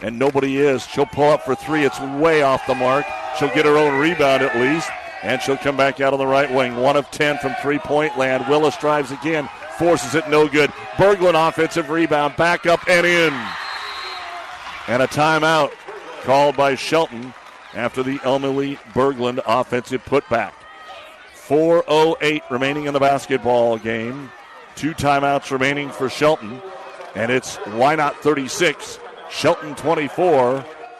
And 0.00 0.18
nobody 0.18 0.58
is. 0.58 0.86
She'll 0.86 1.06
pull 1.06 1.30
up 1.30 1.42
for 1.42 1.54
three. 1.54 1.84
It's 1.84 2.00
way 2.00 2.42
off 2.42 2.66
the 2.66 2.74
mark. 2.74 3.04
She'll 3.38 3.54
get 3.54 3.66
her 3.66 3.76
own 3.76 3.98
rebound 3.98 4.42
at 4.42 4.56
least. 4.56 4.88
And 5.22 5.40
she'll 5.40 5.56
come 5.56 5.76
back 5.76 6.00
out 6.00 6.12
on 6.12 6.18
the 6.18 6.26
right 6.26 6.52
wing. 6.52 6.76
One 6.76 6.96
of 6.96 7.10
10 7.10 7.38
from 7.38 7.54
three 7.62 7.78
point 7.78 8.18
land. 8.18 8.46
Willis 8.48 8.76
drives 8.78 9.12
again, 9.12 9.48
forces 9.78 10.14
it 10.14 10.28
no 10.28 10.48
good. 10.48 10.70
Berglund 10.96 11.48
offensive 11.48 11.90
rebound, 11.90 12.36
back 12.36 12.66
up 12.66 12.80
and 12.88 13.06
in. 13.06 13.32
And 14.88 15.02
a 15.02 15.06
timeout 15.06 15.70
called 16.22 16.56
by 16.56 16.74
Shelton 16.74 17.32
after 17.74 18.02
the 18.02 18.20
Emily 18.24 18.76
Berglund 18.92 19.40
offensive 19.46 20.04
putback. 20.04 20.52
4.08 21.34 22.42
remaining 22.50 22.86
in 22.86 22.94
the 22.94 23.00
basketball 23.00 23.78
game. 23.78 24.30
Two 24.74 24.94
timeouts 24.94 25.50
remaining 25.50 25.90
for 25.90 26.08
Shelton. 26.08 26.60
And 27.14 27.30
it's 27.30 27.56
Wynot 27.58 28.14
36, 28.16 28.98
Shelton 29.30 29.74
24 29.74 30.64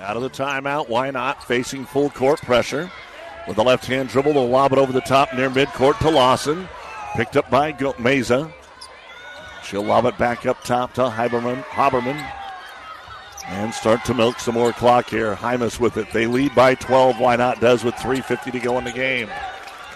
Out 0.00 0.16
of 0.16 0.22
the 0.22 0.30
timeout, 0.30 0.88
Wynot? 0.88 1.42
Facing 1.42 1.84
full 1.84 2.08
court 2.08 2.40
pressure. 2.40 2.90
With 3.46 3.56
the 3.56 3.64
left 3.64 3.84
hand 3.84 4.08
dribble, 4.08 4.32
they'll 4.32 4.48
lob 4.48 4.72
it 4.72 4.78
over 4.78 4.92
the 4.92 5.02
top 5.02 5.34
near 5.34 5.50
midcourt 5.50 5.98
to 5.98 6.10
Lawson. 6.10 6.66
Picked 7.16 7.36
up 7.36 7.50
by 7.50 7.72
Meza. 7.72 8.50
She'll 9.62 9.84
lob 9.84 10.06
it 10.06 10.16
back 10.16 10.46
up 10.46 10.64
top 10.64 10.94
to 10.94 11.02
Haberman. 11.02 11.62
Haberman. 11.64 12.32
And 13.48 13.74
start 13.74 14.04
to 14.06 14.14
milk 14.14 14.40
some 14.40 14.54
more 14.54 14.72
clock 14.72 15.10
here. 15.10 15.34
Hymas 15.34 15.78
with 15.78 15.98
it. 15.98 16.10
They 16.12 16.26
lead 16.26 16.54
by 16.54 16.76
12. 16.76 17.16
Wynot? 17.16 17.60
does 17.60 17.84
with 17.84 17.94
3.50 17.96 18.52
to 18.52 18.58
go 18.58 18.78
in 18.78 18.84
the 18.84 18.92
game. 18.92 19.28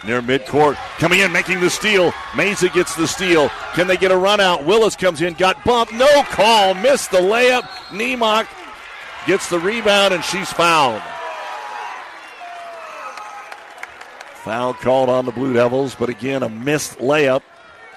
Near 0.04 0.20
midcourt. 0.20 0.74
Coming 0.98 1.20
in, 1.20 1.32
making 1.32 1.60
the 1.60 1.70
steal. 1.70 2.10
Meza 2.32 2.70
gets 2.74 2.94
the 2.94 3.08
steal. 3.08 3.48
Can 3.72 3.86
they 3.86 3.96
get 3.96 4.12
a 4.12 4.16
run 4.16 4.40
out? 4.40 4.66
Willis 4.66 4.96
comes 4.96 5.22
in, 5.22 5.32
got 5.34 5.64
bumped. 5.64 5.94
No 5.94 6.22
call. 6.24 6.74
Missed 6.74 7.10
the 7.10 7.18
layup. 7.18 7.62
Nemok 7.88 8.46
gets 9.26 9.48
the 9.48 9.58
rebound, 9.58 10.14
and 10.14 10.24
she's 10.24 10.52
fouled. 10.52 11.02
Foul 14.44 14.74
called 14.74 15.08
on 15.08 15.24
the 15.24 15.32
Blue 15.32 15.54
Devils, 15.54 15.94
but 15.94 16.08
again, 16.08 16.42
a 16.42 16.48
missed 16.48 16.98
layup 16.98 17.42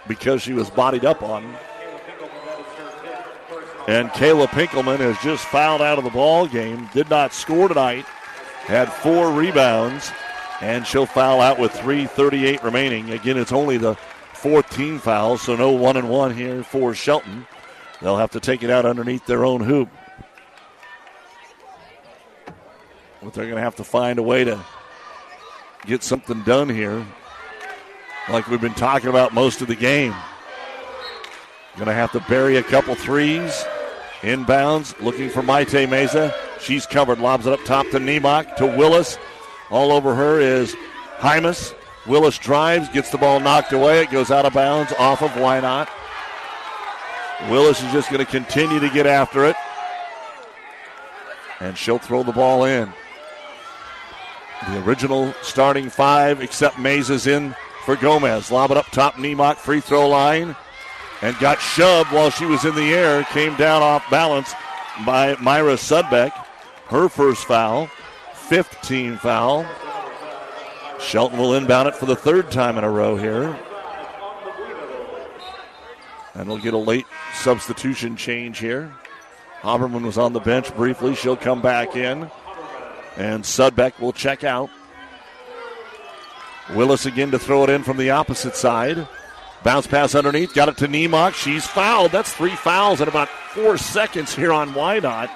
because 0.07 0.41
she 0.41 0.53
was 0.53 0.69
bodied 0.69 1.03
up 1.03 1.21
on. 1.21 1.43
And 3.87 4.09
Kayla 4.09 4.47
Pinkelman 4.47 4.99
has 4.99 5.17
just 5.19 5.45
fouled 5.45 5.81
out 5.81 5.97
of 5.97 6.03
the 6.03 6.09
ball 6.09 6.47
game. 6.47 6.89
Did 6.93 7.09
not 7.09 7.33
score 7.33 7.67
tonight. 7.67 8.05
Had 8.65 8.91
four 8.91 9.31
rebounds, 9.31 10.11
and 10.61 10.85
she'll 10.85 11.05
foul 11.05 11.39
out 11.39 11.57
with 11.57 11.71
3:38 11.71 12.63
remaining. 12.63 13.11
Again, 13.11 13.37
it's 13.37 13.53
only 13.53 13.77
the 13.77 13.95
fourth 14.33 14.69
team 14.69 14.99
foul, 14.99 15.37
so 15.37 15.55
no 15.55 15.71
one 15.71 15.97
and 15.97 16.09
one 16.09 16.35
here 16.35 16.63
for 16.63 16.93
Shelton. 16.93 17.47
They'll 18.01 18.17
have 18.17 18.31
to 18.31 18.39
take 18.39 18.61
it 18.61 18.69
out 18.69 18.85
underneath 18.85 19.25
their 19.25 19.45
own 19.45 19.61
hoop. 19.61 19.89
But 23.21 23.33
they're 23.33 23.45
going 23.45 23.55
to 23.55 23.61
have 23.61 23.75
to 23.77 23.83
find 23.83 24.19
a 24.19 24.23
way 24.23 24.43
to 24.43 24.63
get 25.85 26.03
something 26.03 26.41
done 26.43 26.69
here, 26.69 27.05
like 28.29 28.47
we've 28.47 28.61
been 28.61 28.73
talking 28.73 29.09
about 29.09 29.33
most 29.33 29.61
of 29.61 29.67
the 29.67 29.75
game. 29.75 30.13
Going 31.75 31.87
to 31.87 31.93
have 31.93 32.11
to 32.13 32.19
bury 32.21 32.57
a 32.57 32.63
couple 32.63 32.95
threes. 32.95 33.63
Inbounds, 34.21 34.99
looking 34.99 35.29
for 35.29 35.43
Maite 35.43 35.87
Meza. 35.87 36.33
She's 36.59 36.87
covered, 36.87 37.19
lobs 37.19 37.45
it 37.45 37.53
up 37.53 37.63
top 37.65 37.87
to 37.91 37.99
Nemok, 37.99 38.55
to 38.55 38.65
Willis. 38.65 39.19
All 39.69 39.91
over 39.91 40.15
her 40.15 40.39
is 40.39 40.75
Hymas. 41.17 41.75
Willis 42.07 42.39
drives, 42.39 42.89
gets 42.89 43.11
the 43.11 43.17
ball 43.19 43.39
knocked 43.39 43.73
away. 43.73 44.01
It 44.01 44.09
goes 44.09 44.31
out 44.31 44.45
of 44.45 44.53
bounds 44.53 44.91
off 44.97 45.21
of 45.21 45.29
Wynot? 45.31 45.87
Willis 47.51 47.83
is 47.83 47.91
just 47.91 48.09
going 48.09 48.25
to 48.25 48.31
continue 48.31 48.79
to 48.79 48.89
get 48.89 49.05
after 49.05 49.45
it. 49.45 49.55
And 51.59 51.77
she'll 51.77 51.99
throw 51.99 52.23
the 52.23 52.31
ball 52.31 52.63
in. 52.63 52.91
The 54.65 54.83
original 54.83 55.33
starting 55.43 55.89
five, 55.89 56.41
except 56.41 56.79
Mays 56.79 57.09
is 57.09 57.27
in 57.27 57.55
for 57.85 57.95
Gomez. 57.95 58.51
Lob 58.51 58.71
it 58.71 58.77
up 58.77 58.87
top, 58.87 59.15
Nemok, 59.15 59.57
free 59.57 59.79
throw 59.79 60.09
line. 60.09 60.55
And 61.21 61.37
got 61.39 61.59
shoved 61.59 62.11
while 62.11 62.29
she 62.29 62.45
was 62.45 62.65
in 62.65 62.75
the 62.75 62.93
air. 62.93 63.23
Came 63.25 63.55
down 63.55 63.81
off 63.81 64.07
balance 64.09 64.53
by 65.05 65.35
Myra 65.35 65.75
Sudbeck. 65.75 66.31
Her 66.87 67.09
first 67.09 67.45
foul, 67.45 67.89
15 68.33 69.17
foul. 69.17 69.65
Shelton 70.99 71.37
will 71.37 71.53
inbound 71.53 71.87
it 71.87 71.95
for 71.95 72.05
the 72.05 72.15
third 72.15 72.51
time 72.51 72.77
in 72.77 72.83
a 72.83 72.89
row 72.89 73.15
here. 73.15 73.57
And 76.33 76.47
we'll 76.47 76.57
get 76.57 76.73
a 76.73 76.77
late 76.77 77.05
substitution 77.33 78.15
change 78.15 78.59
here. 78.59 78.93
Haberman 79.61 80.03
was 80.03 80.17
on 80.17 80.33
the 80.33 80.39
bench 80.39 80.75
briefly. 80.75 81.15
She'll 81.15 81.35
come 81.35 81.61
back 81.61 81.95
in. 81.95 82.29
And 83.17 83.43
Sudbeck 83.43 83.99
will 83.99 84.13
check 84.13 84.43
out. 84.43 84.69
Willis 86.75 87.05
again 87.05 87.31
to 87.31 87.39
throw 87.39 87.63
it 87.63 87.69
in 87.69 87.83
from 87.83 87.97
the 87.97 88.11
opposite 88.11 88.55
side. 88.55 89.07
Bounce 89.63 89.87
pass 89.87 90.15
underneath. 90.15 90.53
Got 90.53 90.69
it 90.69 90.77
to 90.77 90.87
Nemok. 90.87 91.33
She's 91.33 91.65
fouled. 91.65 92.11
That's 92.11 92.31
three 92.33 92.55
fouls 92.55 93.01
in 93.01 93.07
about 93.07 93.27
four 93.27 93.77
seconds 93.77 94.35
here 94.35 94.53
on 94.53 94.73
Wynot. 94.73 95.29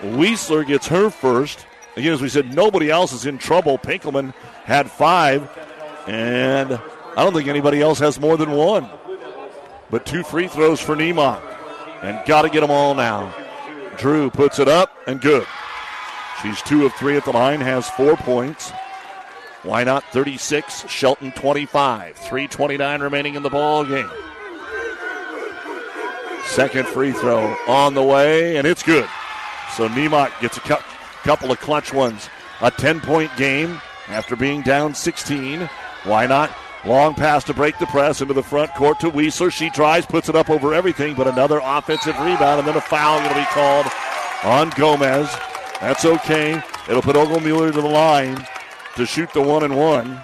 Weisler 0.00 0.66
gets 0.66 0.86
her 0.88 1.10
first. 1.10 1.66
Again, 1.96 2.12
as 2.12 2.22
we 2.22 2.28
said, 2.28 2.54
nobody 2.54 2.90
else 2.90 3.12
is 3.12 3.26
in 3.26 3.38
trouble. 3.38 3.76
Pinkelman 3.78 4.32
had 4.64 4.90
five. 4.90 5.48
And 6.06 6.72
I 6.72 7.24
don't 7.24 7.34
think 7.34 7.48
anybody 7.48 7.82
else 7.82 7.98
has 7.98 8.18
more 8.18 8.36
than 8.36 8.52
one. 8.52 8.88
But 9.90 10.06
two 10.06 10.22
free 10.22 10.48
throws 10.48 10.80
for 10.80 10.96
Nemok. 10.96 11.42
And 12.02 12.24
got 12.26 12.42
to 12.42 12.48
get 12.48 12.60
them 12.60 12.70
all 12.70 12.94
now. 12.94 13.34
Drew 13.98 14.30
puts 14.30 14.58
it 14.58 14.68
up 14.68 14.96
and 15.06 15.20
good. 15.20 15.46
She's 16.42 16.62
two 16.62 16.86
of 16.86 16.92
three 16.94 17.16
at 17.16 17.24
the 17.24 17.32
line, 17.32 17.60
has 17.60 17.88
four 17.90 18.16
points. 18.16 18.72
Wynot 19.62 20.02
36? 20.12 20.88
Shelton 20.88 21.32
25. 21.32 22.16
3.29 22.16 23.00
remaining 23.02 23.34
in 23.34 23.42
the 23.42 23.50
ball 23.50 23.84
game. 23.84 24.10
Second 26.44 26.86
free 26.86 27.12
throw 27.12 27.54
on 27.66 27.94
the 27.94 28.02
way, 28.02 28.56
and 28.56 28.66
it's 28.66 28.82
good. 28.82 29.08
So 29.76 29.88
Nemok 29.88 30.38
gets 30.40 30.56
a 30.56 30.60
cu- 30.60 30.82
couple 31.22 31.50
of 31.50 31.60
clutch 31.60 31.92
ones. 31.92 32.28
A 32.60 32.70
10 32.70 33.00
point 33.00 33.36
game 33.36 33.80
after 34.08 34.34
being 34.36 34.62
down 34.62 34.94
16. 34.94 35.68
Wynot? 36.04 36.54
Long 36.84 37.14
pass 37.14 37.42
to 37.44 37.54
break 37.54 37.76
the 37.78 37.86
press 37.86 38.20
into 38.20 38.32
the 38.34 38.42
front 38.42 38.72
court 38.74 39.00
to 39.00 39.10
Weisler. 39.10 39.52
She 39.52 39.68
tries, 39.70 40.06
puts 40.06 40.28
it 40.28 40.36
up 40.36 40.48
over 40.48 40.72
everything, 40.72 41.14
but 41.16 41.26
another 41.26 41.60
offensive 41.62 42.18
rebound, 42.20 42.60
and 42.60 42.68
then 42.68 42.76
a 42.76 42.80
foul 42.80 43.18
going 43.18 43.30
to 43.30 43.40
be 43.40 43.46
called 43.46 43.86
on 44.44 44.70
Gomez. 44.70 45.28
That's 45.80 46.04
okay. 46.04 46.62
It'll 46.88 47.02
put 47.02 47.16
Oglmuller 47.16 47.72
to 47.72 47.80
the 47.80 47.88
line 47.88 48.46
to 48.96 49.06
shoot 49.06 49.32
the 49.32 49.42
one 49.42 49.62
and 49.62 49.76
one. 49.76 50.20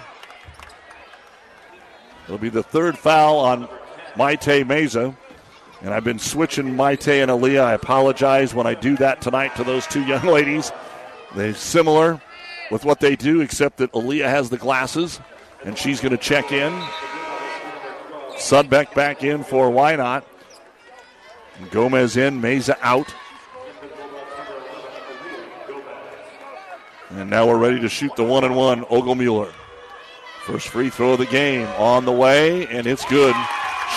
It'll 2.25 2.37
be 2.37 2.49
the 2.49 2.63
third 2.63 2.97
foul 2.97 3.37
on 3.37 3.69
Maite 4.15 4.65
Meza. 4.65 5.15
And 5.81 5.93
I've 5.93 6.03
been 6.03 6.19
switching 6.19 6.75
Maite 6.75 7.21
and 7.21 7.29
Aaliyah. 7.29 7.63
I 7.63 7.73
apologize 7.73 8.53
when 8.53 8.65
I 8.65 8.73
do 8.73 8.97
that 8.97 9.21
tonight 9.21 9.55
to 9.55 9.63
those 9.63 9.85
two 9.87 10.03
young 10.03 10.25
ladies. 10.25 10.71
They're 11.35 11.53
similar 11.53 12.21
with 12.71 12.83
what 12.85 12.99
they 12.99 13.15
do, 13.15 13.41
except 13.41 13.77
that 13.77 13.91
Aaliyah 13.91 14.25
has 14.25 14.49
the 14.49 14.57
glasses, 14.57 15.19
and 15.63 15.77
she's 15.77 16.01
going 16.01 16.11
to 16.11 16.17
check 16.17 16.51
in. 16.51 16.73
Sudbeck 18.37 18.93
back 18.95 19.23
in 19.23 19.43
for 19.43 19.69
Wynot? 19.69 20.23
Gomez 21.71 22.17
in, 22.17 22.41
Meza 22.41 22.77
out. 22.81 23.13
And 27.09 27.29
now 27.29 27.47
we're 27.47 27.57
ready 27.57 27.79
to 27.81 27.89
shoot 27.89 28.15
the 28.15 28.23
one 28.23 28.43
and 28.43 28.55
one. 28.55 28.83
Oglmuller. 28.85 29.51
First 30.45 30.67
free 30.69 30.89
throw 30.89 31.13
of 31.13 31.19
the 31.19 31.25
game 31.25 31.67
on 31.77 32.05
the 32.05 32.11
way, 32.11 32.67
and 32.67 32.85
it's 32.85 33.05
good. 33.05 33.35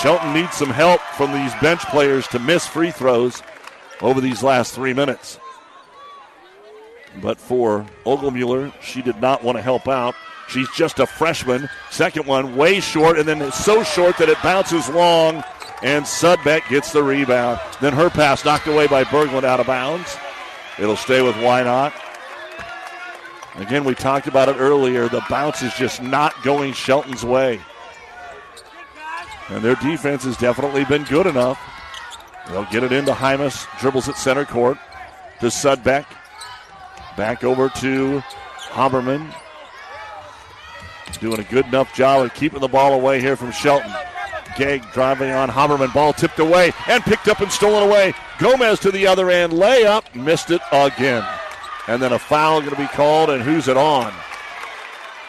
Shelton 0.00 0.32
needs 0.32 0.54
some 0.54 0.70
help 0.70 1.00
from 1.16 1.32
these 1.32 1.54
bench 1.56 1.82
players 1.86 2.26
to 2.28 2.38
miss 2.38 2.66
free 2.66 2.90
throws 2.90 3.42
over 4.00 4.20
these 4.20 4.42
last 4.42 4.74
three 4.74 4.94
minutes. 4.94 5.38
But 7.20 7.38
for 7.38 7.86
Oglmuller, 8.04 8.72
she 8.80 9.02
did 9.02 9.20
not 9.20 9.42
want 9.42 9.56
to 9.56 9.62
help 9.62 9.88
out. 9.88 10.14
She's 10.48 10.70
just 10.70 10.98
a 10.98 11.06
freshman. 11.06 11.68
Second 11.90 12.26
one, 12.26 12.56
way 12.56 12.80
short, 12.80 13.18
and 13.18 13.28
then 13.28 13.50
so 13.52 13.82
short 13.82 14.16
that 14.18 14.28
it 14.28 14.42
bounces 14.42 14.88
long, 14.88 15.42
and 15.82 16.04
Sudbeck 16.04 16.68
gets 16.68 16.92
the 16.92 17.02
rebound. 17.02 17.60
Then 17.80 17.92
her 17.92 18.08
pass 18.08 18.44
knocked 18.44 18.66
away 18.66 18.86
by 18.86 19.04
Berglund 19.04 19.44
out 19.44 19.60
of 19.60 19.66
bounds. 19.66 20.16
It'll 20.78 20.96
stay 20.96 21.20
with 21.22 21.34
Wynot. 21.36 21.92
Again, 23.58 23.84
we 23.84 23.94
talked 23.94 24.28
about 24.28 24.48
it 24.48 24.56
earlier. 24.58 25.08
The 25.08 25.24
bounce 25.28 25.62
is 25.62 25.74
just 25.74 26.00
not 26.02 26.42
going 26.42 26.72
Shelton's 26.72 27.24
way. 27.24 27.60
And 29.48 29.62
their 29.62 29.74
defense 29.76 30.24
has 30.24 30.36
definitely 30.36 30.84
been 30.84 31.04
good 31.04 31.26
enough. 31.26 31.60
They'll 32.48 32.66
get 32.66 32.84
it 32.84 32.92
into 32.92 33.12
Hymas, 33.12 33.66
dribbles 33.80 34.08
at 34.08 34.16
center 34.16 34.44
court 34.44 34.78
to 35.40 35.46
Sudbeck. 35.46 36.06
Back 37.16 37.42
over 37.42 37.68
to 37.68 38.22
Haberman. 38.70 39.34
Doing 41.20 41.40
a 41.40 41.44
good 41.44 41.66
enough 41.66 41.92
job 41.94 42.24
of 42.24 42.32
keeping 42.34 42.60
the 42.60 42.68
ball 42.68 42.94
away 42.94 43.20
here 43.20 43.34
from 43.34 43.50
Shelton. 43.50 43.90
Gegg 44.56 44.84
driving 44.92 45.30
on 45.30 45.48
Haberman. 45.48 45.92
Ball 45.92 46.12
tipped 46.12 46.38
away 46.38 46.72
and 46.86 47.02
picked 47.02 47.26
up 47.26 47.40
and 47.40 47.50
stolen 47.50 47.88
away. 47.88 48.14
Gomez 48.38 48.78
to 48.80 48.92
the 48.92 49.06
other 49.06 49.28
end. 49.28 49.52
Layup. 49.52 50.14
Missed 50.14 50.52
it 50.52 50.60
again. 50.70 51.24
And 51.88 52.02
then 52.02 52.12
a 52.12 52.18
foul 52.18 52.60
going 52.60 52.74
to 52.74 52.76
be 52.76 52.86
called, 52.86 53.30
and 53.30 53.42
who's 53.42 53.66
it 53.66 53.78
on? 53.78 54.12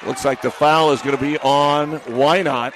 Looks 0.06 0.26
like 0.26 0.42
the 0.42 0.52
foul 0.52 0.92
is 0.92 1.02
going 1.02 1.16
to 1.16 1.22
be 1.22 1.38
on 1.40 2.00
Wynot? 2.02 2.74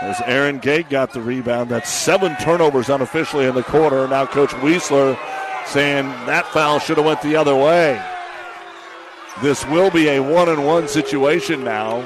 As 0.00 0.20
Aaron 0.26 0.58
Gegg 0.58 0.88
got 0.88 1.12
the 1.12 1.20
rebound, 1.20 1.70
that's 1.70 1.90
seven 1.90 2.36
turnovers 2.36 2.88
unofficially 2.88 3.46
in 3.46 3.54
the 3.54 3.62
quarter. 3.62 4.08
Now 4.08 4.26
Coach 4.26 4.50
Weisler 4.50 5.18
saying 5.66 6.06
that 6.26 6.46
foul 6.46 6.78
should 6.78 6.96
have 6.96 7.06
went 7.06 7.22
the 7.22 7.36
other 7.36 7.54
way. 7.54 8.02
This 9.42 9.66
will 9.66 9.90
be 9.90 10.08
a 10.08 10.20
one 10.20 10.48
and 10.48 10.64
one 10.66 10.88
situation 10.88 11.64
now. 11.64 12.00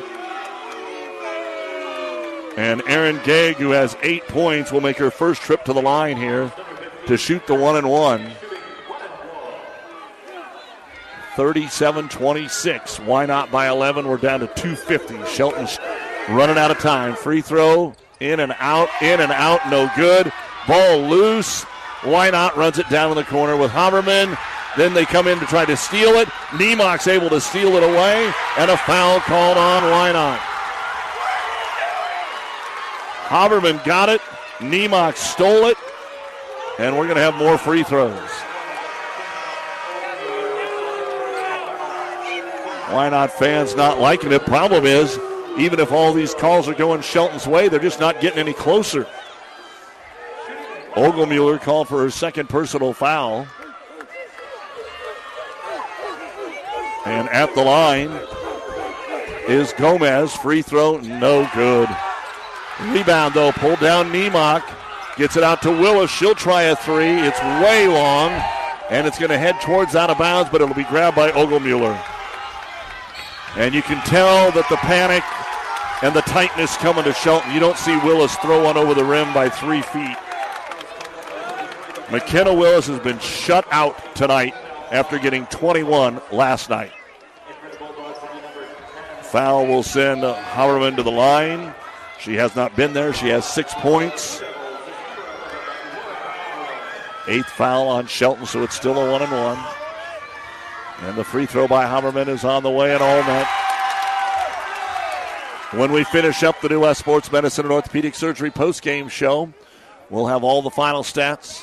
And 2.56 2.82
Aaron 2.88 3.20
Gegg, 3.24 3.56
who 3.56 3.70
has 3.70 3.96
eight 4.02 4.26
points, 4.28 4.72
will 4.72 4.80
make 4.80 4.96
her 4.98 5.10
first 5.10 5.42
trip 5.42 5.64
to 5.64 5.72
the 5.72 5.82
line 5.82 6.16
here 6.16 6.52
to 7.06 7.16
shoot 7.16 7.46
the 7.46 7.54
one 7.54 7.76
and 7.76 7.88
one. 7.88 8.30
37 11.38 12.08
26. 12.08 12.98
Wynot 12.98 13.52
by 13.52 13.68
11? 13.68 14.08
We're 14.08 14.16
down 14.16 14.40
to 14.40 14.48
250. 14.48 15.24
Shelton's 15.32 15.78
running 16.30 16.58
out 16.58 16.72
of 16.72 16.80
time. 16.80 17.14
Free 17.14 17.42
throw, 17.42 17.94
in 18.18 18.40
and 18.40 18.56
out, 18.58 18.88
in 19.00 19.20
and 19.20 19.30
out, 19.30 19.60
no 19.70 19.88
good. 19.94 20.32
Ball 20.66 20.98
loose. 20.98 21.64
Wynot 22.00 22.56
runs 22.56 22.80
it 22.80 22.88
down 22.90 23.12
in 23.12 23.16
the 23.16 23.22
corner 23.22 23.56
with 23.56 23.70
Haberman. 23.70 24.36
Then 24.76 24.94
they 24.94 25.04
come 25.04 25.28
in 25.28 25.38
to 25.38 25.46
try 25.46 25.64
to 25.64 25.76
steal 25.76 26.14
it. 26.14 26.26
Nemok's 26.48 27.06
able 27.06 27.30
to 27.30 27.40
steal 27.40 27.76
it 27.76 27.84
away, 27.84 28.32
and 28.58 28.68
a 28.68 28.76
foul 28.76 29.20
called 29.20 29.56
on 29.56 29.84
Wynot? 29.84 30.38
Haberman 33.28 33.84
got 33.84 34.08
it. 34.08 34.20
Nemok 34.58 35.14
stole 35.14 35.66
it, 35.66 35.76
and 36.80 36.98
we're 36.98 37.04
going 37.04 37.14
to 37.14 37.22
have 37.22 37.36
more 37.36 37.56
free 37.56 37.84
throws. 37.84 38.28
Wynot 42.88 43.30
fans 43.30 43.74
not 43.76 44.00
liking 44.00 44.32
it? 44.32 44.44
Problem 44.46 44.86
is, 44.86 45.18
even 45.58 45.80
if 45.80 45.92
all 45.92 46.12
these 46.12 46.34
calls 46.34 46.68
are 46.68 46.74
going 46.74 47.02
Shelton's 47.02 47.46
way, 47.46 47.68
they're 47.68 47.80
just 47.80 48.00
not 48.00 48.20
getting 48.20 48.38
any 48.38 48.52
closer. 48.52 49.06
Ogelmuller 50.92 51.60
called 51.60 51.88
for 51.88 52.02
her 52.02 52.10
second 52.10 52.48
personal 52.48 52.92
foul. 52.92 53.46
And 57.04 57.28
at 57.30 57.54
the 57.54 57.62
line 57.62 58.10
is 59.48 59.72
Gomez. 59.74 60.34
Free 60.34 60.62
throw, 60.62 60.98
no 60.98 61.48
good. 61.54 61.88
Rebound, 62.80 63.34
though, 63.34 63.52
pulled 63.52 63.80
down 63.80 64.10
Nemok. 64.10 64.62
Gets 65.16 65.36
it 65.36 65.42
out 65.42 65.62
to 65.62 65.70
Willis. 65.70 66.10
She'll 66.10 66.34
try 66.34 66.64
a 66.64 66.76
three. 66.76 67.06
It's 67.06 67.40
way 67.40 67.88
long, 67.88 68.30
and 68.90 69.06
it's 69.06 69.18
going 69.18 69.30
to 69.30 69.38
head 69.38 69.60
towards 69.60 69.96
out 69.96 70.10
of 70.10 70.18
bounds, 70.18 70.50
but 70.50 70.60
it'll 70.60 70.74
be 70.74 70.84
grabbed 70.84 71.16
by 71.16 71.30
Ogelmuller. 71.32 71.98
And 73.58 73.74
you 73.74 73.82
can 73.82 74.00
tell 74.06 74.52
that 74.52 74.68
the 74.68 74.76
panic 74.76 75.24
and 76.04 76.14
the 76.14 76.22
tightness 76.22 76.76
coming 76.76 77.02
to 77.02 77.12
Shelton. 77.12 77.52
You 77.52 77.58
don't 77.58 77.76
see 77.76 77.96
Willis 77.98 78.36
throw 78.36 78.62
one 78.62 78.76
over 78.76 78.94
the 78.94 79.04
rim 79.04 79.34
by 79.34 79.48
three 79.48 79.82
feet. 79.82 80.16
McKenna 82.12 82.54
Willis 82.54 82.86
has 82.86 83.00
been 83.00 83.18
shut 83.18 83.66
out 83.72 84.14
tonight 84.14 84.54
after 84.92 85.18
getting 85.18 85.44
21 85.46 86.20
last 86.30 86.70
night. 86.70 86.92
Foul 89.22 89.66
will 89.66 89.82
send 89.82 90.22
Haberman 90.22 90.94
to 90.94 91.02
the 91.02 91.10
line. 91.10 91.74
She 92.20 92.34
has 92.34 92.54
not 92.54 92.76
been 92.76 92.92
there. 92.92 93.12
She 93.12 93.26
has 93.28 93.44
six 93.44 93.74
points. 93.74 94.40
Eighth 97.26 97.50
foul 97.50 97.88
on 97.88 98.06
Shelton, 98.06 98.46
so 98.46 98.62
it's 98.62 98.76
still 98.76 98.96
a 98.96 99.10
one 99.10 99.22
and 99.22 99.32
one. 99.32 99.58
And 101.00 101.16
the 101.16 101.24
free 101.24 101.46
throw 101.46 101.68
by 101.68 101.84
Haberman 101.86 102.28
is 102.28 102.44
on 102.44 102.62
the 102.62 102.70
way 102.70 102.92
and 102.92 103.02
all 103.02 103.22
that. 103.22 103.64
When 105.72 105.92
we 105.92 106.02
finish 106.04 106.42
up 106.42 106.60
the 106.60 106.68
New 106.68 106.80
West 106.80 107.00
Sports 107.00 107.30
Medicine 107.30 107.66
and 107.66 107.72
Orthopedic 107.72 108.14
Surgery 108.14 108.50
post-game 108.50 109.08
show, 109.08 109.52
we'll 110.10 110.26
have 110.26 110.42
all 110.42 110.62
the 110.62 110.70
final 110.70 111.02
stats. 111.02 111.62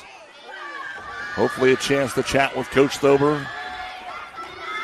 Hopefully, 1.34 1.72
a 1.72 1.76
chance 1.76 2.14
to 2.14 2.22
chat 2.22 2.56
with 2.56 2.70
Coach 2.70 2.98
Thober. 2.98 3.46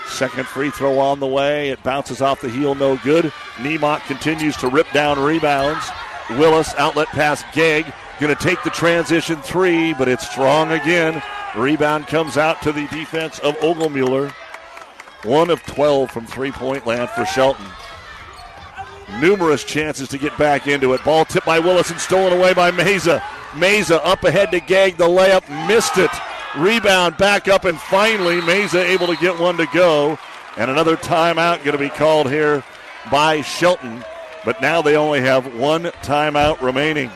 Second 0.07 0.47
free 0.47 0.70
throw 0.70 0.99
on 0.99 1.20
the 1.20 1.27
way. 1.27 1.70
It 1.70 1.83
bounces 1.83 2.20
off 2.20 2.43
the 2.43 2.51
heel, 2.51 2.74
no 2.74 2.99
good. 2.99 3.33
Nemok 3.57 4.01
continues 4.07 4.57
to 4.59 4.69
rip 4.69 4.91
down 4.93 5.19
rebounds. 5.19 5.89
Willis, 6.31 6.74
outlet 6.74 7.09
pass, 7.09 7.43
Gegg. 7.55 7.91
Going 8.20 8.37
to 8.37 8.43
take 8.43 8.62
the 8.62 8.70
transition 8.70 9.41
three, 9.41 9.95
but 9.95 10.09
it's 10.09 10.29
strong 10.29 10.73
again. 10.73 11.23
Rebound 11.57 12.07
comes 12.07 12.37
out 12.37 12.61
to 12.62 12.73
the 12.73 12.87
defense 12.89 13.39
of 13.39 13.57
Ogelmuller. 13.57 14.35
One 15.24 15.51
of 15.51 15.62
12 15.65 16.11
from 16.11 16.27
three 16.27 16.51
point 16.51 16.86
land 16.86 17.09
for 17.11 17.24
Shelton. 17.24 17.66
Numerous 19.20 19.62
chances 19.62 20.09
to 20.09 20.19
get 20.19 20.36
back 20.36 20.66
into 20.66 20.94
it. 20.94 21.05
Ball 21.05 21.24
tipped 21.24 21.47
by 21.47 21.59
Willis 21.59 21.90
and 21.90 22.01
stolen 22.01 22.32
away 22.32 22.55
by 22.55 22.70
Meza. 22.70 23.20
Meza 23.53 24.01
up 24.03 24.24
ahead 24.24 24.51
to 24.51 24.61
Gegg. 24.61 24.97
The 24.97 25.07
layup 25.07 25.49
missed 25.69 25.99
it. 25.99 26.11
Rebound 26.57 27.16
back 27.16 27.49
up, 27.49 27.65
and 27.65 27.78
finally 27.78 28.40
Meza 28.40 28.85
able 28.85 29.07
to 29.07 29.16
get 29.16 29.39
one 29.39 29.57
to 29.59 29.66
go. 29.73 30.19
And 30.57 30.70
another 30.70 30.97
timeout 30.97 31.65
going 31.65 31.73
to 31.73 31.78
be 31.78 31.89
called 31.89 32.31
here 32.31 32.65
by 33.11 33.43
Shelton. 33.43 34.05
But 34.44 34.61
now 34.61 34.82
they 34.82 34.97
only 34.97 35.20
have 35.20 35.55
one 35.55 35.85
timeout 36.03 36.61
remaining. 36.61 37.11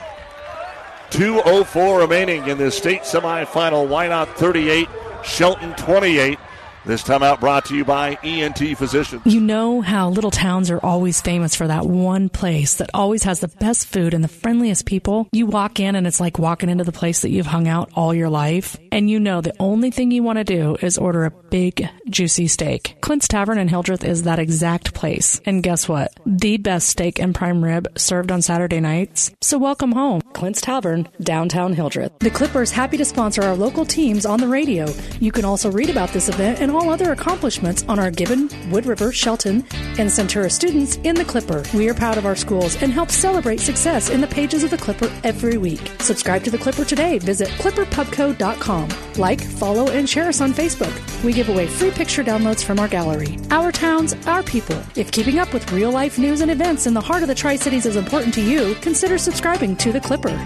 2.04 1.11 2.01
remaining 2.01 2.47
in 2.49 2.59
this 2.59 2.77
state 2.77 3.03
semifinal. 3.03 3.89
Wynot 3.89 4.35
38? 4.35 4.89
Shelton 5.25 5.75
28. 5.75 6.39
This 6.87 7.03
time 7.03 7.25
out 7.25 7.41
brought 7.41 7.65
to 7.65 7.75
you 7.75 7.85
by 7.85 8.17
ENT 8.23 8.79
Physicians. 8.79 9.23
You 9.25 9.41
know 9.41 9.81
how 9.81 10.09
little 10.09 10.31
towns 10.31 10.71
are 10.71 10.79
always 10.79 11.21
famous 11.21 11.57
for 11.57 11.67
that 11.67 11.85
one 11.85 12.29
place 12.29 12.77
that 12.77 12.91
always 12.95 13.25
has 13.25 13.41
the 13.41 13.49
best 13.49 13.89
food 13.89 14.15
and 14.15 14.23
the 14.23 14.29
friendliest 14.29 14.87
people? 14.87 15.29
You 15.33 15.47
walk 15.47 15.81
in 15.81 15.97
and 15.97 16.07
it's 16.07 16.21
like 16.21 16.39
walking 16.39 16.69
into 16.69 16.85
the 16.85 16.93
place 16.93 17.23
that 17.23 17.31
you've 17.31 17.45
hung 17.45 17.67
out 17.67 17.91
all 17.95 18.15
your 18.15 18.29
life. 18.29 18.77
And 18.93 19.11
you 19.11 19.19
know 19.19 19.41
the 19.41 19.57
only 19.59 19.91
thing 19.91 20.13
you 20.13 20.23
want 20.23 20.39
to 20.39 20.45
do 20.45 20.77
is 20.81 20.97
order 20.97 21.25
a 21.25 21.33
big, 21.57 21.89
juicy 22.11 22.47
steak. 22.49 22.99
Clint's 23.01 23.27
Tavern 23.27 23.57
in 23.57 23.67
Hildreth 23.67 24.05
is 24.05 24.25
that 24.25 24.39
exact 24.39 24.93
place. 24.93 25.41
And 25.47 25.63
guess 25.63 25.89
what? 25.89 26.13
The 26.27 26.59
best 26.59 26.87
steak 26.87 27.19
and 27.19 27.35
prime 27.35 27.65
rib 27.65 27.89
served 27.97 28.31
on 28.31 28.43
Saturday 28.43 28.79
nights. 28.79 29.31
So 29.41 29.57
welcome 29.57 29.93
home. 29.93 30.21
Clint's 30.35 30.61
Tavern, 30.61 31.09
downtown 31.23 31.73
Hildreth. 31.73 32.19
The 32.19 32.37
Clippers 32.39 32.71
happy 32.71 32.99
to 32.99 33.07
sponsor 33.07 33.43
our 33.43 33.57
local 33.57 33.87
teams 33.87 34.27
on 34.27 34.39
the 34.39 34.49
radio. 34.49 34.85
You 35.19 35.33
can 35.33 35.47
also 35.47 35.71
read 35.71 35.89
about 35.89 36.11
this 36.11 36.29
event 36.29 36.61
and 36.61 36.71
all 36.71 36.91
other 36.91 37.11
accomplishments 37.13 37.87
on 37.89 37.99
our 37.99 38.11
Gibbon, 38.11 38.51
Wood 38.71 38.85
River, 38.85 39.11
Shelton, 39.11 39.65
and 39.99 40.11
Centura 40.11 40.53
students 40.53 40.97
in 41.05 41.15
the 41.15 41.25
Clipper. 41.25 41.63
We 41.73 41.89
are 41.89 41.95
proud 41.95 42.19
of 42.19 42.27
our 42.27 42.37
schools 42.37 42.83
and 42.83 42.93
help 42.93 43.11
celebrate 43.11 43.61
success 43.61 44.11
in 44.11 44.21
the 44.21 44.27
pages 44.27 44.63
of 44.63 44.71
the 44.71 44.77
Clipper 44.77 45.11
every 45.25 45.57
week. 45.57 45.91
Subscribe 46.01 46.45
to 46.45 46.51
the 46.51 46.59
Clipper 46.59 46.85
today. 46.85 47.19
Visit 47.19 47.49
clipperpubco.com. 47.49 48.89
Like, 49.17 49.41
follow, 49.41 49.89
and 49.89 50.07
share 50.07 50.29
us 50.29 50.43
on 50.43 50.53
Facebook. 50.53 50.95
We 51.25 51.33
give 51.47 51.55
away 51.55 51.67
free 51.67 51.91
picture 51.91 52.25
downloads 52.25 52.65
from 52.65 52.79
our 52.79 52.89
gallery. 52.89 53.39
Our 53.51 53.73
towns, 53.73 54.15
our 54.27 54.43
people. 54.43 54.79
If 54.97 55.13
keeping 55.13 55.39
up 55.39 55.53
with 55.53 55.71
real 55.73 55.91
life 55.91 56.19
news 56.19 56.41
and 56.41 56.51
events 56.51 56.87
in 56.87 56.95
the 56.95 57.01
heart 57.01 57.23
of 57.23 57.29
the 57.29 57.35
Tri 57.35 57.57
Cities 57.57 57.87
is 57.87 57.97
important 57.97 58.35
to 58.35 58.43
you, 58.43 58.75
consider 58.81 59.19
subscribing 59.19 59.77
to 59.77 59.93
the 59.93 60.01
Clipper. 60.01 60.37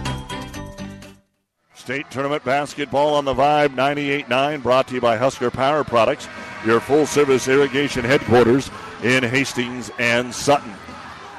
State 1.74 2.10
Tournament 2.10 2.44
Basketball 2.44 3.14
on 3.14 3.24
the 3.24 3.34
Vibe 3.34 3.74
98.9 3.74 4.62
brought 4.62 4.88
to 4.88 4.94
you 4.94 5.00
by 5.00 5.16
Husker 5.16 5.50
Power 5.50 5.82
Products, 5.82 6.28
your 6.64 6.78
full 6.78 7.06
service 7.06 7.48
irrigation 7.48 8.04
headquarters 8.04 8.70
in 9.02 9.24
Hastings 9.24 9.90
and 9.98 10.32
Sutton. 10.34 10.72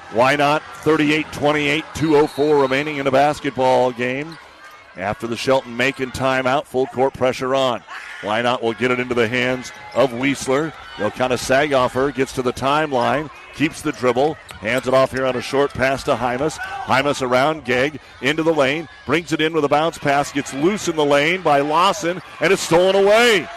Wynot? 0.10 0.62
38 0.82 1.26
28, 1.32 1.86
204 1.94 2.58
remaining 2.58 2.98
in 2.98 3.06
the 3.06 3.12
basketball 3.12 3.92
game. 3.92 4.38
After 4.98 5.26
the 5.26 5.38
Shelton 5.38 5.78
Macon 5.78 6.12
timeout, 6.12 6.66
full 6.66 6.86
court 6.88 7.14
pressure 7.14 7.56
on. 7.56 7.82
Wynot? 8.22 8.62
We'll 8.62 8.74
get 8.74 8.92
it 8.92 9.00
into 9.00 9.16
the 9.16 9.28
hands 9.28 9.72
of 9.96 10.12
Weisler. 10.12 10.74
They'll 10.98 11.12
kind 11.12 11.34
of 11.34 11.40
sag 11.40 11.74
off 11.74 11.94
her, 11.94 12.12
gets 12.12 12.34
to 12.34 12.42
the 12.42 12.54
timeline, 12.54 13.30
keeps 13.56 13.82
the 13.82 13.94
dribble, 13.94 14.36
hands 14.60 14.88
it 14.88 14.94
off 14.94 15.12
here 15.12 15.26
on 15.26 15.36
a 15.36 15.42
short 15.42 15.74
pass 15.74 16.04
to 16.04 16.16
Hymas. 16.16 16.58
Hymas 16.60 17.22
around 17.22 17.66
Gegg 17.66 18.00
into 18.22 18.44
the 18.44 18.54
lane, 18.54 18.90
brings 19.06 19.32
it 19.32 19.42
in 19.42 19.54
with 19.54 19.66
a 19.66 19.70
bounce 19.70 19.98
pass, 19.98 20.32
gets 20.32 20.54
loose 20.54 20.88
in 20.88 20.96
the 20.96 21.06
lane 21.06 21.42
by 21.42 21.62
Lawson, 21.62 22.22
and 22.42 22.52
it's 22.52 22.62
stolen 22.62 22.96
away. 22.96 23.48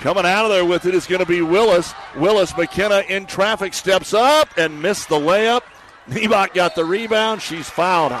Coming 0.00 0.26
out 0.26 0.44
of 0.44 0.50
there 0.50 0.64
with 0.64 0.84
it 0.86 0.94
is 0.94 1.06
going 1.06 1.20
to 1.20 1.26
be 1.26 1.42
Willis. 1.42 1.94
Willis 2.16 2.56
McKenna 2.56 3.02
in 3.08 3.26
traffic 3.26 3.72
steps 3.72 4.12
up 4.12 4.48
and 4.56 4.82
missed 4.82 5.08
the 5.08 5.18
layup. 5.18 5.62
Nemok 6.08 6.54
got 6.54 6.74
the 6.74 6.84
rebound. 6.84 7.40
She's 7.40 7.68
fouled. 7.68 8.12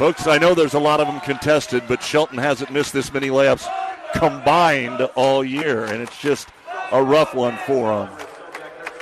Folks, 0.00 0.26
I 0.26 0.38
know 0.38 0.54
there's 0.54 0.72
a 0.72 0.80
lot 0.80 1.00
of 1.00 1.08
them 1.08 1.20
contested, 1.20 1.82
but 1.86 2.02
Shelton 2.02 2.38
hasn't 2.38 2.72
missed 2.72 2.94
this 2.94 3.12
many 3.12 3.28
layups 3.28 3.70
combined 4.14 5.02
all 5.14 5.44
year, 5.44 5.84
and 5.84 6.00
it's 6.00 6.18
just 6.18 6.48
a 6.90 7.02
rough 7.02 7.34
one 7.34 7.58
for 7.66 7.92
him. 7.92 8.08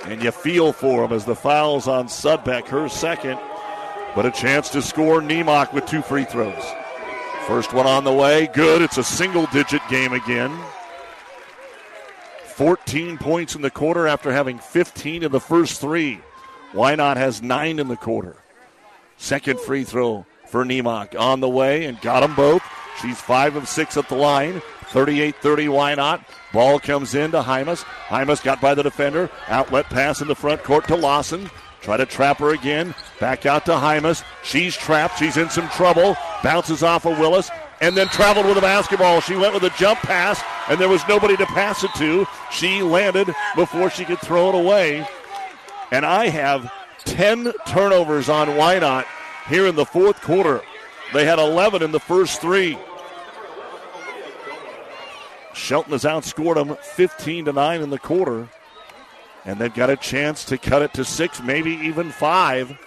And 0.06 0.20
you 0.20 0.32
feel 0.32 0.72
for 0.72 1.04
him 1.04 1.12
as 1.12 1.24
the 1.24 1.36
foul's 1.36 1.86
on 1.86 2.08
Sudbeck, 2.08 2.66
her 2.66 2.88
second, 2.88 3.38
but 4.16 4.26
a 4.26 4.32
chance 4.32 4.70
to 4.70 4.82
score 4.82 5.20
Nemok 5.20 5.72
with 5.72 5.86
two 5.86 6.02
free 6.02 6.24
throws. 6.24 6.64
First 7.46 7.72
one 7.72 7.86
on 7.86 8.02
the 8.02 8.12
way, 8.12 8.48
good. 8.52 8.82
It's 8.82 8.98
a 8.98 9.04
single 9.04 9.46
digit 9.52 9.82
game 9.88 10.12
again. 10.12 10.50
14 12.56 13.18
points 13.18 13.54
in 13.54 13.62
the 13.62 13.70
quarter 13.70 14.08
after 14.08 14.32
having 14.32 14.58
15 14.58 15.22
in 15.22 15.30
the 15.30 15.38
first 15.38 15.80
three. 15.80 16.18
Wynot 16.72 17.16
has 17.16 17.40
nine 17.40 17.78
in 17.78 17.86
the 17.86 17.96
quarter. 17.96 18.34
Second 19.16 19.60
free 19.60 19.84
throw 19.84 20.26
for 20.48 20.64
Nemok 20.64 21.18
on 21.18 21.40
the 21.40 21.48
way 21.48 21.84
and 21.84 22.00
got 22.00 22.20
them 22.20 22.34
both. 22.34 22.62
She's 23.00 23.20
five 23.20 23.56
of 23.56 23.68
six 23.68 23.96
at 23.96 24.08
the 24.08 24.16
line. 24.16 24.60
38 24.88 25.36
30, 25.36 25.66
Wynot? 25.66 26.24
Ball 26.52 26.80
comes 26.80 27.14
in 27.14 27.30
to 27.32 27.42
Hymas. 27.42 27.84
Hymas 28.06 28.42
got 28.42 28.60
by 28.60 28.74
the 28.74 28.82
defender. 28.82 29.30
Outlet 29.48 29.86
pass 29.86 30.20
in 30.20 30.28
the 30.28 30.34
front 30.34 30.64
court 30.64 30.88
to 30.88 30.96
Lawson. 30.96 31.50
Try 31.82 31.98
to 31.98 32.06
trap 32.06 32.38
her 32.38 32.54
again. 32.54 32.94
Back 33.20 33.46
out 33.46 33.66
to 33.66 33.72
Hymas. 33.72 34.24
She's 34.42 34.76
trapped. 34.76 35.18
She's 35.18 35.36
in 35.36 35.50
some 35.50 35.68
trouble. 35.70 36.16
Bounces 36.42 36.82
off 36.82 37.04
of 37.04 37.18
Willis 37.18 37.50
and 37.80 37.96
then 37.96 38.08
traveled 38.08 38.46
with 38.46 38.58
a 38.58 38.62
basketball. 38.62 39.20
She 39.20 39.36
went 39.36 39.54
with 39.54 39.62
a 39.62 39.70
jump 39.78 40.00
pass, 40.00 40.42
and 40.68 40.80
there 40.80 40.88
was 40.88 41.06
nobody 41.08 41.36
to 41.36 41.46
pass 41.46 41.84
it 41.84 41.92
to. 41.96 42.26
She 42.50 42.82
landed 42.82 43.32
before 43.54 43.90
she 43.90 44.04
could 44.04 44.18
throw 44.18 44.48
it 44.48 44.54
away. 44.54 45.06
And 45.92 46.04
I 46.04 46.28
have 46.28 46.72
10 47.04 47.52
turnovers 47.66 48.28
on 48.28 48.48
Wynot 48.48 49.04
here 49.48 49.66
in 49.66 49.76
the 49.76 49.84
fourth 49.84 50.20
quarter. 50.20 50.62
They 51.12 51.24
had 51.24 51.38
11 51.38 51.82
in 51.82 51.92
the 51.92 52.00
first 52.00 52.40
three. 52.40 52.78
Shelton 55.54 55.92
has 55.92 56.04
outscored 56.04 56.54
them 56.54 56.76
15 56.80 57.46
to 57.46 57.52
9 57.52 57.80
in 57.80 57.90
the 57.90 57.98
quarter. 57.98 58.48
And 59.44 59.58
they've 59.58 59.72
got 59.72 59.90
a 59.90 59.96
chance 59.96 60.44
to 60.46 60.58
cut 60.58 60.82
it 60.82 60.92
to 60.94 61.04
six, 61.04 61.42
maybe 61.42 61.70
even 61.70 62.10
five. 62.10 62.78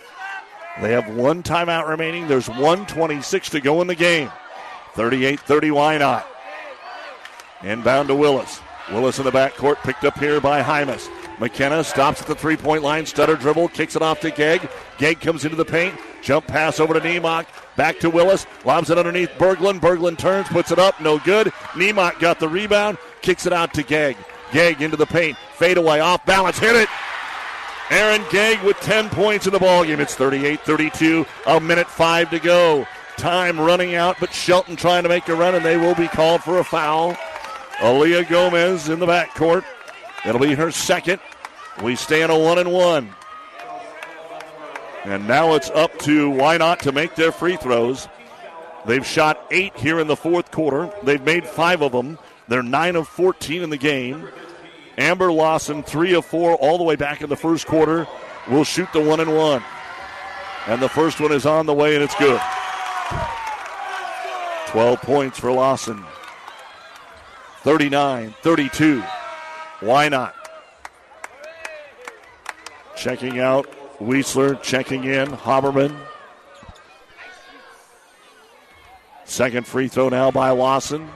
They 0.79 0.91
have 0.91 1.09
one 1.09 1.43
timeout 1.43 1.87
remaining. 1.87 2.27
There's 2.27 2.47
126 2.47 3.49
to 3.49 3.61
go 3.61 3.81
in 3.81 3.87
the 3.87 3.95
game. 3.95 4.31
38 4.93 5.39
30 5.39 5.69
Wynot? 5.69 6.23
Inbound 7.63 8.07
to 8.09 8.15
Willis. 8.15 8.59
Willis 8.91 9.19
in 9.19 9.25
the 9.25 9.31
backcourt, 9.31 9.77
picked 9.77 10.03
up 10.03 10.17
here 10.17 10.39
by 10.41 10.61
Hymas. 10.61 11.09
McKenna 11.39 11.83
stops 11.83 12.21
at 12.21 12.27
the 12.27 12.35
three 12.35 12.57
point 12.57 12.83
line, 12.83 13.05
stutter 13.05 13.35
dribble, 13.35 13.69
kicks 13.69 13.95
it 13.95 14.01
off 14.01 14.19
to 14.21 14.31
Gegg. 14.31 14.67
Gegg 14.97 15.19
comes 15.19 15.45
into 15.45 15.55
the 15.55 15.65
paint, 15.65 15.95
jump 16.21 16.47
pass 16.47 16.79
over 16.79 16.93
to 16.93 16.99
Nemok, 16.99 17.45
back 17.75 17.99
to 17.99 18.09
Willis, 18.09 18.45
lobs 18.65 18.89
it 18.89 18.97
underneath 18.97 19.29
Berglund. 19.37 19.79
Berglund 19.79 20.17
turns, 20.17 20.47
puts 20.47 20.71
it 20.71 20.79
up, 20.79 20.99
no 21.01 21.19
good. 21.19 21.47
Nemok 21.73 22.19
got 22.19 22.39
the 22.39 22.47
rebound, 22.47 22.97
kicks 23.21 23.45
it 23.45 23.53
out 23.53 23.73
to 23.73 23.83
Gegg. 23.83 24.17
Gegg 24.51 24.81
into 24.81 24.97
the 24.97 25.05
paint, 25.05 25.37
fade 25.55 25.77
away, 25.77 25.99
off 25.99 26.25
balance, 26.25 26.59
hit 26.59 26.75
it. 26.75 26.89
Aaron 27.89 28.23
Gegg 28.29 28.61
with 28.63 28.77
10 28.77 29.09
points 29.09 29.47
in 29.47 29.53
the 29.53 29.59
ballgame. 29.59 29.99
It's 29.99 30.15
38 30.15 30.61
32, 30.61 31.25
a 31.45 31.59
minute 31.59 31.87
five 31.87 32.29
to 32.29 32.39
go. 32.39 32.87
Time 33.17 33.59
running 33.59 33.95
out, 33.95 34.15
but 34.19 34.33
Shelton 34.33 34.77
trying 34.77 35.03
to 35.03 35.09
make 35.09 35.27
a 35.27 35.35
run, 35.35 35.55
and 35.55 35.65
they 35.65 35.75
will 35.75 35.93
be 35.95 36.07
called 36.07 36.41
for 36.41 36.59
a 36.59 36.63
foul. 36.63 37.13
Aaliyah 37.79 38.29
Gomez 38.29 38.87
in 38.87 38.99
the 38.99 39.05
backcourt. 39.05 39.65
It'll 40.25 40.39
be 40.39 40.53
her 40.53 40.71
second. 40.71 41.19
We 41.83 41.95
stay 41.95 42.21
in 42.21 42.29
a 42.29 42.37
one 42.37 42.59
and 42.59 42.71
one. 42.71 43.13
And 45.03 45.27
now 45.27 45.55
it's 45.55 45.69
up 45.71 45.97
to 45.99 46.29
Wynot 46.29 46.79
to 46.79 46.91
make 46.91 47.15
their 47.15 47.31
free 47.31 47.57
throws. 47.57 48.07
They've 48.85 49.05
shot 49.05 49.45
eight 49.51 49.75
here 49.75 49.99
in 49.99 50.07
the 50.07 50.15
fourth 50.15 50.51
quarter. 50.51 50.91
They've 51.03 51.23
made 51.23 51.45
five 51.45 51.81
of 51.81 51.91
them. 51.91 52.19
They're 52.47 52.63
nine 52.63 52.95
of 52.95 53.07
14 53.07 53.63
in 53.63 53.69
the 53.69 53.77
game. 53.77 54.27
Amber 54.97 55.31
Lawson, 55.31 55.83
three 55.83 56.13
of 56.13 56.25
four, 56.25 56.55
all 56.55 56.77
the 56.77 56.83
way 56.83 56.95
back 56.95 57.21
in 57.21 57.29
the 57.29 57.35
first 57.35 57.65
quarter, 57.65 58.07
will 58.49 58.63
shoot 58.63 58.91
the 58.93 59.01
one 59.01 59.19
and 59.19 59.35
one. 59.35 59.63
And 60.67 60.81
the 60.81 60.89
first 60.89 61.19
one 61.19 61.31
is 61.31 61.45
on 61.45 61.65
the 61.65 61.73
way, 61.73 61.95
and 61.95 62.03
it's 62.03 62.15
good. 62.15 62.41
12 64.67 65.01
points 65.01 65.39
for 65.39 65.51
Lawson. 65.51 66.03
39 67.63 68.33
32. 68.41 69.03
Wynot? 69.79 70.33
Checking 72.95 73.39
out 73.39 73.67
Weisler, 74.01 74.61
checking 74.61 75.03
in 75.03 75.27
Haberman. 75.27 75.95
Second 79.25 79.65
free 79.65 79.87
throw 79.87 80.09
now 80.09 80.31
by 80.31 80.49
Lawson. 80.49 81.09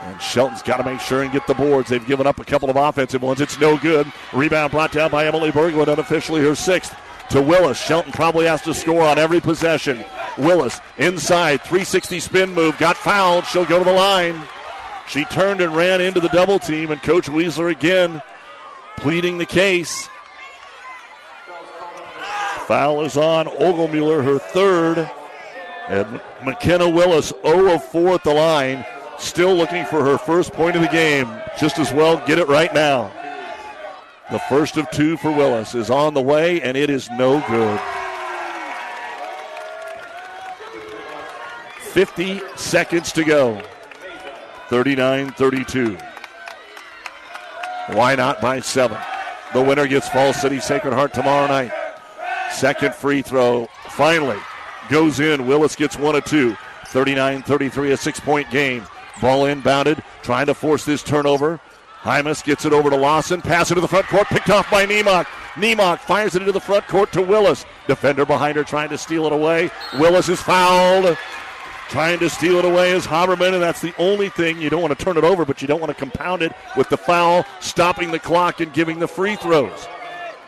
And 0.00 0.20
Shelton's 0.20 0.62
got 0.62 0.78
to 0.78 0.84
make 0.84 1.00
sure 1.00 1.22
and 1.22 1.32
get 1.32 1.46
the 1.46 1.54
boards. 1.54 1.90
They've 1.90 2.06
given 2.06 2.26
up 2.26 2.40
a 2.40 2.44
couple 2.44 2.70
of 2.70 2.76
offensive 2.76 3.22
ones. 3.22 3.40
It's 3.40 3.60
no 3.60 3.76
good. 3.78 4.10
Rebound 4.32 4.72
brought 4.72 4.92
down 4.92 5.10
by 5.10 5.26
Emily 5.26 5.50
Berglund, 5.50 5.88
unofficially 5.88 6.40
her 6.42 6.54
sixth 6.54 6.94
to 7.30 7.40
Willis. 7.40 7.80
Shelton 7.80 8.12
probably 8.12 8.46
has 8.46 8.62
to 8.62 8.74
score 8.74 9.02
on 9.02 9.18
every 9.18 9.40
possession. 9.40 10.04
Willis 10.38 10.80
inside, 10.98 11.60
360 11.62 12.20
spin 12.20 12.54
move, 12.54 12.76
got 12.78 12.96
fouled. 12.96 13.44
She'll 13.46 13.64
go 13.64 13.78
to 13.78 13.84
the 13.84 13.92
line. 13.92 14.40
She 15.06 15.24
turned 15.26 15.60
and 15.60 15.74
ran 15.74 16.00
into 16.00 16.20
the 16.20 16.28
double 16.28 16.58
team, 16.58 16.90
and 16.90 17.02
Coach 17.02 17.26
Weisler 17.26 17.70
again 17.70 18.22
pleading 18.96 19.38
the 19.38 19.46
case. 19.46 20.08
Foul 22.70 23.02
is 23.02 23.16
on 23.16 23.46
Oligmuller, 23.46 24.22
her 24.22 24.38
third. 24.38 25.10
And 25.88 26.20
McKenna 26.44 26.88
Willis, 26.88 27.32
0 27.44 27.74
of 27.74 27.84
4 27.86 28.10
at 28.10 28.22
the 28.22 28.32
line, 28.32 28.86
still 29.18 29.56
looking 29.56 29.84
for 29.86 30.04
her 30.04 30.16
first 30.16 30.52
point 30.52 30.76
of 30.76 30.82
the 30.82 30.88
game. 30.88 31.28
Just 31.58 31.80
as 31.80 31.92
well 31.92 32.24
get 32.28 32.38
it 32.38 32.46
right 32.46 32.72
now. 32.72 33.10
The 34.30 34.38
first 34.38 34.76
of 34.76 34.88
two 34.92 35.16
for 35.16 35.32
Willis 35.32 35.74
is 35.74 35.90
on 35.90 36.14
the 36.14 36.22
way, 36.22 36.62
and 36.62 36.76
it 36.76 36.90
is 36.90 37.10
no 37.10 37.40
good. 37.48 37.80
50 41.92 42.40
seconds 42.54 43.10
to 43.10 43.24
go. 43.24 43.60
39 44.68 45.32
32. 45.32 45.98
Wynot 47.88 48.40
by 48.40 48.60
seven? 48.60 48.96
The 49.54 49.60
winner 49.60 49.88
gets 49.88 50.08
Falls 50.08 50.40
City 50.40 50.60
Sacred 50.60 50.94
Heart 50.94 51.12
tomorrow 51.14 51.48
night. 51.48 51.72
Second 52.52 52.94
free 52.94 53.22
throw 53.22 53.68
finally 53.90 54.38
goes 54.88 55.20
in. 55.20 55.46
Willis 55.46 55.76
gets 55.76 55.96
one 55.96 56.16
of 56.16 56.24
two. 56.24 56.56
39 56.86 57.42
33, 57.42 57.92
a 57.92 57.96
six 57.96 58.20
point 58.20 58.50
game. 58.50 58.84
Ball 59.20 59.44
inbounded, 59.44 60.02
trying 60.22 60.46
to 60.46 60.54
force 60.54 60.84
this 60.84 61.02
turnover. 61.02 61.60
Hymas 62.00 62.42
gets 62.42 62.64
it 62.64 62.72
over 62.72 62.90
to 62.90 62.96
Lawson. 62.96 63.42
Pass 63.42 63.70
it 63.70 63.74
to 63.74 63.80
the 63.80 63.88
front 63.88 64.06
court, 64.06 64.26
picked 64.28 64.50
off 64.50 64.70
by 64.70 64.86
Nemok. 64.86 65.26
Nemok 65.54 65.98
fires 65.98 66.34
it 66.34 66.40
into 66.40 66.52
the 66.52 66.60
front 66.60 66.86
court 66.88 67.12
to 67.12 67.22
Willis. 67.22 67.66
Defender 67.86 68.24
behind 68.24 68.56
her 68.56 68.64
trying 68.64 68.88
to 68.88 68.98
steal 68.98 69.26
it 69.26 69.32
away. 69.32 69.70
Willis 69.98 70.28
is 70.28 70.40
fouled. 70.40 71.16
Trying 71.90 72.20
to 72.20 72.30
steal 72.30 72.56
it 72.56 72.64
away 72.64 72.92
is 72.92 73.04
Haberman, 73.04 73.52
and 73.52 73.62
that's 73.62 73.80
the 73.80 73.92
only 73.98 74.28
thing. 74.28 74.60
You 74.60 74.70
don't 74.70 74.80
want 74.80 74.96
to 74.96 75.04
turn 75.04 75.16
it 75.16 75.24
over, 75.24 75.44
but 75.44 75.60
you 75.60 75.68
don't 75.68 75.80
want 75.80 75.90
to 75.90 75.98
compound 75.98 76.40
it 76.40 76.52
with 76.76 76.88
the 76.88 76.96
foul, 76.96 77.44
stopping 77.60 78.12
the 78.12 78.18
clock 78.18 78.60
and 78.60 78.72
giving 78.72 79.00
the 79.00 79.08
free 79.08 79.36
throws. 79.36 79.88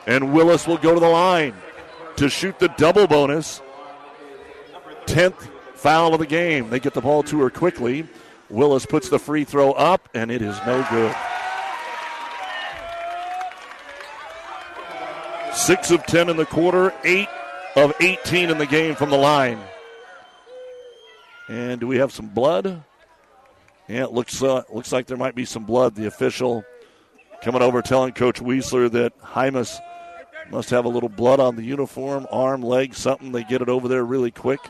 And 0.06 0.32
Willis 0.32 0.66
will 0.66 0.78
go 0.78 0.94
to 0.94 1.00
the 1.00 1.08
line 1.08 1.54
to 2.22 2.30
shoot 2.30 2.56
the 2.60 2.68
double 2.68 3.08
bonus. 3.08 3.60
10th 5.06 5.50
foul 5.74 6.14
of 6.14 6.20
the 6.20 6.26
game. 6.26 6.70
They 6.70 6.78
get 6.78 6.94
the 6.94 7.00
ball 7.00 7.24
to 7.24 7.40
her 7.40 7.50
quickly. 7.50 8.06
Willis 8.48 8.86
puts 8.86 9.08
the 9.08 9.18
free 9.18 9.42
throw 9.42 9.72
up, 9.72 10.08
and 10.14 10.30
it 10.30 10.40
is 10.40 10.56
no 10.64 10.86
good. 10.88 11.12
Six 15.52 15.90
of 15.90 16.06
10 16.06 16.28
in 16.28 16.36
the 16.36 16.46
quarter, 16.46 16.94
eight 17.02 17.28
of 17.74 17.92
18 18.00 18.50
in 18.50 18.58
the 18.58 18.66
game 18.66 18.94
from 18.94 19.10
the 19.10 19.18
line. 19.18 19.58
And 21.48 21.80
do 21.80 21.88
we 21.88 21.96
have 21.96 22.12
some 22.12 22.28
blood? 22.28 22.84
Yeah, 23.88 24.04
it 24.04 24.12
looks 24.12 24.40
uh, 24.40 24.62
looks 24.72 24.92
like 24.92 25.06
there 25.06 25.16
might 25.16 25.34
be 25.34 25.44
some 25.44 25.64
blood. 25.64 25.96
The 25.96 26.06
official 26.06 26.64
coming 27.42 27.62
over 27.62 27.82
telling 27.82 28.12
Coach 28.12 28.40
Weisler 28.40 28.88
that 28.92 29.18
Hymas 29.18 29.80
must 30.52 30.68
have 30.68 30.84
a 30.84 30.88
little 30.88 31.08
blood 31.08 31.40
on 31.40 31.56
the 31.56 31.62
uniform, 31.62 32.26
arm, 32.30 32.62
leg, 32.62 32.94
something. 32.94 33.32
They 33.32 33.42
get 33.42 33.62
it 33.62 33.70
over 33.70 33.88
there 33.88 34.04
really 34.04 34.30
quick. 34.30 34.60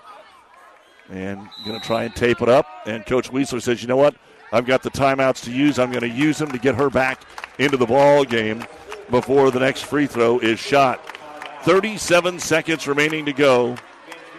And 1.10 1.40
going 1.66 1.78
to 1.78 1.84
try 1.84 2.04
and 2.04 2.14
tape 2.14 2.40
it 2.40 2.48
up. 2.48 2.66
And 2.86 3.04
Coach 3.04 3.30
Weisler 3.32 3.60
says, 3.60 3.82
you 3.82 3.88
know 3.88 3.96
what? 3.96 4.14
I've 4.52 4.64
got 4.64 4.84
the 4.84 4.90
timeouts 4.90 5.42
to 5.44 5.52
use. 5.52 5.78
I'm 5.78 5.90
going 5.90 6.08
to 6.08 6.08
use 6.08 6.38
them 6.38 6.52
to 6.52 6.58
get 6.58 6.76
her 6.76 6.88
back 6.88 7.22
into 7.58 7.76
the 7.76 7.84
ball 7.84 8.24
game 8.24 8.64
before 9.10 9.50
the 9.50 9.58
next 9.58 9.82
free 9.82 10.06
throw 10.06 10.38
is 10.38 10.60
shot. 10.60 11.04
37 11.64 12.38
seconds 12.38 12.86
remaining 12.86 13.26
to 13.26 13.32
go 13.32 13.76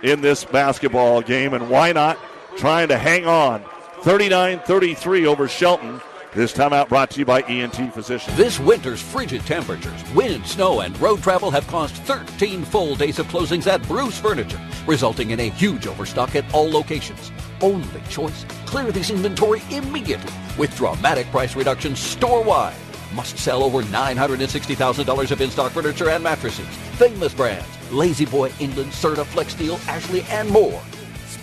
in 0.02 0.22
this 0.22 0.46
basketball 0.46 1.22
game. 1.22 1.54
And 1.54 1.66
Wynot 1.66 2.18
trying 2.58 2.88
to 2.88 2.98
hang 2.98 3.28
on. 3.28 3.64
39 4.02 4.60
33 4.60 5.28
over 5.28 5.48
Shelton. 5.48 6.00
This 6.36 6.52
timeout 6.52 6.90
brought 6.90 7.12
to 7.12 7.20
you 7.20 7.26
by 7.26 7.42
ENT 7.42 7.94
Physicians. 7.94 8.36
This 8.36 8.60
winter's 8.60 9.00
frigid 9.00 9.46
temperatures, 9.46 10.04
wind, 10.16 10.48
snow, 10.48 10.80
and 10.80 11.00
road 11.00 11.22
travel 11.22 11.52
have 11.52 11.68
caused 11.68 11.96
13 11.96 12.64
full 12.64 12.96
days 12.96 13.20
of 13.20 13.28
closings 13.28 13.68
at 13.68 13.84
Bruce 13.84 14.18
Furniture, 14.18 14.60
resulting 14.88 15.30
in 15.30 15.40
a 15.40 15.50
huge 15.52 15.86
overstock 15.86 16.36
at 16.36 16.52
all 16.52 16.68
locations. 16.68 17.32
Only 17.62 18.02
choice 18.10 18.48
clear 18.66 18.92
this 18.92 19.12
inventory 19.12 19.62
immediately 19.70 20.34
with 20.58 20.76
dramatic 20.76 21.28
price 21.28 21.56
reductions 21.56 22.00
store 22.00 22.44
wide. 22.44 22.74
Must 23.14 23.38
sell 23.38 23.64
over 23.64 23.84
$960,000 23.84 25.30
of 25.30 25.40
in 25.40 25.52
stock 25.52 25.72
furniture 25.72 26.10
and 26.10 26.24
mattresses. 26.24 26.66
Famous 26.98 27.36
brands 27.36 27.68
La-Z-Boy, 27.92 28.52
England, 28.60 28.92
Serta, 28.92 29.24
Flexsteel, 29.24 29.80
Ashley, 29.88 30.24
and 30.32 30.50
more. 30.50 30.82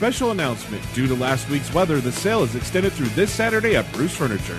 Special 0.01 0.31
announcement 0.31 0.83
due 0.95 1.07
to 1.07 1.15
last 1.15 1.47
week's 1.51 1.75
weather, 1.75 2.01
the 2.01 2.11
sale 2.11 2.43
is 2.43 2.57
extended 2.57 2.91
through 2.95 3.09
this 3.09 3.31
Saturday 3.31 3.77
at 3.77 3.93
Bruce 3.93 4.17
Furniture. 4.17 4.59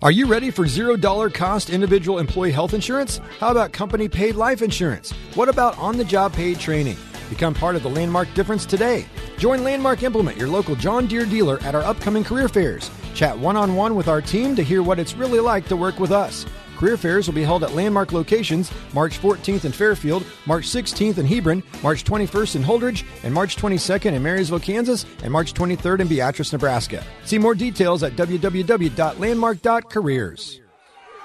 Are 0.00 0.10
you 0.10 0.26
ready 0.26 0.50
for 0.50 0.64
$0 0.64 1.34
cost 1.34 1.68
individual 1.68 2.18
employee 2.18 2.50
health 2.50 2.72
insurance? 2.72 3.20
How 3.38 3.50
about 3.50 3.72
company 3.72 4.08
paid 4.08 4.36
life 4.36 4.62
insurance? 4.62 5.12
What 5.34 5.50
about 5.50 5.76
on 5.76 5.98
the 5.98 6.04
job 6.04 6.32
paid 6.32 6.58
training? 6.58 6.96
Become 7.28 7.52
part 7.52 7.76
of 7.76 7.82
the 7.82 7.90
Landmark 7.90 8.32
difference 8.32 8.64
today. 8.64 9.04
Join 9.36 9.64
Landmark 9.64 10.02
Implement, 10.02 10.38
your 10.38 10.48
local 10.48 10.74
John 10.74 11.06
Deere 11.06 11.26
dealer, 11.26 11.60
at 11.60 11.74
our 11.74 11.82
upcoming 11.82 12.24
career 12.24 12.48
fairs. 12.48 12.90
Chat 13.14 13.38
one 13.38 13.54
on 13.54 13.76
one 13.76 13.96
with 13.96 14.08
our 14.08 14.22
team 14.22 14.56
to 14.56 14.62
hear 14.62 14.82
what 14.82 14.98
it's 14.98 15.12
really 15.12 15.40
like 15.40 15.68
to 15.68 15.76
work 15.76 16.00
with 16.00 16.10
us. 16.10 16.46
Career 16.80 16.96
fairs 16.96 17.28
will 17.28 17.34
be 17.34 17.42
held 17.42 17.62
at 17.62 17.74
landmark 17.74 18.12
locations 18.12 18.72
March 18.94 19.20
14th 19.20 19.66
in 19.66 19.72
Fairfield, 19.72 20.24
March 20.46 20.64
16th 20.64 21.18
in 21.18 21.26
Hebron, 21.26 21.62
March 21.82 22.04
21st 22.04 22.56
in 22.56 22.62
Holdrege, 22.62 23.04
and 23.22 23.34
March 23.34 23.56
22nd 23.56 24.14
in 24.14 24.22
Marysville, 24.22 24.60
Kansas, 24.60 25.04
and 25.22 25.30
March 25.30 25.52
23rd 25.52 26.00
in 26.00 26.08
Beatrice, 26.08 26.52
Nebraska. 26.52 27.04
See 27.26 27.36
more 27.36 27.54
details 27.54 28.02
at 28.02 28.16
www.landmark.careers. 28.16 30.60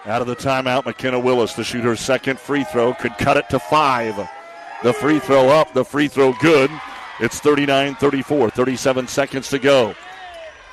Out 0.05 0.21
of 0.21 0.27
the 0.27 0.35
timeout, 0.35 0.85
McKenna 0.85 1.21
Willis 1.21 1.53
to 1.53 1.63
shoot 1.63 1.85
her 1.85 1.95
second 1.95 2.37
free 2.37 2.65
throw. 2.65 2.93
Could 2.93 3.17
cut 3.17 3.37
it 3.37 3.49
to 3.49 3.57
five. 3.57 4.17
The 4.83 4.91
free 4.91 5.19
throw 5.19 5.47
up, 5.47 5.73
the 5.73 5.85
free 5.85 6.09
throw 6.09 6.33
good. 6.41 6.69
It's 7.21 7.39
39 7.39 7.95
34, 7.95 8.49
37 8.49 9.07
seconds 9.07 9.47
to 9.51 9.59
go. 9.59 9.95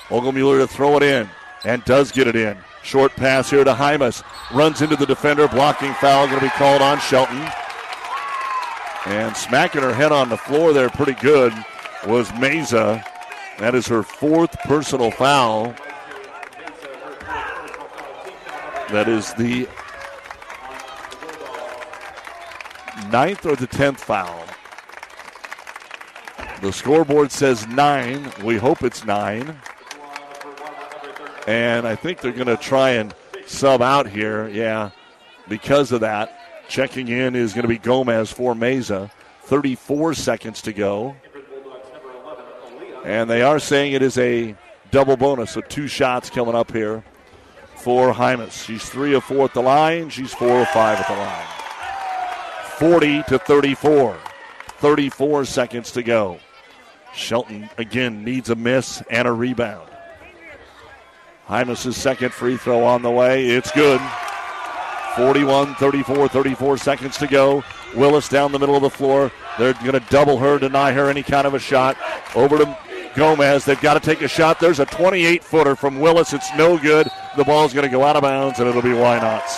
Oligmuller 0.09 0.59
to 0.59 0.67
throw 0.67 0.97
it 0.97 1.05
in 1.05 1.31
and 1.65 1.85
does 1.85 2.11
get 2.11 2.27
it 2.27 2.35
in. 2.35 2.59
Short 2.83 3.13
pass 3.13 3.51
here 3.51 3.65
to 3.65 3.75
Hymas. 3.75 4.23
Runs 4.53 4.83
into 4.83 4.97
the 4.97 5.07
defender. 5.07 5.49
Blocking 5.49 5.95
foul 5.95 6.27
going 6.27 6.41
to 6.41 6.47
be 6.47 6.51
called 6.51 6.83
on 6.83 7.01
Shelton. 7.01 7.49
And 9.07 9.37
smacking 9.37 9.83
her 9.83 9.95
head 9.95 10.13
on 10.13 10.29
the 10.29 10.37
floor 10.37 10.73
there 10.73 10.89
pretty 10.91 11.15
good 11.15 11.53
was 12.07 12.29
Meza. 12.31 13.05
That 13.59 13.75
is 13.75 13.87
her 13.87 14.03
fourth 14.03 14.53
personal 14.61 15.11
foul. 15.11 15.75
That 18.91 19.09
is 19.09 19.33
the 19.35 19.69
ninth 23.11 23.47
or 23.47 23.57
the 23.57 23.67
tenth 23.67 24.03
foul. 24.03 24.45
The 26.61 26.73
scoreboard 26.73 27.33
says 27.33 27.67
nine. 27.67 28.31
We 28.45 28.57
hope 28.57 28.83
it's 28.83 29.05
nine. 29.05 29.57
And 31.47 31.87
I 31.87 31.97
think 31.97 32.21
they're 32.21 32.33
going 32.33 32.47
to 32.47 32.57
try 32.57 32.91
and 32.91 33.15
sub 33.47 33.83
out 33.83 34.09
here. 34.09 34.49
Yeah, 34.49 34.91
because 35.49 35.93
of 35.93 36.01
that. 36.01 36.39
Checking 36.69 37.09
in 37.09 37.37
is 37.37 37.53
going 37.53 37.63
to 37.63 37.69
be 37.69 37.79
Gomez 37.79 38.33
for 38.33 38.55
Meza. 38.55 39.11
34 39.43 40.15
seconds 40.15 40.63
to 40.63 40.73
go. 40.73 41.15
And 43.05 43.29
they 43.29 43.43
are 43.43 43.59
saying 43.59 43.93
it 43.93 44.03
is 44.03 44.17
a 44.17 44.57
double 44.91 45.17
bonus, 45.17 45.51
so 45.51 45.61
two 45.61 45.89
shots 45.89 46.31
coming 46.31 46.55
up 46.55 46.73
here 46.73 47.03
for 47.77 48.13
Hymas. 48.13 48.65
She's 48.65 48.89
three 48.89 49.15
of 49.15 49.25
four 49.25 49.47
at 49.47 49.55
the 49.55 49.61
line. 49.61 50.09
She's 50.09 50.33
four 50.33 50.61
of 50.63 50.69
five 50.69 51.01
at 51.01 51.09
the 51.09 51.15
line. 51.15 51.47
40 52.79 53.23
to 53.25 53.39
34. 53.41 54.17
34 54.79 55.45
seconds 55.45 55.91
to 55.93 56.03
go. 56.03 56.39
Shelton 57.13 57.69
again 57.79 58.25
needs 58.25 58.51
a 58.51 58.55
miss 58.55 59.03
and 59.11 59.27
a 59.29 59.33
rebound. 59.33 59.92
Hymas' 61.53 61.93
second 61.93 62.33
free 62.33 62.57
throw 62.57 62.83
on 62.83 63.03
the 63.03 63.11
way. 63.11 63.47
It's 63.47 63.71
good. 63.73 64.01
41 65.17 65.75
34, 65.75 66.29
34 66.29 66.79
seconds 66.79 67.19
to 67.19 67.27
go. 67.27 67.63
Willis 67.95 68.27
down 68.27 68.53
the 68.53 68.59
middle 68.59 68.75
of 68.75 68.81
the 68.81 68.89
floor. 68.89 69.31
They're 69.59 69.75
going 69.75 69.93
to 69.93 70.01
double 70.09 70.39
her, 70.39 70.59
deny 70.59 70.93
her 70.93 71.11
any 71.11 71.23
kind 71.23 71.47
of 71.47 71.53
a 71.53 71.59
shot. 71.59 71.99
Over 72.35 72.57
to 72.57 72.79
Gomez. 73.15 73.67
They've 73.67 73.79
got 73.83 73.95
to 73.95 74.01
take 74.01 74.23
a 74.23 74.29
shot. 74.29 74.61
There's 74.61 74.81
a 74.81 74.87
28 74.87 75.45
footer 75.45 75.77
from 75.77 76.01
Willis. 76.01 76.33
It's 76.33 76.49
no 76.57 76.79
good. 76.79 77.07
The 77.37 77.45
ball's 77.45 77.75
going 77.75 77.85
to 77.87 77.95
go 77.95 78.03
out 78.03 78.17
of 78.17 78.23
bounds, 78.23 78.59
and 78.59 78.67
it'll 78.67 78.81
be 78.81 78.89
Wynot's. 78.89 79.57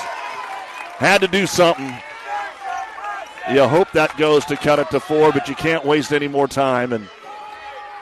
Had 0.99 1.21
to 1.21 1.29
do 1.29 1.47
something. 1.47 1.95
You 3.53 3.69
hope 3.69 3.93
that 3.93 4.17
goes 4.19 4.45
to 4.47 4.57
cut 4.57 4.81
it 4.81 4.91
to 4.91 4.99
four, 4.99 5.31
but 5.31 5.49
you 5.49 5.55
can't 5.55 5.85
waste 5.85 6.13
any 6.13 6.27
more 6.27 6.49
time, 6.49 6.93
and 6.93 7.09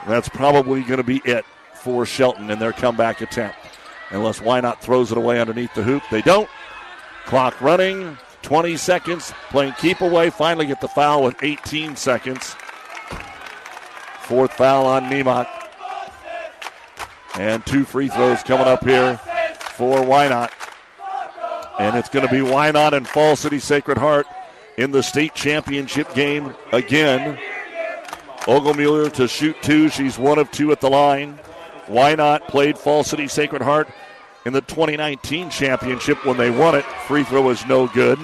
that's 0.07 0.29
probably 0.29 0.81
going 0.81 0.97
to 0.97 1.03
be 1.03 1.21
it 1.25 1.45
for 1.75 2.07
Shelton 2.07 2.49
in 2.49 2.57
their 2.57 2.73
comeback 2.73 3.21
attempt. 3.21 3.57
Unless 4.13 4.41
Wynot 4.41 4.79
throws 4.79 5.11
it 5.11 5.17
away 5.17 5.41
underneath 5.41 5.73
the 5.73 5.81
hoop. 5.81 6.03
They 6.11 6.21
don't. 6.21 6.49
Clock 7.25 7.59
running. 7.59 8.17
20 8.43 8.77
seconds. 8.77 9.33
Playing 9.49 9.73
keep 9.73 10.01
away. 10.01 10.29
Finally 10.29 10.67
get 10.67 10.81
the 10.81 10.87
foul 10.87 11.23
with 11.23 11.35
18 11.41 11.95
seconds. 11.95 12.55
Fourth 14.21 14.53
foul 14.53 14.85
on 14.85 15.05
Nemok. 15.05 15.47
And 17.35 17.65
two 17.65 17.85
free 17.85 18.07
throws 18.07 18.43
coming 18.43 18.67
up 18.67 18.83
here 18.85 19.17
for 19.57 19.97
Wynot. 19.97 20.51
And 21.79 21.97
it's 21.97 22.09
going 22.09 22.27
to 22.27 22.31
be 22.31 22.39
Wynot 22.39 22.93
and 22.93 23.07
Falls 23.07 23.39
City 23.39 23.57
Sacred 23.57 23.97
Heart 23.97 24.27
in 24.77 24.91
the 24.91 25.01
state 25.01 25.33
championship 25.33 26.13
game 26.13 26.53
again. 26.71 27.39
Oligmuller 28.41 29.11
to 29.13 29.27
shoot 29.27 29.55
two. 29.63 29.89
She's 29.89 30.19
one 30.19 30.37
of 30.37 30.51
two 30.51 30.71
at 30.71 30.81
the 30.81 30.89
line. 30.89 31.39
Wynot 31.87 32.47
played 32.47 32.77
Falls 32.77 33.07
City 33.07 33.27
Sacred 33.27 33.63
Heart 33.63 33.89
in 34.45 34.53
the 34.53 34.61
2019 34.61 35.49
championship 35.49 36.25
when 36.25 36.37
they 36.37 36.49
won 36.49 36.75
it. 36.75 36.85
Free 37.07 37.23
throw 37.23 37.41
was 37.41 37.65
no 37.65 37.87
good. 37.87 38.19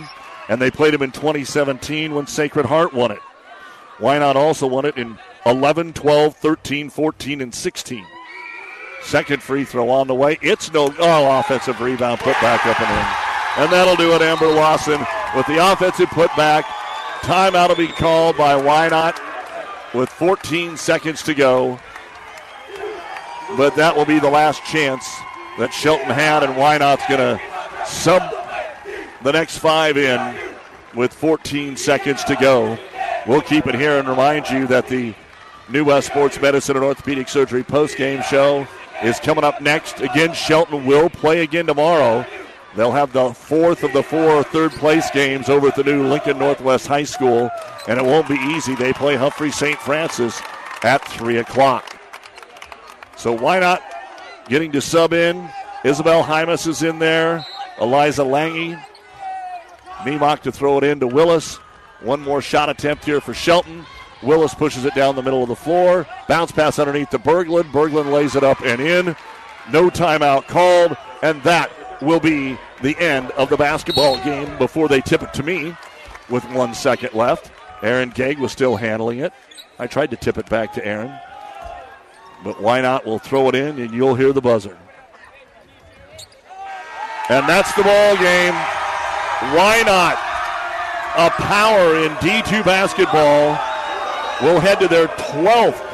And 0.49 0.61
they 0.61 0.71
played 0.71 0.93
him 0.93 1.01
in 1.01 1.11
2017 1.11 2.13
when 2.13 2.27
Sacred 2.27 2.65
Heart 2.65 2.93
won 2.93 3.11
it. 3.11 3.19
Wynot 3.99 4.35
also 4.35 4.65
won 4.65 4.85
it 4.85 4.97
in 4.97 5.17
11, 5.45 5.93
12, 5.93 6.35
13, 6.35 6.89
14, 6.89 7.41
and 7.41 7.53
16. 7.53 8.05
Second 9.01 9.41
free 9.41 9.63
throw 9.63 9.89
on 9.89 10.07
the 10.07 10.15
way. 10.15 10.37
It's 10.41 10.73
no 10.73 10.93
oh, 10.99 11.39
offensive 11.39 11.79
rebound 11.79 12.19
put 12.19 12.33
back 12.41 12.65
up 12.65 12.79
and 12.79 12.89
in. 12.89 13.63
And 13.63 13.71
that'll 13.71 13.95
do 13.95 14.13
it, 14.13 14.21
Amber 14.21 14.47
Lawson, 14.47 14.99
with 15.35 15.45
the 15.47 15.71
offensive 15.71 16.09
putback. 16.09 16.63
Timeout 17.21 17.69
will 17.69 17.75
be 17.75 17.87
called 17.87 18.37
by 18.37 18.53
Wynot 18.53 19.19
with 19.93 20.09
14 20.09 20.77
seconds 20.77 21.23
to 21.23 21.33
go. 21.33 21.79
But 23.57 23.75
that 23.75 23.95
will 23.95 24.05
be 24.05 24.19
the 24.19 24.29
last 24.29 24.63
chance 24.63 25.05
that 25.57 25.73
Shelton 25.73 26.09
had, 26.09 26.43
and 26.43 26.53
Wynot's 26.53 27.07
going 27.07 27.19
to 27.19 27.85
sub 27.85 28.21
the 29.23 29.31
next 29.31 29.57
five 29.57 29.97
in 29.97 30.35
with 30.95 31.13
14 31.13 31.75
seconds 31.77 32.23
to 32.25 32.35
go. 32.35 32.77
We'll 33.27 33.41
keep 33.41 33.67
it 33.67 33.75
here 33.75 33.99
and 33.99 34.07
remind 34.07 34.49
you 34.49 34.67
that 34.67 34.87
the 34.87 35.13
New 35.69 35.85
West 35.85 36.07
Sports 36.07 36.39
Medicine 36.41 36.75
and 36.75 36.85
Orthopedic 36.85 37.27
Surgery 37.27 37.63
post-game 37.63 38.23
show 38.23 38.67
is 39.03 39.19
coming 39.19 39.43
up 39.43 39.61
next. 39.61 40.01
Again, 40.01 40.33
Shelton 40.33 40.85
will 40.85 41.09
play 41.09 41.41
again 41.41 41.67
tomorrow. 41.67 42.25
They'll 42.75 42.91
have 42.91 43.13
the 43.13 43.33
fourth 43.33 43.83
of 43.83 43.93
the 43.93 44.03
four 44.03 44.43
third 44.43 44.71
place 44.71 45.09
games 45.11 45.49
over 45.49 45.67
at 45.67 45.75
the 45.75 45.83
new 45.83 46.07
Lincoln 46.07 46.37
Northwest 46.37 46.87
High 46.87 47.03
School, 47.03 47.49
and 47.87 47.99
it 47.99 48.05
won't 48.05 48.27
be 48.27 48.35
easy. 48.35 48.75
They 48.75 48.93
play 48.93 49.15
Humphrey 49.15 49.51
St. 49.51 49.79
Francis 49.79 50.41
at 50.83 51.05
3 51.07 51.37
o'clock. 51.37 51.99
So 53.15 53.37
Wynot 53.37 53.81
getting 54.49 54.71
to 54.73 54.81
sub 54.81 55.13
in? 55.13 55.49
Isabel 55.85 56.23
Hymas 56.23 56.67
is 56.67 56.83
in 56.83 56.99
there. 56.99 57.45
Eliza 57.79 58.23
Lange. 58.23 58.77
Nemok 59.99 60.41
to 60.41 60.51
throw 60.51 60.77
it 60.77 60.83
in 60.83 60.99
to 60.99 61.07
Willis. 61.07 61.55
One 62.01 62.21
more 62.21 62.41
shot 62.41 62.69
attempt 62.69 63.05
here 63.05 63.21
for 63.21 63.33
Shelton. 63.33 63.85
Willis 64.21 64.53
pushes 64.53 64.85
it 64.85 64.95
down 64.95 65.15
the 65.15 65.23
middle 65.23 65.43
of 65.43 65.49
the 65.49 65.55
floor. 65.55 66.05
Bounce 66.27 66.51
pass 66.51 66.79
underneath 66.79 67.09
to 67.11 67.19
Berglund. 67.19 67.71
Berglund 67.71 68.11
lays 68.11 68.35
it 68.35 68.43
up 68.43 68.61
and 68.61 68.81
in. 68.81 69.15
No 69.71 69.89
timeout 69.89 70.47
called, 70.47 70.97
and 71.21 71.41
that 71.43 71.71
will 72.01 72.19
be 72.19 72.57
the 72.81 72.97
end 72.99 73.31
of 73.31 73.49
the 73.49 73.57
basketball 73.57 74.21
game 74.23 74.57
before 74.57 74.87
they 74.87 75.01
tip 75.01 75.21
it 75.21 75.33
to 75.33 75.43
me 75.43 75.75
with 76.29 76.43
one 76.51 76.73
second 76.73 77.13
left. 77.13 77.51
Aaron 77.81 78.09
Gegg 78.09 78.39
was 78.39 78.51
still 78.51 78.75
handling 78.75 79.19
it. 79.19 79.33
I 79.77 79.87
tried 79.87 80.11
to 80.11 80.17
tip 80.17 80.37
it 80.37 80.49
back 80.49 80.73
to 80.73 80.85
Aaron. 80.85 81.13
But 82.43 82.57
Wynot? 82.57 83.05
We'll 83.05 83.19
throw 83.19 83.49
it 83.49 83.55
in, 83.55 83.79
and 83.79 83.93
you'll 83.93 84.15
hear 84.15 84.33
the 84.33 84.41
buzzer. 84.41 84.77
And 87.29 87.47
that's 87.47 87.73
the 87.73 87.83
ball 87.83 88.15
game. 88.17 88.53
Wynot? 89.55 90.17
A 91.17 91.29
power 91.31 91.95
in 91.97 92.11
D2 92.15 92.63
basketball 92.63 93.51
will 94.41 94.59
head 94.59 94.79
to 94.79 94.87
their 94.87 95.07
12th 95.07 95.85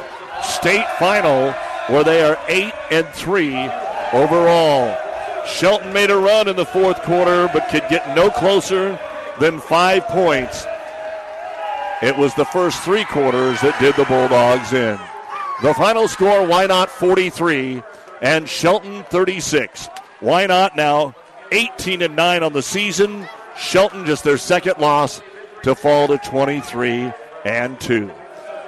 state 0.44 0.86
final, 0.98 1.52
where 1.88 2.04
they 2.04 2.22
are 2.22 2.38
eight 2.48 2.74
and 2.90 3.06
three 3.08 3.56
overall. 4.12 4.96
Shelton 5.46 5.92
made 5.92 6.10
a 6.10 6.16
run 6.16 6.48
in 6.48 6.56
the 6.56 6.64
fourth 6.64 7.02
quarter, 7.02 7.48
but 7.52 7.68
could 7.68 7.84
get 7.88 8.14
no 8.16 8.30
closer 8.30 8.98
than 9.40 9.60
five 9.60 10.06
points. 10.08 10.66
It 12.02 12.16
was 12.16 12.34
the 12.34 12.44
first 12.44 12.82
three 12.82 13.04
quarters 13.04 13.60
that 13.62 13.78
did 13.80 13.94
the 13.96 14.04
Bulldogs 14.04 14.72
in. 14.72 14.98
The 15.62 15.74
final 15.74 16.06
score, 16.06 16.40
Wynot 16.40 16.88
43 16.88 17.82
and 18.20 18.48
Shelton 18.48 19.04
36. 19.04 19.88
Wynot 20.20 20.76
now 20.76 21.14
18 21.50 22.02
and 22.02 22.14
9 22.14 22.42
on 22.42 22.52
the 22.52 22.62
season. 22.62 23.26
Shelton 23.56 24.04
just 24.04 24.22
their 24.22 24.36
second 24.36 24.78
loss 24.78 25.22
to 25.62 25.74
fall 25.74 26.08
to 26.08 26.18
23 26.18 27.10
and 27.44 27.80
2. 27.80 28.10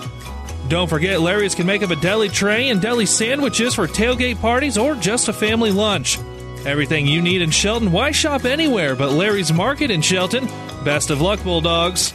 Don't 0.68 0.88
forget, 0.88 1.20
Larry's 1.20 1.54
can 1.54 1.66
make 1.66 1.82
up 1.82 1.90
a 1.90 1.96
deli 1.96 2.30
tray 2.30 2.70
and 2.70 2.80
deli 2.80 3.04
sandwiches 3.04 3.74
for 3.74 3.86
tailgate 3.86 4.40
parties 4.40 4.78
or 4.78 4.94
just 4.94 5.28
a 5.28 5.32
family 5.34 5.70
lunch. 5.70 6.18
Everything 6.64 7.06
you 7.06 7.20
need 7.20 7.42
in 7.42 7.50
Shelton, 7.50 7.92
why 7.92 8.12
shop 8.12 8.46
anywhere 8.46 8.96
but 8.96 9.12
Larry's 9.12 9.52
Market 9.52 9.90
in 9.90 10.00
Shelton? 10.00 10.46
Best 10.82 11.10
of 11.10 11.20
luck, 11.20 11.42
Bulldogs. 11.44 12.14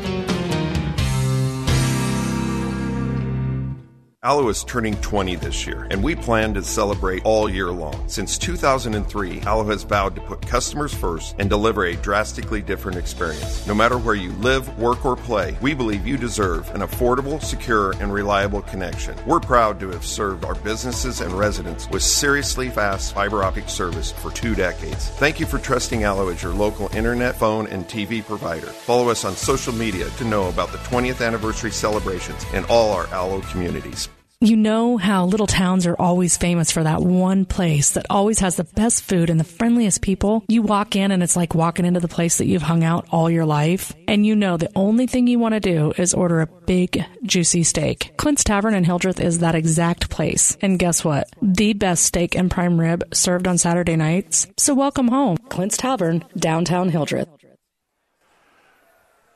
Allo 4.23 4.49
is 4.49 4.63
turning 4.63 4.95
20 4.97 5.33
this 5.37 5.65
year, 5.65 5.87
and 5.89 6.03
we 6.03 6.13
plan 6.13 6.53
to 6.53 6.61
celebrate 6.61 7.25
all 7.25 7.49
year 7.49 7.71
long. 7.71 8.07
Since 8.07 8.37
2003, 8.37 9.41
Allo 9.47 9.63
has 9.63 9.81
vowed 9.81 10.13
to 10.13 10.21
put 10.21 10.45
customers 10.45 10.93
first 10.93 11.35
and 11.39 11.49
deliver 11.49 11.85
a 11.85 11.95
drastically 11.95 12.61
different 12.61 12.99
experience. 12.99 13.65
No 13.65 13.73
matter 13.73 13.97
where 13.97 14.13
you 14.13 14.31
live, 14.33 14.77
work, 14.77 15.07
or 15.07 15.15
play, 15.15 15.57
we 15.59 15.73
believe 15.73 16.05
you 16.05 16.17
deserve 16.17 16.69
an 16.75 16.81
affordable, 16.81 17.41
secure, 17.41 17.93
and 17.93 18.13
reliable 18.13 18.61
connection. 18.61 19.17
We're 19.25 19.39
proud 19.39 19.79
to 19.79 19.89
have 19.89 20.05
served 20.05 20.45
our 20.45 20.53
businesses 20.53 21.21
and 21.21 21.33
residents 21.33 21.89
with 21.89 22.03
seriously 22.03 22.69
fast 22.69 23.15
fiber 23.15 23.43
optic 23.43 23.69
service 23.69 24.11
for 24.11 24.29
two 24.29 24.53
decades. 24.53 25.09
Thank 25.17 25.39
you 25.39 25.47
for 25.47 25.57
trusting 25.57 26.03
Allo 26.03 26.29
as 26.29 26.43
your 26.43 26.53
local 26.53 26.95
internet, 26.95 27.37
phone, 27.37 27.65
and 27.65 27.87
TV 27.87 28.23
provider. 28.23 28.67
Follow 28.67 29.09
us 29.09 29.25
on 29.25 29.35
social 29.35 29.73
media 29.73 30.11
to 30.11 30.25
know 30.25 30.47
about 30.47 30.71
the 30.71 30.77
20th 30.77 31.25
anniversary 31.25 31.71
celebrations 31.71 32.45
in 32.53 32.65
all 32.65 32.91
our 32.91 33.07
Allo 33.07 33.41
communities. 33.41 34.10
You 34.43 34.57
know 34.57 34.97
how 34.97 35.25
little 35.25 35.45
towns 35.45 35.85
are 35.85 35.95
always 35.99 36.35
famous 36.35 36.71
for 36.71 36.81
that 36.81 37.03
one 37.03 37.45
place 37.45 37.91
that 37.91 38.07
always 38.09 38.39
has 38.39 38.55
the 38.55 38.63
best 38.63 39.03
food 39.03 39.29
and 39.29 39.39
the 39.39 39.43
friendliest 39.43 40.01
people. 40.01 40.43
You 40.47 40.63
walk 40.63 40.95
in 40.95 41.11
and 41.11 41.21
it's 41.21 41.35
like 41.35 41.53
walking 41.53 41.85
into 41.85 41.99
the 41.99 42.07
place 42.07 42.39
that 42.39 42.47
you've 42.47 42.63
hung 42.63 42.83
out 42.83 43.05
all 43.11 43.29
your 43.29 43.45
life. 43.45 43.93
And 44.07 44.25
you 44.25 44.35
know 44.35 44.57
the 44.57 44.71
only 44.75 45.05
thing 45.05 45.27
you 45.27 45.37
want 45.37 45.53
to 45.53 45.59
do 45.59 45.93
is 45.95 46.15
order 46.15 46.41
a 46.41 46.47
big, 46.47 47.05
juicy 47.21 47.61
steak. 47.61 48.13
Clint's 48.17 48.43
Tavern 48.43 48.73
in 48.73 48.83
Hildreth 48.83 49.19
is 49.19 49.37
that 49.39 49.53
exact 49.53 50.09
place. 50.09 50.57
And 50.59 50.79
guess 50.79 51.05
what? 51.05 51.29
The 51.43 51.73
best 51.73 52.03
steak 52.03 52.35
and 52.35 52.49
prime 52.49 52.79
rib 52.79 53.03
served 53.13 53.47
on 53.47 53.59
Saturday 53.59 53.95
nights. 53.95 54.47
So 54.57 54.73
welcome 54.73 55.09
home. 55.09 55.37
Clint's 55.49 55.77
Tavern, 55.77 56.25
downtown 56.35 56.89
Hildreth. 56.89 57.29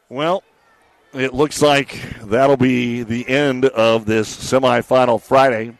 Well, 0.10 0.44
it 1.16 1.34
looks 1.34 1.62
like 1.62 2.02
that'll 2.24 2.58
be 2.58 3.04
the 3.04 3.28
end 3.28 3.66
of 3.66 4.06
this 4.06 4.36
semifinal 4.36 5.22
Friday 5.22 5.78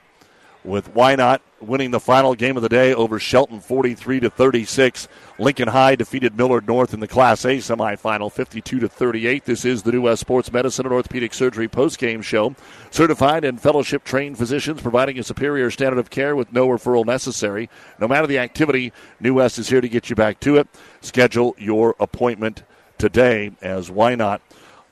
with 0.64 0.94
Wynot 0.94 1.40
winning 1.62 1.92
the 1.92 2.00
final 2.00 2.36
game 2.36 2.58
of 2.58 2.64
the 2.64 2.70
day 2.70 2.94
over 2.94 3.20
Shelton 3.20 3.60
43 3.60 4.22
to 4.22 4.30
36. 4.30 5.08
Lincoln 5.38 5.68
High 5.68 5.96
defeated 5.96 6.38
Millard 6.38 6.68
North 6.68 6.94
in 6.94 7.00
the 7.00 7.08
Class 7.08 7.44
A 7.46 7.58
semifinal 7.58 8.32
52 8.32 8.80
to 8.80 8.88
38. 8.88 9.46
This 9.46 9.66
is 9.66 9.84
the 9.84 9.92
New 9.92 10.02
West 10.02 10.22
Sports 10.22 10.52
Medicine 10.52 10.86
and 10.86 10.94
Orthopedic 10.94 11.34
Surgery 11.34 11.68
post-game 11.68 12.22
show. 12.22 12.56
Certified 12.90 13.44
and 13.44 13.62
fellowship 13.62 14.04
trained 14.04 14.38
physicians 14.38 14.82
providing 14.82 15.20
a 15.20 15.24
superior 15.24 15.70
standard 15.70 16.00
of 16.00 16.10
care 16.10 16.36
with 16.36 16.54
no 16.54 16.68
referral 16.68 17.06
necessary. 17.06 17.70
No 18.00 18.08
matter 18.08 18.28
the 18.28 18.40
activity, 18.40 18.94
New 19.20 19.36
West 19.36 19.60
is 19.60 19.70
here 19.70 19.82
to 19.82 19.90
get 19.90 20.10
you 20.10 20.16
back 20.16 20.40
to 20.42 20.58
it. 20.58 20.68
Schedule 21.02 21.56
your 21.58 21.96
appointment 22.00 22.64
today 22.98 23.52
as 23.62 23.90
Wynot 23.90 24.40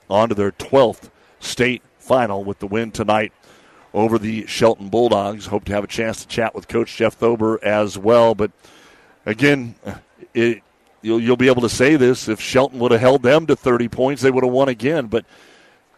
on 0.08 0.28
to 0.28 0.34
their 0.34 0.52
12th 0.52 1.10
state 1.40 1.82
final 1.98 2.44
with 2.44 2.58
the 2.58 2.66
win 2.66 2.90
tonight 2.90 3.32
over 3.92 4.18
the 4.18 4.46
Shelton 4.46 4.88
Bulldogs. 4.88 5.46
Hope 5.46 5.64
to 5.64 5.72
have 5.72 5.84
a 5.84 5.88
chance 5.88 6.22
to 6.22 6.28
chat 6.28 6.54
with 6.54 6.68
Coach 6.68 6.96
Jeff 6.96 7.18
Thober 7.18 7.62
as 7.62 7.96
well. 7.96 8.34
But 8.34 8.50
again, 9.24 9.76
it, 10.34 10.62
you'll, 11.00 11.20
you'll 11.20 11.36
be 11.36 11.48
able 11.48 11.62
to 11.62 11.68
say 11.68 11.96
this 11.96 12.28
if 12.28 12.40
Shelton 12.40 12.80
would 12.80 12.92
have 12.92 13.00
held 13.00 13.22
them 13.22 13.46
to 13.46 13.56
30 13.56 13.88
points, 13.88 14.22
they 14.22 14.30
would 14.30 14.44
have 14.44 14.52
won 14.52 14.68
again. 14.68 15.06
But 15.06 15.24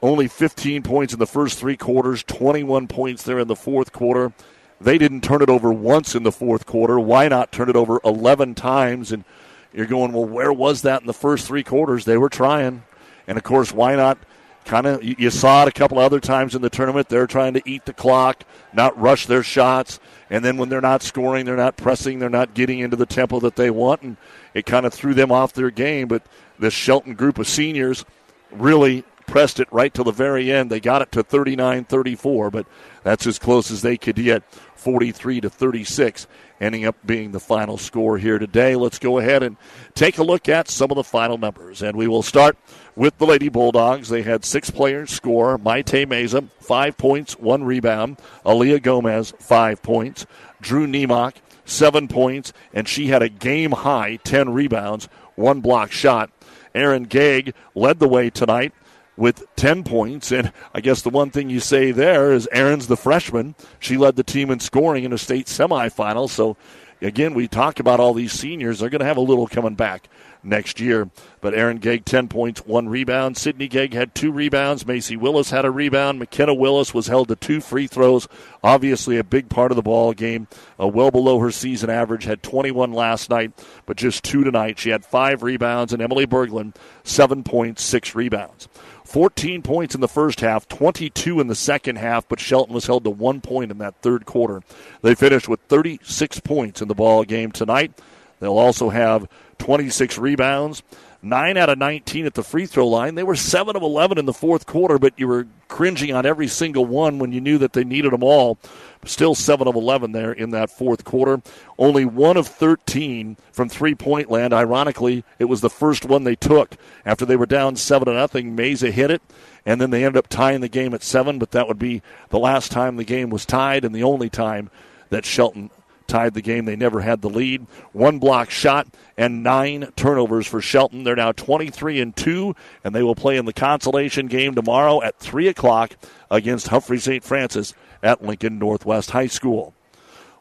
only 0.02 0.28
15 0.28 0.82
points 0.82 1.12
in 1.14 1.18
the 1.18 1.26
first 1.26 1.58
three 1.58 1.76
quarters, 1.76 2.22
21 2.24 2.86
points 2.86 3.22
there 3.22 3.38
in 3.38 3.48
the 3.48 3.56
fourth 3.56 3.92
quarter. 3.92 4.32
They 4.78 4.98
didn't 4.98 5.22
turn 5.22 5.40
it 5.40 5.48
over 5.48 5.72
once 5.72 6.14
in 6.14 6.22
the 6.22 6.32
fourth 6.32 6.66
quarter. 6.66 6.94
Wynot 6.94 7.50
turn 7.50 7.70
it 7.70 7.76
over 7.76 7.98
11 8.04 8.54
times? 8.54 9.10
And 9.10 9.24
you're 9.72 9.86
going, 9.86 10.12
well, 10.12 10.26
where 10.26 10.52
was 10.52 10.82
that 10.82 11.00
in 11.00 11.06
the 11.06 11.14
first 11.14 11.46
three 11.46 11.62
quarters? 11.62 12.04
They 12.04 12.18
were 12.18 12.28
trying. 12.28 12.82
And 13.26 13.38
of 13.38 13.44
course, 13.44 13.72
Wynot? 13.72 14.18
Kind 14.64 14.86
of, 14.88 15.04
you 15.04 15.30
saw 15.30 15.62
it 15.62 15.68
a 15.68 15.72
couple 15.72 16.00
other 16.00 16.18
times 16.18 16.56
in 16.56 16.60
the 16.60 16.68
tournament. 16.68 17.08
They're 17.08 17.28
trying 17.28 17.54
to 17.54 17.62
eat 17.64 17.84
the 17.84 17.92
clock, 17.92 18.42
not 18.72 19.00
rush 19.00 19.26
their 19.26 19.44
shots, 19.44 20.00
and 20.28 20.44
then 20.44 20.56
when 20.56 20.68
they're 20.68 20.80
not 20.80 21.04
scoring, 21.04 21.46
they're 21.46 21.54
not 21.54 21.76
pressing, 21.76 22.18
they're 22.18 22.28
not 22.28 22.52
getting 22.52 22.80
into 22.80 22.96
the 22.96 23.06
tempo 23.06 23.38
that 23.40 23.54
they 23.54 23.70
want, 23.70 24.02
and 24.02 24.16
it 24.54 24.66
kind 24.66 24.84
of 24.84 24.92
threw 24.92 25.14
them 25.14 25.30
off 25.30 25.52
their 25.52 25.70
game. 25.70 26.08
But 26.08 26.24
this 26.58 26.74
Shelton 26.74 27.14
group 27.14 27.38
of 27.38 27.46
seniors 27.46 28.04
really 28.50 29.04
pressed 29.26 29.60
it 29.60 29.68
right 29.72 29.92
till 29.92 30.04
the 30.04 30.10
very 30.10 30.50
end. 30.50 30.70
They 30.70 30.80
got 30.80 31.02
it 31.02 31.12
to 31.12 31.22
39 31.22 31.84
34, 31.84 32.50
but 32.50 32.66
that's 33.04 33.26
as 33.26 33.38
close 33.38 33.70
as 33.70 33.82
they 33.82 33.96
could 33.96 34.16
get 34.16 34.42
43 34.74 35.42
to 35.42 35.50
36 35.50 36.26
ending 36.60 36.86
up 36.86 36.96
being 37.04 37.32
the 37.32 37.40
final 37.40 37.76
score 37.76 38.18
here 38.18 38.38
today. 38.38 38.76
Let's 38.76 38.98
go 38.98 39.18
ahead 39.18 39.42
and 39.42 39.56
take 39.94 40.18
a 40.18 40.22
look 40.22 40.48
at 40.48 40.68
some 40.68 40.90
of 40.90 40.96
the 40.96 41.04
final 41.04 41.38
numbers. 41.38 41.82
And 41.82 41.96
we 41.96 42.08
will 42.08 42.22
start 42.22 42.56
with 42.96 43.16
the 43.18 43.26
Lady 43.26 43.48
Bulldogs. 43.48 44.08
They 44.08 44.22
had 44.22 44.44
six 44.44 44.70
players 44.70 45.10
score. 45.10 45.58
Maite 45.58 46.06
Meza, 46.06 46.48
five 46.60 46.96
points, 46.96 47.38
one 47.38 47.62
rebound. 47.62 48.16
Aaliyah 48.44 48.82
Gomez, 48.82 49.32
five 49.38 49.82
points. 49.82 50.26
Drew 50.60 50.86
Nemok, 50.86 51.34
seven 51.64 52.08
points, 52.08 52.52
and 52.72 52.88
she 52.88 53.08
had 53.08 53.22
a 53.22 53.28
game 53.28 53.72
high 53.72 54.16
10 54.24 54.50
rebounds, 54.50 55.08
one 55.34 55.60
block 55.60 55.92
shot. 55.92 56.30
Aaron 56.74 57.04
Gegg 57.04 57.54
led 57.74 57.98
the 58.00 58.08
way 58.08 58.30
tonight 58.30 58.72
with 59.16 59.44
10 59.56 59.84
points. 59.84 60.30
And 60.32 60.52
I 60.74 60.80
guess 60.80 61.02
the 61.02 61.10
one 61.10 61.30
thing 61.30 61.50
you 61.50 61.60
say 61.60 61.90
there 61.90 62.32
is 62.32 62.48
Aaron's 62.52 62.86
the 62.86 62.96
freshman. 62.96 63.54
She 63.78 63.96
led 63.96 64.16
the 64.16 64.22
team 64.22 64.50
in 64.50 64.60
scoring 64.60 65.04
in 65.04 65.12
a 65.12 65.18
state 65.18 65.46
semifinal. 65.46 66.28
So, 66.28 66.56
again, 67.00 67.34
we 67.34 67.48
talk 67.48 67.80
about 67.80 68.00
all 68.00 68.14
these 68.14 68.32
seniors. 68.32 68.78
They're 68.78 68.90
going 68.90 69.00
to 69.00 69.06
have 69.06 69.16
a 69.16 69.20
little 69.22 69.46
coming 69.46 69.74
back 69.74 70.08
next 70.42 70.80
year. 70.80 71.10
But 71.40 71.54
Aaron 71.54 71.78
Gegg, 71.78 72.04
10 72.04 72.28
points, 72.28 72.64
one 72.64 72.88
rebound. 72.88 73.36
Sydney 73.36 73.68
Gegg 73.68 73.92
had 73.92 74.14
two 74.14 74.32
rebounds. 74.32 74.86
Macy 74.86 75.16
Willis 75.16 75.50
had 75.50 75.64
a 75.64 75.70
rebound. 75.70 76.18
McKenna 76.18 76.54
Willis 76.54 76.94
was 76.94 77.08
held 77.08 77.28
to 77.28 77.36
two 77.36 77.60
free 77.60 77.86
throws. 77.86 78.28
Obviously, 78.62 79.18
a 79.18 79.24
big 79.24 79.48
part 79.48 79.70
of 79.72 79.76
the 79.76 79.82
ball 79.82 80.12
game. 80.12 80.48
Uh, 80.80 80.88
well 80.88 81.10
below 81.10 81.38
her 81.40 81.50
season 81.50 81.90
average. 81.90 82.24
Had 82.24 82.42
21 82.42 82.92
last 82.92 83.28
night, 83.30 83.52
but 83.84 83.96
just 83.96 84.24
two 84.24 84.44
tonight. 84.44 84.78
She 84.78 84.90
had 84.90 85.04
five 85.04 85.42
rebounds. 85.42 85.92
And 85.92 86.02
Emily 86.02 86.26
Berglund, 86.26 86.74
seven 87.04 87.42
points, 87.42 87.82
six 87.82 88.14
rebounds. 88.14 88.68
14 89.06 89.62
points 89.62 89.94
in 89.94 90.00
the 90.00 90.08
first 90.08 90.40
half, 90.40 90.68
22 90.68 91.40
in 91.40 91.46
the 91.46 91.54
second 91.54 91.96
half, 91.96 92.28
but 92.28 92.40
Shelton 92.40 92.74
was 92.74 92.86
held 92.86 93.04
to 93.04 93.10
one 93.10 93.40
point 93.40 93.70
in 93.70 93.78
that 93.78 94.02
third 94.02 94.26
quarter. 94.26 94.62
They 95.02 95.14
finished 95.14 95.48
with 95.48 95.60
36 95.68 96.40
points 96.40 96.82
in 96.82 96.88
the 96.88 96.94
ball 96.94 97.24
game 97.24 97.52
tonight. 97.52 97.92
They'll 98.40 98.58
also 98.58 98.90
have 98.90 99.28
26 99.58 100.18
rebounds, 100.18 100.82
9 101.28 101.56
out 101.56 101.68
of 101.68 101.78
19 101.78 102.26
at 102.26 102.34
the 102.34 102.42
free 102.42 102.66
throw 102.66 102.86
line. 102.86 103.14
They 103.14 103.22
were 103.22 103.36
7 103.36 103.74
of 103.74 103.82
11 103.82 104.18
in 104.18 104.26
the 104.26 104.32
fourth 104.32 104.66
quarter, 104.66 104.98
but 104.98 105.14
you 105.16 105.26
were 105.26 105.46
cringing 105.68 106.14
on 106.14 106.24
every 106.24 106.46
single 106.46 106.84
one 106.84 107.18
when 107.18 107.32
you 107.32 107.40
knew 107.40 107.58
that 107.58 107.72
they 107.72 107.84
needed 107.84 108.12
them 108.12 108.22
all. 108.22 108.58
Still 109.04 109.34
7 109.34 109.66
of 109.66 109.74
11 109.74 110.12
there 110.12 110.32
in 110.32 110.50
that 110.50 110.70
fourth 110.70 111.04
quarter. 111.04 111.42
Only 111.78 112.04
1 112.04 112.36
of 112.36 112.46
13 112.46 113.36
from 113.52 113.68
three 113.68 113.94
point 113.94 114.30
land. 114.30 114.52
Ironically, 114.52 115.24
it 115.38 115.46
was 115.46 115.60
the 115.60 115.70
first 115.70 116.04
one 116.04 116.24
they 116.24 116.36
took 116.36 116.76
after 117.04 117.26
they 117.26 117.36
were 117.36 117.46
down 117.46 117.76
7 117.76 118.06
to 118.06 118.14
nothing. 118.14 118.56
Meza 118.56 118.90
hit 118.90 119.10
it, 119.10 119.22
and 119.64 119.80
then 119.80 119.90
they 119.90 120.04
ended 120.04 120.18
up 120.18 120.28
tying 120.28 120.60
the 120.60 120.68
game 120.68 120.94
at 120.94 121.02
7, 121.02 121.38
but 121.38 121.50
that 121.50 121.68
would 121.68 121.78
be 121.78 122.02
the 122.30 122.38
last 122.38 122.70
time 122.70 122.96
the 122.96 123.04
game 123.04 123.30
was 123.30 123.44
tied 123.44 123.84
and 123.84 123.94
the 123.94 124.02
only 124.02 124.30
time 124.30 124.70
that 125.10 125.24
Shelton 125.24 125.70
tied 126.06 126.34
the 126.34 126.42
game. 126.42 126.64
They 126.64 126.76
never 126.76 127.00
had 127.00 127.22
the 127.22 127.30
lead. 127.30 127.66
One 127.92 128.18
block 128.18 128.50
shot 128.50 128.86
and 129.16 129.42
nine 129.42 129.92
turnovers 129.96 130.46
for 130.46 130.60
Shelton. 130.60 131.04
They're 131.04 131.16
now 131.16 131.32
23 131.32 132.00
and 132.00 132.16
2, 132.16 132.54
and 132.84 132.94
they 132.94 133.02
will 133.02 133.14
play 133.14 133.36
in 133.36 133.44
the 133.44 133.52
consolation 133.52 134.26
game 134.26 134.54
tomorrow 134.54 135.02
at 135.02 135.18
3 135.18 135.48
o'clock 135.48 135.96
against 136.30 136.68
Humphrey 136.68 136.98
St. 136.98 137.24
Francis 137.24 137.74
at 138.02 138.22
Lincoln 138.22 138.58
Northwest 138.58 139.10
High 139.10 139.26
School. 139.26 139.74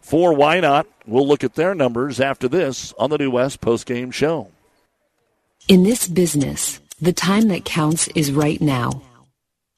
for 0.02 0.34
Wynot, 0.34 0.86
We'll 1.08 1.28
look 1.28 1.44
at 1.44 1.54
their 1.54 1.76
numbers 1.76 2.20
after 2.20 2.48
this 2.48 2.94
on 2.98 3.10
the 3.10 3.18
New 3.18 3.32
West 3.32 3.62
postgame 3.62 4.12
show. 4.12 4.50
In 5.68 5.84
this 5.84 6.08
business, 6.08 6.80
the 7.00 7.14
time 7.14 7.48
that 7.50 7.66
counts 7.66 8.08
is 8.10 8.32
right 8.32 8.60
now. 8.60 9.02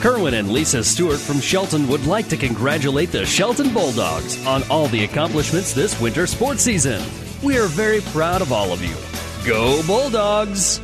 Kerwin 0.00 0.34
and 0.34 0.50
Lisa 0.52 0.84
Stewart 0.84 1.18
from 1.18 1.40
Shelton 1.40 1.88
would 1.88 2.06
like 2.06 2.28
to 2.28 2.36
congratulate 2.36 3.10
the 3.10 3.26
Shelton 3.26 3.72
Bulldogs 3.72 4.44
on 4.46 4.62
all 4.70 4.86
the 4.88 5.04
accomplishments 5.04 5.72
this 5.72 6.00
winter 6.00 6.26
sports 6.26 6.62
season. 6.62 7.02
We 7.42 7.58
are 7.58 7.66
very 7.66 8.00
proud 8.00 8.40
of 8.40 8.52
all 8.52 8.72
of 8.72 8.82
you. 8.82 8.96
Go 9.44 9.82
Bulldogs! 9.86 10.80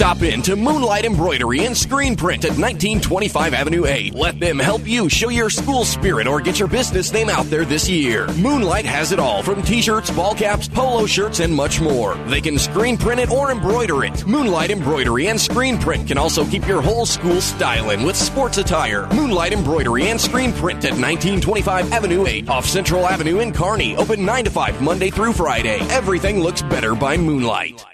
Stop 0.00 0.22
in 0.22 0.40
to 0.40 0.56
Moonlight 0.56 1.04
Embroidery 1.04 1.66
and 1.66 1.76
Screen 1.76 2.16
Print 2.16 2.46
at 2.46 2.52
1925 2.52 3.52
Avenue 3.52 3.84
A. 3.84 4.10
Let 4.12 4.40
them 4.40 4.58
help 4.58 4.86
you 4.86 5.10
show 5.10 5.28
your 5.28 5.50
school 5.50 5.84
spirit 5.84 6.26
or 6.26 6.40
get 6.40 6.58
your 6.58 6.68
business 6.68 7.12
name 7.12 7.28
out 7.28 7.44
there 7.50 7.66
this 7.66 7.86
year. 7.86 8.26
Moonlight 8.38 8.86
has 8.86 9.12
it 9.12 9.18
all 9.18 9.42
from 9.42 9.60
t-shirts, 9.60 10.10
ball 10.10 10.34
caps, 10.34 10.68
polo 10.68 11.04
shirts, 11.04 11.40
and 11.40 11.54
much 11.54 11.82
more. 11.82 12.14
They 12.28 12.40
can 12.40 12.58
screen 12.58 12.96
print 12.96 13.20
it 13.20 13.30
or 13.30 13.50
embroider 13.50 14.02
it. 14.02 14.26
Moonlight 14.26 14.70
Embroidery 14.70 15.28
and 15.28 15.38
Screen 15.38 15.76
Print 15.76 16.08
can 16.08 16.16
also 16.16 16.46
keep 16.46 16.66
your 16.66 16.80
whole 16.80 17.04
school 17.04 17.42
styling 17.42 18.02
with 18.02 18.16
sports 18.16 18.56
attire. 18.56 19.06
Moonlight 19.08 19.52
Embroidery 19.52 20.08
and 20.08 20.18
Screen 20.18 20.54
Print 20.54 20.82
at 20.86 20.92
1925 20.92 21.92
Avenue 21.92 22.26
8 22.26 22.48
off 22.48 22.64
Central 22.64 23.06
Avenue 23.06 23.40
in 23.40 23.52
Kearney. 23.52 23.96
Open 23.96 24.24
9 24.24 24.44
to 24.44 24.50
5 24.50 24.80
Monday 24.80 25.10
through 25.10 25.34
Friday. 25.34 25.78
Everything 25.90 26.40
looks 26.40 26.62
better 26.62 26.94
by 26.94 27.18
moonlight. 27.18 27.84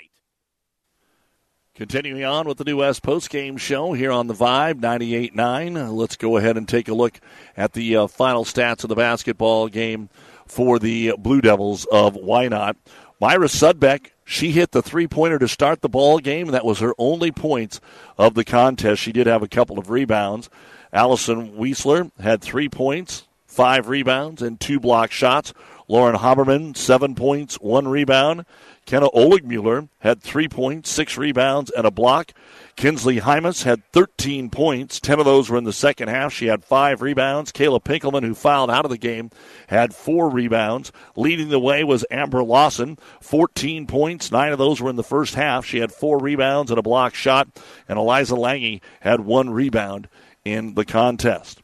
Continuing 1.76 2.24
on 2.24 2.48
with 2.48 2.56
the 2.56 2.64
New 2.64 2.78
West 2.78 3.02
postgame 3.02 3.58
show 3.58 3.92
here 3.92 4.10
on 4.10 4.28
the 4.28 4.34
Vibe 4.34 4.80
98.9. 4.80 5.92
Let's 5.94 6.16
go 6.16 6.38
ahead 6.38 6.56
and 6.56 6.66
take 6.66 6.88
a 6.88 6.94
look 6.94 7.20
at 7.54 7.74
the 7.74 7.96
uh, 7.96 8.06
final 8.06 8.46
stats 8.46 8.82
of 8.82 8.88
the 8.88 8.94
basketball 8.94 9.68
game 9.68 10.08
for 10.46 10.78
the 10.78 11.12
Blue 11.18 11.42
Devils 11.42 11.84
of 11.92 12.14
Wynot. 12.14 12.76
Myra 13.20 13.48
Sudbeck, 13.48 14.12
she 14.24 14.52
hit 14.52 14.70
the 14.70 14.80
three 14.80 15.06
pointer 15.06 15.38
to 15.38 15.48
start 15.48 15.82
the 15.82 15.90
ball 15.90 16.18
game, 16.18 16.46
that 16.46 16.64
was 16.64 16.78
her 16.78 16.94
only 16.96 17.30
points 17.30 17.78
of 18.16 18.32
the 18.32 18.44
contest. 18.44 19.02
She 19.02 19.12
did 19.12 19.26
have 19.26 19.42
a 19.42 19.48
couple 19.48 19.78
of 19.78 19.90
rebounds. 19.90 20.48
Allison 20.94 21.58
Weisler 21.58 22.10
had 22.18 22.40
three 22.40 22.70
points, 22.70 23.28
five 23.46 23.88
rebounds, 23.88 24.40
and 24.40 24.58
two 24.58 24.80
block 24.80 25.10
shots. 25.10 25.52
Lauren 25.88 26.16
Haberman, 26.16 26.74
seven 26.74 27.14
points, 27.14 27.56
one 27.56 27.86
rebound. 27.86 28.46
Kenna 28.86 29.10
Oligmuller 29.10 29.88
had 29.98 30.22
three 30.22 30.48
points, 30.48 30.90
six 30.90 31.18
rebounds, 31.18 31.72
and 31.72 31.84
a 31.84 31.90
block. 31.90 32.32
Kinsley 32.76 33.18
Hymas 33.18 33.64
had 33.64 33.84
13 33.92 34.48
points. 34.48 35.00
10 35.00 35.18
of 35.18 35.24
those 35.24 35.50
were 35.50 35.58
in 35.58 35.64
the 35.64 35.72
second 35.72 36.06
half. 36.06 36.32
She 36.32 36.46
had 36.46 36.64
five 36.64 37.02
rebounds. 37.02 37.50
Kayla 37.50 37.82
Pinkelman, 37.82 38.22
who 38.22 38.32
fouled 38.32 38.70
out 38.70 38.84
of 38.84 38.92
the 38.92 38.96
game, 38.96 39.30
had 39.66 39.92
four 39.92 40.30
rebounds. 40.30 40.92
Leading 41.16 41.48
the 41.48 41.58
way 41.58 41.82
was 41.82 42.04
Amber 42.12 42.44
Lawson, 42.44 42.96
14 43.20 43.88
points. 43.88 44.30
Nine 44.30 44.52
of 44.52 44.58
those 44.58 44.80
were 44.80 44.90
in 44.90 44.96
the 44.96 45.02
first 45.02 45.34
half. 45.34 45.64
She 45.64 45.78
had 45.78 45.90
four 45.90 46.20
rebounds 46.20 46.70
and 46.70 46.78
a 46.78 46.82
block 46.82 47.14
shot. 47.14 47.48
And 47.88 47.98
Eliza 47.98 48.36
Lange 48.36 48.80
had 49.00 49.18
one 49.20 49.50
rebound 49.50 50.08
in 50.44 50.74
the 50.74 50.84
contest. 50.84 51.60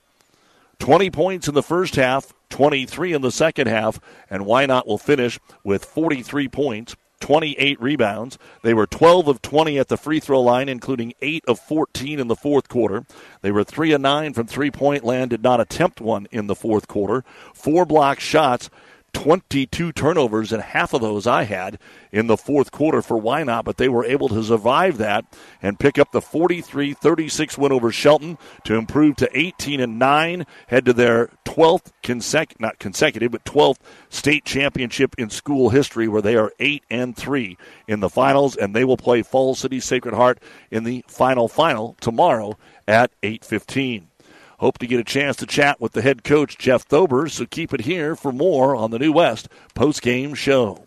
20 0.80 1.10
points 1.10 1.46
in 1.46 1.54
the 1.54 1.62
first 1.62 1.94
half, 1.94 2.32
23 2.50 3.12
in 3.12 3.22
the 3.22 3.30
second 3.30 3.68
half, 3.68 4.00
and 4.28 4.42
Wynot 4.42 4.88
will 4.88 4.98
finish 4.98 5.38
with 5.62 5.84
43 5.84 6.48
points. 6.48 6.96
28 7.22 7.80
rebounds. 7.80 8.36
They 8.62 8.74
were 8.74 8.86
12 8.86 9.28
of 9.28 9.40
20 9.40 9.78
at 9.78 9.88
the 9.88 9.96
free 9.96 10.20
throw 10.20 10.42
line, 10.42 10.68
including 10.68 11.14
8 11.22 11.44
of 11.48 11.58
14 11.58 12.18
in 12.18 12.28
the 12.28 12.36
fourth 12.36 12.68
quarter. 12.68 13.06
They 13.40 13.52
were 13.52 13.64
3 13.64 13.92
of 13.92 14.00
9 14.02 14.34
from 14.34 14.46
three 14.46 14.70
point 14.70 15.04
land, 15.04 15.30
did 15.30 15.42
not 15.42 15.60
attempt 15.60 16.00
one 16.00 16.26
in 16.30 16.48
the 16.48 16.54
fourth 16.54 16.88
quarter. 16.88 17.24
Four 17.54 17.86
block 17.86 18.20
shots. 18.20 18.68
22 19.12 19.92
turnovers, 19.92 20.52
and 20.52 20.62
half 20.62 20.94
of 20.94 21.00
those 21.00 21.26
I 21.26 21.44
had 21.44 21.78
in 22.10 22.26
the 22.26 22.36
fourth 22.36 22.70
quarter 22.70 23.02
for 23.02 23.20
Wynot? 23.20 23.64
but 23.64 23.76
they 23.76 23.88
were 23.88 24.04
able 24.04 24.28
to 24.28 24.42
survive 24.42 24.98
that 24.98 25.24
and 25.62 25.78
pick 25.78 25.98
up 25.98 26.12
the 26.12 26.20
43 26.20 26.94
36 26.94 27.58
win 27.58 27.72
over 27.72 27.92
Shelton 27.92 28.38
to 28.64 28.74
improve 28.74 29.16
to 29.16 29.38
18 29.38 29.80
and 29.80 29.98
9, 29.98 30.46
head 30.68 30.84
to 30.86 30.92
their 30.92 31.30
12th 31.44 31.92
consec- 32.02 32.58
not 32.60 32.78
consecutive, 32.78 33.32
but 33.32 33.44
12th 33.44 33.78
state 34.08 34.44
championship 34.44 35.14
in 35.18 35.30
school 35.30 35.70
history, 35.70 36.08
where 36.08 36.22
they 36.22 36.36
are 36.36 36.52
8 36.58 36.82
and 36.90 37.16
3 37.16 37.56
in 37.86 38.00
the 38.00 38.10
finals, 38.10 38.56
and 38.56 38.74
they 38.74 38.84
will 38.84 38.96
play 38.96 39.22
Falls 39.22 39.58
City 39.58 39.80
Sacred 39.80 40.14
Heart 40.14 40.40
in 40.70 40.84
the 40.84 41.04
final 41.08 41.48
final 41.48 41.96
tomorrow 42.00 42.56
at 42.86 43.10
815. 43.22 44.08
Hope 44.62 44.78
to 44.78 44.86
get 44.86 45.00
a 45.00 45.04
chance 45.04 45.38
to 45.38 45.44
chat 45.44 45.80
with 45.80 45.90
the 45.90 46.02
head 46.02 46.22
coach, 46.22 46.56
Jeff 46.56 46.86
Thober, 46.86 47.28
so 47.28 47.46
keep 47.46 47.74
it 47.74 47.80
here 47.80 48.14
for 48.14 48.30
more 48.30 48.76
on 48.76 48.92
the 48.92 48.98
New 49.00 49.10
West 49.10 49.48
post-game 49.74 50.34
show. 50.34 50.86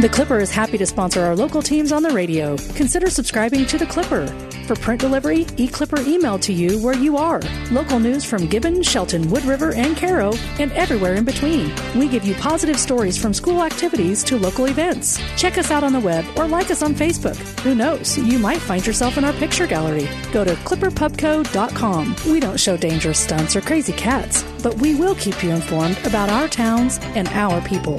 The 0.00 0.08
Clipper 0.08 0.38
is 0.38 0.50
happy 0.50 0.78
to 0.78 0.86
sponsor 0.86 1.20
our 1.20 1.36
local 1.36 1.60
teams 1.60 1.92
on 1.92 2.02
the 2.02 2.08
radio. 2.08 2.56
Consider 2.74 3.10
subscribing 3.10 3.66
to 3.66 3.76
The 3.76 3.84
Clipper. 3.84 4.26
For 4.66 4.74
print 4.74 4.98
delivery, 4.98 5.44
eClipper 5.58 6.06
email 6.06 6.38
to 6.38 6.54
you 6.54 6.82
where 6.82 6.94
you 6.94 7.18
are. 7.18 7.42
Local 7.70 8.00
news 8.00 8.24
from 8.24 8.46
Gibbon, 8.46 8.82
Shelton, 8.82 9.28
Wood 9.28 9.44
River, 9.44 9.74
and 9.74 9.94
Cairo, 9.98 10.32
and 10.58 10.72
everywhere 10.72 11.16
in 11.16 11.26
between. 11.26 11.70
We 11.94 12.08
give 12.08 12.24
you 12.24 12.34
positive 12.36 12.78
stories 12.78 13.20
from 13.20 13.34
school 13.34 13.62
activities 13.62 14.24
to 14.24 14.38
local 14.38 14.68
events. 14.68 15.20
Check 15.36 15.58
us 15.58 15.70
out 15.70 15.84
on 15.84 15.92
the 15.92 16.00
web 16.00 16.24
or 16.38 16.48
like 16.48 16.70
us 16.70 16.80
on 16.82 16.94
Facebook. 16.94 17.36
Who 17.60 17.74
knows, 17.74 18.16
you 18.16 18.38
might 18.38 18.62
find 18.62 18.86
yourself 18.86 19.18
in 19.18 19.24
our 19.26 19.34
picture 19.34 19.66
gallery. 19.66 20.08
Go 20.32 20.44
to 20.46 20.54
clipperpubco.com. 20.54 22.16
We 22.26 22.40
don't 22.40 22.58
show 22.58 22.78
dangerous 22.78 23.18
stunts 23.18 23.54
or 23.54 23.60
crazy 23.60 23.92
cats, 23.92 24.44
but 24.62 24.76
we 24.76 24.94
will 24.94 25.16
keep 25.16 25.42
you 25.42 25.50
informed 25.50 25.98
about 26.06 26.30
our 26.30 26.48
towns 26.48 26.98
and 27.02 27.28
our 27.28 27.60
people. 27.68 27.98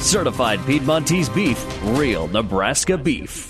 Certified 0.00 0.64
Piedmontese 0.64 1.28
beef, 1.28 1.64
real 1.82 2.26
Nebraska 2.28 2.96
beef. 2.96 3.49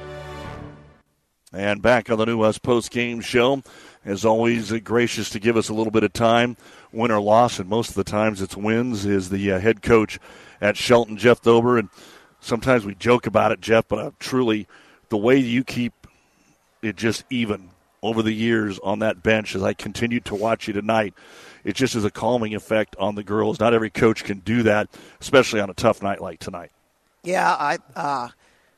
And 1.53 1.81
back 1.81 2.09
on 2.09 2.17
the 2.17 2.25
New 2.25 2.37
West 2.37 2.61
Post 2.61 2.91
Game 2.91 3.19
Show, 3.19 3.61
as 4.05 4.23
always, 4.23 4.71
gracious 4.79 5.29
to 5.31 5.39
give 5.39 5.57
us 5.57 5.67
a 5.67 5.73
little 5.73 5.91
bit 5.91 6.03
of 6.03 6.13
time, 6.13 6.55
win 6.93 7.11
or 7.11 7.19
loss, 7.19 7.59
and 7.59 7.67
most 7.67 7.89
of 7.89 7.95
the 7.95 8.05
times 8.05 8.41
it's 8.41 8.55
wins, 8.55 9.05
is 9.05 9.29
the 9.29 9.51
uh, 9.51 9.59
head 9.59 9.81
coach 9.81 10.17
at 10.61 10.77
Shelton, 10.77 11.17
Jeff 11.17 11.41
Thober. 11.41 11.77
And 11.77 11.89
sometimes 12.39 12.85
we 12.85 12.95
joke 12.95 13.27
about 13.27 13.51
it, 13.51 13.59
Jeff, 13.59 13.85
but 13.87 13.99
uh, 13.99 14.11
truly, 14.17 14.65
the 15.09 15.17
way 15.17 15.35
you 15.37 15.65
keep 15.65 15.93
it 16.81 16.95
just 16.95 17.25
even 17.29 17.69
over 18.01 18.23
the 18.23 18.31
years 18.31 18.79
on 18.79 18.99
that 18.99 19.21
bench, 19.21 19.53
as 19.53 19.61
I 19.61 19.73
continued 19.73 20.25
to 20.25 20.35
watch 20.35 20.67
you 20.67 20.73
tonight, 20.73 21.13
it 21.63 21.75
just 21.75 21.95
is 21.95 22.05
a 22.05 22.09
calming 22.09 22.55
effect 22.55 22.95
on 22.97 23.15
the 23.15 23.23
girls. 23.23 23.59
Not 23.59 23.73
every 23.73 23.89
coach 23.89 24.23
can 24.23 24.39
do 24.39 24.63
that, 24.63 24.89
especially 25.19 25.59
on 25.59 25.69
a 25.69 25.73
tough 25.73 26.01
night 26.01 26.21
like 26.21 26.39
tonight. 26.39 26.71
Yeah, 27.23 27.47
I 27.47 27.77
uh, 27.95 28.29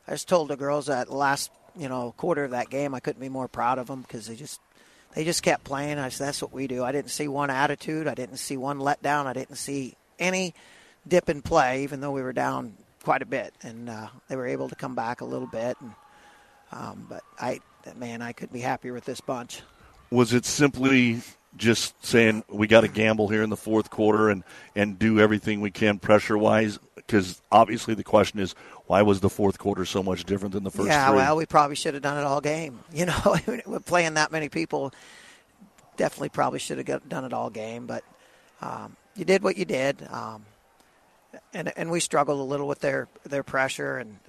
I 0.08 0.12
just 0.12 0.28
told 0.28 0.50
the 0.50 0.58
girls 0.58 0.88
that 0.88 1.10
last 1.10 1.52
you 1.78 1.90
know 1.90 2.14
quarter 2.18 2.44
of 2.44 2.52
that 2.52 2.70
game 2.70 2.94
I 2.94 3.00
couldn't 3.00 3.22
be 3.22 3.30
more 3.30 3.48
proud 3.48 3.80
of 3.80 3.88
them 3.88 4.02
because 4.02 4.28
they 4.28 4.36
just 4.36 4.60
they 5.16 5.24
just 5.24 5.44
kept 5.44 5.64
playing. 5.64 6.00
I 6.00 6.10
said 6.10 6.28
that's 6.28 6.42
what 6.42 6.52
we 6.52 6.68
do. 6.68 6.84
I 6.84 6.92
didn't 6.92 7.12
see 7.12 7.28
one 7.28 7.50
attitude. 7.50 8.08
I 8.08 8.16
didn't 8.16 8.38
see 8.38 8.58
one 8.58 8.80
letdown. 8.80 9.26
I 9.26 9.34
didn't 9.34 9.58
see 9.58 9.96
any 10.20 10.54
dip 11.08 11.30
in 11.30 11.42
play, 11.42 11.84
even 11.84 12.02
though 12.02 12.12
we 12.12 12.22
were 12.22 12.34
down 12.34 12.74
quite 13.04 13.22
a 13.22 13.26
bit, 13.26 13.54
and 13.62 13.90
uh, 13.90 14.08
they 14.28 14.36
were 14.36 14.48
able 14.48 14.70
to 14.70 14.76
come 14.76 14.96
back 14.96 15.22
a 15.22 15.26
little 15.26 15.48
bit. 15.48 15.78
And 15.82 15.94
um, 16.72 17.06
but 17.10 17.24
I 17.40 17.60
man, 17.96 18.22
I 18.22 18.34
couldn't 18.34 18.54
be 18.54 18.62
happier 18.62 18.94
with 18.94 19.06
this 19.06 19.22
bunch. 19.22 19.62
Was 20.10 20.34
it 20.34 20.46
simply 20.46 21.22
just 21.56 22.04
saying 22.04 22.44
we 22.48 22.66
got 22.66 22.82
to 22.82 22.88
gamble 22.88 23.28
here 23.28 23.44
in 23.44 23.50
the 23.50 23.58
fourth 23.58 23.90
quarter 23.90 24.30
and 24.30 24.44
and 24.76 24.98
do 24.98 25.20
everything 25.20 25.62
we 25.62 25.72
can 25.72 26.00
pressure 26.00 26.38
wise? 26.38 26.80
Because 26.96 27.42
obviously 27.52 27.94
the 27.94 28.04
question 28.04 28.40
is 28.40 28.56
why 28.88 29.02
was 29.02 29.22
the 29.22 29.30
fourth 29.30 29.58
quarter 29.58 29.86
so 29.86 30.04
much 30.04 30.26
different 30.26 30.54
than 30.54 30.64
the 30.64 30.72
first? 30.72 30.88
Yeah, 30.88 31.08
three? 31.08 31.18
well, 31.18 31.38
we 31.38 31.46
probably 31.46 31.76
should 31.76 31.94
have 31.94 32.04
done 32.04 32.18
it 32.18 32.24
all 32.24 32.42
game. 32.42 32.80
You 32.94 33.06
know, 33.06 33.38
with 33.66 33.86
playing 33.86 34.16
that 34.16 34.32
many 34.32 34.50
people, 34.50 34.94
definitely 35.98 36.30
probably 36.30 36.60
should 36.60 36.78
have 36.78 37.10
done 37.10 37.26
it 37.26 37.34
all 37.34 37.50
game. 37.50 37.88
But 37.88 38.04
um, 38.62 38.96
you 39.16 39.26
did 39.26 39.42
what 39.44 39.58
you 39.58 39.66
did, 39.66 40.08
um, 40.12 40.46
and 41.54 41.72
and 41.76 41.90
we 41.90 42.00
struggled 42.00 42.40
a 42.40 42.44
little 42.44 42.68
with 42.68 42.80
their 42.80 43.08
their 43.24 43.44
pressure 43.44 43.98
and 43.98 44.20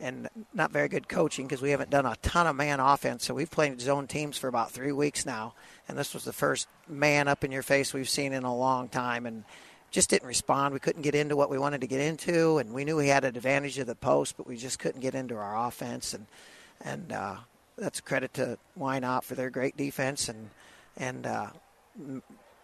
and 0.00 0.28
not 0.54 0.70
very 0.70 0.88
good 0.88 1.08
coaching 1.08 1.46
because 1.46 1.60
we 1.60 1.70
haven't 1.70 1.90
done 1.90 2.06
a 2.06 2.16
ton 2.22 2.46
of 2.46 2.56
man 2.56 2.80
offense. 2.80 3.24
So 3.24 3.34
we've 3.34 3.50
played 3.50 3.80
zone 3.80 4.06
teams 4.06 4.38
for 4.38 4.48
about 4.48 4.70
three 4.70 4.92
weeks 4.92 5.26
now, 5.26 5.54
and 5.88 5.98
this 5.98 6.14
was 6.14 6.24
the 6.24 6.32
first 6.32 6.68
man 6.88 7.28
up 7.28 7.44
in 7.44 7.52
your 7.52 7.62
face 7.62 7.92
we've 7.92 8.08
seen 8.08 8.32
in 8.32 8.44
a 8.44 8.56
long 8.56 8.88
time, 8.88 9.26
and 9.26 9.44
just 9.90 10.10
didn't 10.10 10.28
respond. 10.28 10.74
We 10.74 10.80
couldn't 10.80 11.02
get 11.02 11.14
into 11.14 11.36
what 11.36 11.50
we 11.50 11.58
wanted 11.58 11.80
to 11.80 11.86
get 11.86 12.00
into, 12.00 12.58
and 12.58 12.72
we 12.72 12.84
knew 12.84 12.96
we 12.96 13.08
had 13.08 13.24
an 13.24 13.36
advantage 13.36 13.78
of 13.78 13.86
the 13.86 13.94
post, 13.94 14.36
but 14.36 14.46
we 14.46 14.56
just 14.56 14.78
couldn't 14.78 15.00
get 15.00 15.14
into 15.14 15.36
our 15.36 15.66
offense, 15.66 16.14
and 16.14 16.26
and 16.84 17.12
uh, 17.12 17.36
that's 17.76 17.98
a 17.98 18.02
credit 18.02 18.34
to 18.34 18.58
Wynot 18.78 19.24
for 19.24 19.34
their 19.34 19.50
great 19.50 19.76
defense 19.76 20.28
and 20.28 20.50
and 20.96 21.26
uh, 21.26 21.48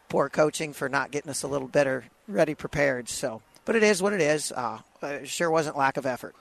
poor 0.08 0.28
coaching 0.28 0.72
for 0.72 0.88
not 0.88 1.10
getting 1.10 1.30
us 1.30 1.42
a 1.42 1.48
little 1.48 1.68
better 1.68 2.04
ready 2.28 2.54
prepared. 2.54 3.08
So, 3.08 3.42
but 3.64 3.76
it 3.76 3.82
is 3.82 4.02
what 4.02 4.12
it 4.12 4.20
is. 4.20 4.52
Uh, 4.52 4.78
it 5.02 5.28
sure 5.28 5.50
wasn't 5.50 5.76
lack 5.76 5.96
of 5.96 6.06
effort. 6.06 6.34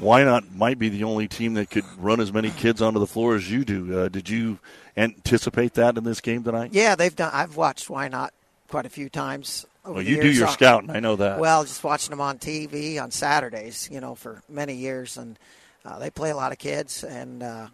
Wynot 0.00 0.54
might 0.56 0.78
be 0.78 0.88
the 0.88 1.04
only 1.04 1.28
team 1.28 1.54
that 1.54 1.70
could 1.70 1.84
run 1.98 2.20
as 2.20 2.32
many 2.32 2.50
kids 2.50 2.82
onto 2.82 2.98
the 2.98 3.06
floor 3.06 3.36
as 3.36 3.48
you 3.48 3.64
do. 3.64 4.00
Uh, 4.00 4.08
did 4.08 4.28
you 4.28 4.58
anticipate 4.96 5.74
that 5.74 5.96
in 5.96 6.02
this 6.02 6.20
game 6.20 6.42
tonight? 6.42 6.70
Yeah, 6.72 6.96
they've 6.96 7.14
done. 7.14 7.30
I've 7.32 7.56
watched 7.56 7.88
Wynot 7.88 8.30
quite 8.66 8.86
a 8.86 8.90
few 8.90 9.08
times. 9.08 9.66
Well, 9.84 10.02
you 10.02 10.20
do 10.22 10.30
your 10.30 10.46
Uh, 10.48 10.50
scouting. 10.52 10.90
I 10.90 11.00
know 11.00 11.16
that. 11.16 11.38
Well, 11.38 11.64
just 11.64 11.84
watching 11.84 12.10
them 12.10 12.20
on 12.20 12.38
TV 12.38 12.98
on 13.02 13.10
Saturdays, 13.10 13.88
you 13.92 14.00
know, 14.00 14.14
for 14.14 14.42
many 14.48 14.74
years, 14.74 15.16
and 15.16 15.38
uh, 15.84 15.98
they 15.98 16.10
play 16.10 16.30
a 16.30 16.36
lot 16.36 16.52
of 16.52 16.58
kids, 16.58 17.04
and 17.04 17.42
uh, 17.42 17.66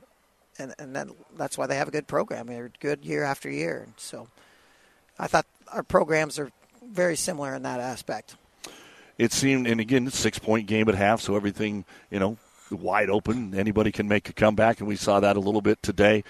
and 0.59 0.75
and 0.79 0.95
then 0.97 1.13
that's 1.37 1.57
why 1.57 1.67
they 1.67 1.77
have 1.77 1.89
a 1.89 1.93
good 1.93 2.07
program. 2.09 2.47
They're 2.47 2.73
good 2.81 3.05
year 3.05 3.23
after 3.23 3.49
year, 3.49 3.87
so 3.97 4.27
I 5.19 5.27
thought 5.29 5.47
our 5.73 5.83
programs 5.85 6.39
are 6.39 6.51
very 6.85 7.15
similar 7.17 7.55
in 7.55 7.63
that 7.63 7.79
aspect. 7.79 8.35
it 9.19 9.33
seemed, 9.33 9.67
and 9.69 9.81
again, 9.81 10.07
it's 10.07 10.19
a 10.19 10.23
six 10.23 10.39
point 10.39 10.67
game 10.67 10.89
at 10.89 10.95
half, 10.97 11.21
so 11.21 11.37
everything, 11.37 11.85
you 12.11 12.19
know, 12.19 12.39
wide 12.73 13.09
open. 13.11 13.55
Anybody 13.55 13.93
can 13.93 14.09
make 14.09 14.29
a 14.29 14.33
comeback, 14.33 14.81
and 14.81 14.89
we 14.89 14.97
saw 14.97 15.21
that 15.21 15.37
a 15.37 15.41
little 15.41 15.61
bit 15.63 15.81
today. 15.83 16.25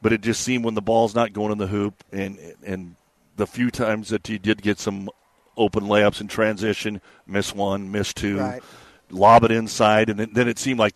But 0.00 0.12
it 0.14 0.20
just 0.22 0.40
seemed 0.42 0.64
when 0.64 0.74
the 0.74 0.82
ball's 0.82 1.14
not 1.14 1.32
going 1.34 1.52
in 1.52 1.58
the 1.58 1.66
hoop, 1.66 2.02
and 2.12 2.38
and 2.64 2.96
the 3.36 3.46
few 3.46 3.70
times 3.70 4.08
that 4.08 4.26
you 4.30 4.38
did 4.38 4.62
get 4.62 4.78
some 4.78 5.10
open 5.56 5.84
layups 5.84 6.20
in 6.20 6.28
transition, 6.28 7.00
miss 7.26 7.54
one, 7.54 7.90
miss 7.90 8.12
two, 8.12 8.38
Right. 8.38 8.62
lob 9.10 9.44
it 9.44 9.50
inside, 9.50 10.08
and 10.10 10.18
then- 10.18 10.48
it 10.48 10.58
seemed 10.58 10.78
like 10.78 10.94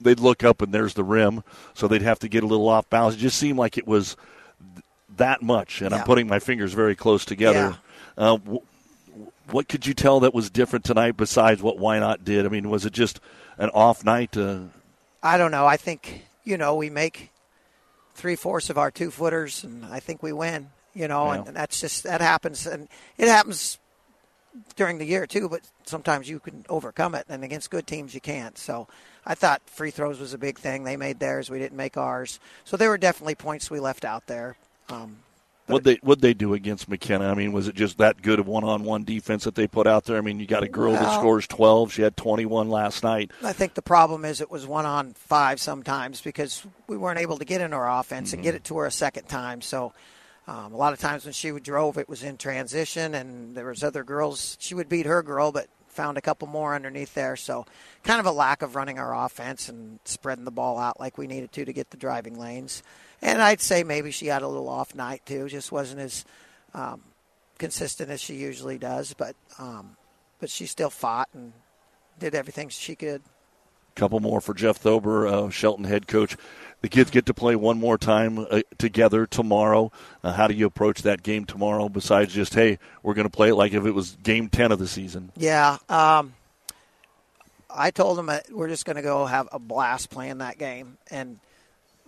they'd 0.00 0.20
look 0.20 0.44
up 0.44 0.62
and 0.62 0.72
there's 0.72 0.94
the 0.94 1.04
rim, 1.04 1.42
so 1.74 1.88
they'd 1.88 2.02
have 2.02 2.18
to 2.20 2.28
get 2.28 2.42
a 2.42 2.46
little 2.46 2.68
off 2.68 2.88
balance. 2.88 3.16
It 3.16 3.18
just 3.18 3.38
seemed 3.38 3.58
like 3.58 3.76
it 3.76 3.86
was 3.86 4.16
th- 4.74 4.84
that 5.16 5.42
much, 5.42 5.82
and 5.82 5.94
I'm 5.94 6.04
putting 6.04 6.28
my 6.28 6.38
fingers 6.38 6.72
very 6.72 6.94
close 6.94 7.24
together. 7.24 7.76
Uh, 8.16 8.36
w- 8.36 8.60
what 9.50 9.68
could 9.68 9.86
you 9.86 9.94
tell 9.94 10.20
that 10.20 10.34
was 10.34 10.50
different 10.50 10.84
tonight 10.84 11.16
besides 11.16 11.62
what 11.62 11.78
Wynot 11.78 12.22
did? 12.24 12.46
I 12.46 12.48
mean, 12.48 12.68
was 12.70 12.84
it 12.86 12.92
just 12.92 13.18
an 13.58 13.70
off 13.70 14.04
night? 14.04 14.36
Uh, 14.36 14.60
I 15.22 15.36
don't 15.38 15.50
know. 15.50 15.66
I 15.66 15.76
think 15.76 16.24
you 16.44 16.56
know 16.56 16.74
we 16.76 16.90
make 16.90 17.30
three 18.14 18.36
fourths 18.36 18.70
of 18.70 18.78
our 18.78 18.90
two 18.90 19.10
footers, 19.10 19.64
and 19.64 19.84
I 19.86 20.00
think 20.00 20.22
we 20.22 20.32
win. 20.32 20.70
You 20.94 21.06
know, 21.08 21.32
Yeah. 21.32 21.42
and 21.46 21.56
that's 21.56 21.80
just 21.80 22.02
that 22.04 22.20
happens, 22.20 22.66
and 22.66 22.88
it 23.16 23.28
happens 23.28 23.78
during 24.76 24.98
the 24.98 25.04
year 25.04 25.26
too. 25.26 25.48
But 25.48 25.62
sometimes 25.84 26.28
you 26.28 26.38
can 26.38 26.64
overcome 26.68 27.14
it, 27.14 27.26
and 27.28 27.44
against 27.44 27.70
good 27.70 27.86
teams 27.86 28.14
you 28.14 28.20
can't. 28.20 28.56
So 28.58 28.88
I 29.26 29.34
thought 29.34 29.62
free 29.66 29.90
throws 29.90 30.20
was 30.20 30.34
a 30.34 30.38
big 30.38 30.58
thing. 30.58 30.84
They 30.84 30.96
made 30.96 31.20
theirs, 31.20 31.50
we 31.50 31.58
didn't 31.58 31.76
make 31.76 31.96
ours. 31.96 32.40
So 32.64 32.76
there 32.76 32.88
were 32.88 32.98
definitely 32.98 33.34
points 33.34 33.70
we 33.70 33.80
left 33.80 34.04
out 34.04 34.26
there. 34.26 34.56
Um, 34.88 35.18
what 35.68 35.84
they 35.84 35.98
what 36.02 36.22
they 36.22 36.32
do 36.32 36.54
against 36.54 36.88
McKenna? 36.88 37.28
I 37.28 37.34
mean, 37.34 37.52
was 37.52 37.68
it 37.68 37.74
just 37.74 37.98
that 37.98 38.22
good 38.22 38.38
of 38.38 38.46
one 38.46 38.64
on 38.64 38.84
one 38.84 39.04
defense 39.04 39.44
that 39.44 39.54
they 39.54 39.66
put 39.66 39.86
out 39.86 40.04
there? 40.04 40.16
I 40.16 40.22
mean, 40.22 40.40
you 40.40 40.46
got 40.46 40.62
a 40.62 40.68
girl 40.68 40.92
that 40.92 41.18
scores 41.18 41.46
12. 41.46 41.92
She 41.92 42.02
had 42.02 42.16
21 42.16 42.70
last 42.70 43.04
night. 43.04 43.30
I 43.42 43.52
think 43.52 43.74
the 43.74 43.82
problem 43.82 44.24
is 44.24 44.40
it 44.40 44.50
was 44.50 44.66
one 44.66 44.86
on 44.86 45.12
five 45.12 45.60
sometimes 45.60 46.22
because 46.22 46.64
we 46.86 46.96
weren't 46.96 47.18
able 47.18 47.36
to 47.36 47.44
get 47.44 47.60
into 47.60 47.76
our 47.76 48.00
offense 48.00 48.32
and 48.32 48.42
get 48.42 48.54
it 48.54 48.64
to 48.64 48.78
her 48.78 48.86
a 48.86 48.90
second 48.90 49.28
time. 49.28 49.60
So 49.60 49.92
um, 50.48 50.72
a 50.72 50.76
lot 50.76 50.94
of 50.94 50.98
times 50.98 51.24
when 51.26 51.34
she 51.34 51.52
would 51.52 51.62
drove, 51.62 51.98
it 51.98 52.08
was 52.08 52.22
in 52.22 52.38
transition, 52.38 53.14
and 53.14 53.54
there 53.54 53.66
was 53.66 53.84
other 53.84 54.02
girls. 54.02 54.56
She 54.58 54.74
would 54.74 54.88
beat 54.88 55.04
her 55.04 55.22
girl, 55.22 55.52
but 55.52 55.68
found 55.88 56.16
a 56.16 56.22
couple 56.22 56.48
more 56.48 56.74
underneath 56.74 57.12
there. 57.12 57.36
So 57.36 57.66
kind 58.02 58.18
of 58.18 58.24
a 58.24 58.32
lack 58.32 58.62
of 58.62 58.74
running 58.74 58.98
our 58.98 59.14
offense 59.26 59.68
and 59.68 59.98
spreading 60.06 60.46
the 60.46 60.50
ball 60.50 60.78
out 60.78 60.98
like 60.98 61.18
we 61.18 61.26
needed 61.26 61.52
to 61.52 61.66
to 61.66 61.72
get 61.72 61.90
the 61.90 61.98
driving 61.98 62.38
lanes. 62.38 62.82
And 63.20 63.42
I'd 63.42 63.60
say 63.60 63.84
maybe 63.84 64.10
she 64.10 64.26
had 64.26 64.40
a 64.40 64.48
little 64.48 64.70
off 64.70 64.94
night 64.94 65.20
too. 65.26 65.48
Just 65.48 65.70
wasn't 65.70 66.00
as 66.00 66.24
um, 66.72 67.02
consistent 67.58 68.10
as 68.10 68.20
she 68.20 68.36
usually 68.36 68.78
does, 68.78 69.12
but 69.12 69.36
um, 69.58 69.96
but 70.40 70.48
she 70.48 70.64
still 70.64 70.90
fought 70.90 71.28
and 71.34 71.52
did 72.18 72.34
everything 72.34 72.70
she 72.70 72.94
could. 72.94 73.22
Couple 73.98 74.20
more 74.20 74.40
for 74.40 74.54
Jeff 74.54 74.82
Thober, 74.82 75.30
uh, 75.30 75.50
Shelton 75.50 75.84
head 75.84 76.06
coach. 76.06 76.36
The 76.80 76.88
kids 76.88 77.10
get 77.10 77.26
to 77.26 77.34
play 77.34 77.56
one 77.56 77.78
more 77.78 77.98
time 77.98 78.38
uh, 78.38 78.60
together 78.78 79.26
tomorrow. 79.26 79.90
Uh, 80.22 80.32
how 80.32 80.46
do 80.46 80.54
you 80.54 80.64
approach 80.64 81.02
that 81.02 81.22
game 81.22 81.44
tomorrow? 81.44 81.88
Besides 81.88 82.32
just 82.32 82.54
hey, 82.54 82.78
we're 83.02 83.14
going 83.14 83.26
to 83.26 83.36
play 83.36 83.48
it 83.48 83.56
like 83.56 83.72
if 83.72 83.84
it 83.84 83.90
was 83.90 84.16
game 84.22 84.48
ten 84.48 84.70
of 84.70 84.78
the 84.78 84.86
season. 84.86 85.32
Yeah. 85.36 85.78
Um, 85.88 86.34
I 87.68 87.90
told 87.90 88.16
them 88.16 88.26
that 88.26 88.46
we're 88.50 88.68
just 88.68 88.84
going 88.84 88.96
to 88.96 89.02
go 89.02 89.26
have 89.26 89.48
a 89.52 89.58
blast 89.58 90.08
playing 90.08 90.38
that 90.38 90.56
game, 90.56 90.98
and 91.10 91.40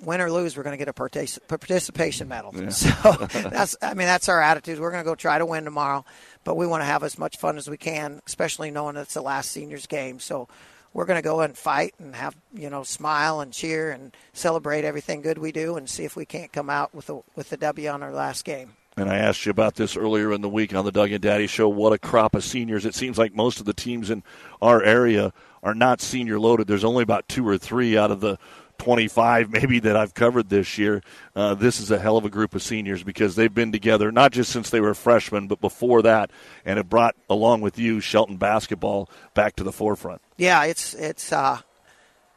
win 0.02 0.20
or 0.20 0.30
lose, 0.30 0.56
we're 0.56 0.62
going 0.62 0.78
to 0.78 0.78
get 0.78 0.88
a 0.88 0.92
partic- 0.92 1.38
participation 1.48 2.28
medal. 2.28 2.52
Yeah. 2.54 2.68
So 2.70 3.12
that's, 3.50 3.76
I 3.82 3.94
mean, 3.94 4.06
that's 4.06 4.28
our 4.28 4.40
attitude. 4.40 4.80
We're 4.80 4.90
going 4.90 5.04
to 5.04 5.08
go 5.08 5.14
try 5.14 5.38
to 5.38 5.46
win 5.46 5.64
tomorrow, 5.64 6.04
but 6.44 6.56
we 6.56 6.66
want 6.66 6.82
to 6.82 6.86
have 6.86 7.02
as 7.02 7.18
much 7.18 7.36
fun 7.36 7.58
as 7.58 7.68
we 7.68 7.76
can, 7.76 8.20
especially 8.26 8.70
knowing 8.70 8.96
it's 8.96 9.14
the 9.14 9.22
last 9.22 9.50
seniors 9.50 9.86
game. 9.86 10.18
So 10.18 10.48
we're 10.92 11.04
going 11.04 11.18
to 11.18 11.22
go 11.22 11.40
and 11.40 11.56
fight 11.56 11.94
and 11.98 12.14
have 12.14 12.36
you 12.52 12.70
know 12.70 12.82
smile 12.82 13.40
and 13.40 13.52
cheer 13.52 13.90
and 13.90 14.14
celebrate 14.32 14.84
everything 14.84 15.22
good 15.22 15.38
we 15.38 15.52
do, 15.52 15.76
and 15.76 15.88
see 15.88 16.04
if 16.04 16.16
we 16.16 16.24
can't 16.24 16.52
come 16.52 16.70
out 16.70 16.94
with 16.94 17.08
a 17.10 17.20
with 17.34 17.50
the 17.50 17.56
W 17.56 17.88
on 17.88 18.02
our 18.02 18.12
last 18.12 18.44
game. 18.44 18.72
And 18.96 19.08
I 19.08 19.16
asked 19.16 19.46
you 19.46 19.50
about 19.50 19.76
this 19.76 19.96
earlier 19.96 20.32
in 20.32 20.40
the 20.40 20.48
week 20.48 20.74
on 20.74 20.84
the 20.84 20.92
Doug 20.92 21.12
and 21.12 21.22
Daddy 21.22 21.46
show. 21.46 21.68
What 21.68 21.92
a 21.92 21.98
crop 21.98 22.34
of 22.34 22.44
seniors. 22.44 22.84
It 22.84 22.94
seems 22.94 23.18
like 23.18 23.34
most 23.34 23.60
of 23.60 23.66
the 23.66 23.72
teams 23.72 24.10
in 24.10 24.22
our 24.60 24.82
area 24.82 25.32
are 25.62 25.74
not 25.74 26.00
senior 26.00 26.40
loaded. 26.40 26.66
There's 26.66 26.84
only 26.84 27.02
about 27.02 27.28
two 27.28 27.46
or 27.46 27.56
three 27.56 27.96
out 27.96 28.10
of 28.10 28.20
the 28.20 28.38
25 28.80 29.50
maybe 29.50 29.78
that 29.80 29.96
I've 29.96 30.14
covered 30.14 30.48
this 30.48 30.78
year. 30.78 31.02
Uh, 31.36 31.54
this 31.54 31.80
is 31.80 31.90
a 31.90 31.98
hell 31.98 32.16
of 32.16 32.24
a 32.24 32.30
group 32.30 32.54
of 32.54 32.62
seniors 32.62 33.02
because 33.02 33.36
they've 33.36 33.52
been 33.52 33.72
together 33.72 34.10
not 34.10 34.32
just 34.32 34.50
since 34.50 34.70
they 34.70 34.80
were 34.80 34.94
freshmen, 34.94 35.46
but 35.46 35.60
before 35.60 36.02
that, 36.02 36.30
and 36.64 36.78
have 36.78 36.88
brought 36.88 37.14
along 37.28 37.60
with 37.60 37.78
you 37.78 38.00
Shelton 38.00 38.38
basketball 38.38 39.10
back 39.34 39.56
to 39.56 39.64
the 39.64 39.72
forefront. 39.72 40.22
Yeah, 40.38 40.64
it's 40.64 40.94
it's 40.94 41.32
uh, 41.32 41.60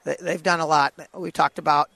they, 0.03 0.17
they've 0.19 0.43
done 0.43 0.59
a 0.59 0.65
lot. 0.65 0.93
We 1.13 1.31
talked 1.31 1.59
about 1.59 1.89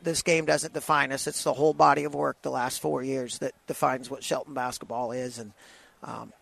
this 0.00 0.22
game 0.22 0.44
doesn't 0.44 0.72
define 0.72 1.10
us; 1.10 1.26
it's 1.26 1.42
the 1.42 1.52
whole 1.52 1.74
body 1.74 2.04
of 2.04 2.14
work 2.14 2.40
the 2.42 2.50
last 2.50 2.80
four 2.80 3.02
years 3.02 3.38
that 3.38 3.52
defines 3.66 4.08
what 4.08 4.22
Shelton 4.22 4.54
basketball 4.54 5.10
is, 5.10 5.38
and 5.38 5.52
um, 6.04 6.32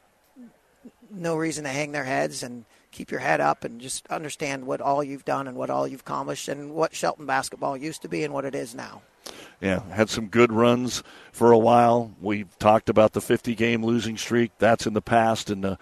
no 1.11 1.37
reason 1.37 1.65
to 1.65 1.71
hang 1.71 1.93
their 1.93 2.05
heads 2.05 2.43
and 2.43 2.67
keep 2.97 3.11
your 3.11 3.21
head 3.21 3.41
up 3.41 3.63
and 3.63 3.79
just 3.79 4.07
understand 4.09 4.67
what 4.67 4.81
all 4.81 5.05
you've 5.05 5.25
done 5.25 5.47
and 5.47 5.57
what 5.57 5.69
all 5.69 5.87
you've 5.87 6.01
accomplished 6.01 6.49
and 6.49 6.75
what 6.75 6.95
Shelton 6.95 7.27
basketball 7.27 7.77
used 7.77 8.01
to 8.03 8.09
be 8.09 8.25
and 8.25 8.33
what 8.33 8.47
it 8.47 8.55
is 8.55 8.75
now. 8.75 9.03
Yeah, 9.61 9.83
had 9.91 10.09
some 10.09 10.29
good 10.29 10.51
runs 10.51 11.03
for 11.31 11.53
a 11.53 11.59
while. 11.59 12.15
We've 12.21 12.59
talked 12.59 12.89
about 12.89 13.13
the 13.13 13.21
50 13.21 13.55
game 13.55 13.85
losing 13.85 14.17
streak. 14.17 14.53
That's 14.59 14.87
in 14.87 14.95
the 14.95 15.03
past, 15.03 15.51
and 15.51 15.65
uh, 15.65 15.77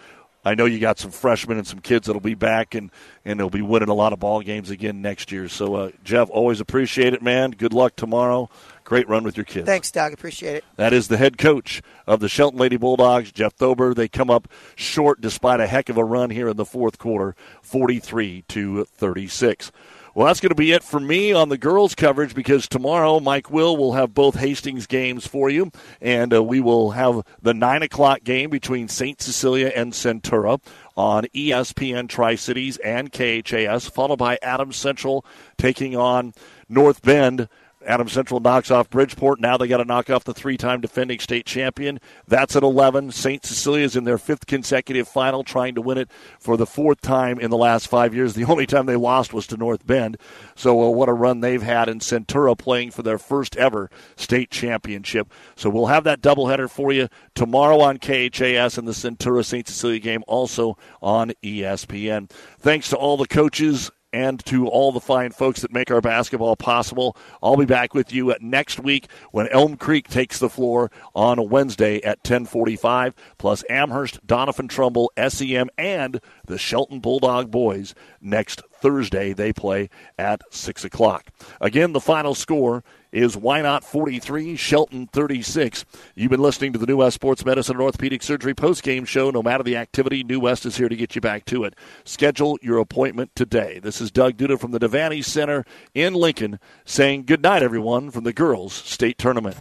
I 0.44 0.54
know 0.54 0.64
you 0.64 0.78
got 0.78 0.98
some 0.98 1.10
freshmen 1.10 1.58
and 1.58 1.66
some 1.66 1.80
kids 1.80 2.06
that'll 2.06 2.20
be 2.20 2.34
back 2.34 2.74
and 2.74 2.90
and 3.24 3.38
they'll 3.38 3.50
be 3.50 3.62
winning 3.62 3.88
a 3.88 3.94
lot 3.94 4.12
of 4.12 4.18
ball 4.18 4.40
games 4.40 4.70
again 4.70 5.00
next 5.00 5.30
year. 5.30 5.48
So, 5.48 5.74
uh, 5.74 5.90
Jeff, 6.02 6.28
always 6.30 6.60
appreciate 6.60 7.14
it, 7.14 7.22
man. 7.22 7.52
Good 7.52 7.72
luck 7.72 7.96
tomorrow. 7.96 8.50
Great 8.84 9.08
run 9.08 9.24
with 9.24 9.36
your 9.36 9.44
kids. 9.44 9.66
Thanks, 9.66 9.90
Doug. 9.90 10.12
Appreciate 10.12 10.56
it. 10.56 10.64
That 10.76 10.92
is 10.92 11.08
the 11.08 11.16
head 11.16 11.38
coach 11.38 11.82
of 12.06 12.20
the 12.20 12.28
Shelton 12.28 12.60
Lady 12.60 12.76
Bulldogs, 12.76 13.32
Jeff 13.32 13.56
Thober. 13.56 13.94
They 13.94 14.08
come 14.08 14.28
up 14.28 14.46
short 14.76 15.22
despite 15.22 15.60
a 15.60 15.66
heck 15.66 15.88
of 15.88 15.96
a 15.96 16.04
run 16.04 16.28
here 16.28 16.48
in 16.48 16.56
the 16.58 16.66
fourth 16.66 16.98
quarter, 16.98 17.34
43 17.62 18.44
to 18.48 18.84
36. 18.84 19.72
Well, 20.14 20.28
that's 20.28 20.38
going 20.38 20.50
to 20.50 20.54
be 20.54 20.70
it 20.70 20.84
for 20.84 21.00
me 21.00 21.32
on 21.32 21.48
the 21.48 21.58
girls' 21.58 21.96
coverage 21.96 22.36
because 22.36 22.68
tomorrow 22.68 23.18
Mike 23.18 23.50
Will 23.50 23.76
will 23.76 23.94
have 23.94 24.14
both 24.14 24.36
Hastings 24.36 24.86
games 24.86 25.26
for 25.26 25.50
you, 25.50 25.72
and 26.00 26.32
uh, 26.32 26.40
we 26.40 26.60
will 26.60 26.92
have 26.92 27.22
the 27.42 27.52
9 27.52 27.82
o'clock 27.82 28.22
game 28.22 28.48
between 28.48 28.86
St. 28.86 29.20
Cecilia 29.20 29.72
and 29.74 29.92
Centura 29.92 30.60
on 30.96 31.24
ESPN 31.34 32.08
Tri 32.08 32.36
Cities 32.36 32.76
and 32.76 33.10
KHAS, 33.10 33.88
followed 33.88 34.18
by 34.18 34.38
Adams 34.40 34.76
Central 34.76 35.24
taking 35.58 35.96
on 35.96 36.32
North 36.68 37.02
Bend 37.02 37.48
Adam 37.86 38.08
Central 38.08 38.40
knocks 38.40 38.70
off 38.70 38.90
Bridgeport. 38.90 39.40
Now 39.40 39.56
they 39.56 39.68
got 39.68 39.78
to 39.78 39.84
knock 39.84 40.10
off 40.10 40.24
the 40.24 40.34
three 40.34 40.56
time 40.56 40.80
defending 40.80 41.18
state 41.18 41.46
champion. 41.46 42.00
That's 42.26 42.56
at 42.56 42.62
11. 42.62 43.12
St. 43.12 43.44
Cecilia's 43.44 43.96
in 43.96 44.04
their 44.04 44.18
fifth 44.18 44.46
consecutive 44.46 45.08
final, 45.08 45.44
trying 45.44 45.74
to 45.74 45.82
win 45.82 45.98
it 45.98 46.10
for 46.38 46.56
the 46.56 46.66
fourth 46.66 47.00
time 47.00 47.38
in 47.38 47.50
the 47.50 47.56
last 47.56 47.88
five 47.88 48.14
years. 48.14 48.34
The 48.34 48.44
only 48.44 48.66
time 48.66 48.86
they 48.86 48.96
lost 48.96 49.32
was 49.32 49.46
to 49.48 49.56
North 49.56 49.86
Bend. 49.86 50.16
So, 50.54 50.82
uh, 50.82 50.90
what 50.90 51.08
a 51.08 51.12
run 51.12 51.40
they've 51.40 51.62
had 51.62 51.88
in 51.88 52.00
Centura 52.00 52.56
playing 52.56 52.90
for 52.90 53.02
their 53.02 53.18
first 53.18 53.56
ever 53.56 53.90
state 54.16 54.50
championship. 54.50 55.32
So, 55.56 55.70
we'll 55.70 55.86
have 55.86 56.04
that 56.04 56.22
doubleheader 56.22 56.70
for 56.70 56.92
you 56.92 57.08
tomorrow 57.34 57.80
on 57.80 57.98
KHAS 57.98 58.78
and 58.78 58.88
the 58.88 58.92
Centura 58.92 59.44
St. 59.44 59.66
Cecilia 59.66 60.00
game 60.00 60.24
also 60.26 60.76
on 61.02 61.32
ESPN. 61.42 62.30
Thanks 62.58 62.88
to 62.90 62.96
all 62.96 63.16
the 63.16 63.26
coaches 63.26 63.90
and 64.14 64.42
to 64.46 64.68
all 64.68 64.92
the 64.92 65.00
fine 65.00 65.32
folks 65.32 65.60
that 65.62 65.72
make 65.72 65.90
our 65.90 66.00
basketball 66.00 66.54
possible. 66.54 67.16
I'll 67.42 67.56
be 67.56 67.64
back 67.64 67.94
with 67.94 68.12
you 68.12 68.34
next 68.40 68.78
week 68.78 69.08
when 69.32 69.48
Elm 69.48 69.76
Creek 69.76 70.08
takes 70.08 70.38
the 70.38 70.48
floor 70.48 70.92
on 71.14 71.50
Wednesday 71.50 71.96
at 71.96 72.18
1045, 72.18 73.12
plus 73.38 73.64
Amherst, 73.68 74.24
Doniphan 74.24 74.68
Trumbull, 74.68 75.10
SEM, 75.28 75.68
and 75.76 76.20
the 76.46 76.58
Shelton 76.58 77.00
Bulldog 77.00 77.50
boys 77.50 77.94
next 78.20 78.62
Thursday. 78.80 79.32
They 79.32 79.52
play 79.52 79.90
at 80.16 80.42
6 80.50 80.84
o'clock. 80.84 81.26
Again, 81.60 81.92
the 81.92 82.00
final 82.00 82.36
score 82.36 82.84
is 83.14 83.36
Wynot 83.36 83.84
43, 83.84 84.56
Shelton 84.56 85.06
36. 85.06 85.84
You've 86.16 86.30
been 86.30 86.40
listening 86.40 86.72
to 86.72 86.78
the 86.78 86.86
New 86.86 86.96
West 86.96 87.14
Sports 87.14 87.44
Medicine 87.44 87.76
and 87.76 87.82
Orthopedic 87.82 88.22
Surgery 88.22 88.54
post-game 88.54 89.04
show. 89.04 89.30
No 89.30 89.42
matter 89.42 89.62
the 89.62 89.76
activity, 89.76 90.24
New 90.24 90.40
West 90.40 90.66
is 90.66 90.76
here 90.76 90.88
to 90.88 90.96
get 90.96 91.14
you 91.14 91.20
back 91.20 91.44
to 91.46 91.62
it. 91.62 91.74
Schedule 92.04 92.58
your 92.60 92.78
appointment 92.78 93.30
today. 93.36 93.78
This 93.78 94.00
is 94.00 94.10
Doug 94.10 94.36
Duda 94.36 94.58
from 94.58 94.72
the 94.72 94.80
Devaney 94.80 95.24
Center 95.24 95.64
in 95.94 96.12
Lincoln 96.14 96.58
saying 96.84 97.24
good 97.24 97.42
night, 97.42 97.62
everyone, 97.62 98.10
from 98.10 98.24
the 98.24 98.32
girls' 98.32 98.74
state 98.74 99.16
tournament. 99.16 99.56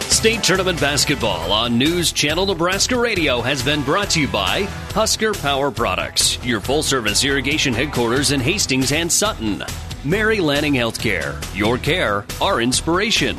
State 0.00 0.42
Tournament 0.42 0.80
Basketball 0.80 1.52
on 1.52 1.76
News 1.76 2.12
Channel 2.12 2.46
Nebraska 2.46 2.96
Radio 2.96 3.40
has 3.40 3.62
been 3.62 3.82
brought 3.82 4.10
to 4.10 4.20
you 4.20 4.28
by 4.28 4.62
Husker 4.92 5.34
Power 5.34 5.70
Products, 5.70 6.42
your 6.44 6.60
full 6.60 6.82
service 6.82 7.24
irrigation 7.24 7.74
headquarters 7.74 8.30
in 8.30 8.40
Hastings 8.40 8.92
and 8.92 9.10
Sutton. 9.10 9.62
Mary 10.04 10.38
Lanning 10.38 10.74
Healthcare, 10.74 11.34
your 11.56 11.78
care, 11.78 12.26
our 12.38 12.60
inspiration. 12.60 13.38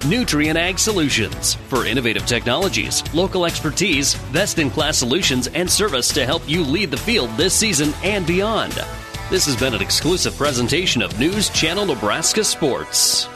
Nutrien 0.00 0.56
Ag 0.56 0.76
Solutions 0.76 1.54
for 1.68 1.86
innovative 1.86 2.26
technologies, 2.26 3.04
local 3.14 3.46
expertise, 3.46 4.16
best 4.32 4.58
in 4.58 4.68
class 4.68 4.98
solutions, 4.98 5.46
and 5.46 5.70
service 5.70 6.12
to 6.14 6.26
help 6.26 6.42
you 6.48 6.64
lead 6.64 6.90
the 6.90 6.96
field 6.96 7.30
this 7.36 7.54
season 7.54 7.92
and 8.02 8.26
beyond. 8.26 8.72
This 9.30 9.46
has 9.46 9.54
been 9.54 9.74
an 9.74 9.80
exclusive 9.80 10.36
presentation 10.36 11.02
of 11.02 11.16
News 11.20 11.50
Channel 11.50 11.86
Nebraska 11.86 12.42
Sports. 12.42 13.28